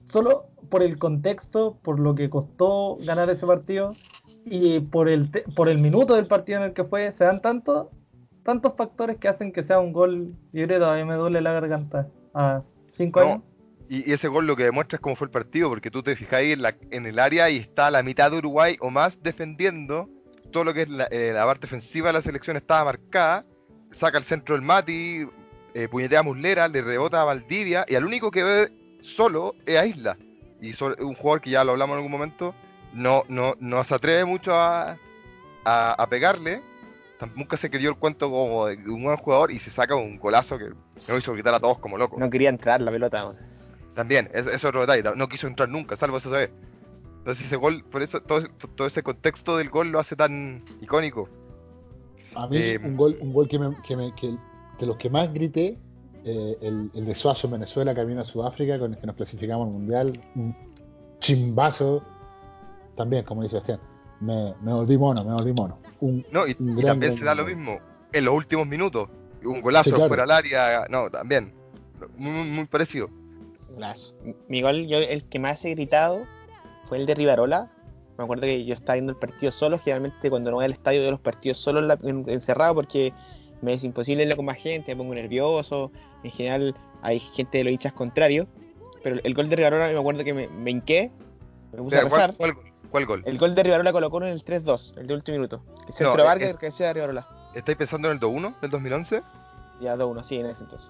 solo 0.06 0.46
por 0.70 0.82
el 0.82 0.98
contexto, 0.98 1.78
por 1.84 2.00
lo 2.00 2.16
que 2.16 2.30
costó 2.30 2.98
ganar 3.06 3.30
ese 3.30 3.46
partido 3.46 3.96
y 4.50 4.80
por 4.80 5.10
el, 5.10 5.32
te- 5.32 5.44
por 5.56 5.70
el 5.70 5.80
minuto 5.80 6.16
del 6.16 6.28
partido 6.28 6.60
en 6.60 6.66
el 6.66 6.74
que 6.74 6.84
fue, 6.84 7.14
se 7.18 7.24
dan 7.24 7.42
tantos 7.42 7.88
tantos 8.44 8.74
factores 8.78 9.18
que 9.18 9.28
hacen 9.28 9.52
que 9.52 9.64
sea 9.64 9.80
un 9.80 9.92
gol. 9.92 10.34
Creo 10.54 10.68
que 10.70 10.76
todavía 10.76 11.06
me 11.06 11.16
duele 11.16 11.42
la 11.42 11.52
garganta. 11.52 12.08
A 12.34 12.62
cinco 12.94 13.20
No, 13.20 13.26
años. 13.26 13.42
Y, 13.90 14.10
y 14.10 14.14
ese 14.14 14.28
gol 14.30 14.48
lo 14.48 14.56
que 14.56 14.64
demuestra 14.64 14.96
es 14.98 15.02
cómo 15.02 15.16
fue 15.18 15.26
el 15.26 15.32
partido, 15.32 15.68
porque 15.70 15.92
tú 15.92 16.02
te 16.02 16.16
fijas 16.16 16.36
ahí 16.40 16.54
en, 16.54 16.62
la- 16.62 16.76
en 16.92 17.06
el 17.06 17.20
área 17.20 17.50
y 17.50 17.58
está 17.58 17.92
la 17.92 18.04
mitad 18.04 18.32
de 18.32 18.38
Uruguay 18.38 18.78
o 18.80 18.90
más 18.90 19.22
defendiendo. 19.22 20.10
Todo 20.52 20.64
lo 20.64 20.74
que 20.74 20.84
es 20.84 20.90
la, 20.90 21.06
eh, 21.12 21.32
la 21.34 21.46
parte 21.46 21.66
ofensiva 21.68 22.08
de 22.08 22.14
la 22.14 22.22
selección 22.22 22.56
estaba 22.56 22.86
marcada. 22.86 23.46
Saca 23.92 24.18
el 24.18 24.24
centro 24.24 24.56
del 24.56 24.62
Mati, 24.64 25.28
eh, 25.74 25.88
puñetea 25.90 26.20
a 26.20 26.24
Muslera, 26.24 26.68
le 26.70 26.82
rebota 26.82 27.22
a 27.22 27.26
Valdivia 27.26 27.86
y 27.88 27.96
al 27.96 28.06
único 28.06 28.32
que 28.32 28.44
ve 28.46 28.72
solo 29.02 29.56
es 29.66 29.78
a 29.78 29.86
Isla. 29.86 30.18
Y 30.62 30.72
un 31.04 31.14
jugador 31.16 31.42
que 31.42 31.50
ya 31.50 31.64
lo 31.66 31.72
hablamos 31.74 31.94
en 31.96 31.98
algún 31.98 32.12
momento, 32.12 32.56
no, 32.94 33.24
no, 33.30 33.54
no 33.60 33.84
se 33.84 33.96
atreve 33.96 34.26
mucho 34.26 34.54
a, 34.56 34.98
a, 35.66 35.92
a 35.94 36.08
pegarle. 36.10 36.62
Nunca 37.36 37.58
se 37.58 37.70
creyó 37.72 37.90
el 37.90 37.96
cuento 37.96 38.30
como 38.30 38.68
de 38.68 38.78
un 38.90 39.04
buen 39.04 39.18
jugador 39.18 39.52
y 39.52 39.60
se 39.60 39.72
saca 39.72 39.96
un 39.96 40.20
golazo 40.20 40.58
que 40.60 40.70
nos 41.08 41.18
hizo 41.18 41.34
gritar 41.34 41.54
a 41.56 41.60
todos 41.60 41.80
como 41.80 41.98
locos. 41.98 42.20
No 42.20 42.30
quería 42.30 42.50
entrar 42.50 42.80
la 42.82 42.92
pelota. 42.92 43.34
También, 43.96 44.30
es, 44.34 44.46
es 44.46 44.64
otro 44.64 44.82
detalle, 44.82 45.04
no 45.16 45.28
quiso 45.28 45.48
entrar 45.48 45.68
nunca, 45.68 45.98
salvo 45.98 46.20
vez. 46.20 46.52
Entonces 47.18 47.46
ese 47.48 47.56
gol, 47.56 47.84
por 47.84 48.04
eso 48.04 48.22
todo, 48.22 48.44
todo 48.76 48.88
ese 48.88 49.02
contexto 49.02 49.58
del 49.58 49.70
gol 49.72 49.90
lo 49.90 50.00
hace 50.00 50.16
tan 50.16 50.64
icónico. 50.80 51.28
A 52.36 52.46
mí, 52.48 52.58
Eh, 52.58 52.80
un 52.84 52.96
gol, 52.96 53.18
un 53.20 53.34
gol 53.34 53.48
que, 53.48 53.58
me, 53.58 53.76
que, 53.82 53.98
me- 53.98 54.14
que 54.14 54.38
de 54.80 54.86
los 54.86 54.98
que 54.98 55.10
más 55.10 55.34
grité, 55.34 55.78
eh, 56.24 56.58
el, 56.62 56.92
el 56.94 57.06
de 57.06 57.16
Suazo 57.16 57.48
en 57.48 57.54
Venezuela, 57.54 57.96
camino 57.96 58.22
a 58.22 58.26
Sudáfrica, 58.26 58.78
con 58.78 58.94
el 58.94 59.00
que 59.00 59.08
nos 59.08 59.16
clasificamos 59.16 59.66
al 59.68 59.74
Mundial, 59.74 60.22
un 60.36 60.56
chimbazo, 61.20 62.04
también, 62.98 63.24
como 63.24 63.42
dice 63.44 63.52
Sebastián, 63.52 63.80
me, 64.20 64.54
me 64.62 64.74
volví 64.74 64.98
mono, 64.98 65.24
me 65.24 65.32
volví 65.34 65.54
mono. 65.54 65.80
Un, 66.02 66.26
No, 66.32 66.46
y, 66.48 66.56
Un 66.60 66.70
y 66.72 66.82
gran, 66.82 66.88
también 66.94 67.12
gran 67.14 67.20
se 67.20 67.24
da 67.26 67.34
lo 67.36 67.46
mismo 67.46 67.80
en 68.12 68.26
los 68.26 68.34
últimos 68.34 68.68
minutos. 68.68 69.08
Un 69.46 69.62
golazo 69.62 69.92
Sí, 69.92 69.96
claro. 69.96 70.08
fuera 70.10 70.24
del 70.24 70.32
área, 70.32 70.86
no, 70.90 71.10
también. 71.10 71.54
Muy, 72.18 72.32
muy, 72.50 72.66
parecido. 72.66 73.10
golazo. 73.74 74.14
Mi 74.50 74.62
gol, 74.62 74.88
yo 74.88 74.98
el 74.98 75.24
que 75.30 75.40
más 75.40 75.64
he 75.64 75.70
gritado 75.72 76.24
fue 76.86 76.98
el 76.98 77.06
de 77.06 77.16
Rivarola. 77.16 77.72
Me 78.18 78.24
acuerdo 78.24 78.44
que 78.44 78.66
yo 78.66 78.74
estaba 78.74 78.96
viendo 78.96 79.12
el 79.14 79.20
partido 79.20 79.52
solo. 79.52 79.78
Generalmente 79.78 80.30
cuando 80.30 80.50
no 80.50 80.58
voy 80.58 80.66
al 80.66 80.72
estadio 80.74 81.02
veo 81.02 81.12
los 81.12 81.20
partidos 81.20 81.58
solo 81.58 81.80
en 81.80 81.88
la- 81.88 82.00
en- 82.04 82.28
encerrado 82.28 82.74
porque 82.76 83.14
me 83.62 83.74
es 83.74 83.84
imposible 83.84 84.24
irlo 84.24 84.36
con 84.36 84.46
más 84.46 84.58
gente, 84.58 84.94
me 84.96 84.98
pongo 85.00 85.14
nervioso. 85.14 85.92
En 86.24 86.32
general 86.32 86.76
hay 87.04 87.20
gente 87.20 87.60
de 87.60 87.64
los 87.66 87.74
hinchas 87.74 87.94
contrarios. 87.94 88.48
Pero 89.04 89.18
el 89.24 89.34
gol 89.36 89.50
de 89.50 89.56
Rivarola 89.56 89.88
me 89.90 89.98
acuerdo 90.00 90.24
que 90.24 90.34
me, 90.34 90.48
me 90.48 90.72
hinqué, 90.72 91.12
me 91.72 91.78
puse 91.78 91.98
a 91.98 92.00
Mira, 92.00 92.10
¿cuál, 92.10 92.22
rezar. 92.22 92.36
cuál, 92.38 92.56
cuál 92.56 92.68
gol? 92.92 93.24
El 93.26 93.38
gol 93.38 93.56
de 93.56 93.64
Rivarola 93.64 93.92
colocó 93.92 94.18
en 94.22 94.30
el 94.30 94.44
3-2, 94.44 94.98
el 94.98 95.08
de 95.08 95.14
último 95.14 95.38
minuto. 95.38 95.64
El 95.88 95.94
centro 95.94 96.12
No, 96.12 96.18
de 96.18 96.24
eh, 96.24 96.26
Vargas 96.26 96.44
eh. 96.44 96.48
y 96.48 96.52
el 96.52 96.58
que 96.58 96.72
sea 96.72 96.88
de 96.88 96.94
Rivarola. 96.96 97.28
¿Estáis 97.54 97.78
pensando 97.78 98.08
en 98.10 98.16
el 98.16 98.20
2-1 98.20 98.60
del 98.62 98.72
2011? 98.72 99.24
Ya 99.82 99.96
2-1, 99.96 100.24
sí, 100.24 100.38
en 100.38 100.46
ese 100.48 100.64
entonces. 100.64 100.90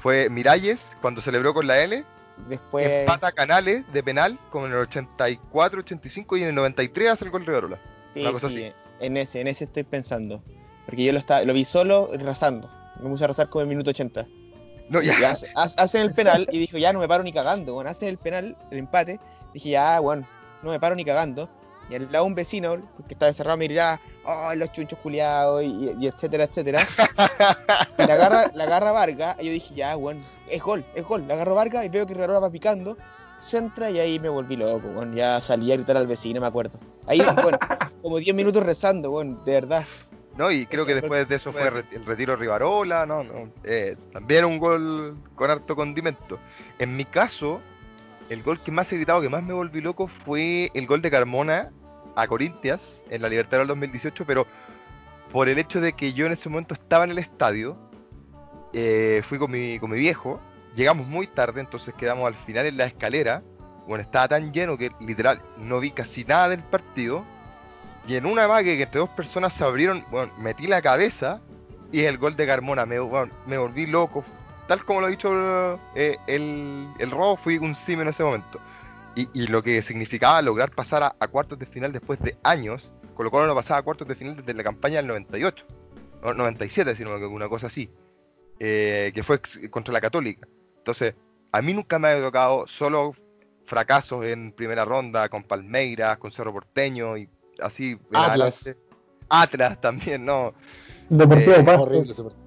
Fue 0.00 0.28
Miralles 0.30 0.96
cuando 1.00 1.20
celebró 1.20 1.54
con 1.54 1.66
la 1.66 1.78
L, 1.80 2.04
Después. 2.48 2.86
empata 2.86 3.32
Canales 3.32 3.90
de 3.92 4.02
penal 4.02 4.38
con 4.50 4.70
el 4.70 4.76
84-85 4.88 6.38
y 6.38 6.42
en 6.42 6.48
el 6.48 6.54
93 6.54 7.08
hace 7.10 7.24
el 7.24 7.30
gol 7.30 7.46
Rivarola. 7.46 7.78
Sí, 8.14 8.20
Una 8.20 8.32
cosa 8.32 8.48
sí, 8.48 8.64
así. 8.64 8.72
en 9.00 9.16
ese, 9.16 9.40
en 9.40 9.46
ese 9.48 9.64
estoy 9.64 9.84
pensando. 9.84 10.42
Porque 10.86 11.04
yo 11.04 11.12
lo, 11.12 11.18
estaba, 11.18 11.42
lo 11.44 11.52
vi 11.52 11.64
solo 11.64 12.10
rezando. 12.14 12.68
Me 13.02 13.08
puse 13.10 13.24
a 13.24 13.26
rezar 13.26 13.48
como 13.48 13.62
en 13.62 13.68
el 13.70 13.76
minuto 13.76 13.90
80. 13.90 14.26
No, 14.88 15.02
ya, 15.02 15.30
hace- 15.30 15.48
ha- 15.56 15.62
hacen 15.64 16.02
el 16.02 16.12
penal 16.14 16.46
y 16.52 16.58
dijo, 16.60 16.78
ya 16.78 16.92
no 16.92 17.00
me 17.00 17.08
paro 17.08 17.24
ni 17.24 17.32
cagando. 17.32 17.74
Bueno, 17.74 17.90
hacen 17.90 18.08
el 18.08 18.18
penal, 18.18 18.56
el 18.70 18.78
empate. 18.78 19.18
Dije, 19.52 19.70
ya, 19.70 19.98
bueno, 20.00 20.26
no 20.62 20.70
me 20.70 20.80
paro 20.80 20.94
ni 20.94 21.04
cagando. 21.04 21.48
Y 21.88 21.94
al 21.94 22.10
lado 22.10 22.24
un 22.24 22.34
vecino, 22.34 22.76
que 23.06 23.14
estaba 23.14 23.28
encerrado, 23.28 23.56
me 23.58 23.68
dirá, 23.68 24.00
oh, 24.24 24.52
los 24.56 24.72
chunchos 24.72 24.98
culiados, 24.98 25.62
y, 25.62 25.94
y 26.00 26.06
etcétera, 26.08 26.44
etcétera. 26.44 26.84
y 27.96 28.02
la 28.06 28.14
agarra, 28.14 28.50
la 28.54 28.64
agarra 28.64 28.90
Vargas, 28.92 29.36
y 29.40 29.46
yo 29.46 29.52
dije, 29.52 29.74
ya, 29.76 29.94
bueno, 29.94 30.24
es 30.48 30.60
gol, 30.60 30.84
es 30.96 31.04
gol. 31.04 31.28
La 31.28 31.34
agarro 31.34 31.54
Vargas 31.54 31.84
y 31.86 31.88
veo 31.88 32.04
que 32.04 32.14
Rivarola 32.14 32.40
va 32.40 32.50
picando, 32.50 32.96
centra 33.38 33.88
y 33.90 34.00
ahí 34.00 34.18
me 34.18 34.28
volví 34.28 34.56
loco, 34.56 34.88
bueno, 34.88 35.14
ya 35.14 35.40
salí 35.40 35.70
a 35.70 35.76
gritar 35.76 35.96
al 35.96 36.08
vecino, 36.08 36.40
me 36.40 36.46
acuerdo. 36.48 36.78
Ahí, 37.06 37.20
bueno, 37.40 37.58
como 38.02 38.18
10 38.18 38.34
minutos 38.34 38.64
rezando, 38.64 39.12
bueno, 39.12 39.40
de 39.44 39.52
verdad. 39.52 39.86
No, 40.36 40.50
y 40.50 40.66
creo 40.66 40.84
que 40.84 40.94
después 40.96 41.28
de 41.28 41.36
eso 41.36 41.52
fue- 41.52 41.68
el 41.92 42.04
retiro 42.04 42.32
de 42.32 42.38
Rivarola, 42.40 43.06
no, 43.06 43.22
no. 43.22 43.48
eh, 43.62 43.96
también 44.12 44.44
un 44.44 44.58
gol 44.58 45.16
con 45.36 45.50
harto 45.52 45.76
condimento. 45.76 46.38
En 46.80 46.96
mi 46.96 47.04
caso, 47.04 47.60
el 48.28 48.42
gol 48.42 48.60
que 48.60 48.70
más 48.70 48.92
he 48.92 48.96
gritado, 48.96 49.20
que 49.20 49.28
más 49.28 49.42
me 49.42 49.52
volví 49.52 49.80
loco, 49.80 50.06
fue 50.06 50.70
el 50.74 50.86
gol 50.86 51.02
de 51.02 51.10
Carmona 51.10 51.70
a 52.16 52.26
Corintias 52.26 53.02
en 53.10 53.22
la 53.22 53.28
Libertadores 53.28 53.68
del 53.68 53.78
2018, 53.78 54.24
pero 54.26 54.46
por 55.32 55.48
el 55.48 55.58
hecho 55.58 55.80
de 55.80 55.92
que 55.92 56.12
yo 56.12 56.26
en 56.26 56.32
ese 56.32 56.48
momento 56.48 56.74
estaba 56.74 57.04
en 57.04 57.10
el 57.10 57.18
estadio, 57.18 57.76
eh, 58.72 59.22
fui 59.24 59.38
con 59.38 59.50
mi, 59.50 59.78
con 59.78 59.90
mi 59.90 59.98
viejo, 59.98 60.40
llegamos 60.74 61.06
muy 61.06 61.26
tarde, 61.26 61.60
entonces 61.60 61.94
quedamos 61.94 62.26
al 62.26 62.34
final 62.34 62.66
en 62.66 62.76
la 62.76 62.86
escalera, 62.86 63.42
bueno, 63.86 64.02
estaba 64.02 64.28
tan 64.28 64.52
lleno 64.52 64.76
que 64.76 64.90
literal 65.00 65.40
no 65.58 65.78
vi 65.78 65.90
casi 65.90 66.24
nada 66.24 66.48
del 66.48 66.62
partido, 66.62 67.24
y 68.08 68.16
en 68.16 68.26
una 68.26 68.46
más 68.48 68.62
que 68.62 68.80
entre 68.80 69.00
dos 69.00 69.10
personas 69.10 69.52
se 69.52 69.64
abrieron, 69.64 70.04
bueno, 70.10 70.32
metí 70.38 70.66
la 70.66 70.80
cabeza 70.80 71.40
y 71.92 72.02
el 72.02 72.18
gol 72.18 72.36
de 72.36 72.46
Carmona, 72.46 72.86
me, 72.86 72.96
me 73.46 73.58
volví 73.58 73.86
loco. 73.86 74.24
Tal 74.66 74.84
como 74.84 75.00
lo 75.00 75.06
ha 75.06 75.10
dicho 75.10 75.78
eh, 75.94 76.16
el, 76.26 76.88
el 76.98 77.10
robo, 77.10 77.36
fui 77.36 77.58
un 77.58 77.74
simio 77.74 78.02
en 78.02 78.08
ese 78.08 78.24
momento. 78.24 78.58
Y, 79.14 79.28
y 79.32 79.46
lo 79.46 79.62
que 79.62 79.80
significaba 79.80 80.42
lograr 80.42 80.70
pasar 80.72 81.02
a, 81.02 81.16
a 81.18 81.28
cuartos 81.28 81.58
de 81.58 81.66
final 81.66 81.92
después 81.92 82.20
de 82.20 82.36
años, 82.42 82.92
Colo 83.14 83.30
Colo 83.30 83.46
no 83.46 83.54
pasaba 83.54 83.80
a 83.80 83.82
cuartos 83.82 84.06
de 84.06 84.14
final 84.14 84.36
desde 84.36 84.52
la 84.54 84.62
campaña 84.62 84.96
del 84.96 85.06
98, 85.06 85.64
o 86.22 86.34
97, 86.34 86.94
sino 86.96 87.18
que 87.18 87.24
una 87.26 87.48
cosa 87.48 87.68
así, 87.68 87.90
eh, 88.58 89.12
que 89.14 89.22
fue 89.22 89.40
contra 89.70 89.94
la 89.94 90.00
Católica. 90.00 90.46
Entonces, 90.78 91.14
a 91.52 91.62
mí 91.62 91.72
nunca 91.72 91.98
me 91.98 92.08
ha 92.08 92.20
tocado 92.20 92.66
solo 92.66 93.14
fracasos 93.64 94.24
en 94.24 94.52
primera 94.52 94.84
ronda 94.84 95.28
con 95.28 95.42
Palmeiras, 95.44 96.18
con 96.18 96.30
Cerro 96.30 96.52
Porteño 96.52 97.16
y 97.16 97.28
así. 97.60 97.98
Atlas. 98.12 98.76
Atlas 99.28 99.80
también, 99.80 100.24
no. 100.24 100.52
Deportivo 101.08 101.52
Eh, 101.52 101.64
Pasto. 101.64 101.82
Horrible 101.82 102.12
ese 102.12 102.22
partido. 102.22 102.45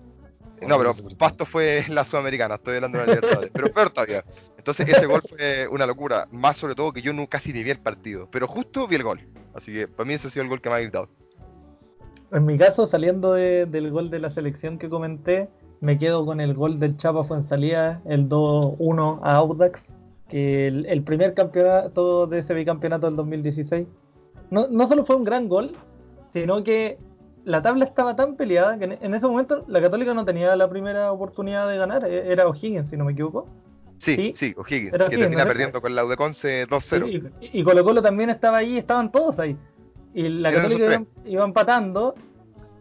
No, 0.67 0.77
pero. 0.77 0.93
Pasto 1.17 1.45
fue 1.45 1.83
la 1.89 2.03
Sudamericana, 2.03 2.55
estoy 2.55 2.75
hablando 2.75 2.97
de 2.99 3.05
la 3.07 3.13
Libertadores. 3.15 3.51
pero 3.53 3.71
peor 3.71 3.89
todavía. 3.89 4.23
Entonces 4.57 4.89
ese 4.89 5.05
gol 5.05 5.21
fue 5.21 5.67
una 5.69 5.85
locura. 5.85 6.27
Más 6.31 6.57
sobre 6.57 6.75
todo 6.75 6.91
que 6.91 7.01
yo 7.01 7.13
no 7.13 7.27
casi 7.27 7.53
ni 7.53 7.63
vi 7.63 7.69
el 7.71 7.79
partido. 7.79 8.27
Pero 8.31 8.47
justo 8.47 8.87
vi 8.87 8.95
el 8.95 9.03
gol. 9.03 9.21
Así 9.53 9.73
que 9.73 9.87
para 9.87 10.05
mí 10.07 10.13
ese 10.13 10.27
ha 10.27 10.29
sido 10.29 10.43
el 10.43 10.49
gol 10.49 10.61
que 10.61 10.69
más 10.69 10.79
he 10.79 10.83
gritado. 10.83 11.07
En 12.31 12.45
mi 12.45 12.57
caso, 12.57 12.87
saliendo 12.87 13.33
de- 13.33 13.65
del 13.65 13.89
gol 13.91 14.09
de 14.11 14.19
la 14.19 14.29
selección 14.31 14.77
que 14.77 14.89
comenté, 14.89 15.49
me 15.81 15.97
quedo 15.97 16.25
con 16.25 16.41
el 16.41 16.53
gol 16.53 16.77
del 16.77 16.97
Chapa 16.97 17.23
Fuensalía, 17.23 18.01
el 18.05 18.27
2-1 18.29 19.19
a 19.23 19.35
Audax. 19.35 19.81
que 20.27 20.67
el, 20.67 20.85
el 20.85 21.01
primer 21.03 21.33
campeonato 21.33 22.27
de 22.27 22.39
ese 22.39 22.53
bicampeonato 22.53 23.07
del 23.07 23.15
2016 23.15 23.87
no, 24.51 24.67
no 24.67 24.85
solo 24.87 25.03
fue 25.05 25.15
un 25.15 25.23
gran 25.23 25.47
gol, 25.49 25.71
sino 26.33 26.63
que 26.63 26.99
la 27.49 27.61
tabla 27.61 27.85
estaba 27.85 28.15
tan 28.15 28.35
peleada 28.35 28.77
que 28.77 28.85
en, 28.85 28.91
en 29.01 29.13
ese 29.13 29.27
momento 29.27 29.63
la 29.67 29.81
Católica 29.81 30.13
no 30.13 30.23
tenía 30.23 30.55
la 30.55 30.69
primera 30.69 31.11
oportunidad 31.11 31.67
de 31.67 31.77
ganar, 31.77 32.05
e- 32.05 32.31
era 32.31 32.47
O'Higgins, 32.47 32.89
si 32.89 32.97
no 32.97 33.05
me 33.05 33.13
equivoco. 33.13 33.47
Sí, 33.97 34.15
Sí. 34.15 34.31
sí, 34.35 34.55
O'Higgins, 34.57 34.91
que 35.09 35.17
termina 35.17 35.43
¿no? 35.43 35.47
perdiendo 35.49 35.81
con 35.81 35.93
la 35.95 36.05
Udeconce 36.05 36.67
2-0. 36.67 37.31
Y, 37.41 37.59
y 37.59 37.63
Colo 37.63 37.83
Colo 37.83 38.01
también 38.01 38.29
estaba 38.29 38.57
ahí, 38.59 38.77
estaban 38.77 39.11
todos 39.11 39.39
ahí. 39.39 39.57
Y 40.13 40.29
la 40.29 40.51
Católica 40.51 41.03
iba 41.25 41.43
empatando, 41.43 42.15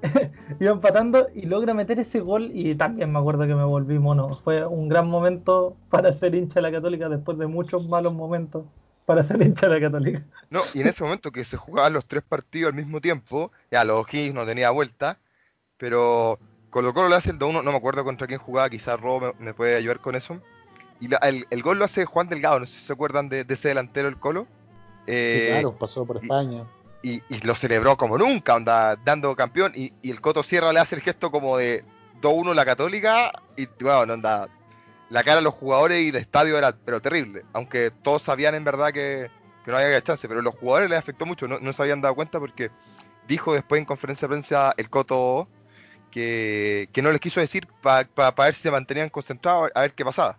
iba 0.61 0.71
empatando 0.71 1.27
y 1.35 1.43
logra 1.47 1.75
meter 1.75 1.99
ese 1.99 2.21
gol 2.21 2.51
y 2.53 2.75
también 2.75 3.11
me 3.13 3.19
acuerdo 3.19 3.47
que 3.47 3.55
me 3.55 3.65
volví 3.65 3.99
mono. 3.99 4.35
Fue 4.35 4.65
un 4.67 4.89
gran 4.89 5.09
momento 5.09 5.77
para 5.91 6.13
ser 6.13 6.35
hincha 6.35 6.57
de 6.57 6.63
la 6.63 6.71
Católica 6.73 7.09
después 7.09 7.37
de 7.39 7.47
muchos 7.47 7.89
malos 7.89 8.15
momentos 8.15 8.65
para 9.09 9.25
ser 9.25 9.43
hincha 9.43 9.69
de 9.69 9.75
la 9.75 9.81
Católica. 9.81 10.23
No, 10.51 10.63
y 10.73 10.81
en 10.81 10.87
ese 10.87 11.03
momento 11.05 11.33
que 11.33 11.45
se 11.45 11.57
jugaban 11.57 11.93
los 11.93 12.07
tres 12.07 12.23
partidos 12.23 12.71
al 12.71 12.77
mismo 12.77 13.01
tiempo, 13.01 13.53
ya 13.71 13.85
los 13.85 14.05
O'Higgins 14.07 14.35
no 14.35 14.47
tenía 14.47 14.71
vuelta, 14.71 15.19
pero 15.79 16.39
Colo 16.71 16.95
Colo 16.95 17.09
le 17.09 17.17
hace 17.17 17.31
el 17.31 17.39
2-1, 17.39 17.63
no 17.63 17.73
me 17.73 17.79
acuerdo 17.79 18.05
contra 18.05 18.27
quién 18.27 18.41
jugaba, 18.41 18.71
quizás 18.71 19.01
Robo 19.01 19.35
me, 19.39 19.47
me 19.47 19.55
puede 19.55 19.77
ayudar 19.77 20.01
con 20.01 20.15
eso. 20.17 20.41
Y 21.01 21.09
la- 21.09 21.19
el, 21.19 21.47
el 21.51 21.63
gol 21.63 21.79
lo 21.79 21.85
hace 21.87 22.05
Juan 22.07 22.29
Delgado, 22.29 22.61
no 22.61 22.67
sé 22.67 22.81
si 22.81 22.87
se 22.87 22.93
acuerdan 22.93 23.29
de, 23.29 23.45
de 23.45 23.55
ese 23.55 23.69
delantero 23.69 24.09
del 24.09 24.19
Colo. 24.19 24.47
Sí, 25.03 25.07
Eh, 25.09 25.49
claro, 25.51 25.73
pasó 25.79 26.07
por 26.07 26.19
España. 26.19 26.65
y, 27.03 27.23
y 27.29 27.39
lo 27.45 27.55
celebró 27.55 27.97
como 27.97 28.19
nunca, 28.19 28.55
onda, 28.55 28.97
dando 28.97 29.35
campeón, 29.37 29.73
y, 29.75 29.93
y 30.03 30.11
el 30.11 30.21
Coto 30.21 30.43
Sierra 30.43 30.73
le 30.73 30.81
hace 30.81 30.97
el 30.97 31.03
gesto 31.03 31.31
como 31.31 31.59
de 31.59 31.85
2-1 32.21 32.55
la 32.55 32.65
Católica, 32.65 33.33
y 33.57 33.69
bueno, 33.81 34.15
onda, 34.15 34.49
la 35.11 35.25
cara 35.25 35.37
de 35.37 35.43
los 35.43 35.55
jugadores 35.55 36.01
y 36.01 36.09
el 36.09 36.17
estadio 36.17 36.59
era 36.59 36.73
pero 36.85 37.01
terrible, 37.01 37.45
aunque 37.53 37.91
todos 37.91 38.23
sabían 38.23 38.55
en 38.55 38.65
verdad 38.65 38.93
que, 38.93 39.31
que 39.65 39.71
no 39.71 39.77
había 39.79 40.03
chance, 40.03 40.29
pero 40.29 40.43
los 40.43 40.55
jugadores 40.55 40.91
les 40.91 40.99
afectó 40.99 41.27
mucho, 41.27 41.49
no, 41.49 41.59
no 41.61 41.73
se 41.73 41.83
habían 41.83 42.01
dado 42.01 42.15
cuenta 42.15 42.39
porque 42.39 42.71
dijo 43.27 43.53
después 43.55 43.79
en 43.79 43.85
conferencia 43.85 44.27
de 44.27 44.33
prensa 44.33 44.75
el 44.77 44.91
Coto 44.91 45.49
que, 46.11 46.89
que 46.93 47.03
no 47.03 47.11
les 47.13 47.21
quiso 47.21 47.41
decir 47.41 47.67
para 47.83 48.09
ver 48.37 48.55
si 48.55 48.63
se 48.63 48.71
mantenían 48.71 49.09
concentrados 49.11 49.71
a 49.75 49.83
ver 49.83 49.95
qué 49.95 50.05
pasaba. 50.05 50.39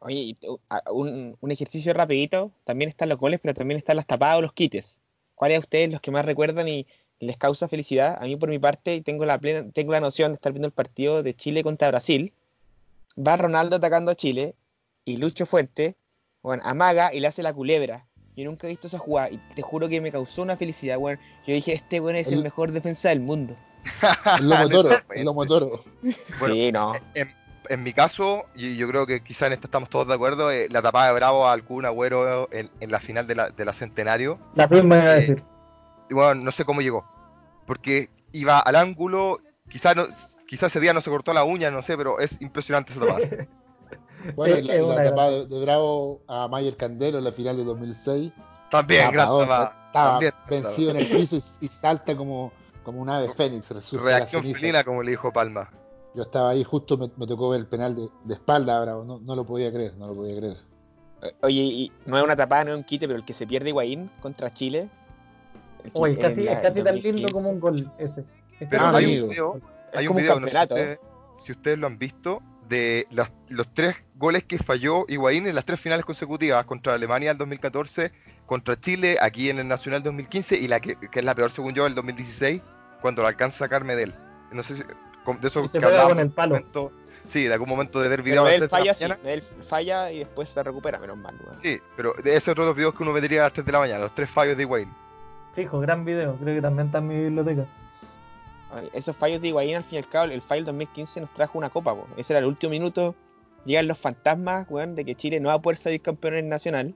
Oye, 0.00 0.36
a- 0.68 0.92
un, 0.92 1.36
un 1.40 1.50
ejercicio 1.50 1.92
rapidito, 1.92 2.52
también 2.64 2.88
están 2.88 3.08
los 3.08 3.18
goles, 3.18 3.40
pero 3.42 3.54
también 3.54 3.78
están 3.78 3.96
las 3.96 4.06
tapadas 4.06 4.38
o 4.38 4.42
los 4.42 4.52
quites. 4.52 5.00
¿Cuáles 5.34 5.56
de 5.56 5.60
ustedes 5.60 5.90
los 5.92 6.00
que 6.00 6.10
más 6.10 6.24
recuerdan 6.24 6.68
y 6.68 6.86
les 7.20 7.36
causa 7.36 7.68
felicidad? 7.68 8.16
A 8.20 8.26
mí 8.26 8.36
por 8.36 8.48
mi 8.48 8.58
parte 8.58 9.00
tengo 9.02 9.24
la 9.26 9.38
plena, 9.38 9.68
tengo 9.72 9.92
la 9.92 10.00
noción 10.00 10.30
de 10.32 10.34
estar 10.34 10.52
viendo 10.52 10.66
el 10.66 10.72
partido 10.72 11.22
de 11.22 11.34
Chile 11.34 11.62
contra 11.62 11.88
Brasil. 11.88 12.32
Va 13.18 13.36
Ronaldo 13.36 13.76
atacando 13.76 14.10
a 14.10 14.14
Chile 14.14 14.54
y 15.04 15.16
Lucho 15.16 15.46
Fuente, 15.46 15.96
bueno, 16.42 16.62
amaga 16.64 17.12
y 17.12 17.20
le 17.20 17.26
hace 17.26 17.42
la 17.42 17.52
culebra. 17.52 18.06
Yo 18.36 18.44
nunca 18.44 18.66
he 18.66 18.70
visto 18.70 18.86
esa 18.86 18.98
jugada 18.98 19.30
y 19.30 19.38
te 19.56 19.62
juro 19.62 19.88
que 19.88 20.00
me 20.00 20.12
causó 20.12 20.42
una 20.42 20.56
felicidad, 20.56 20.98
bueno. 20.98 21.20
Yo 21.46 21.54
dije, 21.54 21.72
este 21.72 21.98
bueno 21.98 22.18
es 22.18 22.28
el 22.28 22.34
El- 22.34 22.44
mejor 22.44 22.70
defensa 22.70 23.08
del 23.08 23.20
mundo. 23.20 23.56
El 24.38 24.48
Lomo 24.48 24.68
Toro, 24.68 24.90
el 25.14 25.24
Lomo 25.24 25.44
Toro. 25.46 25.82
Bueno, 26.38 26.54
sí, 26.54 26.70
no. 26.70 26.92
En, 27.14 27.34
en 27.68 27.82
mi 27.82 27.92
caso, 27.92 28.44
y 28.54 28.76
yo 28.76 28.86
creo 28.88 29.06
que 29.06 29.22
quizá 29.24 29.48
en 29.48 29.54
esto 29.54 29.66
estamos 29.66 29.90
todos 29.90 30.06
de 30.06 30.14
acuerdo, 30.14 30.52
eh, 30.52 30.68
la 30.70 30.82
tapada 30.82 31.08
de 31.08 31.14
Bravo 31.14 31.48
al 31.48 31.64
Kun 31.64 31.84
Agüero 31.84 32.48
en, 32.52 32.70
en 32.78 32.90
la 32.92 33.00
final 33.00 33.26
de 33.26 33.34
la, 33.34 33.50
de 33.50 33.64
la 33.64 33.72
Centenario, 33.72 34.38
La 34.54 34.68
misma 34.68 34.96
iba 34.98 35.04
a 35.10 35.16
Eh, 35.16 35.20
decir. 35.20 35.42
y 36.08 36.14
bueno, 36.14 36.36
no 36.42 36.52
sé 36.52 36.64
cómo 36.64 36.80
llegó, 36.80 37.04
porque 37.66 38.08
iba 38.32 38.60
al 38.60 38.76
ángulo, 38.76 39.40
quizá, 39.68 39.94
no, 39.94 40.06
quizá 40.48 40.66
ese 40.66 40.80
día 40.80 40.92
no 40.92 41.00
se 41.00 41.10
cortó 41.10 41.32
la 41.32 41.44
uña, 41.44 41.70
no 41.70 41.82
sé, 41.82 41.96
pero 41.96 42.18
es 42.18 42.40
impresionante 42.40 42.92
esa 42.92 43.00
tapada. 43.02 43.20
Bueno, 44.34 44.56
Es- 44.56 44.64
la, 44.66 44.74
es 44.74 44.80
la 44.80 44.86
una 44.94 45.02
tapada 45.04 45.30
de, 45.30 45.46
de 45.46 45.60
Bravo 45.60 46.20
a 46.26 46.48
Mayer 46.48 46.76
Candelo 46.76 47.18
en 47.18 47.24
la 47.24 47.30
final 47.32 47.56
de 47.56 47.62
2006. 47.64 48.32
También, 48.68 49.12
gran 49.12 49.28
tapada. 49.28 49.76
Estaba 49.86 50.10
también, 50.10 50.32
vencido 50.50 50.90
en 50.90 50.96
el 50.96 51.06
piso 51.06 51.36
y, 51.36 51.42
y 51.64 51.68
salta 51.68 52.16
como, 52.16 52.52
como 52.82 53.00
un 53.00 53.08
ave 53.08 53.28
fénix. 53.32 53.70
Reacción 53.92 54.42
felina, 54.42 54.82
como 54.82 55.02
le 55.04 55.12
dijo 55.12 55.32
Palma. 55.32 55.70
Yo 56.14 56.22
estaba 56.24 56.50
ahí, 56.50 56.64
justo 56.64 56.98
me, 56.98 57.08
me 57.16 57.26
tocó 57.28 57.50
ver 57.50 57.60
el 57.60 57.66
penal 57.68 57.94
de, 57.94 58.08
de 58.24 58.34
espalda 58.34 58.76
a 58.76 58.80
Bravo. 58.80 59.04
No, 59.04 59.20
no 59.20 59.36
lo 59.36 59.44
podía 59.46 59.72
creer, 59.72 59.96
no 59.96 60.08
lo 60.08 60.14
podía 60.14 60.36
creer. 60.36 60.56
Oye, 61.42 61.62
y 61.62 61.92
no 62.04 62.18
es 62.18 62.24
una 62.24 62.34
tapada, 62.36 62.64
no 62.64 62.70
es 62.72 62.76
un 62.76 62.84
quite, 62.84 63.06
pero 63.06 63.18
el 63.18 63.24
que 63.24 63.34
se 63.34 63.46
pierde 63.46 63.68
Higuaín 63.70 64.10
contra 64.20 64.50
Chile. 64.52 64.90
Oye, 65.94 66.14
es 66.14 66.18
casi, 66.18 66.42
la- 66.42 66.52
es 66.52 66.58
casi 66.58 66.74
tan 66.82 66.84
2015. 66.96 67.12
lindo 67.12 67.32
como 67.32 67.50
un 67.50 67.60
gol 67.60 67.92
ese. 67.98 68.24
Es 68.60 68.68
Pero 68.68 68.84
Ah, 68.84 68.92
hay 68.96 69.04
un 69.22 69.28
video, 69.28 69.60
Es 69.92 69.98
hay 69.98 70.06
un 70.06 70.08
como 70.08 70.18
un 70.18 70.22
video, 70.22 70.40
no 70.40 70.46
sé 70.48 70.52
si 70.52 70.58
ustedes, 70.62 70.98
si 71.38 71.52
ustedes 71.52 71.78
lo 71.78 71.86
han 71.86 71.98
visto, 71.98 72.42
de 72.68 73.06
los, 73.10 73.32
los 73.48 73.72
tres 73.72 73.96
goles 74.16 74.44
que 74.44 74.58
falló 74.58 75.04
Higuaín 75.08 75.46
en 75.46 75.54
las 75.54 75.64
tres 75.64 75.80
finales 75.80 76.04
consecutivas, 76.04 76.64
contra 76.66 76.94
Alemania 76.94 77.30
en 77.30 77.38
2014, 77.38 78.12
contra 78.46 78.78
Chile 78.78 79.16
aquí 79.20 79.48
en 79.50 79.58
el 79.58 79.68
Nacional 79.68 80.02
2015 80.02 80.56
y 80.56 80.68
la 80.68 80.80
que, 80.80 80.96
que 80.96 81.18
es 81.20 81.24
la 81.24 81.34
peor 81.34 81.50
según 81.50 81.74
yo, 81.74 81.86
el 81.86 81.94
2016, 81.94 82.60
cuando 83.00 83.22
lo 83.22 83.28
alcanza 83.28 83.56
a 83.56 83.66
sacar 83.66 83.84
Medel. 83.84 84.14
No 84.52 84.62
sé 84.62 84.74
si 84.76 84.82
de 84.82 85.48
eso 85.48 85.70
que 85.70 85.80
con 85.80 86.18
el 86.18 86.30
palo. 86.30 86.54
momento- 86.54 86.92
sí, 87.24 87.44
de 87.44 87.52
algún 87.52 87.68
momento 87.68 88.00
de 88.00 88.08
ver 88.08 88.22
video 88.22 88.44
Pero 88.44 88.56
las 88.58 88.62
él 88.62 88.68
3 88.68 88.70
de 88.70 88.76
la 88.88 88.94
falla, 88.94 89.16
sí. 89.22 89.28
Él 89.28 89.42
falla 89.66 90.10
y 90.12 90.18
después 90.20 90.48
se 90.48 90.62
recupera, 90.62 90.98
menos 90.98 91.18
mal. 91.18 91.34
Sí, 91.62 91.78
pero 91.96 92.14
de 92.22 92.34
esos 92.36 92.48
otros 92.48 92.66
dos 92.66 92.76
videos 92.76 92.94
que 92.94 93.02
uno 93.02 93.12
vendría 93.12 93.42
a 93.42 93.44
las 93.44 93.52
3 93.52 93.66
de 93.66 93.72
la 93.72 93.78
mañana, 93.80 94.00
los 94.00 94.14
tres 94.14 94.30
fallos 94.30 94.56
de 94.56 94.62
Higuaín. 94.62 94.90
Fijo, 95.54 95.80
gran 95.80 96.04
video. 96.04 96.36
Creo 96.36 96.54
que 96.54 96.62
también 96.62 96.86
está 96.86 96.98
en 96.98 97.08
mi 97.08 97.16
biblioteca. 97.16 97.66
Esos 98.92 99.16
fallos 99.16 99.40
de 99.40 99.48
Higuaín, 99.48 99.76
al 99.76 99.84
fin 99.84 99.94
y 99.96 99.98
al 99.98 100.08
cabo, 100.08 100.26
el 100.32 100.42
fallo 100.42 100.60
del 100.60 100.66
2015 100.66 101.20
nos 101.22 101.32
trajo 101.32 101.58
una 101.58 101.70
copa. 101.70 101.94
po. 101.94 102.06
Ese 102.16 102.32
era 102.34 102.40
el 102.40 102.46
último 102.46 102.70
minuto. 102.70 103.14
Llegan 103.64 103.88
los 103.88 103.98
fantasmas, 103.98 104.66
weón, 104.70 104.94
de 104.94 105.04
que 105.04 105.14
Chile 105.14 105.40
no 105.40 105.48
va 105.48 105.54
a 105.54 105.62
poder 105.62 105.76
salir 105.76 106.00
campeón 106.00 106.34
en 106.34 106.44
el 106.44 106.48
Nacional. 106.48 106.94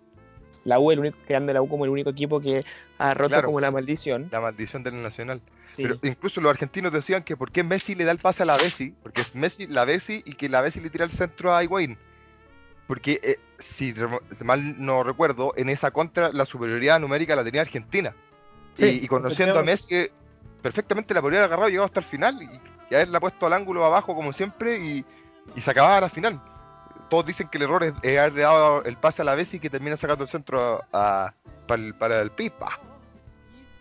La 0.64 0.78
U, 0.78 0.90
el 0.92 1.00
único, 1.00 1.18
quedando 1.26 1.52
la 1.52 1.60
U 1.62 1.68
como 1.68 1.84
el 1.84 1.90
único 1.90 2.10
equipo 2.10 2.40
que 2.40 2.62
ha 2.98 3.14
roto 3.14 3.30
Claro. 3.30 3.46
como 3.46 3.60
la 3.60 3.70
maldición. 3.70 4.28
La 4.30 4.40
maldición 4.40 4.82
del 4.82 5.02
Nacional. 5.02 5.40
Sí. 5.70 5.82
Pero 5.82 5.98
incluso 6.02 6.40
los 6.40 6.50
argentinos 6.50 6.92
decían 6.92 7.22
que 7.24 7.36
por 7.36 7.50
qué 7.50 7.64
Messi 7.64 7.94
le 7.94 8.04
da 8.04 8.12
el 8.12 8.18
pase 8.18 8.42
a 8.42 8.46
la 8.46 8.56
Bessi, 8.58 8.94
porque 9.02 9.22
es 9.22 9.34
Messi, 9.34 9.66
la 9.66 9.84
Bessi 9.84 10.22
y 10.26 10.34
que 10.34 10.48
la 10.48 10.60
Bessi 10.60 10.80
le 10.80 10.90
tira 10.90 11.04
el 11.04 11.10
centro 11.10 11.54
a 11.54 11.64
Higuaín. 11.64 11.96
Porque 12.86 13.18
eh, 13.22 13.38
si 13.58 13.94
mal 14.44 14.76
no 14.84 15.02
recuerdo, 15.02 15.52
en 15.56 15.68
esa 15.70 15.90
contra 15.90 16.30
la 16.32 16.44
superioridad 16.44 17.00
numérica 17.00 17.34
la 17.34 17.42
tenía 17.44 17.62
Argentina. 17.62 18.14
Sí, 18.76 19.00
y, 19.00 19.04
y 19.04 19.08
conociendo 19.08 19.58
a 19.58 19.62
Messi, 19.62 20.08
perfectamente 20.62 21.12
la 21.14 21.20
podría 21.20 21.40
haber 21.40 21.48
agarrado 21.48 21.68
y 21.68 21.72
llegado 21.72 21.86
hasta 21.86 22.00
el 22.00 22.06
final 22.06 22.42
y, 22.42 22.48
y 22.90 22.94
haberla 22.94 23.20
puesto 23.20 23.46
al 23.46 23.52
ángulo 23.52 23.84
abajo 23.84 24.14
como 24.14 24.32
siempre 24.32 24.78
y, 24.78 25.04
y 25.56 25.60
se 25.60 25.70
acababa 25.70 26.00
la 26.00 26.08
final. 26.08 26.40
Todos 27.10 27.26
dicen 27.26 27.48
que 27.48 27.58
el 27.58 27.64
error 27.64 27.82
es, 27.84 27.92
es 28.02 28.18
haberle 28.18 28.42
dado 28.42 28.84
el 28.84 28.96
pase 28.96 29.20
a 29.22 29.24
la 29.24 29.34
Bessi 29.34 29.58
que 29.58 29.68
termina 29.68 29.96
sacando 29.96 30.24
el 30.24 30.30
centro 30.30 30.82
a- 30.92 31.32
para, 31.66 31.82
el, 31.82 31.94
para 31.94 32.20
el 32.20 32.30
Pipa. 32.30 32.78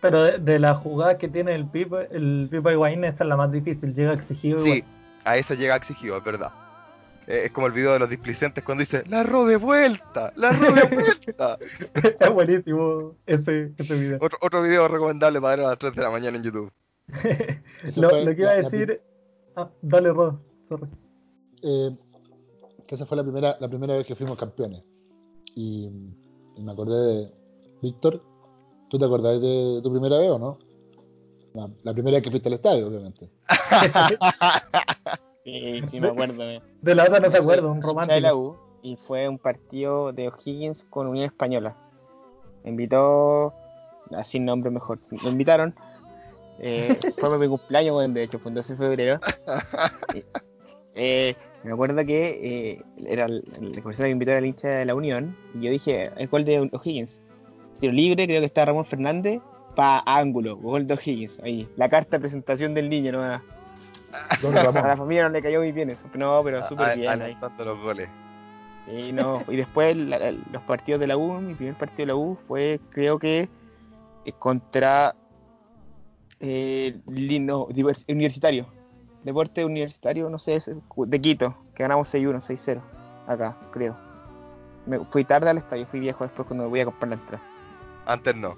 Pero 0.00 0.22
de, 0.24 0.38
de 0.38 0.58
las 0.58 0.76
jugadas 0.78 1.16
que 1.16 1.28
tiene 1.28 1.54
el 1.54 1.66
Pipa, 1.66 2.02
el 2.10 2.48
Pipa 2.50 2.72
Higuaín, 2.72 3.04
esa 3.04 3.22
es 3.24 3.28
la 3.28 3.36
más 3.36 3.50
difícil. 3.52 3.94
Llega 3.94 4.12
exigido. 4.14 4.58
Sí, 4.58 4.78
igual. 4.78 4.90
a 5.24 5.36
esa 5.36 5.54
llega 5.54 5.76
exigido, 5.76 6.16
es 6.18 6.24
verdad. 6.24 6.50
Eh, 7.26 7.42
es 7.44 7.50
como 7.52 7.66
el 7.68 7.72
video 7.72 7.92
de 7.92 7.98
los 8.00 8.10
displicentes 8.10 8.64
cuando 8.64 8.80
dice, 8.82 9.04
la 9.08 9.22
ro 9.22 9.44
de 9.44 9.56
vuelta, 9.56 10.32
la 10.36 10.52
ro 10.52 10.72
de 10.72 10.82
vuelta. 10.84 11.58
es 12.20 12.30
buenísimo 12.30 13.14
ese, 13.26 13.72
ese 13.78 13.94
video. 13.94 14.18
otro, 14.20 14.38
otro 14.40 14.62
video 14.62 14.88
recomendable 14.88 15.40
para 15.40 15.56
ver 15.56 15.64
a 15.66 15.68
las 15.70 15.78
3 15.78 15.94
de 15.94 16.02
la 16.02 16.10
mañana 16.10 16.36
en 16.36 16.42
YouTube. 16.42 16.72
Lo, 17.96 18.10
fue 18.10 18.24
lo 18.24 18.34
que 18.34 18.42
iba 18.42 18.50
a 18.52 18.56
la 18.56 18.70
decir. 18.70 19.02
Ah, 19.56 19.68
dale, 19.82 20.10
Rod. 20.12 20.34
Sorry. 20.68 20.86
eh, 21.62 21.90
que 22.86 22.94
esa 22.94 23.04
fue 23.06 23.16
la 23.16 23.22
primera, 23.24 23.56
la 23.60 23.68
primera 23.68 23.96
vez 23.96 24.06
que 24.06 24.14
fuimos 24.14 24.38
campeones. 24.38 24.82
Y, 25.54 25.90
y 26.56 26.62
me 26.62 26.72
acordé 26.72 26.96
de 26.96 27.32
Víctor. 27.82 28.22
¿Tú 28.88 28.98
te 28.98 29.04
acordás 29.04 29.40
de 29.40 29.80
tu 29.82 29.90
primera 29.90 30.16
vez 30.18 30.30
o 30.30 30.38
no? 30.38 30.58
La, 31.54 31.68
la 31.82 31.92
primera 31.92 32.16
vez 32.16 32.22
que 32.22 32.30
fuiste 32.30 32.48
al 32.48 32.54
estadio, 32.54 32.86
obviamente. 32.88 33.28
Sí, 35.44 35.82
sí, 35.90 36.00
me 36.00 36.08
acuerdo. 36.08 36.42
eh. 36.42 36.60
De 36.82 36.94
la 36.94 37.04
otra 37.04 37.20
no 37.20 37.30
te 37.30 37.38
acuerdo, 37.38 37.70
un 37.72 37.78
hincha 37.78 38.14
de 38.14 38.20
la 38.20 38.30
romántico. 38.30 38.38
U 38.38 38.72
y 38.82 38.96
fue 38.96 39.28
un 39.28 39.38
partido 39.38 40.12
de 40.12 40.28
O'Higgins 40.28 40.84
con 40.90 41.06
Unión 41.06 41.24
Española. 41.26 41.76
Me 42.64 42.70
invitó, 42.70 43.54
sin 44.24 44.44
nombre 44.44 44.70
mejor, 44.70 44.98
me 45.10 45.30
invitaron. 45.30 45.74
Eh, 46.58 46.98
fue 47.18 47.38
mi 47.38 47.48
cumpleaños, 47.48 48.12
de 48.12 48.22
hecho, 48.22 48.38
fue 48.38 48.50
el 48.50 48.56
12 48.56 48.74
de 48.74 48.78
febrero. 48.78 49.20
Eh, 50.94 51.34
me 51.64 51.72
acuerdo 51.72 52.04
que 52.04 52.72
eh, 52.72 52.84
era 53.06 53.24
el, 53.24 53.42
el 53.58 53.72
que 53.72 54.02
me 54.02 54.10
invitó 54.10 54.32
era 54.32 54.40
el 54.40 54.44
hincha 54.44 54.68
de 54.68 54.84
la 54.84 54.94
Unión 54.94 55.34
y 55.54 55.64
yo 55.64 55.70
dije, 55.70 56.10
el 56.18 56.28
gol 56.28 56.44
de 56.44 56.68
O'Higgins. 56.70 57.22
Tiro 57.80 57.94
libre, 57.94 58.26
creo 58.26 58.40
que 58.40 58.44
está 58.44 58.66
Ramón 58.66 58.84
Fernández, 58.84 59.40
pa 59.74 60.02
ángulo, 60.04 60.58
gol 60.58 60.86
de 60.86 60.92
O'Higgins. 60.92 61.40
Ahí, 61.42 61.66
la 61.76 61.88
carta 61.88 62.18
de 62.18 62.20
presentación 62.20 62.74
del 62.74 62.90
niño, 62.90 63.12
¿no? 63.12 63.42
A 64.42 64.86
la 64.88 64.96
familia 64.96 65.22
no 65.24 65.28
le 65.30 65.42
cayó 65.42 65.60
muy 65.60 65.72
bien 65.72 65.90
eso. 65.90 66.04
No, 66.14 66.42
pero 66.44 66.66
súper 66.68 66.96
bien. 66.96 67.08
ahí. 67.10 67.20
alentando 67.22 67.64
los 67.64 67.80
goles. 67.80 68.08
Y, 68.88 69.12
no, 69.12 69.42
y 69.48 69.56
después 69.56 69.96
la- 69.96 70.18
la- 70.18 70.32
los 70.32 70.62
partidos 70.62 71.00
de 71.00 71.06
la 71.06 71.16
U, 71.16 71.40
mi 71.40 71.54
primer 71.54 71.74
partido 71.76 71.98
de 71.98 72.06
la 72.06 72.16
U 72.16 72.36
fue 72.48 72.80
creo 72.90 73.18
que 73.18 73.48
eh, 74.24 74.32
contra 74.38 75.14
eh, 76.40 77.00
Li- 77.08 77.40
no, 77.40 77.68
divers- 77.68 78.04
universitario. 78.08 78.66
Deporte 79.22 79.64
universitario, 79.64 80.28
no 80.28 80.38
sé, 80.40 80.58
de 80.96 81.20
Quito, 81.20 81.56
que 81.76 81.84
ganamos 81.84 82.12
6-1, 82.12 82.40
6-0. 82.40 82.80
Acá, 83.28 83.56
creo. 83.72 83.96
me 84.84 84.98
fui 84.98 85.24
tarde 85.24 85.48
al 85.48 85.58
estadio, 85.58 85.86
fui 85.86 86.00
viejo 86.00 86.24
después 86.24 86.46
cuando 86.48 86.64
me 86.64 86.70
voy 86.70 86.80
a 86.80 86.84
comprar 86.86 87.08
la 87.10 87.14
entrada. 87.14 87.42
Antes 88.04 88.34
no. 88.34 88.56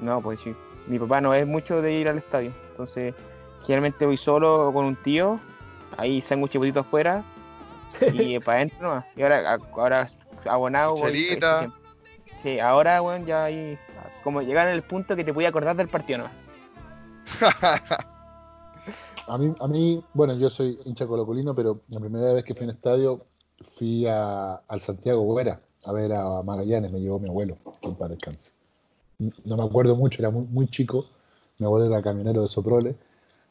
No, 0.00 0.20
pues 0.20 0.40
sí. 0.40 0.52
Mi 0.88 0.98
papá 0.98 1.20
no 1.20 1.32
es 1.32 1.46
mucho 1.46 1.80
de 1.80 1.92
ir 1.92 2.08
al 2.08 2.18
estadio. 2.18 2.50
Entonces, 2.70 3.14
generalmente 3.64 4.06
voy 4.06 4.16
solo 4.16 4.68
o 4.68 4.72
con 4.72 4.84
un 4.84 4.96
tío. 4.96 5.40
Ahí 5.96 6.20
sándwich 6.22 6.56
potito 6.58 6.80
afuera. 6.80 7.24
Y 8.12 8.38
para 8.40 8.58
adentro 8.58 8.88
nomás. 8.88 9.04
Y 9.16 9.22
ahora, 9.22 9.58
ahora 9.76 10.08
abonado. 10.44 10.96
voy. 10.96 11.38
Sí, 12.42 12.58
ahora, 12.60 13.00
weón, 13.02 13.24
ya 13.26 13.44
ahí. 13.44 13.78
Como 14.22 14.40
llegar 14.42 14.68
en 14.68 14.74
el 14.74 14.82
punto 14.82 15.16
que 15.16 15.24
te 15.24 15.32
voy 15.32 15.44
a 15.46 15.48
acordar 15.50 15.76
del 15.76 15.88
partido 15.88 16.18
nomás. 16.18 16.32
A 19.26 19.38
mí, 19.38 19.54
a 19.58 19.66
mí, 19.66 20.04
bueno, 20.12 20.34
yo 20.36 20.50
soy 20.50 20.78
hincha 20.84 21.06
colocolino, 21.06 21.54
pero 21.54 21.80
la 21.88 21.98
primera 21.98 22.34
vez 22.34 22.44
que 22.44 22.54
fui 22.54 22.64
en 22.64 22.70
estadio 22.74 23.24
fui 23.62 24.06
a- 24.06 24.60
al 24.68 24.80
Santiago 24.82 25.22
Güera 25.22 25.60
a 25.86 25.92
ver 25.92 26.12
a 26.12 26.42
Magallanes, 26.42 26.92
me 26.92 27.00
llevó 27.00 27.18
mi 27.18 27.28
abuelo, 27.30 27.56
que 27.80 27.88
paz 27.90 28.10
descanse. 28.10 28.52
No 29.18 29.56
me 29.56 29.62
acuerdo 29.64 29.96
mucho, 29.96 30.20
era 30.20 30.28
muy, 30.30 30.44
muy 30.50 30.66
chico, 30.68 31.06
mi 31.58 31.64
abuelo 31.64 31.86
era 31.86 32.02
camionero 32.02 32.42
de 32.42 32.48
Soprole, 32.48 32.96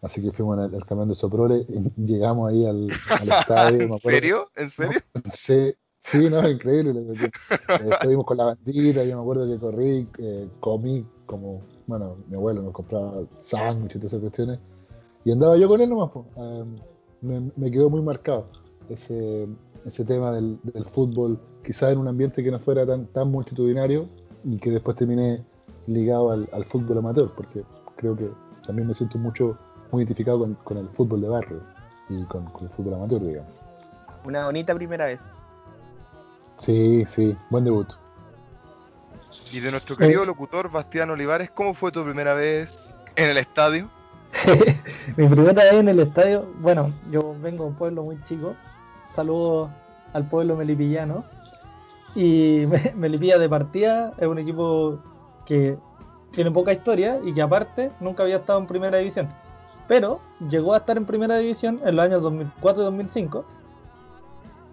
así 0.03 0.21
que 0.21 0.31
fuimos 0.31 0.57
en 0.59 0.65
el, 0.65 0.75
el 0.75 0.85
camión 0.85 1.09
de 1.09 1.15
Soprole 1.15 1.65
y 1.67 1.81
llegamos 2.05 2.51
ahí 2.51 2.65
al, 2.65 2.89
al 3.09 3.29
estadio. 3.29 3.81
¿En 3.81 3.97
serio? 3.99 4.49
¿En 4.55 4.69
serio? 4.69 4.99
Sí, 5.31 5.73
sí, 6.01 6.29
no, 6.29 6.47
increíble. 6.47 6.93
lo 6.93 7.13
que- 7.13 7.25
eh, 7.25 7.89
estuvimos 7.91 8.25
con 8.25 8.37
la 8.37 8.45
bandita, 8.45 9.03
yo 9.03 9.15
me 9.15 9.21
acuerdo 9.21 9.47
que 9.47 9.59
corrí, 9.59 10.07
eh, 10.19 10.47
comí 10.59 11.05
como, 11.25 11.61
bueno, 11.87 12.17
mi 12.29 12.35
abuelo 12.35 12.61
nos 12.61 12.73
compraba 12.73 13.23
sándwiches 13.39 13.95
y 13.95 13.99
todas 13.99 14.13
esas 14.13 14.21
cuestiones. 14.21 14.59
Y 15.25 15.31
andaba 15.31 15.55
yo 15.57 15.67
con 15.67 15.79
él 15.81 15.89
nomás. 15.89 16.11
Eh, 16.35 16.63
me, 17.21 17.51
me 17.55 17.71
quedó 17.71 17.89
muy 17.89 18.01
marcado 18.01 18.47
ese, 18.89 19.47
ese 19.85 20.03
tema 20.03 20.31
del, 20.33 20.59
del 20.63 20.83
fútbol, 20.85 21.39
quizás 21.65 21.93
en 21.93 21.99
un 21.99 22.09
ambiente 22.09 22.43
que 22.43 22.51
no 22.51 22.59
fuera 22.59 22.85
tan, 22.85 23.05
tan 23.07 23.31
multitudinario 23.31 24.09
y 24.43 24.57
que 24.57 24.69
después 24.71 24.97
terminé 24.97 25.45
ligado 25.87 26.31
al, 26.31 26.49
al 26.51 26.65
fútbol 26.65 26.97
amateur, 26.97 27.31
porque 27.35 27.63
creo 27.95 28.15
que 28.17 28.29
también 28.65 28.87
me 28.89 28.93
siento 28.93 29.17
mucho, 29.17 29.57
muy 29.93 30.03
identificado 30.03 30.39
con, 30.39 30.55
con 30.55 30.77
el 30.77 30.89
fútbol 30.89 31.21
de 31.21 31.29
barrio 31.29 31.61
y 32.09 32.23
con, 32.25 32.45
con 32.45 32.63
el 32.63 32.69
fútbol 32.69 32.95
amateur, 32.95 33.21
digamos. 33.21 33.51
Una 34.25 34.45
bonita 34.45 34.73
primera 34.73 35.05
vez. 35.05 35.31
Sí, 36.57 37.05
sí, 37.05 37.37
buen 37.49 37.63
debut. 37.63 37.87
Y 39.51 39.59
de 39.59 39.69
nuestro 39.71 39.95
querido 39.95 40.25
locutor 40.25 40.71
Bastián 40.71 41.09
Olivares, 41.11 41.51
¿cómo 41.51 41.73
fue 41.73 41.91
tu 41.91 42.03
primera 42.03 42.33
vez 42.33 42.93
en 43.15 43.29
el 43.29 43.37
estadio? 43.37 43.89
Mi 45.17 45.27
primera 45.27 45.53
vez 45.63 45.73
en 45.73 45.87
el 45.89 45.99
estadio, 45.99 46.47
bueno, 46.59 46.91
yo 47.11 47.35
vengo 47.39 47.65
de 47.65 47.69
un 47.69 47.75
pueblo 47.75 48.03
muy 48.03 48.17
chico, 48.23 48.55
saludo 49.15 49.69
al 50.13 50.27
pueblo 50.27 50.55
melipillano, 50.55 51.23
y 52.15 52.65
Me- 52.67 52.93
Melipilla 52.95 53.37
de 53.37 53.47
partida 53.49 54.13
es 54.17 54.27
un 54.27 54.39
equipo 54.39 54.97
que 55.45 55.77
tiene 56.31 56.49
poca 56.49 56.73
historia 56.73 57.19
y 57.23 57.31
que 57.33 57.41
aparte 57.43 57.91
nunca 57.99 58.23
había 58.23 58.37
estado 58.37 58.57
en 58.59 58.65
primera 58.65 58.97
división, 58.97 59.29
pero 59.87 60.19
llegó 60.49 60.73
a 60.73 60.77
estar 60.77 60.97
en 60.97 61.05
primera 61.05 61.37
división 61.37 61.79
en 61.85 61.95
los 61.95 62.05
años 62.05 62.21
2004 62.21 62.81
y 62.81 62.85
2005, 62.85 63.45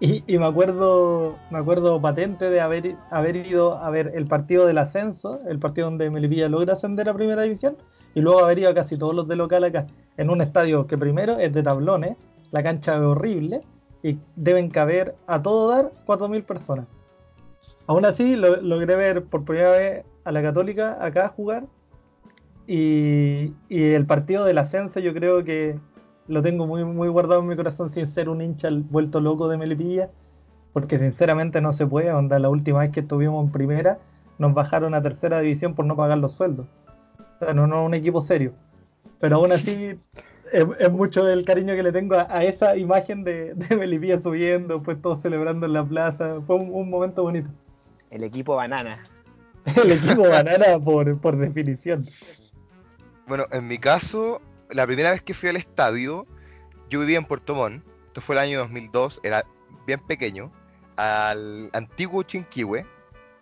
y, 0.03 0.23
me 0.39 0.45
acuerdo 0.47 1.35
me 1.51 1.59
acuerdo 1.59 2.01
patente 2.01 2.49
de 2.49 2.59
haber, 2.59 2.95
haber 3.11 3.35
ido 3.35 3.77
a 3.77 3.89
ver 3.91 4.13
el 4.15 4.25
partido 4.25 4.65
del 4.65 4.79
ascenso, 4.79 5.39
el 5.47 5.59
partido 5.59 5.89
donde 5.89 6.09
Melipilla 6.09 6.49
logra 6.49 6.73
ascender 6.73 7.07
a 7.07 7.13
primera 7.13 7.43
división, 7.43 7.75
y 8.15 8.21
luego 8.21 8.43
haber 8.43 8.57
ido 8.59 8.71
a 8.71 8.73
casi 8.73 8.97
todos 8.97 9.13
los 9.13 9.27
de 9.27 9.35
local 9.35 9.63
acá, 9.63 9.85
en 10.17 10.31
un 10.31 10.41
estadio 10.41 10.87
que 10.87 10.97
primero 10.97 11.37
es 11.37 11.53
de 11.53 11.61
tablones, 11.61 12.17
la 12.51 12.63
cancha 12.63 12.95
es 12.95 13.01
horrible 13.01 13.61
y 14.01 14.17
deben 14.35 14.71
caber 14.71 15.13
a 15.27 15.41
todo 15.41 15.69
dar 15.69 15.91
4.000 16.07 16.43
personas. 16.43 16.87
Aún 17.85 18.03
así, 18.05 18.35
lo- 18.35 18.59
logré 18.61 18.95
ver 18.95 19.23
por 19.25 19.45
primera 19.45 19.71
vez 19.71 20.05
a 20.23 20.31
la 20.31 20.41
Católica 20.41 20.97
acá 20.99 21.29
jugar 21.35 21.63
y, 22.73 23.53
y 23.67 23.83
el 23.91 24.05
partido 24.05 24.45
del 24.45 24.57
ascenso 24.57 25.01
yo 25.01 25.13
creo 25.13 25.43
que 25.43 25.77
lo 26.29 26.41
tengo 26.41 26.65
muy, 26.65 26.85
muy 26.85 27.09
guardado 27.09 27.41
en 27.41 27.47
mi 27.47 27.57
corazón 27.57 27.93
sin 27.93 28.07
ser 28.07 28.29
un 28.29 28.41
hincha 28.41 28.69
vuelto 28.71 29.19
loco 29.19 29.49
de 29.49 29.57
Melipilla, 29.57 30.09
porque 30.71 30.97
sinceramente 30.97 31.59
no 31.59 31.73
se 31.73 31.85
puede, 31.85 32.13
onda, 32.13 32.39
la 32.39 32.47
última 32.47 32.79
vez 32.79 32.91
que 32.91 33.01
estuvimos 33.01 33.45
en 33.45 33.51
primera 33.51 33.99
nos 34.39 34.53
bajaron 34.53 34.93
a 34.93 35.01
tercera 35.01 35.41
división 35.41 35.75
por 35.75 35.83
no 35.83 35.97
pagar 35.97 36.19
los 36.19 36.31
sueldos. 36.31 36.65
O 37.17 37.39
sea, 37.39 37.53
no, 37.53 37.67
no 37.67 37.83
un 37.83 37.93
equipo 37.93 38.21
serio. 38.21 38.53
Pero 39.19 39.35
aún 39.35 39.51
así, 39.51 39.99
es, 40.53 40.65
es 40.79 40.91
mucho 40.93 41.27
el 41.27 41.43
cariño 41.43 41.75
que 41.75 41.83
le 41.83 41.91
tengo 41.91 42.15
a, 42.15 42.27
a 42.29 42.45
esa 42.45 42.77
imagen 42.77 43.25
de, 43.25 43.53
de 43.53 43.75
Melipilla 43.75 44.21
subiendo, 44.21 44.81
pues 44.81 45.01
todos 45.01 45.21
celebrando 45.21 45.65
en 45.65 45.73
la 45.73 45.83
plaza. 45.83 46.39
Fue 46.47 46.55
un, 46.55 46.73
un 46.73 46.89
momento 46.89 47.23
bonito. 47.23 47.49
El 48.09 48.23
equipo 48.23 48.55
banana. 48.55 49.03
El 49.83 49.91
equipo 49.91 50.21
banana 50.21 50.79
por, 50.81 51.19
por 51.19 51.37
definición. 51.37 52.05
Bueno, 53.31 53.47
en 53.51 53.65
mi 53.65 53.77
caso, 53.77 54.41
la 54.71 54.85
primera 54.85 55.11
vez 55.11 55.21
que 55.21 55.33
fui 55.33 55.47
al 55.47 55.55
estadio, 55.55 56.27
yo 56.89 56.99
vivía 56.99 57.17
en 57.17 57.23
Puerto 57.23 57.55
Montt, 57.55 57.81
esto 58.07 58.19
fue 58.19 58.35
el 58.35 58.39
año 58.39 58.59
2002, 58.59 59.21
era 59.23 59.45
bien 59.87 60.01
pequeño, 60.01 60.51
al 60.97 61.69
antiguo 61.71 62.23
Chinquihue, 62.23 62.85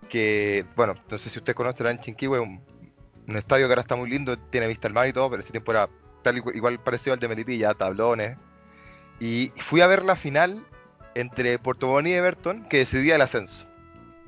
que, 0.07 0.63
bueno, 0.75 0.93
no 1.09 1.17
sé 1.17 1.31
si 1.31 1.39
ustedes 1.39 1.55
conocen 1.55 1.87
el 1.87 1.99
Chinquihue, 1.99 2.39
un, 2.39 2.63
un 3.27 3.35
estadio 3.35 3.65
que 3.65 3.71
ahora 3.71 3.81
está 3.81 3.95
muy 3.95 4.11
lindo, 4.11 4.37
tiene 4.37 4.67
vista 4.67 4.87
al 4.87 4.93
mar 4.93 5.07
y 5.07 5.13
todo, 5.13 5.27
pero 5.27 5.41
ese 5.41 5.49
tiempo 5.49 5.71
era 5.71 5.89
tal 6.21 6.37
igual, 6.37 6.55
igual 6.55 6.79
parecido 6.79 7.15
al 7.15 7.19
de 7.19 7.27
Melipilla, 7.27 7.73
tablones. 7.73 8.37
Y 9.19 9.51
fui 9.57 9.81
a 9.81 9.87
ver 9.87 10.03
la 10.05 10.15
final 10.15 10.67
entre 11.15 11.57
Puerto 11.57 11.87
Montt 11.87 12.09
y 12.09 12.13
Everton, 12.13 12.69
que 12.69 12.77
decidía 12.77 13.15
el 13.15 13.21
ascenso. 13.21 13.65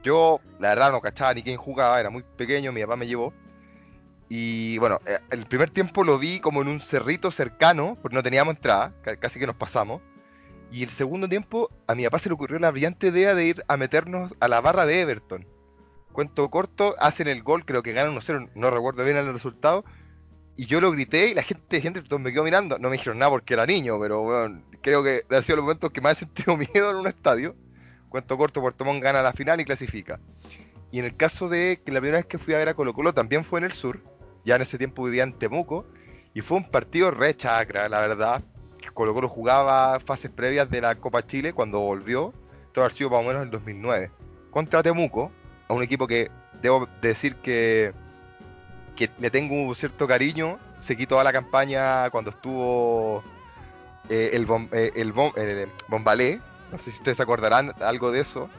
Yo, 0.01 0.41
la 0.57 0.69
verdad, 0.69 0.91
no 0.91 1.01
cachaba 1.01 1.35
ni 1.35 1.43
quién 1.43 1.57
jugaba, 1.57 1.99
era 1.99 2.09
muy 2.09 2.23
pequeño, 2.35 2.71
mi 2.71 2.81
papá 2.81 2.95
me 2.95 3.05
llevó. 3.05 3.31
Y 4.33 4.77
bueno, 4.77 5.01
eh, 5.05 5.17
el 5.31 5.45
primer 5.45 5.71
tiempo 5.71 6.05
lo 6.05 6.17
vi 6.17 6.39
como 6.39 6.61
en 6.61 6.69
un 6.69 6.79
cerrito 6.79 7.31
cercano, 7.31 7.97
porque 8.01 8.15
no 8.15 8.23
teníamos 8.23 8.55
entrada, 8.55 8.93
ca- 9.01 9.17
casi 9.17 9.39
que 9.39 9.45
nos 9.45 9.57
pasamos. 9.57 10.01
Y 10.71 10.83
el 10.83 10.89
segundo 10.89 11.27
tiempo, 11.27 11.69
a 11.85 11.95
mi 11.95 12.05
papá 12.05 12.17
se 12.19 12.29
le 12.29 12.35
ocurrió 12.35 12.57
la 12.57 12.71
brillante 12.71 13.07
idea 13.07 13.35
de 13.35 13.43
ir 13.45 13.65
a 13.67 13.75
meternos 13.75 14.33
a 14.39 14.47
la 14.47 14.61
barra 14.61 14.85
de 14.85 15.01
Everton. 15.01 15.45
Cuento 16.13 16.49
corto, 16.49 16.95
hacen 16.99 17.27
el 17.27 17.43
gol, 17.43 17.65
creo 17.65 17.83
que 17.83 17.91
ganan 17.91 18.15
1-0, 18.15 18.51
no 18.55 18.71
recuerdo 18.71 19.03
bien 19.03 19.17
el 19.17 19.33
resultado. 19.33 19.83
Y 20.55 20.65
yo 20.65 20.79
lo 20.79 20.91
grité 20.93 21.27
y 21.27 21.33
la 21.33 21.43
gente, 21.43 21.81
gente 21.81 22.01
me 22.17 22.31
quedó 22.31 22.45
mirando. 22.45 22.79
No 22.79 22.87
me 22.89 22.93
dijeron 22.95 23.19
nada 23.19 23.31
porque 23.31 23.53
era 23.53 23.65
niño, 23.65 23.99
pero 23.99 24.21
bueno, 24.21 24.61
creo 24.81 25.03
que 25.03 25.23
ha 25.29 25.41
sido 25.41 25.57
los 25.57 25.63
momentos 25.63 25.91
que 25.91 25.99
más 25.99 26.15
he 26.15 26.19
sentido 26.21 26.55
miedo 26.73 26.89
en 26.91 26.95
un 26.95 27.07
estadio. 27.07 27.53
Cuento 28.07 28.37
corto, 28.37 28.61
Puerto 28.61 28.85
Montt 28.85 29.03
gana 29.03 29.21
la 29.21 29.33
final 29.33 29.59
y 29.59 29.65
clasifica. 29.65 30.21
Y 30.89 30.99
en 30.99 31.05
el 31.05 31.17
caso 31.17 31.49
de 31.49 31.81
que 31.85 31.91
la 31.91 31.99
primera 31.99 32.19
vez 32.19 32.27
que 32.27 32.37
fui 32.37 32.53
a 32.53 32.59
ver 32.59 32.69
a 32.69 32.75
Colo 32.75 32.93
Colo 32.93 33.13
también 33.13 33.43
fue 33.43 33.59
en 33.59 33.65
el 33.65 33.73
sur, 33.73 33.99
ya 34.45 34.55
en 34.55 34.61
ese 34.63 34.77
tiempo 34.77 35.03
vivía 35.03 35.23
en 35.23 35.33
Temuco, 35.33 35.85
y 36.33 36.41
fue 36.41 36.57
un 36.57 36.69
partido 36.69 37.11
re 37.11 37.35
chacra, 37.35 37.89
la 37.89 37.99
verdad. 38.01 38.41
Colo 38.93 39.13
Colo 39.13 39.29
jugaba 39.29 39.99
fases 39.99 40.31
previas 40.31 40.69
de 40.69 40.81
la 40.81 40.95
Copa 40.95 41.25
Chile 41.25 41.53
cuando 41.53 41.79
volvió, 41.79 42.33
todo 42.73 42.85
ha 42.85 42.89
sido 42.89 43.09
más 43.09 43.19
o 43.19 43.23
menos 43.23 43.35
en 43.37 43.43
el 43.43 43.51
2009, 43.51 44.11
contra 44.49 44.81
Temuco, 44.83 45.31
a 45.67 45.73
un 45.73 45.83
equipo 45.83 46.07
que 46.07 46.29
debo 46.61 46.87
decir 47.01 47.35
que, 47.37 47.93
que 48.95 49.09
le 49.19 49.29
tengo 49.31 49.55
un 49.55 49.75
cierto 49.75 50.07
cariño. 50.07 50.59
Seguí 50.79 51.05
toda 51.05 51.23
la 51.23 51.31
campaña 51.31 52.09
cuando 52.09 52.31
estuvo 52.31 53.23
eh, 54.09 54.31
el, 54.33 54.47
bom- 54.47 54.67
eh, 54.73 54.91
el, 54.95 55.13
bom- 55.13 55.33
eh, 55.37 55.67
Bombalé, 55.87 56.41
no 56.71 56.77
sé 56.77 56.91
si 56.91 56.97
ustedes 56.97 57.19
acordarán 57.19 57.73
algo 57.81 58.11
de 58.11 58.21
eso. 58.21 58.49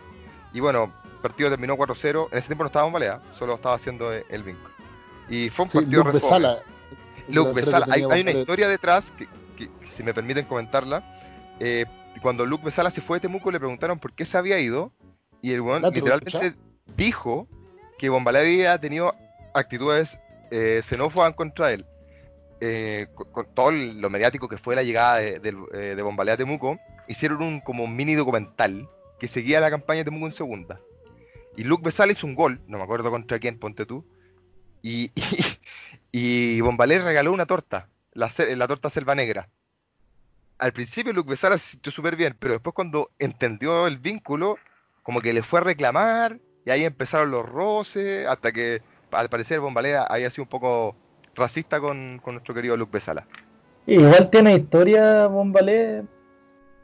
Y 0.52 0.60
bueno, 0.60 0.84
el 1.04 1.18
partido 1.20 1.50
terminó 1.50 1.76
4-0. 1.76 2.28
En 2.30 2.38
ese 2.38 2.46
tiempo 2.46 2.64
no 2.64 2.68
estaba 2.68 2.84
Bombalea, 2.84 3.20
solo 3.32 3.54
estaba 3.54 3.74
haciendo 3.74 4.12
eh, 4.14 4.24
el 4.28 4.42
vínculo. 4.44 4.71
Y 5.28 5.50
fue 5.50 5.64
un 5.64 5.70
Sí, 5.70 5.78
partido 5.78 6.04
Luke. 6.04 6.12
Besala. 6.14 6.58
Luke 7.28 7.52
Besala, 7.52 7.86
hay, 7.90 8.02
una 8.04 8.30
historia 8.32 8.68
detrás 8.68 9.10
que, 9.12 9.26
que- 9.56 9.68
que 9.68 9.86
si 9.86 10.02
me 10.02 10.12
permiten 10.12 10.44
comentarla. 10.46 11.02
eh, 11.60 11.86
cuando 12.20 12.44
Luke 12.44 12.64
Besala 12.64 12.90
se 12.90 13.00
fue 13.00 13.16
de 13.16 13.22
Temuco 13.22 13.50
le 13.50 13.58
preguntaron 13.58 13.98
por 13.98 14.12
qué 14.12 14.24
se 14.24 14.36
había 14.36 14.58
ido 14.58 14.92
y 15.40 15.52
el 15.52 15.60
weón 15.60 15.84
Ah, 15.84 15.90
¿te 15.90 16.00
lo 16.00 16.06
literalmente 16.06 16.54
dijo 16.96 17.48
que 17.98 18.08
Bombalé 18.10 18.40
había 18.40 18.78
tenido 18.78 19.14
actitudes 19.54 20.18
eh, 20.50 20.80
xenófobas 20.82 21.34
contra 21.34 21.72
él. 21.72 21.86
Eh, 22.60 23.06
con, 23.14 23.30
con 23.32 23.46
todo 23.54 23.70
lo 23.72 24.08
mediático 24.10 24.46
que 24.48 24.58
fue 24.58 24.76
la 24.76 24.82
llegada 24.82 25.16
de, 25.16 25.40
eh, 25.72 25.78
de 25.96 26.02
Bombalé 26.02 26.32
a 26.32 26.36
Temuco, 26.36 26.78
hicieron 27.08 27.42
un 27.42 27.60
como 27.60 27.86
mini 27.86 28.14
documental 28.14 28.88
que 29.18 29.26
seguía 29.26 29.58
la 29.60 29.70
campaña 29.70 29.98
de 30.00 30.04
Temuco 30.04 30.26
en 30.26 30.32
segunda. 30.32 30.80
Y 31.56 31.64
Luke 31.64 31.82
Besala 31.84 32.12
hizo 32.12 32.26
un 32.26 32.34
gol, 32.34 32.60
no 32.68 32.78
me 32.78 32.84
acuerdo 32.84 33.10
contra 33.10 33.38
quién, 33.38 33.58
ponte 33.58 33.84
tú. 33.86 34.04
Y, 34.82 35.12
y, 36.12 36.60
Bombalé 36.60 37.00
regaló 37.00 37.32
una 37.32 37.46
torta, 37.46 37.88
la, 38.12 38.30
la 38.56 38.68
torta 38.68 38.90
Selva 38.90 39.14
Negra. 39.14 39.48
Al 40.58 40.72
principio 40.72 41.12
Luke 41.12 41.30
Besala 41.30 41.58
se 41.58 41.72
sintió 41.72 41.90
súper 41.90 42.16
bien, 42.16 42.36
pero 42.38 42.54
después 42.54 42.74
cuando 42.74 43.10
entendió 43.18 43.86
el 43.86 43.98
vínculo, 43.98 44.58
como 45.02 45.20
que 45.20 45.32
le 45.32 45.42
fue 45.42 45.60
a 45.60 45.64
reclamar, 45.64 46.38
y 46.64 46.70
ahí 46.70 46.84
empezaron 46.84 47.30
los 47.30 47.48
roces, 47.48 48.26
hasta 48.26 48.52
que 48.52 48.82
al 49.10 49.28
parecer 49.28 49.60
Bombalé 49.60 49.96
había 49.96 50.30
sido 50.30 50.44
un 50.44 50.50
poco 50.50 50.94
racista 51.34 51.80
con, 51.80 52.20
con 52.22 52.34
nuestro 52.34 52.54
querido 52.54 52.76
Luke 52.76 52.92
Besala. 52.92 53.26
Igual 53.86 54.30
tiene 54.30 54.54
historia 54.54 55.26
Bombalé 55.26 56.04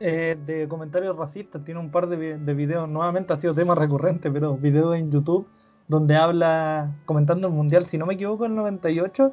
eh, 0.00 0.36
de 0.44 0.66
comentarios 0.66 1.16
racistas, 1.16 1.64
tiene 1.64 1.78
un 1.78 1.90
par 1.90 2.08
de, 2.08 2.38
de 2.38 2.54
videos, 2.54 2.88
nuevamente 2.88 3.32
ha 3.32 3.38
sido 3.38 3.54
tema 3.54 3.74
recurrente, 3.74 4.30
pero 4.30 4.56
videos 4.56 4.96
en 4.96 5.12
YouTube 5.12 5.46
donde 5.88 6.16
habla, 6.16 6.92
comentando 7.06 7.48
el 7.48 7.54
Mundial, 7.54 7.86
si 7.86 7.98
no 7.98 8.06
me 8.06 8.14
equivoco, 8.14 8.44
el 8.46 8.54
98, 8.54 9.32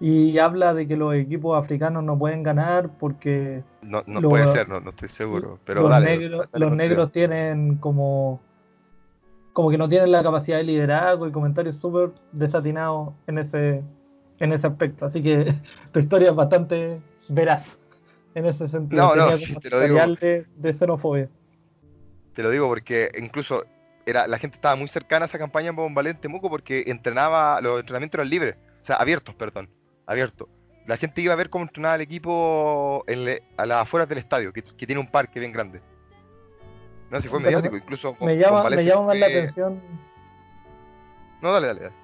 y 0.00 0.38
habla 0.38 0.72
de 0.74 0.86
que 0.86 0.96
los 0.96 1.12
equipos 1.14 1.58
africanos 1.62 2.04
no 2.04 2.16
pueden 2.16 2.44
ganar 2.44 2.90
porque 2.98 3.64
No, 3.82 4.04
no 4.06 4.20
Lo- 4.20 4.28
puede 4.30 4.46
ser, 4.46 4.68
no, 4.68 4.80
no 4.80 4.90
estoy 4.90 5.08
seguro. 5.08 5.58
Pero 5.64 5.82
los, 5.82 5.90
dale, 5.90 6.18
negros, 6.18 6.46
dale 6.52 6.60
los 6.64 6.68
con 6.70 6.76
negros 6.78 7.12
tienen 7.12 7.76
como 7.76 8.40
como 9.52 9.70
que 9.70 9.78
no 9.78 9.88
tienen 9.88 10.12
la 10.12 10.22
capacidad 10.22 10.58
de 10.58 10.62
liderazgo 10.62 11.26
y 11.26 11.32
comentarios 11.32 11.76
súper 11.76 12.12
desatinados 12.30 13.12
en 13.26 13.38
ese 13.38 13.82
en 14.38 14.52
ese 14.52 14.68
aspecto. 14.68 15.04
Así 15.04 15.20
que 15.20 15.52
tu 15.92 15.98
historia 15.98 16.30
es 16.30 16.36
bastante 16.36 17.00
veraz 17.28 17.66
en 18.36 18.46
ese 18.46 18.68
sentido. 18.68 19.02
No, 19.02 19.16
no, 19.16 19.36
te 19.60 19.70
lo 19.70 19.80
digo. 19.80 19.98
de 20.56 20.74
xenofobia. 20.78 21.28
Te 22.34 22.44
lo 22.44 22.50
digo 22.50 22.68
porque 22.68 23.10
incluso 23.20 23.64
era, 24.08 24.26
la 24.26 24.38
gente 24.38 24.56
estaba 24.56 24.74
muy 24.76 24.88
cercana 24.88 25.24
a 25.24 25.28
esa 25.28 25.38
campaña 25.38 25.68
en 25.68 25.76
Bombalé 25.76 26.10
en 26.10 26.16
Temuco 26.20 26.48
porque 26.50 26.84
entrenaba, 26.86 27.60
los 27.60 27.80
entrenamientos 27.80 28.18
eran 28.18 28.28
libres, 28.30 28.56
o 28.82 28.84
sea, 28.84 28.96
abiertos, 28.96 29.34
perdón, 29.34 29.68
abiertos. 30.06 30.48
La 30.86 30.96
gente 30.96 31.20
iba 31.20 31.34
a 31.34 31.36
ver 31.36 31.50
cómo 31.50 31.64
entrenaba 31.64 31.96
el 31.96 32.00
equipo 32.00 33.04
en 33.06 33.24
le- 33.24 33.42
a 33.58 33.66
las 33.66 33.82
afueras 33.82 34.08
del 34.08 34.18
estadio, 34.18 34.52
que, 34.52 34.62
que 34.62 34.86
tiene 34.86 35.00
un 35.00 35.10
parque 35.10 35.38
bien 35.38 35.52
grande. 35.52 35.82
No, 37.10 37.20
si 37.20 37.28
fue 37.28 37.40
mediático, 37.40 37.76
incluso 37.76 38.16
Me 38.20 38.36
llama, 38.36 38.56
Bombalé 38.62 38.76
me 38.76 38.84
llama 38.84 39.02
más 39.06 39.18
la 39.18 39.26
atención 39.26 39.80
No, 41.40 41.52
dale, 41.52 41.66
dale, 41.68 41.80
dale. 41.80 41.94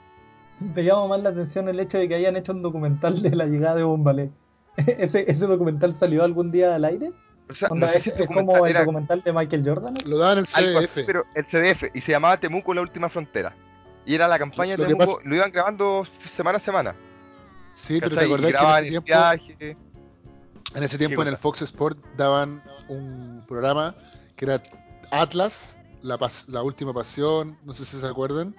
me 0.61 0.83
llama 0.85 1.07
más 1.09 1.21
la 1.23 1.31
atención 1.31 1.69
el 1.69 1.81
hecho 1.81 1.99
de 1.99 2.09
que 2.09 2.15
hayan 2.15 2.37
hecho 2.37 2.53
un 2.53 2.63
documental 2.63 3.21
de 3.23 3.31
la 3.31 3.47
llegada 3.47 3.77
de 3.77 3.83
Bombalé. 3.83 4.31
¿Ese, 4.77 5.31
¿Ese 5.31 5.47
documental 5.47 5.95
salió 5.99 6.23
algún 6.25 6.51
día 6.51 6.75
al 6.75 6.85
aire? 6.85 7.13
O 7.49 7.55
sea, 7.55 7.69
no 7.75 7.89
sé 7.89 8.01
si 8.01 8.11
el 8.11 8.21
es 8.23 8.27
como 8.27 8.41
documental 8.41 8.65
el 8.65 8.71
era 8.71 8.81
documental 8.81 9.23
de 9.23 9.33
Michael 9.33 9.63
Jordan. 9.69 9.95
Lo 10.07 10.19
daban 10.19 10.39
en 10.39 10.45
el 10.45 10.65
algo 10.67 10.79
así, 10.79 10.87
CDF. 10.89 11.07
pero 11.07 11.25
el 11.35 11.45
CDF, 11.45 11.85
y 11.95 12.01
se 12.01 12.13
llamaba 12.13 12.37
Temuco 12.39 12.73
la 12.75 12.81
última 12.81 13.09
frontera. 13.09 13.55
Y 14.07 14.15
era 14.15 14.29
la 14.29 14.39
campaña 14.39 14.77
de 14.77 14.85
Temuco, 14.87 14.99
pasa- 14.99 15.19
lo 15.25 15.37
iban 15.37 15.51
grabando 15.53 16.05
semana 16.27 16.57
a 16.57 16.61
semana. 16.61 16.95
Sí, 17.75 17.99
pero 18.01 18.17
te 18.17 18.25
acordás 18.25 18.53
que 18.53 18.59
en 18.59 18.65
ese 18.71 18.79
el 18.79 18.89
tiempo, 18.89 19.07
viaje. 19.07 19.77
en 20.75 20.83
ese 20.83 20.99
tiempo 20.99 21.23
en 21.23 21.29
el? 21.29 21.37
Fox 21.37 21.63
Sport 21.63 21.99
daban 22.17 22.63
un 22.89 23.45
programa 23.47 23.95
que 24.37 24.45
era 24.47 24.63
Atlas, 25.11 25.77
la, 26.03 26.19
pas- 26.19 26.47
la 26.49 26.63
última 26.63 26.93
pasión, 26.93 27.59
no 27.65 27.73
sé 27.73 27.85
si 27.85 27.99
se 27.99 28.07
acuerdan. 28.07 28.55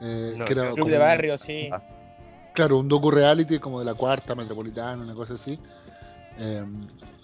eh, 0.00 0.34
No, 0.36 0.44
que 0.44 0.52
era 0.52 0.62
Club 0.64 0.74
Club 0.74 0.80
como 0.84 0.90
de 0.90 0.96
un- 0.96 1.02
barrio, 1.02 1.38
sí. 1.38 1.68
Ah. 1.72 1.82
Claro, 2.54 2.78
un 2.78 2.88
docu 2.88 3.10
reality 3.10 3.58
como 3.58 3.78
de 3.78 3.84
la 3.86 3.94
cuarta 3.94 4.34
metropolitana, 4.34 5.02
una 5.02 5.14
cosa 5.14 5.34
así. 5.34 5.58
Eh, 6.38 6.64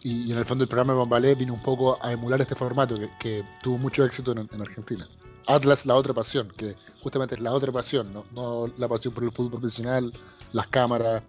y, 0.02 0.30
en 0.32 0.38
el 0.38 0.44
fondo 0.44 0.64
el 0.64 0.68
programa 0.68 0.92
de 0.92 0.98
Bombalé 0.98 1.34
vino 1.34 1.54
un 1.54 1.62
poco 1.62 1.98
a 2.00 2.12
emular 2.12 2.40
este 2.40 2.54
formato 2.54 2.94
que, 3.18 3.44
tuvo 3.62 3.78
mucho 3.78 4.04
éxito 4.04 4.32
en, 4.32 4.48
en 4.52 4.60
Argentina. 4.60 5.08
Atlas, 5.48 5.86
la 5.86 5.94
otra 5.94 6.12
pasión, 6.12 6.48
que 6.56 6.76
justamente 7.02 7.34
es 7.34 7.40
la 7.40 7.52
otra 7.52 7.72
pasión, 7.72 8.12
no, 8.12 8.24
no 8.34 8.70
la 8.76 8.86
pasión 8.86 9.14
por 9.14 9.24
el 9.24 9.32
fútbol 9.32 9.52
profesional, 9.52 10.12
las 10.52 10.68
cámaras 10.68 11.22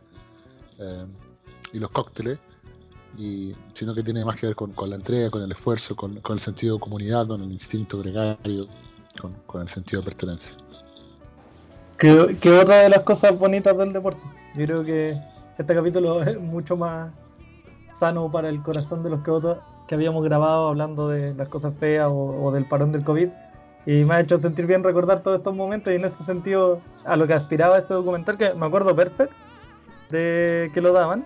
eh, 0.78 1.06
y 1.72 1.80
los 1.80 1.90
cócteles, 1.92 2.38
y, 3.18 3.56
sino 3.74 3.96
que 3.96 4.04
tiene 4.04 4.26
más 4.26 4.38
que 4.38 4.48
ver 4.48 4.56
con, 4.58 4.74
la 4.90 4.98
entrega, 4.98 5.30
con 5.30 5.42
el 5.42 5.52
esfuerzo, 5.52 5.96
con, 5.96 6.22
el 6.22 6.40
sentido 6.40 6.76
de 6.76 6.82
comunidad, 6.82 7.28
con 7.28 7.42
el 7.42 7.52
instinto 7.52 8.00
gregario, 8.00 8.68
con, 9.22 9.34
con 9.46 9.62
el 9.62 9.70
sentido 9.70 10.02
de 10.02 10.06
pertenencia. 10.06 10.56
Que, 11.98 12.38
que 12.42 12.52
otra 12.52 12.84
de 12.84 12.90
las 12.90 13.04
cosas 13.04 13.38
bonitas 13.40 13.78
del 13.78 13.94
deporte. 13.94 14.22
Yo 14.56 14.66
creo 14.66 14.84
que 14.84 15.18
este 15.58 15.76
capítulo 15.76 16.22
es 16.24 16.38
mucho 16.40 16.76
más 16.76 17.12
sano 18.00 18.32
para 18.32 18.50
el 18.50 18.62
corazón 18.62 19.04
de 19.04 19.10
los 19.10 19.22
que 19.22 19.32
otros 19.32 19.58
que 19.88 19.96
habíamos 19.96 20.24
grabado 20.24 20.68
hablando 20.70 21.08
de 21.10 21.34
las 21.34 21.48
cosas 21.50 21.74
feas 21.80 22.08
o, 22.10 22.44
o 22.44 22.52
del 22.52 22.66
parón 22.66 22.92
del 22.92 23.04
COVID. 23.04 23.30
Y 23.86 24.04
me 24.04 24.16
ha 24.16 24.20
hecho 24.20 24.40
sentir 24.40 24.68
bien 24.68 24.84
recordar 24.84 25.24
todos 25.24 25.38
estos 25.38 25.56
momentos 25.56 25.92
y 25.92 25.96
en 25.96 26.06
ese 26.06 26.24
sentido 26.26 26.80
a 27.06 27.16
lo 27.16 27.26
que 27.26 27.34
aspiraba 27.34 27.80
ese 27.80 27.94
documental, 27.94 28.38
que 28.38 28.54
me 28.54 28.66
acuerdo 28.68 28.96
perfecto 28.96 29.34
de 30.12 30.70
que 30.74 30.82
lo 30.82 30.92
daban. 30.94 31.26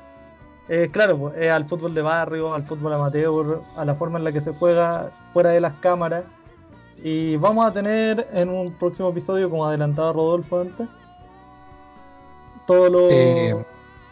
Eh, 0.69 0.89
claro, 0.93 1.17
pues, 1.17 1.35
es 1.37 1.51
al 1.51 1.65
fútbol 1.65 1.93
de 1.93 2.01
barrio, 2.01 2.53
al 2.53 2.63
fútbol 2.63 2.93
amateur, 2.93 3.59
a 3.75 3.83
la 3.83 3.95
forma 3.95 4.17
en 4.17 4.23
la 4.23 4.31
que 4.31 4.39
se 4.41 4.53
juega 4.53 5.11
fuera 5.33 5.49
de 5.49 5.59
las 5.59 5.73
cámaras. 5.81 6.23
Y 7.03 7.35
vamos 7.35 7.65
a 7.65 7.73
tener 7.73 8.27
en 8.31 8.47
un 8.49 8.71
próximo 8.73 9.09
episodio, 9.09 9.49
como 9.49 9.65
adelantaba 9.65 10.13
Rodolfo 10.13 10.61
antes, 10.61 10.87
todo 12.65 12.89
lo 12.89 13.09
Eh. 13.09 13.55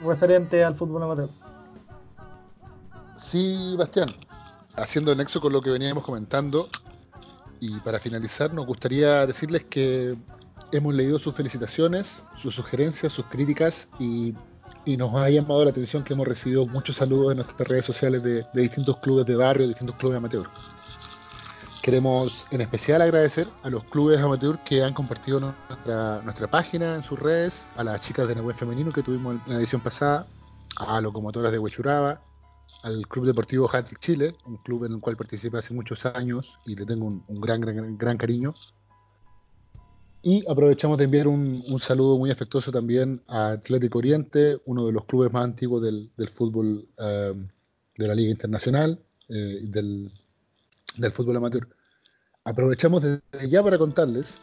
referente 0.04 0.62
al 0.62 0.76
fútbol 0.76 1.04
amateur. 1.04 1.30
Sí, 3.24 3.76
Bastián, 3.78 4.10
haciendo 4.76 5.14
nexo 5.16 5.40
con 5.40 5.54
lo 5.54 5.62
que 5.62 5.70
veníamos 5.70 6.04
comentando, 6.04 6.70
y 7.60 7.80
para 7.82 8.00
finalizar, 8.00 8.54
nos 8.54 8.66
gustaría 8.66 9.26
decirles 9.28 9.64
que 9.70 10.18
hemos 10.72 10.96
leído 10.96 11.20
sus 11.20 11.36
felicitaciones, 11.36 12.26
sus 12.36 12.56
sugerencias, 12.56 13.14
sus 13.14 13.26
críticas, 13.28 13.90
y, 14.00 14.34
nos 14.98 15.14
ha 15.16 15.30
llamado 15.30 15.64
la 15.64 15.70
atención 15.70 16.04
que 16.04 16.14
hemos 16.14 16.28
recibido 16.28 16.66
muchos 16.66 16.96
saludos 16.96 17.32
en 17.32 17.38
nuestras 17.38 17.68
redes 17.68 17.86
sociales 17.86 18.24
de, 18.24 18.46
distintos 18.54 18.98
clubes 18.98 19.26
de 19.26 19.36
barrio, 19.36 19.68
distintos 19.68 19.96
clubes 19.98 20.18
amateur. 20.18 20.50
Queremos 21.84 22.48
en 22.52 22.62
especial 22.62 23.02
agradecer 23.02 23.48
a 23.64 23.70
los 23.70 23.84
clubes 23.86 24.20
amateur 24.20 24.64
que 24.64 24.84
han 24.84 24.94
compartido 24.94 25.40
nuestra, 25.40 26.50
página 26.50 26.96
en 26.96 27.04
sus 27.04 27.20
redes, 27.20 27.70
a 27.76 27.84
las 27.84 28.02
chicas 28.02 28.28
de 28.28 28.36
Nehuen 28.36 28.56
Femenino 28.56 28.92
que 28.92 29.04
tuvimos 29.04 29.36
en 29.36 29.54
la 29.54 29.60
edición 29.60 29.82
pasada, 29.82 30.26
a 30.78 31.02
locomotoras 31.02 31.52
de 31.52 31.60
Huechuraba, 31.60 32.22
al 32.84 33.08
Club 33.08 33.26
Deportivo 33.26 33.70
Hattrick 33.72 34.00
Chile, 34.00 34.36
un 34.46 34.58
club 34.58 34.86
en 34.86 34.94
el 34.94 35.00
cual 35.00 35.18
participé 35.18 35.58
hace 35.58 35.74
muchos 35.74 36.06
años 36.06 36.60
y 36.66 36.76
le 36.76 36.86
tengo 36.86 37.06
un, 37.06 37.42
gran, 37.42 37.62
gran, 37.62 37.98
gran 37.98 38.18
cariño. 38.18 38.54
Y 40.24 40.44
aprovechamos 40.50 40.98
de 40.98 41.06
enviar 41.06 41.28
un, 41.28 41.64
un 41.68 41.80
saludo 41.80 42.18
muy 42.18 42.30
afectuoso 42.30 42.72
también 42.72 43.24
a 43.28 43.52
Atlético 43.52 44.00
Oriente, 44.00 44.60
uno 44.66 44.86
de 44.86 44.94
los 44.94 45.06
clubes 45.06 45.32
más 45.32 45.44
antiguos 45.44 45.82
del, 45.82 46.12
del 46.16 46.30
fútbol 46.30 46.88
eh, 46.98 47.34
de 47.98 48.08
la 48.08 48.14
Liga 48.14 48.30
Internacional, 48.30 49.04
eh, 49.30 49.60
del, 49.64 50.12
del 50.98 51.12
fútbol 51.12 51.38
amateur. 51.38 51.68
Aprovechamos 52.44 53.04
desde 53.04 53.50
ya 53.50 53.64
para 53.64 53.78
contarles, 53.78 54.42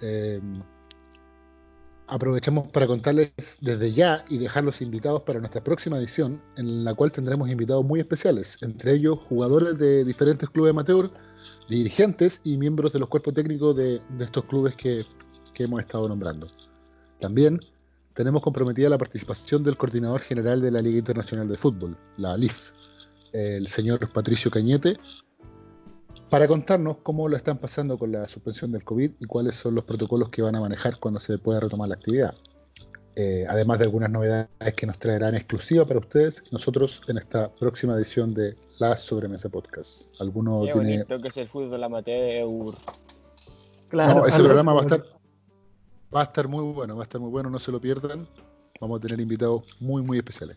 eh, 0.00 0.40
aprovechamos 2.06 2.68
para 2.68 2.86
contarles 2.86 3.32
desde 3.60 3.92
ya 3.92 4.24
y 4.28 4.38
dejarlos 4.38 4.82
invitados 4.82 5.22
para 5.22 5.40
nuestra 5.40 5.62
próxima 5.62 5.98
edición, 5.98 6.42
en 6.56 6.84
la 6.84 6.94
cual 6.94 7.12
tendremos 7.12 7.48
invitados 7.50 7.84
muy 7.84 8.00
especiales, 8.00 8.58
entre 8.62 8.92
ellos 8.92 9.18
jugadores 9.28 9.78
de 9.78 10.04
diferentes 10.04 10.48
clubes 10.50 10.70
amateur, 10.70 11.10
dirigentes 11.68 12.40
y 12.44 12.56
miembros 12.56 12.92
de 12.92 13.00
los 13.00 13.08
cuerpos 13.08 13.34
técnicos 13.34 13.76
de, 13.76 14.00
estos 14.20 14.44
clubes 14.44 14.74
que, 14.76 15.04
que 15.52 15.64
hemos 15.64 15.80
estado 15.80 16.08
nombrando. 16.08 16.48
También 17.18 17.60
tenemos 18.12 18.42
comprometida 18.42 18.88
la 18.88 18.98
participación 18.98 19.62
del 19.62 19.76
coordinador 19.76 20.20
general 20.20 20.60
de 20.60 20.70
la 20.70 20.82
Liga 20.82 20.98
Internacional 20.98 21.48
de 21.48 21.56
Fútbol, 21.56 21.96
la 22.16 22.36
LIF, 22.36 22.72
el 23.32 23.66
señor 23.66 24.12
Patricio 24.12 24.50
Cañete, 24.50 24.96
para 26.30 26.48
contarnos 26.48 26.98
cómo 26.98 27.28
lo 27.28 27.36
están 27.36 27.58
pasando 27.58 27.98
con 27.98 28.12
la 28.12 28.26
suspensión 28.26 28.72
del 28.72 28.84
COVID 28.84 29.12
y 29.20 29.24
cuáles 29.26 29.56
son 29.56 29.74
los 29.74 29.84
protocolos 29.84 30.30
que 30.30 30.42
van 30.42 30.56
a 30.56 30.60
manejar 30.60 30.98
cuando 30.98 31.20
se 31.20 31.38
pueda 31.38 31.60
retomar 31.60 31.88
la 31.88 31.94
actividad. 31.94 32.34
Eh, 33.16 33.46
además 33.48 33.78
de 33.78 33.84
algunas 33.84 34.10
novedades 34.10 34.48
que 34.76 34.86
nos 34.86 34.98
traerán 34.98 35.36
exclusiva 35.36 35.84
para 35.86 36.00
ustedes, 36.00 36.42
nosotros 36.50 37.00
en 37.06 37.18
esta 37.18 37.52
próxima 37.54 37.94
edición 37.94 38.34
de 38.34 38.56
La 38.80 38.96
Sobremesa 38.96 39.48
Podcast. 39.48 40.10
¿Alguno 40.20 40.62
Qué 40.64 40.72
tiene 40.72 41.04
que 41.06 41.28
es 41.28 41.36
el 41.36 41.48
fútbol 41.48 41.84
amateur. 41.84 42.74
Claro, 43.88 44.14
No, 44.14 44.26
ese 44.26 44.42
programa 44.42 44.72
va 44.72 44.80
a 44.80 44.82
estar 44.82 45.04
va 46.14 46.20
a 46.20 46.24
estar 46.24 46.48
muy 46.48 46.72
bueno, 46.72 46.96
va 46.96 47.02
a 47.02 47.04
estar 47.04 47.20
muy 47.20 47.30
bueno, 47.30 47.50
no 47.50 47.60
se 47.60 47.70
lo 47.70 47.80
pierdan. 47.80 48.28
Vamos 48.80 48.98
a 48.98 49.00
tener 49.00 49.20
invitados 49.20 49.62
muy 49.78 50.02
muy 50.02 50.18
especiales. 50.18 50.56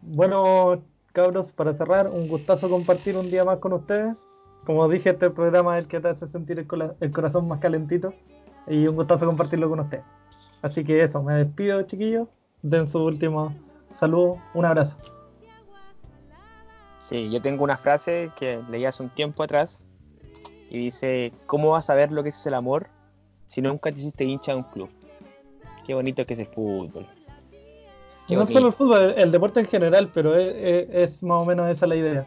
Bueno, 0.00 0.84
cabros, 1.18 1.50
para 1.50 1.74
cerrar, 1.74 2.08
un 2.08 2.28
gustazo 2.28 2.70
compartir 2.70 3.16
un 3.16 3.28
día 3.28 3.44
más 3.44 3.58
con 3.58 3.72
ustedes. 3.72 4.16
Como 4.64 4.88
dije, 4.88 5.10
este 5.10 5.30
programa 5.30 5.76
es 5.76 5.84
el 5.84 5.90
que 5.90 5.98
te 5.98 6.08
hace 6.08 6.28
sentir 6.28 6.60
el, 6.60 6.94
el 7.00 7.10
corazón 7.10 7.48
más 7.48 7.58
calentito. 7.58 8.14
Y 8.68 8.86
un 8.86 8.94
gustazo 8.94 9.26
compartirlo 9.26 9.68
con 9.68 9.80
ustedes. 9.80 10.04
Así 10.62 10.84
que 10.84 11.02
eso, 11.02 11.20
me 11.22 11.34
despido, 11.34 11.82
chiquillos. 11.82 12.28
Den 12.62 12.86
su 12.86 13.02
último 13.02 13.52
saludo. 13.98 14.36
Un 14.54 14.64
abrazo. 14.64 14.96
Sí, 16.98 17.30
yo 17.30 17.42
tengo 17.42 17.64
una 17.64 17.76
frase 17.76 18.30
que 18.38 18.62
leí 18.70 18.84
hace 18.84 19.02
un 19.02 19.10
tiempo 19.10 19.42
atrás 19.42 19.88
y 20.70 20.78
dice, 20.78 21.32
¿cómo 21.46 21.70
vas 21.70 21.90
a 21.90 21.96
ver 21.96 22.12
lo 22.12 22.22
que 22.22 22.28
es 22.28 22.46
el 22.46 22.54
amor 22.54 22.88
si 23.46 23.60
nunca 23.60 23.90
te 23.90 23.98
hiciste 23.98 24.24
hincha 24.24 24.52
de 24.52 24.58
un 24.58 24.64
club? 24.64 24.90
Qué 25.84 25.94
bonito 25.94 26.24
que 26.26 26.34
es 26.34 26.40
el 26.40 26.46
fútbol. 26.46 27.08
Y 28.28 28.32
Qué 28.32 28.34
no 28.36 28.40
bonito. 28.42 28.58
solo 28.60 28.66
el 28.68 28.74
fútbol, 28.74 29.00
el, 29.16 29.18
el 29.18 29.32
deporte 29.32 29.60
en 29.60 29.66
general, 29.66 30.10
pero 30.14 30.36
es, 30.36 30.54
es- 30.54 31.12
es 31.14 31.22
más 31.22 31.42
o 31.42 31.46
menos 31.46 31.66
esa 31.66 31.86
la 31.86 31.96
idea. 31.96 32.26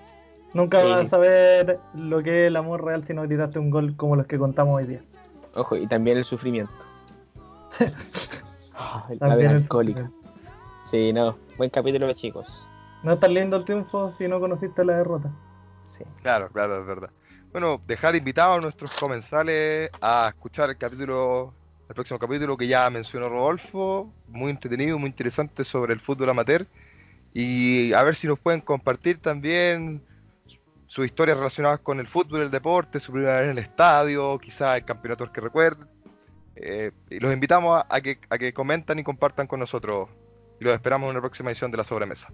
Nunca 0.53 0.81
Sí. 0.81 0.87
vas 0.89 1.05
a 1.05 1.09
saber 1.09 1.79
lo 1.93 2.21
que 2.23 2.43
es 2.43 2.47
el 2.49 2.55
amor 2.57 2.83
real 2.83 3.05
si 3.05 3.13
no 3.13 3.21
gritaste 3.23 3.59
un 3.59 3.69
gol 3.69 3.95
como 3.95 4.15
los 4.15 4.25
que 4.27 4.37
contamos 4.37 4.75
hoy 4.81 4.87
día. 4.87 5.01
Ojo, 5.55 5.75
y 5.77 5.87
también 5.87 6.17
el 6.17 6.25
sufrimiento. 6.25 6.73
Ah, 8.83 9.05
la 9.19 9.33
alcohólica. 9.51 10.09
Sí, 10.85 11.13
no, 11.13 11.37
buen 11.57 11.69
capítulo 11.69 12.11
chicos. 12.13 12.67
No 13.03 13.13
es 13.13 13.19
tan 13.19 13.33
lindo 13.33 13.57
el 13.57 13.65
triunfo 13.65 14.09
si 14.09 14.27
no 14.27 14.39
conociste 14.39 14.83
la 14.83 14.97
derrota. 14.97 15.29
Sí. 15.83 16.03
Claro, 16.21 16.49
claro, 16.49 16.81
es 16.81 16.87
verdad. 16.87 17.11
Bueno, 17.51 17.79
dejar 17.85 18.15
invitados 18.15 18.57
a 18.57 18.61
nuestros 18.61 18.89
comensales 18.99 19.91
a 20.01 20.29
escuchar 20.29 20.69
el 20.71 20.77
capítulo, 20.77 21.53
el 21.91 21.95
próximo 21.95 22.19
capítulo 22.19 22.55
que 22.55 22.67
ya 22.67 22.89
mencionó 22.89 23.27
Rodolfo, 23.27 24.09
muy 24.29 24.49
entretenido, 24.49 24.97
muy 24.97 25.09
interesante 25.09 25.65
sobre 25.65 25.93
el 25.93 25.99
fútbol 25.99 26.29
amateur. 26.29 26.65
Y 27.33 27.91
a 27.91 28.01
ver 28.03 28.15
si 28.15 28.27
nos 28.27 28.39
pueden 28.39 28.61
compartir 28.61 29.17
también 29.17 30.01
sus 30.87 31.05
historias 31.05 31.37
relacionadas 31.37 31.81
con 31.81 31.99
el 31.99 32.07
fútbol, 32.07 32.43
el 32.43 32.51
deporte, 32.51 32.97
su 33.01 33.11
primera 33.11 33.41
vez 33.41 33.43
en 33.43 33.51
el 33.51 33.57
estadio, 33.57 34.39
quizás 34.39 34.77
el 34.77 34.85
campeonato 34.85 35.29
que 35.33 35.41
recuerden. 35.41 35.85
Eh, 36.55 36.91
los 37.09 37.33
invitamos 37.33 37.83
a, 37.89 38.01
que, 38.01 38.19
a 38.29 38.37
que 38.37 38.53
comentan 38.53 38.97
y 38.97 39.03
compartan 39.03 39.45
con 39.45 39.59
nosotros. 39.59 40.07
Y 40.61 40.63
los 40.63 40.73
esperamos 40.73 41.09
en 41.09 41.15
la 41.15 41.21
próxima 41.21 41.49
edición 41.49 41.71
de 41.71 41.77
La 41.77 41.83
Sobremesa. 41.83 42.29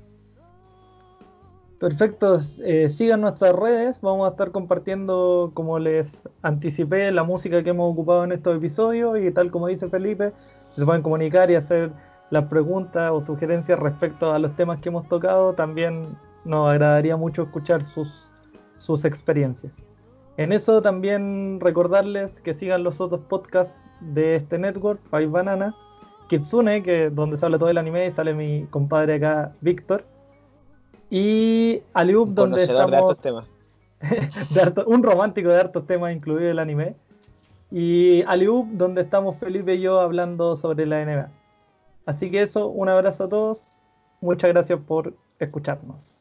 Perfecto, 1.79 2.39
eh, 2.63 2.89
sigan 2.89 3.21
nuestras 3.21 3.55
redes, 3.55 4.01
vamos 4.01 4.27
a 4.27 4.31
estar 4.31 4.49
compartiendo, 4.49 5.51
como 5.53 5.77
les 5.77 6.27
anticipé, 6.41 7.11
la 7.11 7.23
música 7.23 7.61
que 7.61 7.69
hemos 7.69 7.93
ocupado 7.93 8.23
en 8.23 8.31
estos 8.31 8.57
episodios 8.57 9.19
y 9.19 9.29
tal 9.29 9.51
como 9.51 9.67
dice 9.67 9.87
Felipe, 9.87 10.33
se 10.75 10.83
pueden 10.83 11.03
comunicar 11.03 11.51
y 11.51 11.55
hacer 11.55 11.91
las 12.31 12.45
preguntas 12.45 13.11
o 13.11 13.23
sugerencias 13.23 13.77
respecto 13.77 14.31
a 14.31 14.39
los 14.39 14.55
temas 14.55 14.79
que 14.79 14.89
hemos 14.89 15.07
tocado, 15.07 15.53
también 15.53 16.17
nos 16.45 16.67
agradaría 16.67 17.15
mucho 17.15 17.43
escuchar 17.43 17.85
sus, 17.85 18.27
sus 18.77 19.05
experiencias. 19.05 19.71
En 20.37 20.53
eso 20.53 20.81
también 20.81 21.59
recordarles 21.59 22.39
que 22.41 22.55
sigan 22.55 22.83
los 22.83 22.99
otros 22.99 23.21
podcasts 23.21 23.79
de 24.01 24.35
este 24.37 24.57
network, 24.57 24.99
Five 25.11 25.27
Banana, 25.27 25.75
Kitsune, 26.27 26.81
que 26.81 27.11
donde 27.11 27.37
sale 27.37 27.59
todo 27.59 27.69
el 27.69 27.77
anime 27.77 28.07
y 28.07 28.11
sale 28.13 28.33
mi 28.33 28.65
compadre 28.71 29.15
acá, 29.15 29.53
Víctor 29.61 30.16
y 31.09 31.81
Aliup, 31.93 32.29
donde 32.29 32.63
estamos... 32.63 32.91
de 32.91 32.97
hartos 32.97 33.21
temas. 33.21 33.45
un 34.85 35.03
romántico 35.03 35.49
de 35.49 35.59
hartos 35.59 35.85
temas, 35.87 36.15
incluido 36.15 36.51
el 36.51 36.59
anime. 36.59 36.95
Y 37.71 38.21
Aliup, 38.23 38.67
donde 38.71 39.01
estamos 39.01 39.37
Felipe 39.37 39.75
y 39.75 39.81
yo 39.81 39.99
hablando 39.99 40.55
sobre 40.57 40.85
la 40.85 41.03
NBA. 41.03 41.29
Así 42.05 42.31
que 42.31 42.41
eso, 42.41 42.67
un 42.67 42.89
abrazo 42.89 43.25
a 43.25 43.29
todos. 43.29 43.79
Muchas 44.21 44.51
gracias 44.51 44.79
por 44.79 45.13
escucharnos. 45.39 46.16